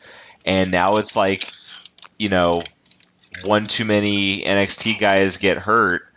And 0.45 0.71
now 0.71 0.97
it's 0.97 1.15
like, 1.15 1.51
you 2.17 2.29
know, 2.29 2.63
one 3.43 3.67
too 3.67 3.85
many 3.85 4.41
NXT 4.41 4.99
guys 4.99 5.37
get 5.37 5.57
hurt 5.57 6.07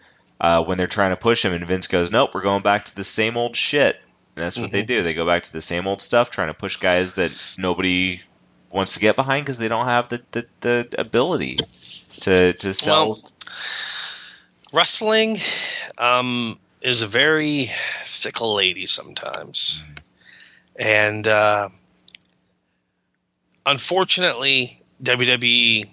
uh, 0.40 0.62
when 0.64 0.78
they're 0.78 0.86
trying 0.86 1.10
to 1.10 1.16
push 1.16 1.44
him, 1.44 1.52
and 1.52 1.66
Vince 1.66 1.88
goes, 1.88 2.10
"Nope, 2.10 2.30
we're 2.32 2.42
going 2.42 2.62
back 2.62 2.86
to 2.86 2.96
the 2.96 3.04
same 3.04 3.36
old 3.36 3.56
shit." 3.56 3.96
And 4.36 4.44
that's 4.44 4.58
what 4.58 4.70
they 4.70 4.84
do. 4.84 5.02
They 5.02 5.14
go 5.14 5.26
back 5.26 5.42
to 5.42 5.52
the 5.52 5.60
same 5.60 5.86
old 5.86 6.00
stuff, 6.00 6.30
trying 6.30 6.48
to 6.48 6.54
push 6.54 6.76
guys 6.76 7.12
that 7.14 7.32
nobody 7.58 8.22
wants 8.70 8.94
to 8.94 9.00
get 9.00 9.16
behind 9.16 9.44
because 9.44 9.58
they 9.58 9.68
don't 9.68 9.86
have 9.86 10.08
the, 10.08 10.22
the, 10.32 10.46
the 10.60 10.88
ability 10.98 11.56
to 11.56 12.52
to 12.52 12.78
sell. 12.78 13.08
Well, 13.10 13.22
wrestling 14.72 15.38
um, 15.96 16.58
is 16.82 17.02
a 17.02 17.06
very 17.06 17.70
fickle 18.04 18.54
lady 18.54 18.86
sometimes, 18.86 19.82
and 20.76 21.26
uh, 21.26 21.68
unfortunately, 23.64 24.82
WWE 25.02 25.88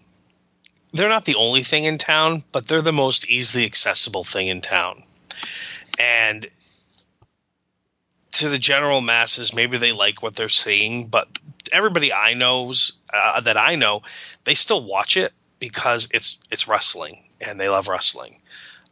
they're 0.96 1.10
not 1.10 1.26
the 1.26 1.36
only 1.36 1.64
thing 1.64 1.84
in 1.84 1.98
town, 1.98 2.44
but 2.54 2.68
they're 2.68 2.82
the 2.82 2.94
most 2.94 3.30
easily 3.30 3.66
accessible 3.66 4.24
thing 4.24 4.48
in 4.48 4.62
town. 4.62 5.04
And 6.00 6.48
to 8.34 8.50
the 8.50 8.58
general 8.58 9.02
masses, 9.02 9.54
maybe 9.54 9.78
they 9.78 9.92
like 9.92 10.24
what 10.24 10.36
they're 10.36 10.48
seeing, 10.48 11.08
but 11.08 11.28
everybody 11.72 12.14
I 12.14 12.34
knows 12.34 12.94
uh, 13.14 13.42
that 13.42 13.58
I 13.58 13.76
know, 13.76 14.02
they 14.44 14.56
still 14.56 14.84
watch 14.84 15.18
it 15.18 15.34
because 15.60 16.10
it's 16.12 16.38
it's 16.52 16.68
wrestling 16.68 17.24
and 17.42 17.60
they 17.60 17.70
love 17.70 17.88
wrestling. 17.88 18.40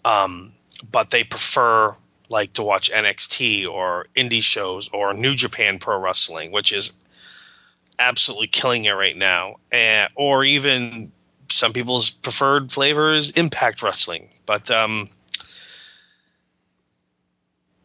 Um, 0.05 0.53
but 0.91 1.09
they 1.09 1.23
prefer 1.23 1.95
like 2.29 2.53
to 2.53 2.63
watch 2.63 2.91
NXT 2.91 3.69
or 3.69 4.05
indie 4.15 4.41
shows 4.41 4.89
or 4.89 5.13
New 5.13 5.35
Japan 5.35 5.79
Pro 5.79 5.99
Wrestling, 5.99 6.51
which 6.51 6.71
is 6.71 6.93
absolutely 7.99 8.47
killing 8.47 8.85
it 8.85 8.91
right 8.91 9.15
now, 9.15 9.57
and 9.71 10.09
or 10.15 10.43
even 10.43 11.11
some 11.49 11.73
people's 11.73 12.09
preferred 12.09 12.71
flavor 12.71 13.13
is 13.13 13.31
Impact 13.31 13.83
Wrestling. 13.83 14.29
But 14.45 14.71
um, 14.71 15.09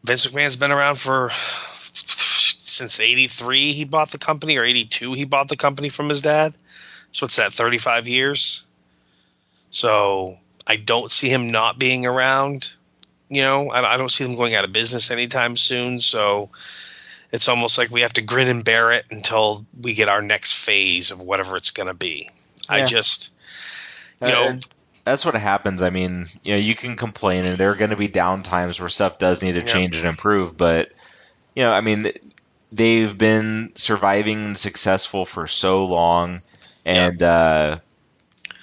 Vince 0.03 0.25
McMahon's 0.27 0.55
been 0.55 0.71
around 0.71 0.95
for 0.95 1.31
since 2.79 2.99
'83. 2.99 3.73
He 3.73 3.85
bought 3.85 4.09
the 4.09 4.17
company, 4.17 4.57
or 4.57 4.63
'82. 4.63 5.13
He 5.13 5.25
bought 5.25 5.47
the 5.47 5.55
company 5.55 5.89
from 5.89 6.09
his 6.09 6.21
dad. 6.21 6.55
So 7.11 7.25
what's 7.25 7.37
that? 7.37 7.53
35 7.53 8.07
years. 8.07 8.63
So 9.71 10.37
I 10.65 10.77
don't 10.77 11.11
see 11.11 11.29
him 11.29 11.49
not 11.49 11.79
being 11.79 12.05
around. 12.05 12.71
You 13.29 13.43
know, 13.43 13.69
I, 13.69 13.93
I 13.93 13.97
don't 13.97 14.09
see 14.09 14.23
them 14.23 14.35
going 14.35 14.55
out 14.55 14.65
of 14.65 14.73
business 14.73 15.11
anytime 15.11 15.55
soon. 15.55 15.99
So 15.99 16.49
it's 17.31 17.47
almost 17.47 17.77
like 17.77 17.91
we 17.91 18.01
have 18.01 18.13
to 18.13 18.21
grin 18.21 18.47
and 18.47 18.63
bear 18.63 18.91
it 18.91 19.05
until 19.11 19.65
we 19.79 19.93
get 19.93 20.09
our 20.09 20.21
next 20.21 20.53
phase 20.53 21.11
of 21.11 21.19
whatever 21.19 21.57
it's 21.57 21.71
going 21.71 21.87
to 21.87 21.93
be. 21.93 22.29
Yeah. 22.69 22.75
I 22.75 22.85
just, 22.85 23.31
you 24.21 24.27
uh, 24.27 24.31
know, 24.31 24.59
that's 25.05 25.25
what 25.25 25.35
happens. 25.35 25.83
I 25.83 25.89
mean, 25.89 26.25
you 26.43 26.53
know, 26.53 26.59
you 26.59 26.75
can 26.75 26.95
complain, 26.95 27.45
and 27.45 27.57
there 27.57 27.71
are 27.71 27.75
going 27.75 27.91
to 27.91 27.97
be 27.97 28.07
down 28.07 28.43
times 28.43 28.79
where 28.79 28.89
stuff 28.89 29.19
does 29.19 29.41
need 29.41 29.53
to 29.53 29.61
change 29.61 29.97
and 29.97 30.07
improve. 30.07 30.57
But 30.57 30.91
you 31.55 31.63
know, 31.63 31.71
I 31.71 31.81
mean, 31.81 32.11
they've 32.71 33.17
been 33.17 33.71
surviving 33.75 34.45
and 34.45 34.57
successful 34.57 35.25
for 35.25 35.47
so 35.47 35.85
long, 35.85 36.39
and 36.85 37.21
uh, 37.21 37.79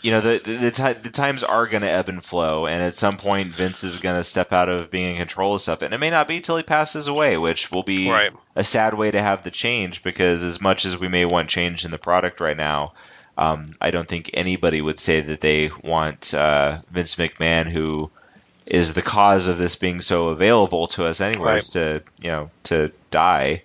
you 0.02 0.12
know 0.12 0.20
the 0.20 0.38
the, 0.44 0.70
t- 0.70 1.00
the 1.00 1.10
times 1.10 1.42
are 1.42 1.66
going 1.66 1.82
to 1.82 1.90
ebb 1.90 2.08
and 2.08 2.22
flow, 2.22 2.66
and 2.66 2.82
at 2.82 2.96
some 2.96 3.16
point 3.16 3.48
Vince 3.48 3.84
is 3.84 3.98
going 3.98 4.16
to 4.16 4.24
step 4.24 4.52
out 4.52 4.68
of 4.68 4.90
being 4.90 5.16
in 5.16 5.18
control 5.18 5.54
of 5.54 5.60
stuff, 5.60 5.82
and 5.82 5.92
it 5.92 5.98
may 5.98 6.10
not 6.10 6.28
be 6.28 6.40
till 6.40 6.56
he 6.56 6.62
passes 6.62 7.08
away, 7.08 7.36
which 7.36 7.70
will 7.70 7.82
be 7.82 8.10
right. 8.10 8.32
a 8.54 8.64
sad 8.64 8.94
way 8.94 9.10
to 9.10 9.20
have 9.20 9.42
the 9.42 9.50
change 9.50 10.02
because 10.02 10.42
as 10.42 10.60
much 10.60 10.84
as 10.84 10.98
we 10.98 11.08
may 11.08 11.24
want 11.24 11.48
change 11.48 11.84
in 11.84 11.90
the 11.90 11.98
product 11.98 12.40
right 12.40 12.56
now. 12.56 12.92
Um, 13.38 13.74
I 13.82 13.90
don't 13.90 14.08
think 14.08 14.30
anybody 14.32 14.80
would 14.80 14.98
say 14.98 15.20
that 15.20 15.42
they 15.42 15.68
want 15.84 16.32
uh, 16.32 16.78
Vince 16.88 17.16
McMahon, 17.16 17.68
who 17.68 18.10
is 18.64 18.94
the 18.94 19.02
cause 19.02 19.46
of 19.46 19.58
this 19.58 19.76
being 19.76 20.00
so 20.00 20.28
available 20.28 20.86
to 20.88 21.04
us, 21.04 21.20
anyways, 21.20 21.44
right. 21.44 21.62
to 21.62 22.02
you 22.22 22.30
know 22.30 22.50
to 22.64 22.92
die. 23.10 23.62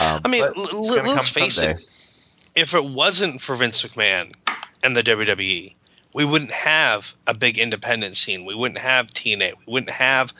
Um, 0.00 0.20
I 0.24 0.28
mean, 0.28 0.42
l- 0.42 0.86
let's 0.86 1.28
face 1.28 1.56
someday. 1.56 1.82
it. 1.82 1.90
If 2.56 2.74
it 2.74 2.84
wasn't 2.84 3.40
for 3.40 3.54
Vince 3.56 3.82
McMahon, 3.82 4.32
and 4.84 4.94
the 4.94 5.02
WWE. 5.02 5.74
We 6.12 6.24
wouldn't 6.24 6.52
have 6.52 7.12
a 7.26 7.34
big 7.34 7.58
independent 7.58 8.16
scene. 8.16 8.44
We 8.44 8.54
wouldn't 8.54 8.78
have 8.78 9.08
TNA. 9.08 9.54
We 9.66 9.72
wouldn't 9.72 9.90
have 9.90 10.32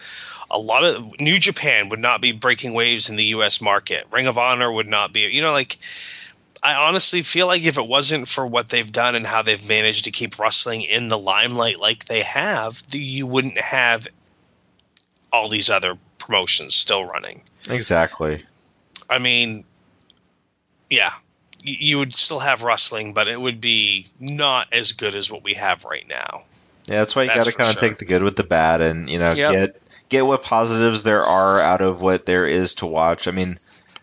a 0.50 0.58
lot 0.58 0.84
of 0.84 1.18
New 1.18 1.38
Japan 1.38 1.88
would 1.88 1.98
not 1.98 2.20
be 2.20 2.30
breaking 2.30 2.74
waves 2.74 3.08
in 3.08 3.16
the 3.16 3.24
U.S. 3.24 3.60
market. 3.60 4.06
Ring 4.12 4.28
of 4.28 4.38
Honor 4.38 4.70
would 4.70 4.86
not 4.86 5.12
be. 5.12 5.22
You 5.22 5.42
know, 5.42 5.50
like 5.50 5.78
I 6.62 6.74
honestly 6.74 7.22
feel 7.22 7.48
like 7.48 7.64
if 7.64 7.78
it 7.78 7.86
wasn't 7.86 8.28
for 8.28 8.46
what 8.46 8.68
they've 8.68 8.90
done 8.90 9.16
and 9.16 9.26
how 9.26 9.42
they've 9.42 9.66
managed 9.68 10.04
to 10.04 10.12
keep 10.12 10.38
wrestling 10.38 10.82
in 10.82 11.08
the 11.08 11.18
limelight 11.18 11.80
like 11.80 12.04
they 12.04 12.22
have, 12.22 12.80
you 12.92 13.26
wouldn't 13.26 13.58
have 13.58 14.06
all 15.32 15.48
these 15.48 15.70
other 15.70 15.98
promotions 16.18 16.74
still 16.76 17.04
running. 17.04 17.40
Exactly. 17.68 18.44
I 19.08 19.18
mean, 19.18 19.64
yeah, 20.90 21.12
you 21.62 21.98
would 21.98 22.14
still 22.14 22.40
have 22.40 22.62
wrestling, 22.62 23.14
but 23.14 23.28
it 23.28 23.40
would 23.40 23.60
be 23.60 24.06
not 24.20 24.68
as 24.72 24.92
good 24.92 25.14
as 25.14 25.30
what 25.30 25.42
we 25.42 25.54
have 25.54 25.84
right 25.84 26.06
now. 26.06 26.42
Yeah, 26.86 26.98
that's 26.98 27.16
why 27.16 27.22
you 27.22 27.28
got 27.28 27.46
to 27.46 27.52
kind 27.52 27.70
of 27.70 27.78
sure. 27.78 27.88
take 27.88 27.98
the 27.98 28.04
good 28.04 28.22
with 28.22 28.36
the 28.36 28.44
bad, 28.44 28.82
and 28.82 29.08
you 29.08 29.18
know 29.18 29.32
yep. 29.32 29.52
get 29.52 29.82
get 30.10 30.26
what 30.26 30.44
positives 30.44 31.02
there 31.02 31.24
are 31.24 31.58
out 31.60 31.80
of 31.80 32.02
what 32.02 32.26
there 32.26 32.46
is 32.46 32.74
to 32.76 32.86
watch. 32.86 33.26
I 33.26 33.30
mean, 33.30 33.54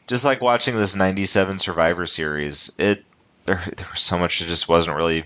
just 0.07 0.25
like 0.25 0.41
watching 0.41 0.75
this 0.75 0.95
'97 0.95 1.59
Survivor 1.59 2.07
Series, 2.07 2.73
it 2.79 3.05
there 3.45 3.61
there 3.77 3.87
was 3.91 4.01
so 4.01 4.17
much 4.17 4.39
that 4.39 4.45
just 4.45 4.67
wasn't 4.67 4.97
really 4.97 5.25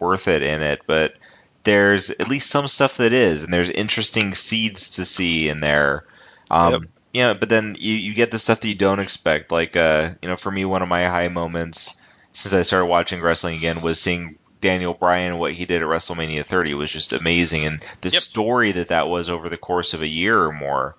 worth 0.00 0.26
it 0.26 0.42
in 0.42 0.60
it, 0.60 0.82
but 0.86 1.14
there's 1.62 2.10
at 2.10 2.28
least 2.28 2.50
some 2.50 2.66
stuff 2.66 2.96
that 2.96 3.12
is, 3.12 3.44
and 3.44 3.52
there's 3.52 3.70
interesting 3.70 4.34
seeds 4.34 4.90
to 4.90 5.04
see 5.04 5.48
in 5.48 5.60
there. 5.60 6.04
Um, 6.50 6.72
yep 6.72 6.82
yeah, 7.18 7.34
but 7.34 7.48
then 7.48 7.74
you, 7.76 7.94
you 7.94 8.14
get 8.14 8.30
the 8.30 8.38
stuff 8.38 8.60
that 8.60 8.68
you 8.68 8.76
don't 8.76 9.00
expect. 9.00 9.50
Like, 9.50 9.76
uh, 9.76 10.10
you 10.22 10.28
know, 10.28 10.36
for 10.36 10.52
me, 10.52 10.64
one 10.64 10.82
of 10.82 10.88
my 10.88 11.02
high 11.02 11.26
moments 11.26 12.00
since 12.32 12.54
I 12.54 12.62
started 12.62 12.86
watching 12.86 13.20
wrestling 13.20 13.56
again 13.56 13.80
was 13.80 14.00
seeing 14.00 14.38
Daniel 14.60 14.94
Bryan 14.94 15.38
what 15.38 15.52
he 15.52 15.64
did 15.64 15.82
at 15.82 15.88
WrestleMania 15.88 16.44
30 16.44 16.74
was 16.74 16.92
just 16.92 17.12
amazing, 17.12 17.64
and 17.64 17.84
the 18.02 18.10
yep. 18.10 18.22
story 18.22 18.70
that 18.70 18.88
that 18.88 19.08
was 19.08 19.30
over 19.30 19.48
the 19.48 19.56
course 19.56 19.94
of 19.94 20.02
a 20.02 20.06
year 20.06 20.40
or 20.40 20.52
more 20.52 20.94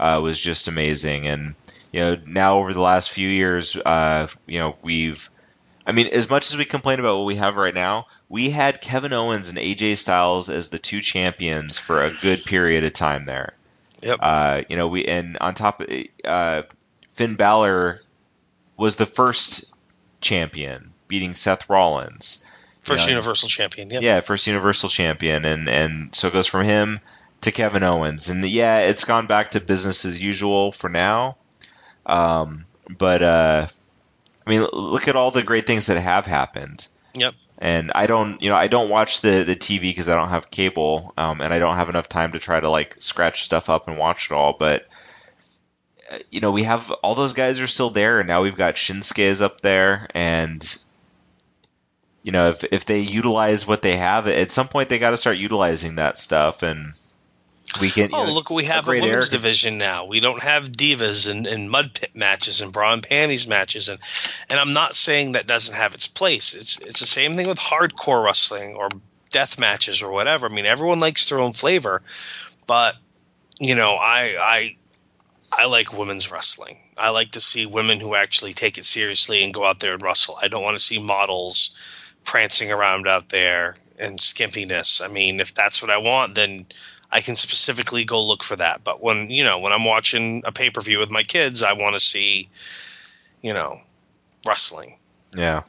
uh, 0.00 0.18
was 0.20 0.40
just 0.40 0.66
amazing. 0.66 1.28
And 1.28 1.54
you 1.92 2.00
know, 2.00 2.16
now 2.26 2.58
over 2.58 2.74
the 2.74 2.80
last 2.80 3.10
few 3.10 3.28
years, 3.28 3.76
uh, 3.76 4.26
you 4.48 4.58
know, 4.58 4.76
we've 4.82 5.30
I 5.86 5.92
mean, 5.92 6.08
as 6.08 6.28
much 6.28 6.50
as 6.50 6.58
we 6.58 6.64
complain 6.64 6.98
about 6.98 7.18
what 7.18 7.26
we 7.26 7.36
have 7.36 7.56
right 7.56 7.74
now, 7.74 8.08
we 8.28 8.50
had 8.50 8.80
Kevin 8.80 9.12
Owens 9.12 9.50
and 9.50 9.58
AJ 9.58 9.98
Styles 9.98 10.50
as 10.50 10.68
the 10.68 10.80
two 10.80 11.00
champions 11.00 11.78
for 11.78 12.02
a 12.02 12.12
good 12.12 12.44
period 12.44 12.82
of 12.82 12.92
time 12.92 13.24
there. 13.24 13.54
Yep. 14.02 14.18
Uh, 14.20 14.62
you 14.68 14.76
know, 14.76 14.88
we 14.88 15.04
and 15.04 15.36
on 15.40 15.54
top 15.54 15.80
of 15.80 15.88
uh, 16.24 16.62
Finn 17.10 17.34
Balor 17.34 18.02
was 18.76 18.96
the 18.96 19.06
first 19.06 19.74
champion, 20.20 20.92
beating 21.08 21.34
Seth 21.34 21.68
Rollins. 21.68 22.46
First 22.82 23.04
you 23.04 23.12
know, 23.12 23.18
Universal 23.18 23.48
Champion. 23.50 23.90
Yep. 23.90 24.02
Yeah, 24.02 24.20
first 24.20 24.46
Universal 24.46 24.88
Champion, 24.88 25.44
and 25.44 25.68
and 25.68 26.14
so 26.14 26.28
it 26.28 26.32
goes 26.32 26.46
from 26.46 26.64
him 26.64 27.00
to 27.42 27.52
Kevin 27.52 27.82
Owens, 27.82 28.30
and 28.30 28.44
yeah, 28.44 28.80
it's 28.80 29.04
gone 29.04 29.26
back 29.26 29.52
to 29.52 29.60
business 29.60 30.04
as 30.04 30.20
usual 30.20 30.72
for 30.72 30.88
now. 30.88 31.36
Um, 32.06 32.64
but 32.88 33.22
uh, 33.22 33.66
I 34.46 34.50
mean, 34.50 34.66
look 34.72 35.08
at 35.08 35.16
all 35.16 35.30
the 35.30 35.42
great 35.42 35.66
things 35.66 35.86
that 35.86 36.00
have 36.00 36.26
happened. 36.26 36.86
Yep 37.14 37.34
and 37.60 37.92
I 37.94 38.06
don't, 38.06 38.42
you 38.42 38.48
know, 38.48 38.56
I 38.56 38.68
don't 38.68 38.88
watch 38.88 39.20
the 39.20 39.44
the 39.44 39.56
TV 39.56 39.82
because 39.82 40.08
I 40.08 40.14
don't 40.14 40.30
have 40.30 40.50
cable, 40.50 41.12
um, 41.18 41.40
and 41.40 41.52
I 41.52 41.58
don't 41.58 41.76
have 41.76 41.90
enough 41.90 42.08
time 42.08 42.32
to 42.32 42.38
try 42.38 42.58
to 42.58 42.70
like 42.70 42.96
scratch 43.00 43.42
stuff 43.42 43.68
up 43.68 43.86
and 43.86 43.98
watch 43.98 44.30
it 44.30 44.34
all. 44.34 44.54
But 44.58 44.88
uh, 46.10 46.18
you 46.30 46.40
know, 46.40 46.52
we 46.52 46.62
have 46.62 46.90
all 46.90 47.14
those 47.14 47.34
guys 47.34 47.60
are 47.60 47.66
still 47.66 47.90
there, 47.90 48.18
and 48.18 48.28
now 48.28 48.42
we've 48.42 48.56
got 48.56 48.74
Shinsuke 48.76 49.18
is 49.18 49.42
up 49.42 49.60
there, 49.60 50.08
and 50.14 50.64
you 52.22 52.32
know, 52.32 52.48
if 52.48 52.64
if 52.64 52.86
they 52.86 53.00
utilize 53.00 53.66
what 53.66 53.82
they 53.82 53.96
have, 53.96 54.26
at 54.26 54.50
some 54.50 54.68
point 54.68 54.88
they 54.88 54.98
got 54.98 55.10
to 55.10 55.18
start 55.18 55.36
utilizing 55.36 55.96
that 55.96 56.16
stuff, 56.16 56.62
and 56.62 56.94
we 57.80 57.90
can. 57.90 58.10
Oh, 58.12 58.24
know, 58.24 58.32
look, 58.32 58.50
we 58.50 58.64
have 58.64 58.88
a, 58.88 58.92
a 58.92 59.00
women's 59.00 59.28
division 59.28 59.78
now. 59.78 60.06
We 60.06 60.20
don't 60.20 60.42
have 60.42 60.64
divas 60.64 61.30
and, 61.30 61.46
and 61.46 61.70
mud 61.70 61.94
pit 61.94 62.10
matches 62.14 62.60
and 62.60 62.72
bra 62.72 62.92
and 62.92 63.02
panties 63.02 63.46
matches, 63.46 63.88
and 63.88 64.00
and 64.48 64.58
I'm 64.58 64.72
not 64.72 64.96
saying 64.96 65.32
that 65.32 65.46
doesn't 65.46 65.74
have 65.74 65.94
its 65.94 66.06
place. 66.06 66.54
It's 66.54 66.78
it's 66.78 67.00
the 67.00 67.06
same 67.06 67.34
thing 67.34 67.46
with 67.46 67.58
hardcore 67.58 68.24
wrestling 68.24 68.74
or 68.74 68.88
death 69.30 69.58
matches 69.58 70.02
or 70.02 70.10
whatever. 70.10 70.46
I 70.46 70.50
mean, 70.50 70.66
everyone 70.66 71.00
likes 71.00 71.28
their 71.28 71.38
own 71.38 71.52
flavor, 71.52 72.02
but 72.66 72.96
you 73.58 73.74
know, 73.74 73.94
I 73.94 74.36
I 74.40 74.76
I 75.52 75.66
like 75.66 75.92
women's 75.92 76.30
wrestling. 76.30 76.78
I 76.96 77.10
like 77.10 77.32
to 77.32 77.40
see 77.40 77.66
women 77.66 78.00
who 78.00 78.14
actually 78.14 78.54
take 78.54 78.78
it 78.78 78.86
seriously 78.86 79.42
and 79.42 79.54
go 79.54 79.64
out 79.64 79.80
there 79.80 79.94
and 79.94 80.02
wrestle. 80.02 80.38
I 80.40 80.48
don't 80.48 80.62
want 80.62 80.76
to 80.76 80.84
see 80.84 80.98
models 80.98 81.76
prancing 82.24 82.70
around 82.70 83.08
out 83.08 83.28
there 83.28 83.76
and 83.98 84.18
skimpiness. 84.18 85.02
I 85.02 85.08
mean, 85.08 85.40
if 85.40 85.54
that's 85.54 85.82
what 85.82 85.90
I 85.90 85.98
want, 85.98 86.34
then 86.34 86.66
I 87.12 87.20
can 87.20 87.36
specifically 87.36 88.04
go 88.04 88.24
look 88.24 88.44
for 88.44 88.56
that. 88.56 88.84
But 88.84 89.02
when 89.02 89.30
you 89.30 89.44
know 89.44 89.58
when 89.58 89.72
I'm 89.72 89.84
watching 89.84 90.42
a 90.44 90.52
pay 90.52 90.70
per 90.70 90.80
view 90.80 90.98
with 90.98 91.10
my 91.10 91.22
kids, 91.22 91.62
I 91.62 91.72
want 91.72 91.94
to 91.94 92.00
see, 92.00 92.48
you 93.42 93.52
know, 93.52 93.80
wrestling. 94.46 94.96
Yeah. 95.36 95.62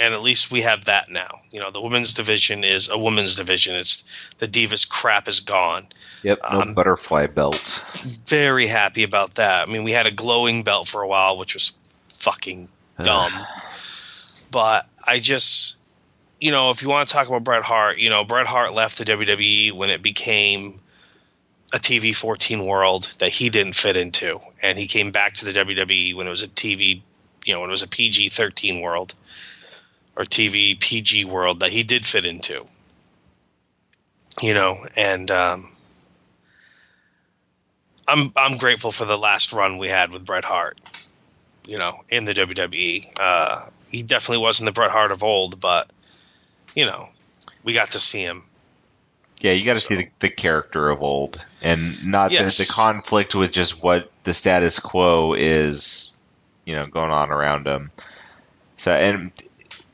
And 0.00 0.14
at 0.14 0.22
least 0.22 0.52
we 0.52 0.60
have 0.60 0.84
that 0.84 1.10
now. 1.10 1.40
You 1.50 1.58
know, 1.58 1.72
the 1.72 1.80
women's 1.80 2.12
division 2.12 2.62
is 2.62 2.88
a 2.88 2.96
women's 2.96 3.34
division. 3.34 3.74
It's 3.74 4.08
the 4.38 4.46
Divas 4.46 4.88
crap 4.88 5.26
is 5.26 5.40
gone. 5.40 5.88
Yep, 6.22 6.38
no 6.52 6.60
um, 6.60 6.74
butterfly 6.74 7.26
belt. 7.26 7.84
Very 8.26 8.68
happy 8.68 9.02
about 9.02 9.34
that. 9.34 9.68
I 9.68 9.70
mean, 9.70 9.82
we 9.82 9.90
had 9.90 10.06
a 10.06 10.12
glowing 10.12 10.62
belt 10.62 10.86
for 10.86 11.02
a 11.02 11.08
while, 11.08 11.36
which 11.36 11.54
was 11.54 11.72
fucking 12.10 12.68
dumb. 13.02 13.44
but 14.52 14.86
I 15.04 15.18
just 15.18 15.77
you 16.40 16.50
know, 16.52 16.70
if 16.70 16.82
you 16.82 16.88
want 16.88 17.08
to 17.08 17.12
talk 17.14 17.28
about 17.28 17.44
Bret 17.44 17.62
Hart, 17.64 17.98
you 17.98 18.10
know, 18.10 18.24
Bret 18.24 18.46
Hart 18.46 18.74
left 18.74 18.98
the 18.98 19.04
WWE 19.04 19.72
when 19.72 19.90
it 19.90 20.02
became 20.02 20.80
a 21.72 21.78
TV 21.78 22.14
14 22.14 22.64
world 22.64 23.12
that 23.18 23.30
he 23.30 23.50
didn't 23.50 23.74
fit 23.74 23.96
into, 23.96 24.38
and 24.62 24.78
he 24.78 24.86
came 24.86 25.10
back 25.12 25.34
to 25.34 25.44
the 25.44 25.52
WWE 25.52 26.16
when 26.16 26.26
it 26.26 26.30
was 26.30 26.42
a 26.42 26.48
TV, 26.48 27.02
you 27.44 27.54
know, 27.54 27.60
when 27.60 27.70
it 27.70 27.72
was 27.72 27.82
a 27.82 27.88
PG 27.88 28.30
13 28.30 28.80
world 28.80 29.14
or 30.16 30.24
TV 30.24 30.78
PG 30.78 31.24
world 31.26 31.60
that 31.60 31.70
he 31.72 31.82
did 31.82 32.04
fit 32.06 32.24
into. 32.26 32.64
you 34.42 34.54
know, 34.54 34.86
and 34.96 35.30
um, 35.30 35.68
I'm 38.06 38.32
I'm 38.36 38.56
grateful 38.56 38.92
for 38.92 39.04
the 39.04 39.18
last 39.18 39.52
run 39.52 39.78
we 39.78 39.88
had 39.88 40.10
with 40.10 40.24
Bret 40.24 40.44
Hart, 40.44 40.78
you 41.66 41.78
know, 41.78 42.04
in 42.08 42.24
the 42.24 42.34
WWE. 42.34 43.12
Uh, 43.16 43.68
he 43.90 44.02
definitely 44.02 44.42
wasn't 44.42 44.66
the 44.66 44.72
Bret 44.72 44.90
Hart 44.90 45.12
of 45.12 45.22
old, 45.22 45.60
but 45.60 45.90
you 46.74 46.86
know, 46.86 47.08
we 47.64 47.72
got 47.72 47.88
to 47.88 48.00
see 48.00 48.22
him. 48.22 48.44
Yeah, 49.40 49.52
you 49.52 49.64
got 49.64 49.74
to 49.74 49.80
so. 49.80 49.88
see 49.88 49.96
the, 49.96 50.08
the, 50.20 50.30
character 50.30 50.88
of 50.90 51.02
old, 51.02 51.44
and 51.62 52.06
not 52.06 52.32
yes. 52.32 52.58
the, 52.58 52.64
the 52.64 52.72
conflict 52.72 53.34
with 53.34 53.52
just 53.52 53.82
what 53.82 54.10
the 54.24 54.34
status 54.34 54.80
quo 54.80 55.34
is, 55.34 56.16
you 56.64 56.74
know, 56.74 56.86
going 56.86 57.10
on 57.10 57.30
around 57.30 57.66
him. 57.66 57.92
So, 58.76 58.90
and 58.90 59.32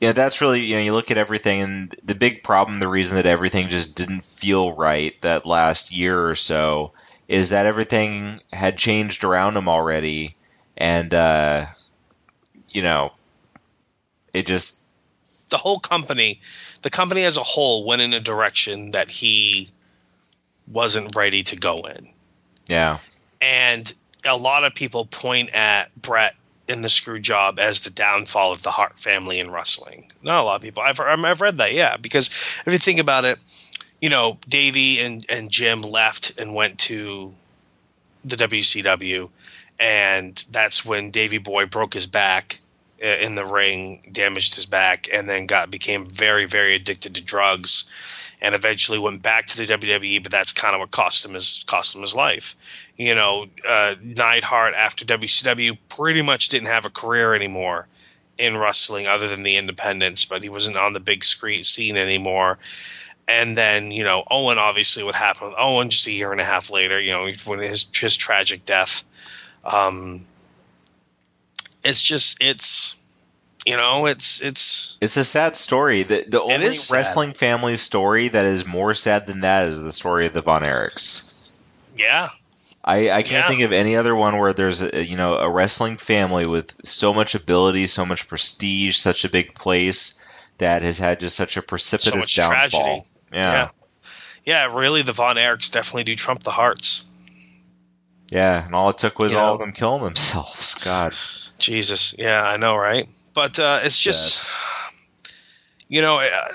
yeah, 0.01 0.11
that's 0.11 0.41
really 0.41 0.61
you 0.61 0.75
know 0.75 0.81
you 0.81 0.93
look 0.93 1.11
at 1.11 1.17
everything, 1.17 1.61
and 1.61 1.95
the 2.03 2.15
big 2.15 2.43
problem, 2.43 2.79
the 2.79 2.87
reason 2.87 3.17
that 3.17 3.25
everything 3.25 3.69
just 3.69 3.95
didn't 3.95 4.23
feel 4.23 4.73
right 4.73 5.19
that 5.21 5.45
last 5.45 5.91
year 5.91 6.27
or 6.27 6.35
so, 6.35 6.93
is 7.27 7.49
that 7.49 7.65
everything 7.65 8.41
had 8.51 8.77
changed 8.77 9.23
around 9.23 9.57
him 9.57 9.69
already, 9.69 10.35
and 10.75 11.13
uh, 11.13 11.65
you 12.69 12.81
know, 12.81 13.13
it 14.33 14.45
just 14.45 14.81
the 15.49 15.57
whole 15.57 15.79
company, 15.79 16.41
the 16.85 16.91
company 16.91 17.23
as 17.23 17.37
a 17.37 17.41
whole, 17.41 17.83
went 17.83 18.03
in 18.03 18.13
a 18.13 18.19
direction 18.19 18.91
that 18.91 19.09
he 19.09 19.69
wasn't 20.67 21.15
ready 21.15 21.41
to 21.41 21.55
go 21.55 21.77
in. 21.77 22.07
Yeah, 22.67 22.99
and 23.41 23.91
a 24.23 24.37
lot 24.37 24.63
of 24.65 24.75
people 24.75 25.07
point 25.07 25.49
at 25.49 25.85
Bret 25.99 26.35
in 26.67 26.81
the 26.81 26.89
screw 26.89 27.19
job 27.19 27.57
as 27.57 27.79
the 27.79 27.89
downfall 27.89 28.51
of 28.51 28.61
the 28.61 28.69
Hart 28.69 28.99
family 28.99 29.39
in 29.39 29.49
wrestling. 29.49 30.11
Not 30.21 30.41
a 30.41 30.43
lot 30.43 30.57
of 30.57 30.61
people. 30.61 30.83
I've 30.83 30.99
I've 30.99 31.41
read 31.41 31.57
that, 31.57 31.73
yeah, 31.73 31.97
because 31.97 32.27
if 32.67 32.71
you 32.71 32.77
think 32.77 32.99
about 32.99 33.25
it, 33.25 33.39
you 33.99 34.09
know, 34.09 34.37
Davey 34.47 34.99
and 34.99 35.25
and 35.27 35.49
Jim 35.49 35.81
left 35.81 36.39
and 36.39 36.53
went 36.53 36.77
to 36.81 37.33
the 38.25 38.35
WCW, 38.35 39.31
and 39.79 40.45
that's 40.51 40.85
when 40.85 41.09
Davey 41.09 41.39
Boy 41.39 41.65
broke 41.65 41.95
his 41.95 42.05
back 42.05 42.59
in 42.99 43.35
the 43.35 43.45
ring, 43.45 44.09
damaged 44.11 44.55
his 44.55 44.65
back, 44.65 45.07
and 45.11 45.29
then 45.29 45.45
got 45.45 45.71
became 45.71 46.07
very 46.07 46.45
very 46.45 46.75
addicted 46.75 47.15
to 47.15 47.23
drugs, 47.23 47.89
and 48.41 48.55
eventually 48.55 48.99
went 48.99 49.21
back 49.21 49.47
to 49.47 49.57
the 49.57 49.65
WWE. 49.65 50.23
But 50.23 50.31
that's 50.31 50.53
kind 50.53 50.75
of 50.75 50.79
what 50.79 50.91
cost 50.91 51.25
him 51.25 51.33
his 51.33 51.63
cost 51.67 51.95
him 51.95 52.01
his 52.01 52.15
life 52.15 52.55
you 52.97 53.15
know, 53.15 53.47
uh, 53.67 53.95
Neidhart 54.01 54.73
after 54.73 55.05
WCW 55.05 55.77
pretty 55.89 56.21
much 56.21 56.49
didn't 56.49 56.67
have 56.67 56.85
a 56.85 56.89
career 56.89 57.35
anymore 57.35 57.87
in 58.37 58.57
wrestling 58.57 59.07
other 59.07 59.27
than 59.27 59.43
the 59.43 59.57
independents, 59.57 60.25
but 60.25 60.43
he 60.43 60.49
wasn't 60.49 60.77
on 60.77 60.93
the 60.93 60.99
big 60.99 61.23
screen 61.23 61.63
scene 61.63 61.97
anymore. 61.97 62.57
And 63.27 63.57
then, 63.57 63.91
you 63.91 64.03
know, 64.03 64.23
Owen 64.29 64.59
obviously 64.59 65.03
what 65.03 65.15
happened 65.15 65.49
with 65.49 65.59
Owen 65.59 65.89
just 65.89 66.07
a 66.07 66.11
year 66.11 66.31
and 66.31 66.39
a 66.39 66.45
half 66.45 66.69
later, 66.69 66.99
you 66.99 67.11
know, 67.11 67.31
when 67.45 67.59
his 67.59 67.87
his 67.93 68.15
tragic 68.15 68.65
death. 68.65 69.03
Um, 69.63 70.25
it's 71.85 72.01
just 72.01 72.43
it's 72.43 72.95
you 73.65 73.77
know, 73.77 74.05
it's 74.05 74.41
it's 74.41 74.97
it's 75.01 75.17
a 75.17 75.23
sad 75.23 75.55
story. 75.55 76.03
The 76.03 76.25
the 76.27 76.41
only 76.41 76.67
wrestling 76.91 77.33
family 77.33 77.77
story 77.77 78.27
that 78.27 78.45
is 78.45 78.65
more 78.65 78.93
sad 78.93 79.25
than 79.25 79.41
that 79.41 79.67
is 79.69 79.81
the 79.81 79.91
story 79.91 80.27
of 80.27 80.33
the 80.33 80.41
Von 80.41 80.61
Erichs. 80.61 81.83
Yeah, 81.97 82.29
I, 82.83 83.09
I 83.09 83.23
can't 83.23 83.43
yeah. 83.43 83.47
think 83.47 83.61
of 83.61 83.71
any 83.71 83.95
other 83.95 84.15
one 84.15 84.37
where 84.37 84.53
there's 84.53 84.81
a 84.81 85.03
you 85.03 85.17
know 85.17 85.33
a 85.33 85.49
wrestling 85.49 85.97
family 85.97 86.45
with 86.45 86.85
so 86.85 87.11
much 87.11 87.33
ability, 87.33 87.87
so 87.87 88.05
much 88.05 88.27
prestige, 88.27 88.97
such 88.97 89.25
a 89.25 89.29
big 89.29 89.55
place 89.55 90.13
that 90.59 90.83
has 90.83 90.99
had 90.99 91.19
just 91.19 91.35
such 91.35 91.57
a 91.57 91.63
precipitous 91.63 92.31
so 92.31 92.41
downfall. 92.41 92.81
Tragedy. 92.81 93.07
Yeah. 93.33 93.53
yeah. 93.53 93.69
Yeah, 94.45 94.77
really, 94.77 95.01
the 95.01 95.11
Von 95.11 95.37
Erichs 95.37 95.71
definitely 95.71 96.03
do 96.03 96.13
trump 96.13 96.43
the 96.43 96.51
Harts. 96.51 97.03
Yeah, 98.29 98.63
and 98.63 98.75
all 98.75 98.91
it 98.91 98.99
took 98.99 99.17
was 99.17 99.31
you 99.31 99.39
all 99.39 99.47
know, 99.47 99.53
of 99.53 99.59
them 99.59 99.71
killing 99.71 100.03
themselves. 100.03 100.75
God. 100.75 101.15
Jesus. 101.65 102.15
Yeah, 102.17 102.41
I 102.43 102.57
know, 102.57 102.75
right? 102.75 103.09
But 103.33 103.59
uh, 103.59 103.81
it's 103.83 103.99
just, 103.99 104.41
you 105.87 106.01
know, 106.01 106.19
uh, 106.19 106.47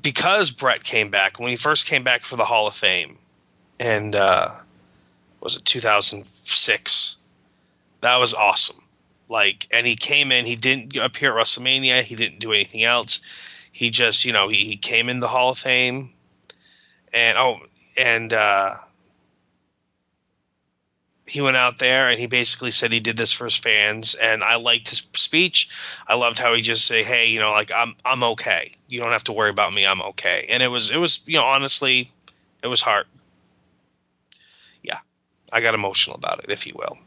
because 0.00 0.50
Bret 0.50 0.84
came 0.84 1.10
back 1.10 1.40
when 1.40 1.50
he 1.50 1.56
first 1.56 1.86
came 1.86 2.04
back 2.04 2.24
for 2.24 2.36
the 2.36 2.44
Hall 2.44 2.66
of 2.66 2.74
Fame, 2.74 3.18
and 3.80 4.14
uh, 4.14 4.50
was 5.40 5.56
it 5.56 5.64
2006? 5.64 7.16
That 8.02 8.16
was 8.16 8.34
awesome. 8.34 8.82
Like, 9.28 9.66
and 9.70 9.86
he 9.86 9.96
came 9.96 10.30
in. 10.30 10.44
He 10.44 10.56
didn't 10.56 10.96
appear 10.96 11.36
at 11.36 11.44
WrestleMania. 11.44 12.02
He 12.02 12.14
didn't 12.14 12.38
do 12.38 12.52
anything 12.52 12.84
else. 12.84 13.20
He 13.72 13.90
just, 13.90 14.24
you 14.24 14.32
know, 14.32 14.48
he, 14.48 14.64
he 14.64 14.76
came 14.76 15.08
in 15.08 15.20
the 15.20 15.28
Hall 15.28 15.50
of 15.50 15.58
Fame, 15.58 16.10
and 17.12 17.38
oh, 17.38 17.60
and 17.96 18.32
uh, 18.32 18.76
he 21.26 21.40
went 21.40 21.56
out 21.56 21.78
there 21.78 22.08
and 22.08 22.18
he 22.18 22.26
basically 22.26 22.70
said 22.70 22.92
he 22.92 23.00
did 23.00 23.16
this 23.16 23.32
for 23.32 23.44
his 23.44 23.56
fans 23.56 24.14
and 24.14 24.42
I 24.42 24.56
liked 24.56 24.88
his 24.88 24.98
speech. 25.14 25.70
I 26.06 26.14
loved 26.14 26.38
how 26.38 26.54
he 26.54 26.62
just 26.62 26.84
say, 26.84 27.04
"Hey, 27.04 27.28
you 27.28 27.38
know, 27.40 27.52
like 27.52 27.70
I'm 27.72 27.94
I'm 28.04 28.22
okay. 28.24 28.72
You 28.88 29.00
don't 29.00 29.12
have 29.12 29.24
to 29.24 29.32
worry 29.32 29.50
about 29.50 29.72
me. 29.72 29.86
I'm 29.86 30.02
okay." 30.02 30.46
And 30.50 30.62
it 30.62 30.68
was 30.68 30.90
it 30.90 30.96
was, 30.96 31.22
you 31.26 31.38
know, 31.38 31.44
honestly, 31.44 32.10
it 32.62 32.66
was 32.66 32.82
heart 32.82 33.06
Yeah. 34.82 34.98
I 35.52 35.60
got 35.60 35.74
emotional 35.74 36.16
about 36.16 36.40
it, 36.40 36.50
if 36.50 36.66
you 36.66 36.74
will. 36.74 36.98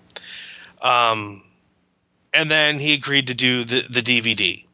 Um, 0.82 1.44
and 2.34 2.50
then 2.50 2.80
he 2.80 2.94
agreed 2.94 3.28
to 3.28 3.34
do 3.34 3.64
the, 3.64 3.82
the 3.90 4.02
DVD. 4.02 4.66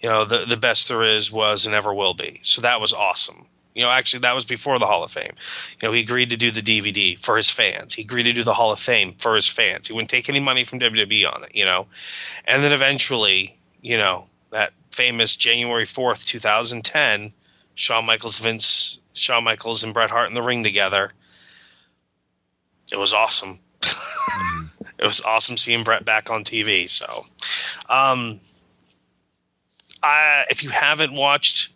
You 0.00 0.08
know, 0.08 0.24
the 0.24 0.46
the 0.46 0.56
best 0.56 0.88
there 0.88 1.02
is 1.02 1.30
was 1.30 1.66
and 1.66 1.74
ever 1.74 1.92
will 1.92 2.14
be. 2.14 2.40
So 2.42 2.62
that 2.62 2.80
was 2.80 2.92
awesome. 2.94 3.46
You 3.74 3.82
know, 3.84 3.90
actually, 3.90 4.20
that 4.20 4.34
was 4.34 4.44
before 4.44 4.78
the 4.78 4.86
Hall 4.86 5.04
of 5.04 5.12
Fame. 5.12 5.32
You 5.80 5.88
know, 5.88 5.92
he 5.92 6.00
agreed 6.00 6.30
to 6.30 6.36
do 6.36 6.50
the 6.50 6.60
DVD 6.60 7.18
for 7.18 7.36
his 7.36 7.50
fans. 7.50 7.94
He 7.94 8.02
agreed 8.02 8.24
to 8.24 8.32
do 8.32 8.42
the 8.42 8.54
Hall 8.54 8.72
of 8.72 8.80
Fame 8.80 9.14
for 9.18 9.34
his 9.34 9.46
fans. 9.46 9.86
He 9.86 9.92
wouldn't 9.92 10.10
take 10.10 10.28
any 10.28 10.40
money 10.40 10.64
from 10.64 10.80
WWE 10.80 11.32
on 11.32 11.44
it. 11.44 11.54
You 11.54 11.64
know, 11.64 11.86
and 12.46 12.62
then 12.62 12.72
eventually, 12.72 13.58
you 13.80 13.96
know, 13.96 14.26
that 14.50 14.72
famous 14.90 15.36
January 15.36 15.86
fourth, 15.86 16.26
two 16.26 16.40
thousand 16.40 16.84
ten, 16.84 17.32
Shawn 17.74 18.06
Michaels, 18.06 18.38
Vince, 18.40 18.98
Shawn 19.12 19.44
Michaels, 19.44 19.84
and 19.84 19.94
Bret 19.94 20.10
Hart 20.10 20.28
in 20.28 20.34
the 20.34 20.42
ring 20.42 20.64
together 20.64 21.10
it 22.92 22.98
was 22.98 23.12
awesome. 23.12 23.58
mm-hmm. 23.80 24.84
It 24.98 25.06
was 25.06 25.22
awesome 25.22 25.56
seeing 25.56 25.82
Bret 25.82 26.04
back 26.04 26.30
on 26.30 26.44
TV. 26.44 26.90
So, 26.90 27.24
um, 27.88 28.38
I, 30.02 30.44
if 30.50 30.62
you 30.62 30.68
haven't 30.68 31.14
watched 31.14 31.72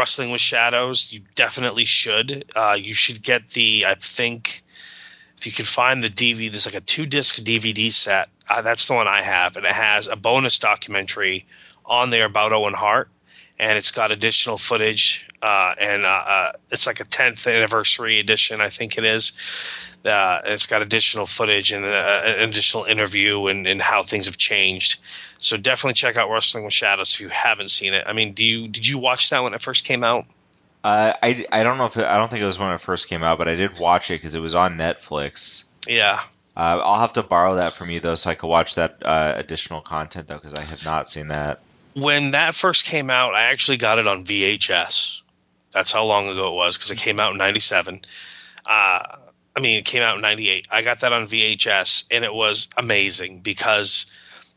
Wrestling 0.00 0.30
with 0.30 0.40
Shadows, 0.40 1.12
you 1.12 1.20
definitely 1.34 1.84
should. 1.84 2.46
Uh, 2.56 2.74
you 2.80 2.94
should 2.94 3.22
get 3.22 3.50
the, 3.50 3.84
I 3.86 3.96
think, 3.96 4.62
if 5.36 5.44
you 5.44 5.52
can 5.52 5.66
find 5.66 6.02
the 6.02 6.08
DVD, 6.08 6.50
there's 6.50 6.64
like 6.64 6.74
a 6.74 6.80
two 6.80 7.04
disc 7.04 7.34
DVD 7.36 7.92
set. 7.92 8.30
Uh, 8.48 8.62
that's 8.62 8.88
the 8.88 8.94
one 8.94 9.06
I 9.06 9.20
have, 9.20 9.56
and 9.56 9.66
it 9.66 9.72
has 9.72 10.08
a 10.08 10.16
bonus 10.16 10.58
documentary 10.58 11.44
on 11.84 12.08
there 12.08 12.24
about 12.24 12.54
Owen 12.54 12.72
Hart, 12.72 13.10
and 13.58 13.76
it's 13.76 13.90
got 13.90 14.10
additional 14.10 14.56
footage, 14.56 15.28
uh, 15.42 15.74
and 15.78 16.06
uh, 16.06 16.08
uh 16.08 16.52
it's 16.70 16.86
like 16.86 17.00
a 17.00 17.04
10th 17.04 17.46
anniversary 17.54 18.20
edition, 18.20 18.62
I 18.62 18.70
think 18.70 18.96
it 18.96 19.04
is. 19.04 19.32
Uh, 20.04 20.40
it's 20.46 20.66
got 20.66 20.80
additional 20.80 21.26
footage 21.26 21.72
and 21.72 21.84
uh, 21.84 22.22
an 22.24 22.48
additional 22.48 22.84
interview 22.84 23.46
and, 23.48 23.66
and 23.66 23.82
how 23.82 24.02
things 24.02 24.26
have 24.26 24.38
changed. 24.38 25.00
So 25.38 25.56
definitely 25.56 25.94
check 25.94 26.16
out 26.16 26.30
Wrestling 26.30 26.64
with 26.64 26.72
Shadows 26.72 27.12
if 27.12 27.20
you 27.20 27.28
haven't 27.28 27.70
seen 27.70 27.92
it. 27.92 28.04
I 28.06 28.14
mean, 28.14 28.32
do 28.32 28.42
you 28.42 28.68
did 28.68 28.86
you 28.86 28.98
watch 28.98 29.30
that 29.30 29.42
when 29.42 29.52
it 29.52 29.60
first 29.60 29.84
came 29.84 30.02
out? 30.02 30.24
Uh, 30.82 31.12
I 31.22 31.44
I 31.52 31.62
don't 31.62 31.76
know 31.76 31.86
if 31.86 31.96
it, 31.98 32.04
I 32.04 32.16
don't 32.16 32.30
think 32.30 32.42
it 32.42 32.46
was 32.46 32.58
when 32.58 32.72
it 32.72 32.80
first 32.80 33.08
came 33.08 33.22
out, 33.22 33.36
but 33.36 33.48
I 33.48 33.56
did 33.56 33.78
watch 33.78 34.10
it 34.10 34.14
because 34.14 34.34
it 34.34 34.40
was 34.40 34.54
on 34.54 34.78
Netflix. 34.78 35.64
Yeah. 35.86 36.20
Uh, 36.56 36.80
I'll 36.82 37.00
have 37.00 37.14
to 37.14 37.22
borrow 37.22 37.56
that 37.56 37.74
from 37.74 37.90
you 37.90 38.00
though, 38.00 38.14
so 38.14 38.30
I 38.30 38.34
can 38.34 38.48
watch 38.48 38.76
that 38.76 39.02
uh, 39.04 39.34
additional 39.36 39.82
content 39.82 40.28
though, 40.28 40.36
because 40.36 40.54
I 40.54 40.62
have 40.62 40.84
not 40.84 41.08
seen 41.10 41.28
that. 41.28 41.60
When 41.94 42.32
that 42.32 42.54
first 42.54 42.84
came 42.86 43.10
out, 43.10 43.34
I 43.34 43.44
actually 43.44 43.76
got 43.76 43.98
it 43.98 44.06
on 44.06 44.24
VHS. 44.24 45.20
That's 45.72 45.92
how 45.92 46.04
long 46.04 46.28
ago 46.28 46.48
it 46.48 46.54
was 46.54 46.76
because 46.76 46.90
it 46.90 46.98
came 46.98 47.20
out 47.20 47.32
in 47.32 47.38
'97. 47.38 48.02
Uh, 48.66 49.02
I 49.60 49.62
mean, 49.62 49.76
it 49.76 49.84
came 49.84 50.02
out 50.02 50.16
in 50.16 50.22
'98. 50.22 50.68
I 50.70 50.80
got 50.80 51.00
that 51.00 51.12
on 51.12 51.26
VHS, 51.26 52.06
and 52.10 52.24
it 52.24 52.32
was 52.32 52.68
amazing 52.78 53.40
because 53.40 54.06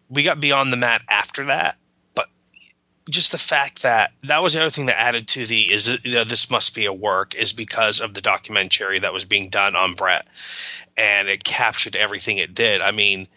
we 0.10 0.24
got 0.24 0.40
Beyond 0.40 0.72
the 0.72 0.78
Mat 0.78 1.02
after 1.10 1.48
that. 1.48 1.76
But 2.16 2.30
just 3.10 3.34
the 3.34 3.38
fact 3.38 3.82
that 3.82 4.12
that 4.24 4.42
was 4.42 4.54
the 4.54 4.62
other 4.62 4.70
thing 4.70 4.86
that 4.86 5.02
added 5.02 5.28
to 5.28 5.46
the 5.46 5.74
is 5.74 5.90
you 6.06 6.14
know, 6.14 6.24
this 6.24 6.50
must 6.50 6.74
be 6.74 6.86
a 6.86 6.94
work 6.94 7.36
is 7.36 7.52
because 7.52 8.00
of 8.00 8.14
the 8.14 8.22
documentary 8.22 9.00
that 9.00 9.12
was 9.12 9.26
being 9.26 9.50
done 9.50 9.76
on 9.76 9.96
Bret, 9.96 10.26
and 10.96 11.28
it 11.28 11.44
captured 11.44 11.98
everything 11.98 12.38
it 12.38 12.56
did. 12.56 12.82
I 12.82 12.92
mean, 12.92 13.28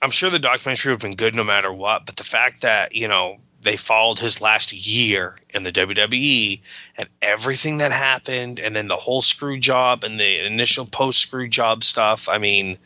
I'm 0.00 0.10
sure 0.10 0.30
the 0.30 0.38
documentary 0.38 0.92
would 0.92 1.02
have 1.02 1.10
been 1.10 1.16
good 1.16 1.34
no 1.34 1.44
matter 1.44 1.70
what, 1.70 2.06
but 2.06 2.16
the 2.16 2.24
fact 2.24 2.62
that 2.62 2.94
you 2.94 3.08
know 3.08 3.36
they 3.62 3.76
followed 3.76 4.18
his 4.18 4.40
last 4.40 4.72
year 4.72 5.36
in 5.50 5.62
the 5.62 5.72
WWE 5.72 6.60
and 6.96 7.08
everything 7.20 7.78
that 7.78 7.92
happened, 7.92 8.60
and 8.60 8.74
then 8.74 8.88
the 8.88 8.96
whole 8.96 9.22
screw 9.22 9.58
job 9.58 10.04
and 10.04 10.18
the 10.18 10.46
initial 10.46 10.86
post 10.86 11.18
screw 11.18 11.48
job 11.48 11.82
stuff. 11.82 12.28
I 12.28 12.38
mean, 12.38 12.78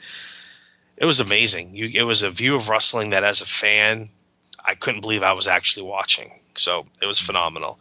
it 0.96 1.04
was 1.04 1.20
amazing. 1.20 1.74
You, 1.74 1.90
it 1.92 2.04
was 2.04 2.22
a 2.22 2.30
view 2.30 2.54
of 2.54 2.68
wrestling 2.68 3.10
that, 3.10 3.24
as 3.24 3.42
a 3.42 3.46
fan, 3.46 4.08
I 4.64 4.74
couldn't 4.74 5.02
believe 5.02 5.22
I 5.22 5.32
was 5.32 5.46
actually 5.46 5.88
watching. 5.88 6.32
So 6.54 6.86
it 7.00 7.06
was 7.06 7.18
phenomenal. 7.18 7.78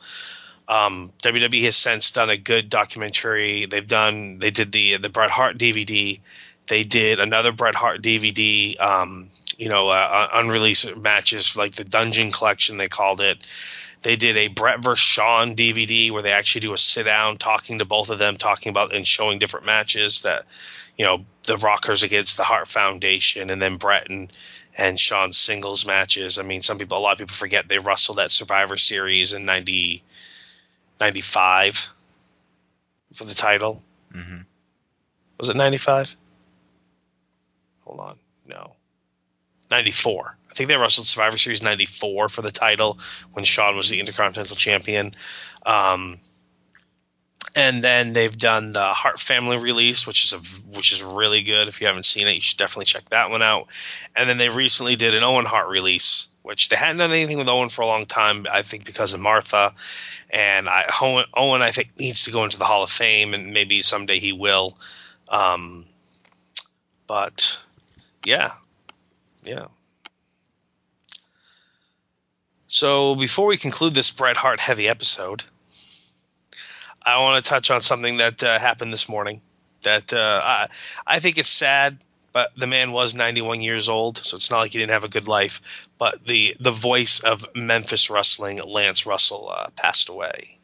Um, 0.67 1.11
WWE 1.23 1.63
has 1.65 1.75
since 1.75 2.11
done 2.11 2.29
a 2.29 2.37
good 2.37 2.69
documentary. 2.69 3.65
They've 3.65 3.87
done 3.87 4.39
they 4.39 4.51
did 4.51 4.71
the 4.71 4.97
the 4.97 5.09
Bret 5.09 5.29
Hart 5.29 5.57
DVD. 5.57 6.19
They 6.67 6.83
did 6.83 7.19
another 7.19 7.51
Bret 7.51 7.75
Hart 7.75 8.01
DVD. 8.01 8.79
Um, 8.79 9.29
you 9.61 9.69
know, 9.69 9.89
uh, 9.89 10.27
unreleased 10.33 10.97
matches 10.97 11.55
like 11.55 11.75
the 11.75 11.83
Dungeon 11.83 12.31
Collection 12.31 12.77
they 12.77 12.87
called 12.87 13.21
it. 13.21 13.45
They 14.01 14.15
did 14.15 14.35
a 14.35 14.47
Bret 14.47 14.79
vs. 14.79 14.99
Shawn 14.99 15.55
DVD 15.55 16.09
where 16.09 16.23
they 16.23 16.31
actually 16.31 16.61
do 16.61 16.73
a 16.73 16.79
sit 16.79 17.03
down 17.03 17.37
talking 17.37 17.77
to 17.77 17.85
both 17.85 18.09
of 18.09 18.17
them, 18.17 18.37
talking 18.37 18.71
about 18.71 18.95
and 18.95 19.07
showing 19.07 19.37
different 19.37 19.67
matches 19.67 20.23
that, 20.23 20.45
you 20.97 21.05
know, 21.05 21.25
the 21.43 21.57
Rockers 21.57 22.01
against 22.01 22.37
the 22.37 22.43
Hart 22.43 22.67
Foundation, 22.67 23.51
and 23.51 23.61
then 23.61 23.75
Bret 23.75 24.09
and 24.09 24.31
and 24.75 24.99
Shawn's 24.99 25.37
singles 25.37 25.85
matches. 25.85 26.39
I 26.39 26.41
mean, 26.41 26.63
some 26.63 26.79
people, 26.79 26.97
a 26.97 26.99
lot 26.99 27.11
of 27.11 27.17
people 27.19 27.35
forget 27.35 27.67
they 27.67 27.77
wrestled 27.77 28.17
at 28.17 28.31
Survivor 28.31 28.77
Series 28.77 29.33
in 29.33 29.45
90, 29.45 30.01
95 30.99 31.87
for 33.13 33.25
the 33.25 33.35
title. 33.35 33.83
Mm-hmm. 34.11 34.41
Was 35.37 35.49
it 35.49 35.55
95? 35.55 36.17
Hold 37.81 37.99
on. 37.99 38.17
No. 38.47 38.73
94. 39.71 40.37
I 40.49 40.53
think 40.53 40.69
they 40.69 40.77
wrestled 40.77 41.07
Survivor 41.07 41.37
Series 41.37 41.63
94 41.63 42.29
for 42.29 42.41
the 42.41 42.51
title 42.51 42.99
when 43.31 43.45
Shawn 43.45 43.77
was 43.77 43.89
the 43.89 43.99
Intercontinental 43.99 44.55
Champion. 44.55 45.11
Um, 45.65 46.19
and 47.55 47.83
then 47.83 48.13
they've 48.13 48.37
done 48.37 48.71
the 48.71 48.93
Hart 48.93 49.19
Family 49.19 49.57
release, 49.57 50.07
which 50.07 50.23
is 50.23 50.33
a 50.33 50.37
which 50.75 50.93
is 50.93 51.03
really 51.03 51.41
good. 51.41 51.67
If 51.67 51.81
you 51.81 51.87
haven't 51.87 52.05
seen 52.05 52.27
it, 52.27 52.33
you 52.33 52.41
should 52.41 52.57
definitely 52.57 52.85
check 52.85 53.09
that 53.09 53.29
one 53.29 53.41
out. 53.41 53.67
And 54.15 54.29
then 54.29 54.37
they 54.37 54.49
recently 54.49 54.95
did 54.95 55.15
an 55.15 55.23
Owen 55.23 55.45
Hart 55.45 55.67
release, 55.67 56.27
which 56.43 56.69
they 56.69 56.75
hadn't 56.75 56.97
done 56.97 57.11
anything 57.11 57.37
with 57.37 57.49
Owen 57.49 57.69
for 57.69 57.81
a 57.81 57.87
long 57.87 58.05
time. 58.05 58.45
I 58.49 58.61
think 58.61 58.85
because 58.85 59.13
of 59.13 59.19
Martha, 59.19 59.73
and 60.29 60.69
I, 60.69 60.85
Owen, 61.01 61.25
Owen 61.33 61.61
I 61.61 61.71
think 61.71 61.91
needs 61.97 62.23
to 62.25 62.31
go 62.31 62.43
into 62.45 62.57
the 62.57 62.65
Hall 62.65 62.83
of 62.83 62.89
Fame, 62.89 63.33
and 63.33 63.53
maybe 63.53 63.81
someday 63.81 64.19
he 64.19 64.31
will. 64.31 64.77
Um, 65.27 65.85
but 67.05 67.59
yeah, 68.25 68.51
yeah. 69.43 69.67
So 72.67 73.15
before 73.15 73.47
we 73.47 73.57
conclude 73.57 73.93
this 73.93 74.11
Bret 74.11 74.37
Hart 74.37 74.59
heavy 74.59 74.87
episode, 74.87 75.43
I 77.01 77.19
want 77.19 77.43
to 77.43 77.49
touch 77.49 77.69
on 77.69 77.81
something 77.81 78.17
that 78.17 78.41
uh, 78.43 78.59
happened 78.59 78.93
this 78.93 79.09
morning. 79.09 79.41
That 79.83 80.13
uh, 80.13 80.41
I, 80.43 80.67
I 81.05 81.19
think 81.19 81.37
it's 81.37 81.49
sad, 81.49 81.97
but 82.31 82.51
the 82.55 82.67
man 82.67 82.91
was 82.91 83.13
91 83.13 83.61
years 83.61 83.89
old, 83.89 84.17
so 84.19 84.37
it's 84.37 84.51
not 84.51 84.59
like 84.59 84.71
he 84.71 84.79
didn't 84.79 84.91
have 84.91 85.03
a 85.03 85.09
good 85.09 85.27
life. 85.27 85.89
But 85.97 86.25
the 86.25 86.55
the 86.59 86.71
voice 86.71 87.19
of 87.19 87.45
Memphis 87.55 88.09
wrestling, 88.09 88.61
Lance 88.63 89.05
Russell, 89.05 89.51
uh, 89.53 89.69
passed 89.75 90.09
away 90.09 90.60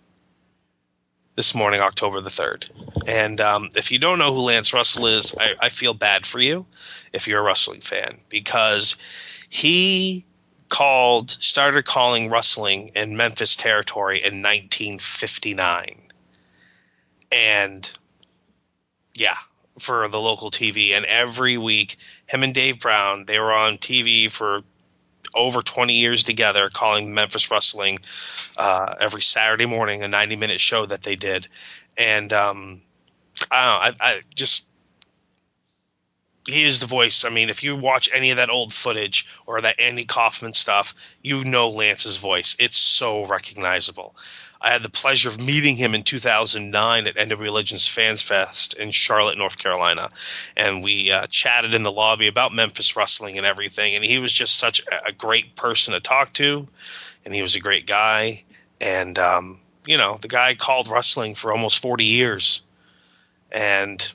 this 1.37 1.53
morning, 1.53 1.79
October 1.79 2.19
the 2.19 2.31
third. 2.31 2.65
And 3.05 3.39
um, 3.39 3.69
if 3.75 3.91
you 3.91 3.99
don't 3.99 4.17
know 4.17 4.33
who 4.33 4.41
Lance 4.41 4.73
Russell 4.73 5.05
is, 5.05 5.35
I, 5.39 5.53
I 5.61 5.69
feel 5.69 5.93
bad 5.93 6.25
for 6.25 6.41
you 6.41 6.65
if 7.13 7.27
you're 7.27 7.39
a 7.39 7.43
wrestling 7.43 7.79
fan 7.79 8.17
because 8.27 8.97
he 9.47 10.25
called 10.67 11.29
started 11.29 11.85
calling 11.85 12.29
wrestling 12.29 12.91
in 12.95 13.15
Memphis 13.15 13.55
territory 13.55 14.17
in 14.17 14.41
1959 14.41 16.01
and 17.31 17.89
yeah 19.13 19.37
for 19.79 20.09
the 20.09 20.19
local 20.19 20.51
TV 20.51 20.91
and 20.91 21.05
every 21.05 21.57
week 21.57 21.95
him 22.25 22.43
and 22.43 22.53
Dave 22.53 22.81
Brown 22.81 23.23
they 23.23 23.39
were 23.39 23.53
on 23.53 23.77
TV 23.77 24.29
for 24.29 24.61
over 25.33 25.61
20 25.61 25.93
years 25.93 26.23
together 26.23 26.69
calling 26.69 27.13
Memphis 27.13 27.51
wrestling 27.51 27.99
uh, 28.57 28.95
every 28.99 29.21
Saturday 29.21 29.65
morning 29.65 30.03
a 30.03 30.07
90 30.07 30.35
minute 30.35 30.59
show 30.59 30.85
that 30.85 31.03
they 31.03 31.15
did 31.15 31.47
and 31.97 32.31
um, 32.33 32.81
I 33.51 33.65
know 33.65 33.71
I, 33.71 33.93
I 33.99 34.21
just 34.35 34.67
he 36.47 36.63
is 36.63 36.79
the 36.79 36.87
voice. 36.87 37.25
I 37.25 37.29
mean, 37.29 37.49
if 37.49 37.63
you 37.63 37.75
watch 37.75 38.09
any 38.13 38.31
of 38.31 38.37
that 38.37 38.49
old 38.49 38.73
footage 38.73 39.29
or 39.45 39.59
that 39.61 39.79
Andy 39.79 40.05
Kaufman 40.05 40.53
stuff, 40.53 40.95
you 41.21 41.43
know 41.43 41.69
Lance's 41.69 42.17
voice. 42.17 42.55
It's 42.59 42.77
so 42.77 43.25
recognizable. 43.25 44.15
I 44.59 44.71
had 44.71 44.81
the 44.81 44.89
pleasure 44.89 45.29
of 45.29 45.39
meeting 45.39 45.75
him 45.75 45.93
in 45.93 46.03
2009 46.03 47.07
at 47.07 47.15
NW 47.15 47.51
Legends 47.51 47.87
Fans 47.87 48.21
Fest 48.21 48.73
in 48.73 48.91
Charlotte, 48.91 49.37
North 49.37 49.57
Carolina, 49.57 50.09
and 50.55 50.83
we 50.83 51.11
uh, 51.11 51.27
chatted 51.27 51.73
in 51.73 51.83
the 51.83 51.91
lobby 51.91 52.27
about 52.27 52.53
Memphis 52.53 52.95
wrestling 52.95 53.37
and 53.37 53.45
everything. 53.45 53.95
And 53.95 54.03
he 54.03 54.17
was 54.17 54.33
just 54.33 54.57
such 54.57 54.81
a 55.05 55.11
great 55.11 55.55
person 55.55 55.93
to 55.93 55.99
talk 55.99 56.33
to, 56.33 56.67
and 57.23 57.35
he 57.35 57.41
was 57.41 57.55
a 57.55 57.59
great 57.59 57.85
guy. 57.85 58.43
And 58.81 59.17
um, 59.19 59.59
you 59.85 59.97
know, 59.97 60.17
the 60.21 60.27
guy 60.27 60.55
called 60.55 60.87
wrestling 60.87 61.35
for 61.35 61.51
almost 61.51 61.79
40 61.79 62.05
years, 62.05 62.61
and 63.51 64.11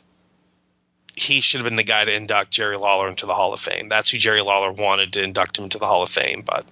he 1.14 1.40
should 1.40 1.60
have 1.60 1.69
been 1.69 1.77
the 1.77 1.82
guy 1.82 2.05
to 2.05 2.12
induct 2.12 2.51
Jerry 2.51 2.77
Lawler 2.77 3.09
into 3.09 3.27
the 3.27 3.35
Hall 3.35 3.52
of 3.52 3.60
Fame. 3.60 3.89
That's 3.89 4.10
who 4.10 4.19
Jerry 4.19 4.43
Lawler 4.43 4.73
wanted 4.73 5.12
to 5.14 5.23
induct 5.23 5.59
him 5.59 5.64
into 5.64 5.78
the 5.78 5.86
Hall 5.86 6.02
of 6.02 6.10
Fame. 6.10 6.43
But 6.44 6.64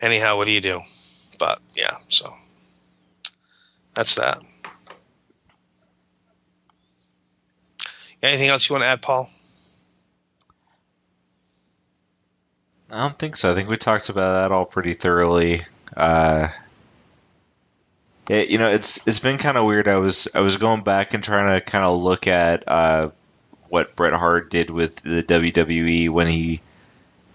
anyhow, 0.00 0.36
what 0.36 0.46
do 0.46 0.52
you 0.52 0.60
do? 0.60 0.80
But 1.34 1.60
yeah, 1.74 1.96
so 2.08 2.34
that's 3.94 4.16
that. 4.16 4.40
Anything 8.22 8.48
else 8.48 8.68
you 8.68 8.74
want 8.74 8.84
to 8.84 8.88
add, 8.88 9.02
Paul? 9.02 9.28
I 12.90 13.02
don't 13.02 13.18
think 13.18 13.36
so. 13.36 13.50
I 13.50 13.54
think 13.54 13.68
we 13.68 13.76
talked 13.76 14.08
about 14.08 14.34
that 14.34 14.52
all 14.52 14.64
pretty 14.64 14.94
thoroughly. 14.94 15.62
Uh, 15.96 16.48
it, 18.28 18.48
you 18.48 18.58
know, 18.58 18.70
it's 18.70 19.06
it's 19.06 19.18
been 19.18 19.36
kind 19.36 19.58
of 19.58 19.66
weird. 19.66 19.88
I 19.88 19.96
was 19.96 20.28
I 20.34 20.40
was 20.40 20.56
going 20.56 20.82
back 20.82 21.12
and 21.12 21.22
trying 21.22 21.58
to 21.58 21.64
kind 21.64 21.84
of 21.84 22.00
look 22.00 22.26
at 22.26 22.66
uh, 22.66 23.10
what 23.68 23.96
Bret 23.96 24.12
Hart 24.12 24.50
did 24.50 24.70
with 24.70 24.96
the 24.96 25.22
WWE 25.22 26.08
when 26.08 26.28
he 26.28 26.60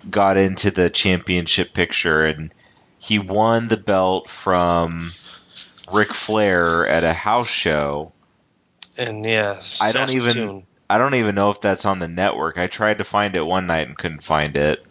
got 0.10 0.38
into 0.38 0.72
the 0.72 0.90
championship 0.90 1.74
picture, 1.74 2.26
and 2.26 2.54
he 3.00 3.18
won 3.20 3.68
the 3.68 3.78
belt 3.78 4.30
from 4.30 5.12
Ric 5.94 6.14
Flair 6.14 6.88
at 6.88 7.04
a 7.04 7.14
house 7.14 7.48
show. 7.48 8.14
And 8.98 9.26
yeah, 9.26 9.62
I 9.82 9.92
don't 9.92 10.14
even 10.14 10.64
I 10.90 10.98
don't 10.98 11.16
even 11.16 11.36
know 11.36 11.50
if 11.50 11.62
that's 11.62 11.86
on 11.86 12.00
the 12.00 12.08
network. 12.08 12.58
I 12.58 12.68
tried 12.68 12.98
to 12.98 13.04
find 13.04 13.36
it 13.36 13.46
one 13.46 13.68
night 13.68 13.88
and 13.88 13.98
couldn't 13.98 14.24
find 14.24 14.58
it. 14.58 14.86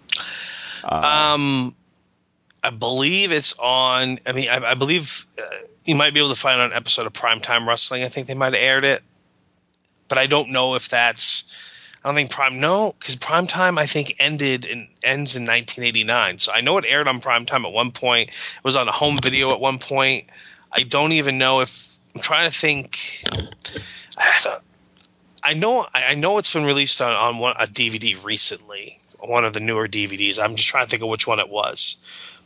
Uh, 0.83 1.35
Um, 1.35 1.75
I 2.63 2.71
believe 2.71 3.33
it's 3.33 3.59
on. 3.59 4.19
I 4.27 4.33
mean, 4.33 4.49
I, 4.49 4.71
I 4.71 4.75
believe 4.75 5.27
uh, 5.39 5.43
you 5.85 5.95
might 5.95 6.15
be 6.15 6.21
able 6.21 6.31
to 6.31 6.41
find 6.41 6.61
it 6.61 6.65
on 6.65 6.71
an 6.71 6.77
episode 6.77 7.07
of 7.07 7.13
Primetime 7.13 7.67
Wrestling. 7.67 8.05
I 8.05 8.09
think 8.09 8.27
they 8.27 8.35
might 8.35 8.55
have 8.55 8.63
aired 8.63 8.85
it, 8.85 9.03
but 10.09 10.19
I 10.19 10.27
don't 10.27 10.51
know 10.51 10.75
if 10.75 10.89
that's. 10.89 11.53
I 12.03 12.09
don't 12.09 12.15
think 12.15 12.31
Prime. 12.31 12.61
No, 12.61 12.95
because 12.99 13.17
Primetime 13.17 13.79
I 13.79 13.87
think 13.87 14.17
ended 14.19 14.67
and 14.67 14.89
ends 15.03 15.35
in 15.35 15.43
1989. 15.43 16.39
So 16.39 16.53
I 16.53 16.61
know 16.61 16.79
it 16.79 16.85
aired 16.87 17.09
on 17.09 17.21
Primetime 17.21 17.65
at 17.65 17.73
one 17.73 17.91
point. 17.91 18.31
It 18.31 18.65
was 18.65 18.77
on 18.77 18.89
a 18.89 18.93
home 18.93 19.19
video 19.21 19.53
at 19.53 19.61
one 19.61 19.79
point. 19.79 20.27
I 20.71 20.83
don't 20.83 21.13
even 21.13 21.39
know 21.39 21.61
if 21.61 21.99
I'm 22.15 22.21
trying 22.21 22.51
to 22.51 22.57
think. 22.57 23.25
I, 24.17 24.41
don't, 24.43 24.63
I 25.43 25.55
know. 25.55 25.87
I 25.93 26.05
I 26.05 26.15
know 26.15 26.39
it's 26.39 26.53
been 26.53 26.65
released 26.65 27.01
on 27.01 27.13
on 27.15 27.39
one, 27.39 27.55
a 27.59 27.67
DVD 27.67 28.23
recently, 28.25 29.01
one 29.19 29.45
of 29.45 29.53
the 29.53 29.61
newer 29.61 29.89
DVDs. 29.89 30.39
I'm 30.39 30.55
just 30.55 30.69
trying 30.69 30.85
to 30.85 30.91
think 30.91 31.03
of 31.03 31.09
which 31.09 31.27
one 31.27 31.41
it 31.41 31.49
was. 31.49 31.97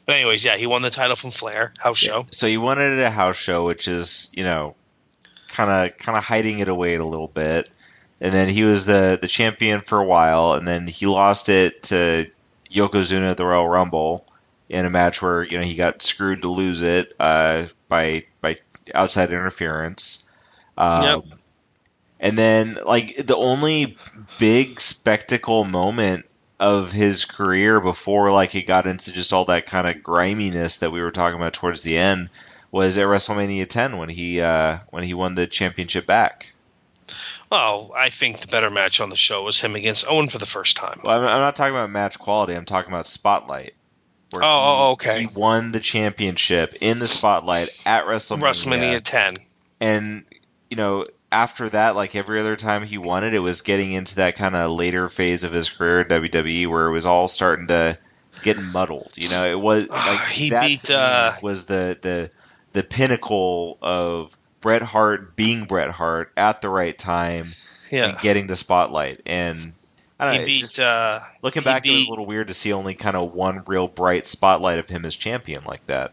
But 0.06 0.16
anyways, 0.16 0.44
yeah, 0.44 0.56
he 0.56 0.66
won 0.66 0.82
the 0.82 0.90
title 0.90 1.14
from 1.14 1.30
Flair 1.30 1.74
house 1.78 1.98
show. 1.98 2.26
so 2.36 2.46
he 2.46 2.58
won 2.58 2.80
it 2.80 2.98
at 2.98 3.06
a 3.06 3.10
house 3.10 3.36
show, 3.36 3.64
which 3.64 3.86
is 3.86 4.32
you 4.34 4.44
know, 4.44 4.74
kind 5.48 5.70
of 5.70 5.98
kind 5.98 6.16
of 6.16 6.24
hiding 6.24 6.60
it 6.60 6.68
away 6.68 6.94
a 6.94 7.04
little 7.04 7.28
bit. 7.28 7.68
And 8.22 8.32
then 8.32 8.48
he 8.48 8.62
was 8.62 8.86
the 8.86 9.18
the 9.20 9.26
champion 9.26 9.80
for 9.80 9.98
a 9.98 10.04
while, 10.04 10.52
and 10.52 10.66
then 10.66 10.86
he 10.86 11.06
lost 11.06 11.48
it 11.48 11.82
to 11.84 12.30
Yokozuna 12.70 13.32
at 13.32 13.36
the 13.36 13.44
Royal 13.44 13.68
Rumble 13.68 14.24
in 14.68 14.86
a 14.86 14.90
match 14.90 15.20
where 15.20 15.42
you 15.42 15.58
know 15.58 15.64
he 15.64 15.74
got 15.74 16.02
screwed 16.02 16.42
to 16.42 16.48
lose 16.48 16.82
it 16.82 17.12
uh, 17.18 17.64
by 17.88 18.24
by 18.40 18.58
outside 18.94 19.30
interference. 19.30 20.28
Um, 20.78 21.02
Yep. 21.02 21.24
And 22.20 22.38
then 22.38 22.78
like 22.86 23.26
the 23.26 23.36
only 23.36 23.98
big 24.38 24.80
spectacle 24.80 25.64
moment 25.64 26.24
of 26.60 26.92
his 26.92 27.24
career 27.24 27.80
before 27.80 28.30
like 28.30 28.50
he 28.50 28.62
got 28.62 28.86
into 28.86 29.12
just 29.12 29.32
all 29.32 29.46
that 29.46 29.66
kind 29.66 29.88
of 29.88 30.04
griminess 30.04 30.78
that 30.78 30.92
we 30.92 31.02
were 31.02 31.10
talking 31.10 31.40
about 31.40 31.54
towards 31.54 31.82
the 31.82 31.98
end 31.98 32.30
was 32.70 32.96
at 32.98 33.06
WrestleMania 33.08 33.68
10 33.68 33.98
when 33.98 34.08
he 34.08 34.40
uh, 34.40 34.78
when 34.90 35.02
he 35.02 35.12
won 35.12 35.34
the 35.34 35.48
championship 35.48 36.06
back. 36.06 36.54
Well, 37.52 37.92
I 37.94 38.08
think 38.08 38.38
the 38.40 38.46
better 38.46 38.70
match 38.70 38.98
on 39.00 39.10
the 39.10 39.16
show 39.16 39.42
was 39.44 39.60
him 39.60 39.76
against 39.76 40.06
Owen 40.08 40.30
for 40.30 40.38
the 40.38 40.46
first 40.46 40.78
time. 40.78 41.00
Well, 41.04 41.18
I'm, 41.18 41.22
I'm 41.24 41.40
not 41.40 41.54
talking 41.54 41.74
about 41.74 41.90
match 41.90 42.18
quality. 42.18 42.54
I'm 42.54 42.64
talking 42.64 42.90
about 42.90 43.06
spotlight. 43.06 43.74
where 44.30 44.42
Oh, 44.42 44.46
oh, 44.48 44.86
he- 44.86 44.92
okay. 44.92 45.20
He 45.20 45.26
won 45.26 45.70
the 45.70 45.78
championship 45.80 46.76
in 46.80 46.98
the 46.98 47.06
spotlight 47.06 47.68
at 47.86 48.06
WrestleMania. 48.06 48.40
WrestleMania 48.40 49.00
10. 49.04 49.36
and 49.82 50.24
you 50.70 50.76
know 50.78 51.04
after 51.30 51.68
that 51.68 51.94
like 51.94 52.14
every 52.16 52.40
other 52.40 52.56
time 52.56 52.82
he 52.84 52.96
won 52.96 53.22
it 53.24 53.34
it 53.34 53.38
was 53.40 53.60
getting 53.60 53.92
into 53.92 54.16
that 54.16 54.36
kind 54.36 54.56
of 54.56 54.70
later 54.70 55.10
phase 55.10 55.44
of 55.44 55.52
his 55.52 55.68
career 55.68 56.00
at 56.00 56.08
WWE 56.08 56.66
where 56.68 56.86
it 56.86 56.92
was 56.92 57.04
all 57.04 57.28
starting 57.28 57.66
to 57.66 57.98
get 58.42 58.56
muddled. 58.72 59.12
You 59.16 59.28
know, 59.28 59.44
it 59.46 59.60
was 59.60 59.88
like 59.90 60.26
He 60.28 60.48
that 60.50 60.62
beat, 60.62 60.90
uh, 60.90 61.32
was 61.42 61.66
the 61.66 61.98
the 62.00 62.30
the 62.72 62.82
pinnacle 62.82 63.76
of 63.82 64.34
Bret 64.62 64.80
Hart 64.82 65.36
being 65.36 65.64
Bret 65.66 65.90
Hart 65.90 66.32
at 66.36 66.62
the 66.62 66.70
right 66.70 66.96
time 66.96 67.52
Yeah. 67.90 68.06
and 68.06 68.18
getting 68.20 68.46
the 68.46 68.56
spotlight. 68.56 69.20
And 69.26 69.74
I 70.18 70.24
don't 70.24 70.32
He 70.34 70.38
know, 70.38 70.44
beat. 70.46 70.60
just 70.68 70.78
Uh, 70.80 71.20
looking 71.42 71.62
back, 71.62 71.84
it 71.84 71.90
was 71.90 72.06
a 72.06 72.10
little 72.10 72.24
weird 72.26 72.48
to 72.48 72.54
see 72.54 72.72
only 72.72 72.94
kind 72.94 73.16
of 73.16 73.32
one 73.34 73.62
real 73.66 73.88
bright 73.88 74.26
spotlight 74.26 74.78
of 74.78 74.88
him 74.88 75.04
as 75.04 75.14
champion 75.16 75.64
like 75.64 75.86
that. 75.88 76.12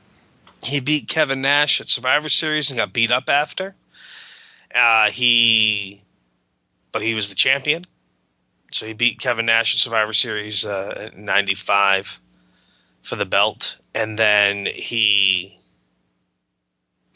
he 0.64 0.82
beat 0.82 1.08
Kevin 1.08 1.42
Nash 1.42 1.80
at 1.80 1.88
Survivor 1.88 2.28
Series 2.28 2.70
and 2.70 2.78
got 2.78 2.92
beat 2.92 3.12
up 3.12 3.30
after. 3.30 3.76
Uh, 4.76 5.10
he, 5.10 6.02
but 6.92 7.02
he 7.02 7.14
was 7.14 7.30
the 7.30 7.36
champion, 7.36 7.84
so 8.72 8.86
he 8.86 8.94
beat 8.94 9.20
Kevin 9.20 9.46
Nash 9.46 9.74
at 9.74 9.80
Survivor 9.80 10.14
Series 10.14 10.66
uh, 10.66 11.12
in 11.14 11.26
'95 11.26 12.20
for 13.02 13.16
the 13.16 13.26
belt, 13.26 13.78
and 13.96 14.20
then 14.20 14.66
he, 14.66 15.59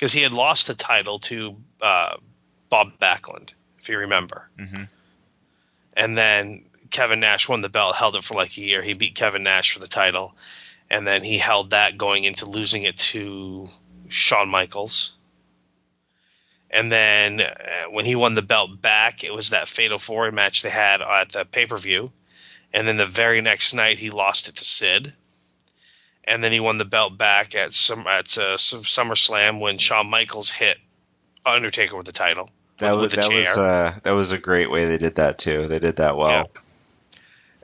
because 0.03 0.11
he 0.11 0.21
had 0.21 0.33
lost 0.33 0.67
the 0.67 0.73
title 0.73 1.17
to 1.17 1.55
uh, 1.81 2.17
Bob 2.67 2.99
Backlund, 2.99 3.53
if 3.79 3.87
you 3.87 3.99
remember, 3.99 4.49
hmm 4.59 4.83
and 5.95 6.17
then 6.17 6.65
Kevin 6.89 7.21
Nash 7.21 7.47
won 7.47 7.61
the 7.61 7.69
belt, 7.69 7.95
held 7.95 8.17
it 8.17 8.23
for 8.23 8.33
like 8.33 8.57
a 8.57 8.61
year. 8.61 8.81
He 8.81 8.95
beat 8.95 9.15
Kevin 9.15 9.43
Nash 9.43 9.71
for 9.71 9.79
the 9.79 9.87
title, 9.87 10.35
and 10.89 11.07
then 11.07 11.23
he 11.23 11.37
held 11.37 11.69
that 11.69 11.97
going 11.97 12.25
into 12.25 12.47
losing 12.47 12.83
it 12.83 12.97
to 12.97 13.65
Shawn 14.09 14.49
Michaels. 14.49 15.15
And 16.69 16.91
then 16.91 17.39
uh, 17.39 17.91
when 17.91 18.03
he 18.03 18.15
won 18.15 18.33
the 18.33 18.41
belt 18.41 18.81
back, 18.81 19.23
it 19.23 19.31
was 19.31 19.51
that 19.51 19.69
Fatal 19.69 19.99
Four 19.99 20.29
match 20.31 20.63
they 20.63 20.69
had 20.69 21.01
at 21.01 21.31
the 21.31 21.45
pay 21.45 21.65
per 21.65 21.77
view. 21.77 22.11
And 22.73 22.85
then 22.87 22.97
the 22.97 23.05
very 23.05 23.39
next 23.39 23.73
night, 23.73 23.99
he 23.99 24.09
lost 24.09 24.49
it 24.49 24.57
to 24.57 24.65
Sid. 24.65 25.13
And 26.25 26.43
then 26.43 26.51
he 26.51 26.59
won 26.59 26.77
the 26.77 26.85
belt 26.85 27.17
back 27.17 27.55
at 27.55 27.73
some 27.73 28.07
at 28.07 28.37
uh, 28.37 28.57
SummerSlam 28.57 29.59
when 29.59 29.77
Shawn 29.77 30.09
Michaels 30.09 30.49
hit 30.49 30.77
Undertaker 31.45 31.97
with 31.97 32.05
the 32.05 32.13
title 32.13 32.49
That 32.77 32.91
with, 32.91 32.99
was 32.99 33.03
with 33.03 33.11
the 33.11 33.21
that 33.21 33.29
chair. 33.29 33.57
was 33.57 33.75
uh, 33.75 33.99
that 34.03 34.11
was 34.11 34.31
a 34.31 34.37
great 34.37 34.71
way 34.71 34.85
they 34.85 34.97
did 34.97 35.15
that 35.15 35.37
too. 35.37 35.67
They 35.67 35.79
did 35.79 35.97
that 35.97 36.15
well. 36.15 36.49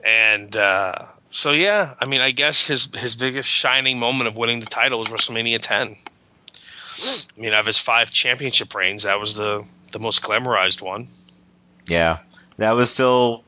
And 0.04 0.54
uh, 0.56 1.06
so 1.30 1.52
yeah, 1.52 1.94
I 1.98 2.06
mean, 2.06 2.20
I 2.20 2.32
guess 2.32 2.66
his 2.66 2.94
his 2.94 3.14
biggest 3.14 3.48
shining 3.48 3.98
moment 3.98 4.28
of 4.28 4.36
winning 4.36 4.60
the 4.60 4.66
title 4.66 4.98
was 4.98 5.08
WrestleMania 5.08 5.58
10. 5.60 5.96
I 7.36 7.40
mean, 7.40 7.54
of 7.54 7.64
his 7.64 7.78
five 7.78 8.10
championship 8.10 8.74
reigns, 8.74 9.04
that 9.04 9.18
was 9.18 9.36
the 9.36 9.64
the 9.92 9.98
most 9.98 10.22
glamorized 10.22 10.82
one. 10.82 11.08
Yeah, 11.86 12.18
that 12.58 12.72
was 12.72 12.90
still 12.92 13.44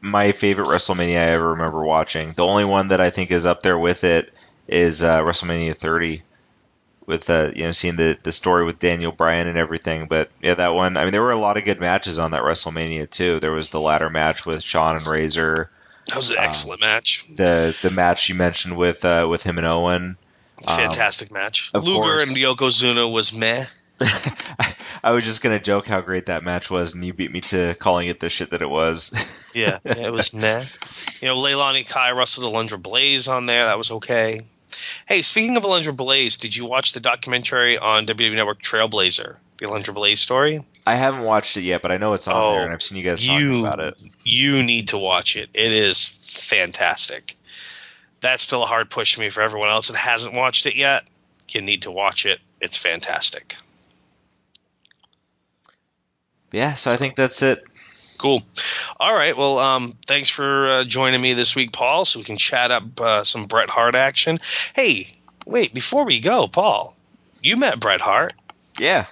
my 0.00 0.32
favorite 0.32 0.66
WrestleMania 0.66 1.16
I 1.16 1.30
ever 1.30 1.50
remember 1.50 1.82
watching. 1.82 2.32
The 2.32 2.44
only 2.44 2.64
one 2.64 2.88
that 2.88 3.00
I 3.00 3.10
think 3.10 3.30
is 3.30 3.46
up 3.46 3.62
there 3.62 3.78
with 3.78 4.04
it 4.04 4.32
is 4.72 5.02
uh, 5.04 5.20
WrestleMania 5.20 5.76
30, 5.76 6.22
with 7.06 7.28
uh, 7.30 7.50
you 7.54 7.64
know 7.64 7.72
seeing 7.72 7.96
the 7.96 8.16
the 8.22 8.32
story 8.32 8.64
with 8.64 8.78
Daniel 8.78 9.12
Bryan 9.12 9.46
and 9.48 9.58
everything. 9.58 10.06
But 10.06 10.30
yeah, 10.40 10.54
that 10.54 10.74
one. 10.74 10.96
I 10.96 11.02
mean, 11.04 11.12
there 11.12 11.22
were 11.22 11.30
a 11.32 11.36
lot 11.36 11.56
of 11.56 11.64
good 11.64 11.80
matches 11.80 12.18
on 12.18 12.30
that 12.32 12.42
WrestleMania 12.42 13.10
too. 13.10 13.40
There 13.40 13.52
was 13.52 13.70
the 13.70 13.80
ladder 13.80 14.08
match 14.10 14.46
with 14.46 14.62
Shawn 14.62 14.96
and 14.96 15.06
Razor. 15.06 15.68
That 16.08 16.16
was 16.16 16.30
an 16.30 16.38
Um, 16.38 16.44
excellent 16.44 16.80
match, 16.80 17.24
The 17.36 17.76
the 17.82 17.90
match 17.90 18.28
you 18.28 18.34
mentioned 18.34 18.76
with 18.76 19.04
uh, 19.04 19.26
with 19.30 19.42
him 19.42 19.58
and 19.58 19.66
Owen. 19.66 20.16
um, 20.66 20.76
fantastic 20.76 21.32
match. 21.32 21.70
Luger 21.74 21.92
course. 22.00 22.28
and 22.28 22.36
Yokozuna 22.36 23.10
was 23.12 23.32
meh. 23.32 23.66
I 25.04 25.12
was 25.12 25.24
just 25.24 25.42
gonna 25.42 25.60
joke 25.60 25.86
how 25.86 26.00
great 26.00 26.26
that 26.26 26.42
match 26.42 26.70
was, 26.70 26.94
and 26.94 27.04
you 27.04 27.12
beat 27.12 27.30
me 27.30 27.40
to 27.42 27.74
calling 27.78 28.08
it 28.08 28.18
the 28.20 28.28
shit 28.30 28.50
that 28.50 28.62
it 28.62 28.70
was. 28.70 29.50
Yeah, 29.54 29.78
yeah, 29.84 30.06
it 30.06 30.12
was 30.12 30.32
meh. 30.34 30.66
You 31.20 31.28
know, 31.28 31.36
Leilani 31.36 31.86
Kai 31.88 32.12
wrestled 32.12 32.52
Alundra 32.52 32.82
Blaze 32.82 33.28
on 33.28 33.46
there. 33.46 33.66
That 33.66 33.78
was 33.78 33.90
okay. 33.92 34.40
Hey, 35.12 35.20
speaking 35.20 35.58
of 35.58 35.62
Alundra 35.64 35.94
Blaze, 35.94 36.38
did 36.38 36.56
you 36.56 36.64
watch 36.64 36.92
the 36.92 37.00
documentary 37.00 37.76
on 37.76 38.06
WWE 38.06 38.34
Network 38.34 38.62
Trailblazer, 38.62 39.36
the 39.58 39.66
Alundra 39.66 39.92
Blaze 39.92 40.20
story? 40.22 40.64
I 40.86 40.94
haven't 40.94 41.24
watched 41.24 41.58
it 41.58 41.64
yet, 41.64 41.82
but 41.82 41.92
I 41.92 41.98
know 41.98 42.14
it's 42.14 42.26
on 42.28 42.34
Oh, 42.34 42.52
there, 42.52 42.62
and 42.62 42.72
I've 42.72 42.82
seen 42.82 42.96
you 42.96 43.04
guys 43.04 43.22
talking 43.22 43.60
about 43.60 43.78
it. 43.78 44.00
you 44.24 44.62
need 44.62 44.88
to 44.88 44.96
watch 44.96 45.36
it. 45.36 45.50
It 45.52 45.70
is 45.70 46.02
fantastic. 46.02 47.36
That's 48.22 48.42
still 48.42 48.62
a 48.62 48.66
hard 48.66 48.88
push 48.88 49.16
for 49.16 49.20
me 49.20 49.28
for 49.28 49.42
everyone 49.42 49.68
else 49.68 49.88
that 49.88 49.98
hasn't 49.98 50.32
watched 50.34 50.64
it 50.64 50.76
yet. 50.76 51.06
You 51.50 51.60
need 51.60 51.82
to 51.82 51.90
watch 51.90 52.24
it. 52.24 52.40
It's 52.62 52.78
fantastic. 52.78 53.56
Yeah, 56.52 56.74
so 56.74 56.90
I 56.90 56.96
think 56.96 57.16
that's 57.16 57.42
it. 57.42 57.62
Cool. 58.22 58.40
All 59.00 59.12
right. 59.12 59.36
Well, 59.36 59.58
um, 59.58 59.94
thanks 60.06 60.28
for 60.30 60.68
uh, 60.68 60.84
joining 60.84 61.20
me 61.20 61.32
this 61.32 61.56
week, 61.56 61.72
Paul, 61.72 62.04
so 62.04 62.20
we 62.20 62.24
can 62.24 62.36
chat 62.36 62.70
up 62.70 63.00
uh, 63.00 63.24
some 63.24 63.46
Bret 63.46 63.68
Hart 63.68 63.96
action. 63.96 64.38
Hey, 64.76 65.08
wait, 65.44 65.74
before 65.74 66.04
we 66.04 66.20
go, 66.20 66.46
Paul, 66.46 66.96
you 67.42 67.56
met 67.56 67.80
Bret 67.80 68.00
Hart. 68.00 68.34
Yeah. 68.78 69.06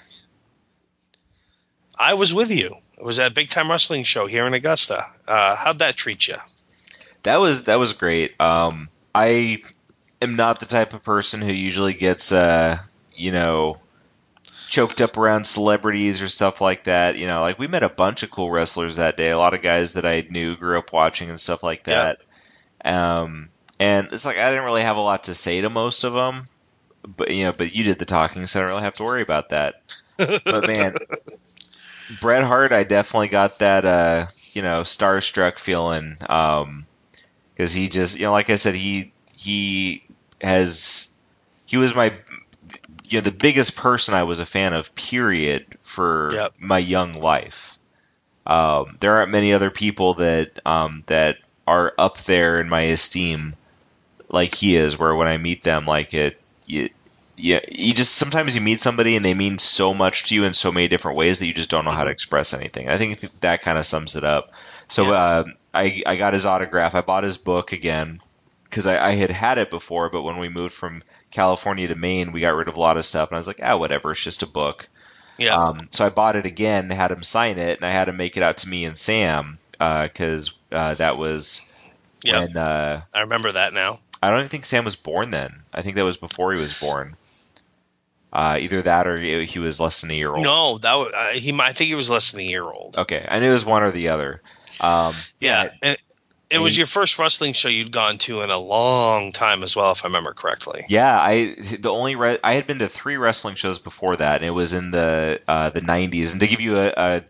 I 1.98 2.14
was 2.14 2.32
with 2.32 2.52
you. 2.52 2.76
It 2.96 3.04
was 3.04 3.18
at 3.18 3.34
Big 3.34 3.48
Time 3.48 3.68
Wrestling 3.68 4.04
Show 4.04 4.28
here 4.28 4.46
in 4.46 4.54
Augusta. 4.54 5.08
Uh, 5.26 5.56
how'd 5.56 5.80
that 5.80 5.96
treat 5.96 6.28
you? 6.28 6.36
That 7.24 7.40
was 7.40 7.64
that 7.64 7.80
was 7.80 7.94
great. 7.94 8.40
Um, 8.40 8.88
I 9.12 9.60
am 10.22 10.36
not 10.36 10.60
the 10.60 10.66
type 10.66 10.94
of 10.94 11.02
person 11.02 11.40
who 11.40 11.52
usually 11.52 11.94
gets 11.94 12.30
uh, 12.30 12.78
you 13.16 13.32
know, 13.32 13.76
choked 14.70 15.02
up 15.02 15.16
around 15.16 15.44
celebrities 15.44 16.22
or 16.22 16.28
stuff 16.28 16.60
like 16.60 16.84
that. 16.84 17.16
You 17.16 17.26
know, 17.26 17.40
like 17.40 17.58
we 17.58 17.66
met 17.66 17.82
a 17.82 17.88
bunch 17.88 18.22
of 18.22 18.30
cool 18.30 18.50
wrestlers 18.50 18.96
that 18.96 19.16
day. 19.16 19.30
A 19.30 19.38
lot 19.38 19.54
of 19.54 19.62
guys 19.62 19.94
that 19.94 20.06
I 20.06 20.26
knew, 20.30 20.56
grew 20.56 20.78
up 20.78 20.92
watching 20.92 21.28
and 21.28 21.40
stuff 21.40 21.62
like 21.62 21.84
that. 21.84 22.18
Um, 22.84 23.50
and 23.78 24.08
it's 24.12 24.24
like 24.24 24.38
I 24.38 24.50
didn't 24.50 24.64
really 24.64 24.82
have 24.82 24.96
a 24.96 25.00
lot 25.00 25.24
to 25.24 25.34
say 25.34 25.60
to 25.60 25.70
most 25.70 26.04
of 26.04 26.12
them, 26.12 26.48
but 27.04 27.30
you 27.30 27.44
know, 27.44 27.52
but 27.52 27.74
you 27.74 27.84
did 27.84 27.98
the 27.98 28.04
talking, 28.04 28.46
so 28.46 28.60
I 28.60 28.62
don't 28.62 28.70
really 28.70 28.82
have 28.82 28.94
to 28.94 29.04
worry 29.04 29.22
about 29.22 29.50
that. 29.50 29.82
But 30.16 30.68
man, 30.68 30.94
Bret 32.20 32.44
Hart, 32.44 32.72
I 32.72 32.84
definitely 32.84 33.28
got 33.28 33.58
that 33.58 33.84
uh, 33.84 34.26
you 34.52 34.62
know 34.62 34.82
starstruck 34.82 35.58
feeling 35.58 36.16
um 36.28 36.86
because 37.50 37.72
he 37.72 37.88
just 37.88 38.18
you 38.18 38.26
know 38.26 38.32
like 38.32 38.50
I 38.50 38.56
said 38.56 38.74
he 38.74 39.12
he 39.36 40.04
has 40.40 41.18
he 41.66 41.76
was 41.76 41.94
my 41.94 42.14
you 43.08 43.18
know 43.18 43.22
the 43.22 43.30
biggest 43.32 43.76
person 43.76 44.14
I 44.14 44.24
was 44.24 44.40
a 44.40 44.46
fan 44.46 44.74
of 44.74 44.94
period 44.94 45.66
for 45.82 46.42
Yep. 46.42 46.52
my 46.58 46.78
young 46.78 47.12
life. 47.14 47.78
Um, 48.46 48.96
there 49.00 49.16
aren't 49.16 49.32
many 49.32 49.52
other 49.52 49.70
people 49.70 50.14
that 50.14 50.58
um, 50.66 51.04
that 51.06 51.38
are 51.66 51.94
up 51.98 52.18
there 52.22 52.60
in 52.60 52.68
my 52.68 52.82
esteem 52.82 53.56
like 54.28 54.54
he 54.54 54.76
is. 54.76 54.98
Where 54.98 55.14
when 55.14 55.28
I 55.28 55.36
meet 55.38 55.64
them, 55.64 55.86
like 55.86 56.14
it, 56.14 56.40
you, 56.66 56.90
yeah, 57.36 57.60
you 57.70 57.94
just 57.94 58.14
sometimes 58.14 58.54
you 58.54 58.60
meet 58.60 58.80
somebody 58.80 59.16
and 59.16 59.24
they 59.24 59.34
mean 59.34 59.58
so 59.58 59.94
much 59.94 60.24
to 60.28 60.34
you 60.34 60.44
in 60.44 60.54
so 60.54 60.72
many 60.72 60.88
different 60.88 61.16
ways 61.18 61.38
that 61.38 61.46
you 61.46 61.54
just 61.54 61.70
don't 61.70 61.84
know 61.84 61.90
how 61.92 62.04
to 62.04 62.10
express 62.10 62.54
anything. 62.54 62.88
I 62.88 62.98
think 62.98 63.20
that 63.40 63.62
kind 63.62 63.78
of 63.78 63.86
sums 63.86 64.16
it 64.16 64.24
up. 64.24 64.50
So 64.88 65.08
Yeah. 65.08 65.12
uh, 65.12 65.44
I 65.74 66.02
I 66.06 66.16
got 66.16 66.34
his 66.34 66.46
autograph. 66.46 66.94
I 66.94 67.00
bought 67.02 67.24
his 67.24 67.38
book 67.38 67.72
again 67.72 68.20
because 68.64 68.86
I, 68.86 69.08
I 69.08 69.12
had 69.12 69.30
had 69.30 69.58
it 69.58 69.70
before, 69.70 70.10
but 70.10 70.22
when 70.22 70.38
we 70.38 70.48
moved 70.48 70.74
from 70.74 71.02
California 71.30 71.88
to 71.88 71.94
Maine, 71.94 72.32
we 72.32 72.40
got 72.40 72.54
rid 72.54 72.68
of 72.68 72.76
a 72.76 72.80
lot 72.80 72.96
of 72.96 73.06
stuff, 73.06 73.30
and 73.30 73.36
I 73.36 73.38
was 73.38 73.46
like, 73.46 73.60
ah, 73.62 73.76
whatever, 73.76 74.12
it's 74.12 74.22
just 74.22 74.42
a 74.42 74.46
book. 74.46 74.88
Yeah. 75.38 75.56
Um, 75.56 75.88
so 75.90 76.04
I 76.04 76.10
bought 76.10 76.36
it 76.36 76.46
again, 76.46 76.90
had 76.90 77.12
him 77.12 77.22
sign 77.22 77.58
it, 77.58 77.76
and 77.76 77.84
I 77.84 77.90
had 77.90 78.08
him 78.08 78.16
make 78.16 78.36
it 78.36 78.42
out 78.42 78.58
to 78.58 78.68
me 78.68 78.84
and 78.84 78.98
Sam 78.98 79.58
because 79.72 80.52
uh, 80.70 80.94
that 80.94 81.16
was 81.16 81.66
yeah. 82.22 82.40
when 82.40 82.56
uh, 82.56 83.00
I 83.14 83.20
remember 83.20 83.52
that 83.52 83.72
now. 83.72 84.00
I 84.22 84.30
don't 84.30 84.40
even 84.40 84.50
think 84.50 84.66
Sam 84.66 84.84
was 84.84 84.96
born 84.96 85.30
then. 85.30 85.62
I 85.72 85.80
think 85.80 85.96
that 85.96 86.04
was 86.04 86.18
before 86.18 86.52
he 86.52 86.60
was 86.60 86.78
born. 86.78 87.14
Uh, 88.32 88.58
either 88.60 88.82
that 88.82 89.08
or 89.08 89.18
he 89.18 89.58
was 89.58 89.80
less 89.80 90.02
than 90.02 90.10
a 90.10 90.14
year 90.14 90.30
old. 90.30 90.44
No, 90.44 90.78
that 90.78 90.94
was, 90.94 91.12
uh, 91.12 91.30
he. 91.32 91.58
I 91.58 91.72
think 91.72 91.88
he 91.88 91.94
was 91.94 92.10
less 92.10 92.32
than 92.32 92.42
a 92.42 92.44
year 92.44 92.62
old. 92.62 92.98
Okay, 92.98 93.26
I 93.26 93.40
knew 93.40 93.48
it 93.48 93.52
was 93.52 93.64
one 93.64 93.82
or 93.82 93.90
the 93.90 94.10
other. 94.10 94.42
Um, 94.78 95.14
Yeah, 95.40 95.70
and 95.82 95.96
it 96.50 96.58
was 96.58 96.76
your 96.76 96.86
first 96.86 97.18
wrestling 97.18 97.52
show 97.52 97.68
you'd 97.68 97.92
gone 97.92 98.18
to 98.18 98.42
in 98.42 98.50
a 98.50 98.58
long 98.58 99.32
time 99.32 99.62
as 99.62 99.76
well, 99.76 99.92
if 99.92 100.04
I 100.04 100.08
remember 100.08 100.32
correctly. 100.32 100.84
Yeah, 100.88 101.16
I 101.18 101.56
the 101.78 101.90
only 101.90 102.16
re- 102.16 102.38
I 102.42 102.54
had 102.54 102.66
been 102.66 102.80
to 102.80 102.88
three 102.88 103.16
wrestling 103.16 103.54
shows 103.54 103.78
before 103.78 104.16
that, 104.16 104.36
and 104.40 104.44
it 104.44 104.52
was 104.52 104.74
in 104.74 104.90
the 104.90 105.40
uh, 105.46 105.70
the 105.70 105.80
'90s. 105.80 106.32
And 106.32 106.40
to 106.40 106.48
give 106.48 106.60
you 106.60 106.76
a, 106.78 106.92
a 106.96 107.24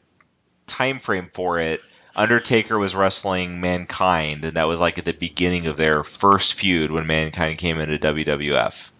time 0.66 0.98
frame 0.98 1.28
for 1.32 1.60
it, 1.60 1.80
Undertaker 2.16 2.78
was 2.78 2.94
wrestling 2.94 3.60
Mankind, 3.60 4.44
and 4.44 4.54
that 4.54 4.68
was 4.68 4.80
like 4.80 4.98
at 4.98 5.04
the 5.04 5.12
beginning 5.12 5.66
of 5.66 5.76
their 5.76 6.02
first 6.02 6.54
feud 6.54 6.90
when 6.90 7.06
Mankind 7.06 7.58
came 7.58 7.78
into 7.78 7.98
WWF. 7.98 8.90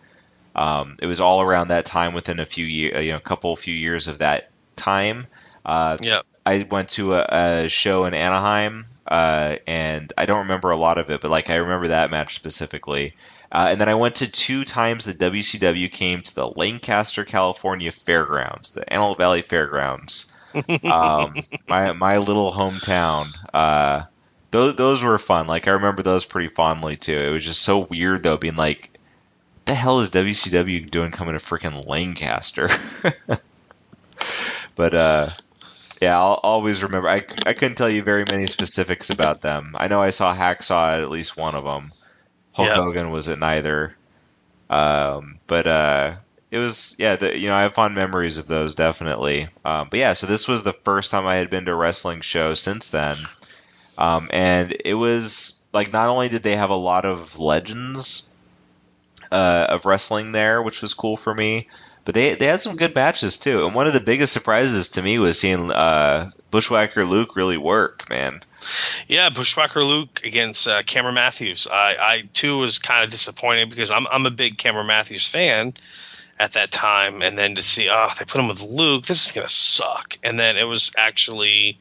Um, 0.55 0.97
it 1.01 1.07
was 1.07 1.21
all 1.21 1.41
around 1.41 1.69
that 1.69 1.87
time, 1.87 2.13
within 2.13 2.41
a 2.41 2.47
few 2.47 2.65
years, 2.65 3.05
you 3.05 3.13
know, 3.13 3.17
a 3.17 3.21
couple 3.21 3.55
few 3.57 3.75
years 3.75 4.09
of 4.09 4.19
that 4.19 4.51
time. 4.77 5.27
Uh, 5.65 5.97
Yeah, 6.01 6.23
I 6.51 6.67
went 6.69 6.89
to 6.91 7.15
a, 7.15 7.27
a 7.31 7.69
show 7.69 8.07
in 8.07 8.15
Anaheim, 8.15 8.87
uh, 9.07 9.57
and 9.69 10.13
I 10.19 10.27
don't 10.27 10.41
remember 10.41 10.73
a 10.73 10.77
lot 10.77 10.99
of 10.99 11.09
it, 11.09 11.21
but 11.21 11.31
like 11.31 11.49
I 11.49 11.57
remember 11.57 11.89
that 11.89 12.11
match 12.11 12.35
specifically. 12.35 13.15
Uh, 13.53 13.69
and 13.71 13.81
then 13.81 13.89
I 13.89 13.95
went 13.95 14.17
to 14.17 14.31
two 14.31 14.65
times 14.65 15.05
the 15.05 15.15
WCW 15.15 15.93
came 15.93 16.23
to 16.23 16.35
the 16.35 16.49
Lancaster, 16.49 17.25
California 17.25 17.93
Fairgrounds, 17.93 18.73
the 18.73 18.93
Antelope 18.93 19.19
Valley 19.19 19.43
Fairgrounds, 19.43 20.33
um, 20.85 21.35
my 21.69 21.93
my 21.93 22.19
little 22.19 22.51
hometown. 22.51 23.27
Uh, 23.55 24.03
those 24.51 24.75
those 24.75 25.05
were 25.05 25.19
fun. 25.19 25.47
Like 25.47 25.69
I 25.69 25.73
remember 25.73 26.03
those 26.03 26.25
pretty 26.25 26.49
fondly 26.49 26.97
too. 26.97 27.17
It 27.17 27.31
was 27.31 27.45
just 27.45 27.63
so 27.63 27.79
weird 27.79 28.25
though, 28.25 28.39
being 28.39 28.57
like, 28.57 28.81
what 28.81 29.67
the 29.67 29.75
hell 29.75 30.01
is 30.01 30.11
WCW 30.11 30.91
doing 30.91 31.13
coming 31.13 31.39
to 31.39 31.45
freaking 31.45 31.87
Lancaster? 31.87 32.71
but 34.75 34.95
uh, 34.95 35.29
yeah, 36.01 36.19
I'll 36.19 36.41
always 36.43 36.83
remember. 36.83 37.09
I, 37.09 37.23
I 37.47 37.53
couldn't 37.53 37.77
tell 37.77 37.91
you 37.91 38.03
very 38.03 38.25
many 38.25 38.47
specifics 38.47 39.11
about 39.11 39.43
them. 39.43 39.75
I 39.79 39.89
know 39.89 40.03
I 40.03 40.11
saw 40.11 40.35
Hacksaw 40.35 40.95
at 40.95 41.01
at 41.01 41.11
least 41.11 41.37
one 41.37 41.55
of 41.55 41.65
them. 41.65 41.93
Hulk 42.53 42.69
Yep. 42.69 42.77
Hogan 42.77 43.11
was 43.11 43.29
at 43.29 43.39
neither. 43.39 43.97
Um, 44.69 45.39
but 45.47 45.67
uh, 45.67 46.17
it 46.51 46.59
was 46.59 46.95
yeah, 46.99 47.17
the, 47.17 47.37
you 47.37 47.49
know 47.49 47.57
I 47.57 47.63
have 47.63 47.75
fond 47.75 47.95
memories 47.95 48.39
of 48.39 48.47
those 48.47 48.75
definitely. 48.75 49.49
Um, 49.65 49.89
but 49.91 49.99
yeah, 49.99 50.13
so 50.15 50.27
this 50.27 50.49
was 50.49 50.63
the 50.63 50.73
first 50.73 51.11
time 51.11 51.27
I 51.27 51.37
had 51.37 51.51
been 51.51 51.65
to 51.67 51.73
a 51.73 51.77
wrestling 51.77 52.21
show 52.21 52.55
since 52.55 52.91
then, 52.91 53.17
um, 53.99 54.29
and 54.33 54.77
it 54.85 54.95
was 54.95 55.65
like 55.73 55.93
not 55.93 56.09
only 56.09 56.29
did 56.29 56.43
they 56.43 56.57
have 56.57 56.71
a 56.71 56.77
lot 56.77 57.05
of 57.05 57.39
legends 57.39 58.35
uh, 59.31 59.67
of 59.69 59.85
wrestling 59.87 60.33
there, 60.33 60.63
which 60.63 60.83
was 60.83 60.95
cool 60.95 61.17
for 61.17 61.35
me, 61.35 61.69
but 62.05 62.15
they 62.15 62.35
they 62.35 62.47
had 62.47 62.61
some 62.61 62.77
good 62.77 62.95
matches 62.95 63.39
too. 63.39 63.67
And 63.67 63.75
one 63.75 63.87
of 63.87 63.93
the 63.93 64.01
biggest 64.01 64.33
surprises 64.33 64.89
to 64.91 65.03
me 65.03 65.19
was 65.19 65.39
seeing 65.39 65.71
uh, 65.71 66.31
Bushwhacker 66.51 67.05
Luke 67.05 67.37
really 67.37 67.59
work, 67.59 68.09
man. 68.09 68.41
Yeah, 69.09 69.31
Bushwhacker 69.31 69.83
Luke 69.83 70.21
against 70.25 70.67
uh, 70.69 70.83
Cameron 70.83 71.15
Matthews. 71.15 71.67
I, 71.71 71.97
I 71.99 72.23
too 72.33 72.59
was 72.59 72.79
kind 72.79 73.05
of 73.05 73.11
disappointed 73.11 73.71
because 73.71 73.91
I'm 73.91 74.07
I'm 74.11 74.27
a 74.27 74.31
big 74.31 74.59
Cameron 74.59 74.87
Matthews 74.87 75.27
fan 75.27 75.75
at 76.39 76.53
that 76.53 76.71
time, 76.71 77.23
and 77.23 77.37
then 77.37 77.55
to 77.57 77.63
see 77.63 77.89
oh 77.91 78.11
they 78.19 78.25
put 78.25 78.41
him 78.41 78.49
with 78.49 78.63
Luke, 78.63 79.07
this 79.07 79.27
is 79.27 79.33
gonna 79.33 79.49
suck. 79.49 80.19
And 80.23 80.39
then 80.39 80.57
it 80.57 80.65
was 80.65 80.93
actually 80.97 81.79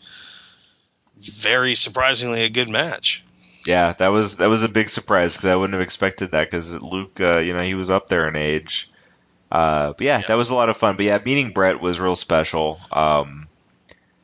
very 1.20 1.76
surprisingly 1.76 2.44
a 2.44 2.50
good 2.50 2.70
match. 2.70 3.24
Yeah, 3.66 3.94
that 3.94 4.08
was 4.10 4.38
that 4.38 4.50
was 4.50 4.64
a 4.64 4.70
big 4.70 4.90
surprise 4.90 5.36
because 5.36 5.50
I 5.50 5.56
wouldn't 5.56 5.74
have 5.74 5.82
expected 5.82 6.32
that 6.32 6.48
because 6.48 6.82
Luke, 6.82 7.20
uh, 7.20 7.38
you 7.38 7.54
know, 7.54 7.62
he 7.62 7.76
was 7.76 7.92
up 7.92 8.08
there 8.08 8.28
in 8.28 8.36
age. 8.36 8.90
Uh, 9.52 9.94
but 9.94 10.02
yeah, 10.02 10.20
Yeah. 10.20 10.28
that 10.28 10.36
was 10.36 10.50
a 10.50 10.56
lot 10.56 10.70
of 10.70 10.78
fun. 10.78 10.96
But 10.96 11.06
yeah, 11.06 11.20
meeting 11.24 11.52
Bret 11.52 11.82
was 11.82 12.00
real 12.00 12.16
special. 12.16 12.80
Um, 12.92 13.48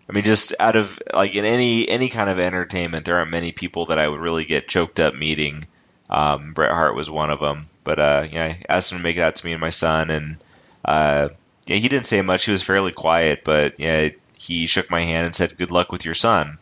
I 0.10 0.14
mean, 0.14 0.24
just 0.24 0.54
out 0.60 0.76
of 0.76 1.00
like 1.14 1.36
in 1.36 1.46
any 1.46 1.90
any 1.90 2.10
kind 2.10 2.30
of 2.30 2.38
entertainment, 2.40 3.06
there 3.06 3.18
aren't 3.18 3.32
many 3.32 3.52
people 3.52 3.88
that 3.88 3.98
I 3.98 4.08
would 4.08 4.20
really 4.20 4.46
get 4.46 4.68
choked 4.68 5.00
up 5.00 5.16
meeting. 5.16 5.66
Um, 6.10 6.54
Bret 6.54 6.72
Hart 6.72 6.96
was 6.96 7.10
one 7.10 7.32
of 7.32 7.40
them. 7.40 7.66
But 7.84 8.00
uh, 8.00 8.28
yeah, 8.32 8.46
I 8.46 8.60
asked 8.70 8.92
him 8.92 9.00
to 9.00 9.04
make 9.04 9.16
that 9.16 9.26
out 9.28 9.36
to 9.38 9.46
me 9.46 9.52
and 9.54 9.62
my 9.62 9.72
son, 9.72 10.10
and 10.12 10.38
uh, 10.84 11.30
yeah, 11.66 11.78
he 11.78 11.88
didn't 11.88 12.06
say 12.08 12.22
much. 12.22 12.46
He 12.46 12.52
was 12.52 12.62
fairly 12.62 12.92
quiet, 12.92 13.44
but 13.44 13.80
yeah, 13.80 14.10
he 14.38 14.68
shook 14.68 14.90
my 14.92 15.02
hand 15.02 15.26
and 15.26 15.36
said, 15.36 15.58
"Good 15.58 15.72
luck 15.72 15.92
with 15.92 16.06
your 16.06 16.14
son." 16.16 16.58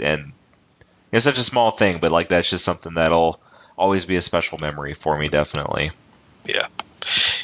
And 0.00 0.32
it's 1.12 1.24
such 1.24 1.38
a 1.38 1.42
small 1.42 1.70
thing, 1.70 1.98
but 2.00 2.12
like 2.12 2.28
that's 2.28 2.48
just 2.50 2.64
something 2.64 2.94
that'll 2.94 3.40
always 3.76 4.04
be 4.06 4.16
a 4.16 4.22
special 4.22 4.58
memory 4.58 4.94
for 4.94 5.18
me, 5.18 5.28
definitely. 5.28 5.90
Yeah, 6.46 6.66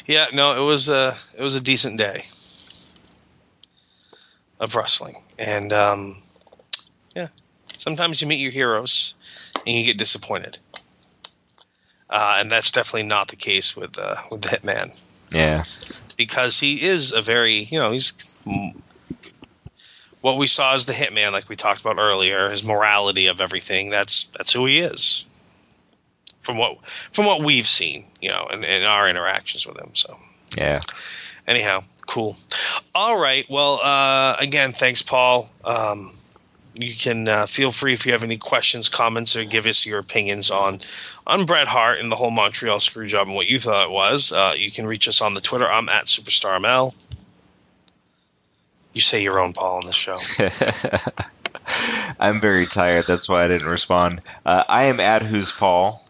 yeah. 0.05 0.27
No, 0.33 0.61
it 0.61 0.65
was 0.65 0.89
a 0.89 1.17
it 1.37 1.43
was 1.43 1.55
a 1.55 1.61
decent 1.61 1.97
day 1.97 2.25
of 4.59 4.75
wrestling, 4.75 5.15
and 5.37 5.71
um, 5.73 6.17
yeah, 7.15 7.27
sometimes 7.77 8.21
you 8.21 8.27
meet 8.27 8.39
your 8.39 8.51
heroes 8.51 9.13
and 9.55 9.75
you 9.75 9.85
get 9.85 9.97
disappointed, 9.97 10.57
uh, 12.09 12.37
and 12.39 12.51
that's 12.51 12.71
definitely 12.71 13.07
not 13.07 13.27
the 13.27 13.35
case 13.35 13.75
with 13.75 13.97
uh, 13.99 14.15
with 14.31 14.41
the 14.41 14.49
Hitman 14.49 14.99
Yeah, 15.33 15.63
because 16.17 16.59
he 16.59 16.81
is 16.81 17.11
a 17.11 17.21
very 17.21 17.63
you 17.63 17.79
know 17.79 17.91
he's 17.91 18.13
what 20.25 20.37
we 20.37 20.47
saw 20.47 20.73
as 20.73 20.85
the 20.87 20.93
Hitman, 20.93 21.33
like 21.33 21.47
we 21.49 21.55
talked 21.55 21.81
about 21.81 21.99
earlier, 21.99 22.49
his 22.49 22.63
morality 22.63 23.27
of 23.27 23.41
everything. 23.41 23.91
That's 23.91 24.23
that's 24.35 24.51
who 24.51 24.65
he 24.65 24.79
is. 24.79 25.25
From 26.45 26.57
what 26.57 26.77
from 27.11 27.25
what 27.25 27.41
we've 27.41 27.67
seen, 27.67 28.05
you 28.21 28.29
know, 28.29 28.47
in, 28.51 28.63
in 28.63 28.83
our 28.83 29.09
interactions 29.09 29.65
with 29.65 29.77
him. 29.77 29.89
So 29.93 30.17
yeah, 30.55 30.79
anyhow, 31.47 31.83
cool. 32.05 32.37
All 32.93 33.17
right. 33.17 33.45
Well, 33.49 33.79
uh, 33.81 34.35
again, 34.39 34.71
thanks, 34.71 35.01
Paul. 35.01 35.49
Um, 35.63 36.11
you 36.75 36.93
can 36.93 37.27
uh, 37.27 37.45
feel 37.45 37.71
free 37.71 37.93
if 37.93 38.05
you 38.05 38.11
have 38.11 38.23
any 38.23 38.37
questions, 38.37 38.89
comments, 38.89 39.35
or 39.35 39.45
give 39.45 39.65
us 39.65 39.85
your 39.85 39.99
opinions 39.99 40.51
on 40.51 40.81
on 41.25 41.45
Bret 41.45 41.67
Hart 41.67 41.99
and 41.99 42.11
the 42.11 42.15
whole 42.15 42.31
Montreal 42.31 42.79
screw 42.79 43.07
job 43.07 43.27
and 43.27 43.35
what 43.35 43.47
you 43.47 43.59
thought 43.59 43.85
it 43.85 43.91
was. 43.91 44.31
Uh, 44.31 44.53
you 44.57 44.71
can 44.71 44.85
reach 44.85 45.07
us 45.07 45.21
on 45.21 45.33
the 45.33 45.41
Twitter. 45.41 45.67
I'm 45.67 45.89
at 45.89 46.05
SuperstarML. 46.05 46.93
You 48.93 49.01
say 49.01 49.23
your 49.23 49.39
own, 49.39 49.53
Paul, 49.53 49.77
on 49.77 49.85
this 49.85 49.95
show. 49.95 50.19
I'm 52.19 52.39
very 52.39 52.65
tired. 52.65 53.05
That's 53.07 53.27
why 53.27 53.43
I 53.43 53.47
didn't 53.47 53.67
respond. 53.67 54.21
Uh, 54.45 54.63
I 54.69 54.83
am 54.85 54.99
at 54.99 55.23
who's 55.23 55.51
Paul. 55.51 56.04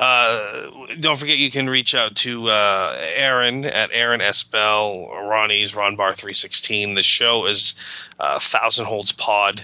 Uh, 0.00 0.70
don't 0.98 1.18
forget 1.18 1.36
you 1.36 1.50
can 1.50 1.68
reach 1.68 1.94
out 1.94 2.16
to 2.16 2.48
uh, 2.48 2.96
Aaron 3.16 3.66
at 3.66 3.90
Aaron 3.92 4.22
S. 4.22 4.44
Bell, 4.44 5.06
Ronnie's 5.08 5.74
Ron 5.74 5.96
Bar 5.96 6.14
316. 6.14 6.94
The 6.94 7.02
show 7.02 7.44
is 7.44 7.74
uh, 8.18 8.38
Thousand 8.38 8.86
Holds 8.86 9.12
Pod. 9.12 9.62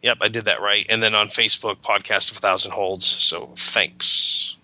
Yep, 0.00 0.18
I 0.22 0.28
did 0.28 0.46
that 0.46 0.62
right. 0.62 0.86
And 0.88 1.02
then 1.02 1.14
on 1.14 1.28
Facebook, 1.28 1.76
Podcast 1.76 2.32
of 2.32 2.38
Thousand 2.38 2.70
Holds. 2.70 3.04
So 3.04 3.50
thanks. 3.54 4.56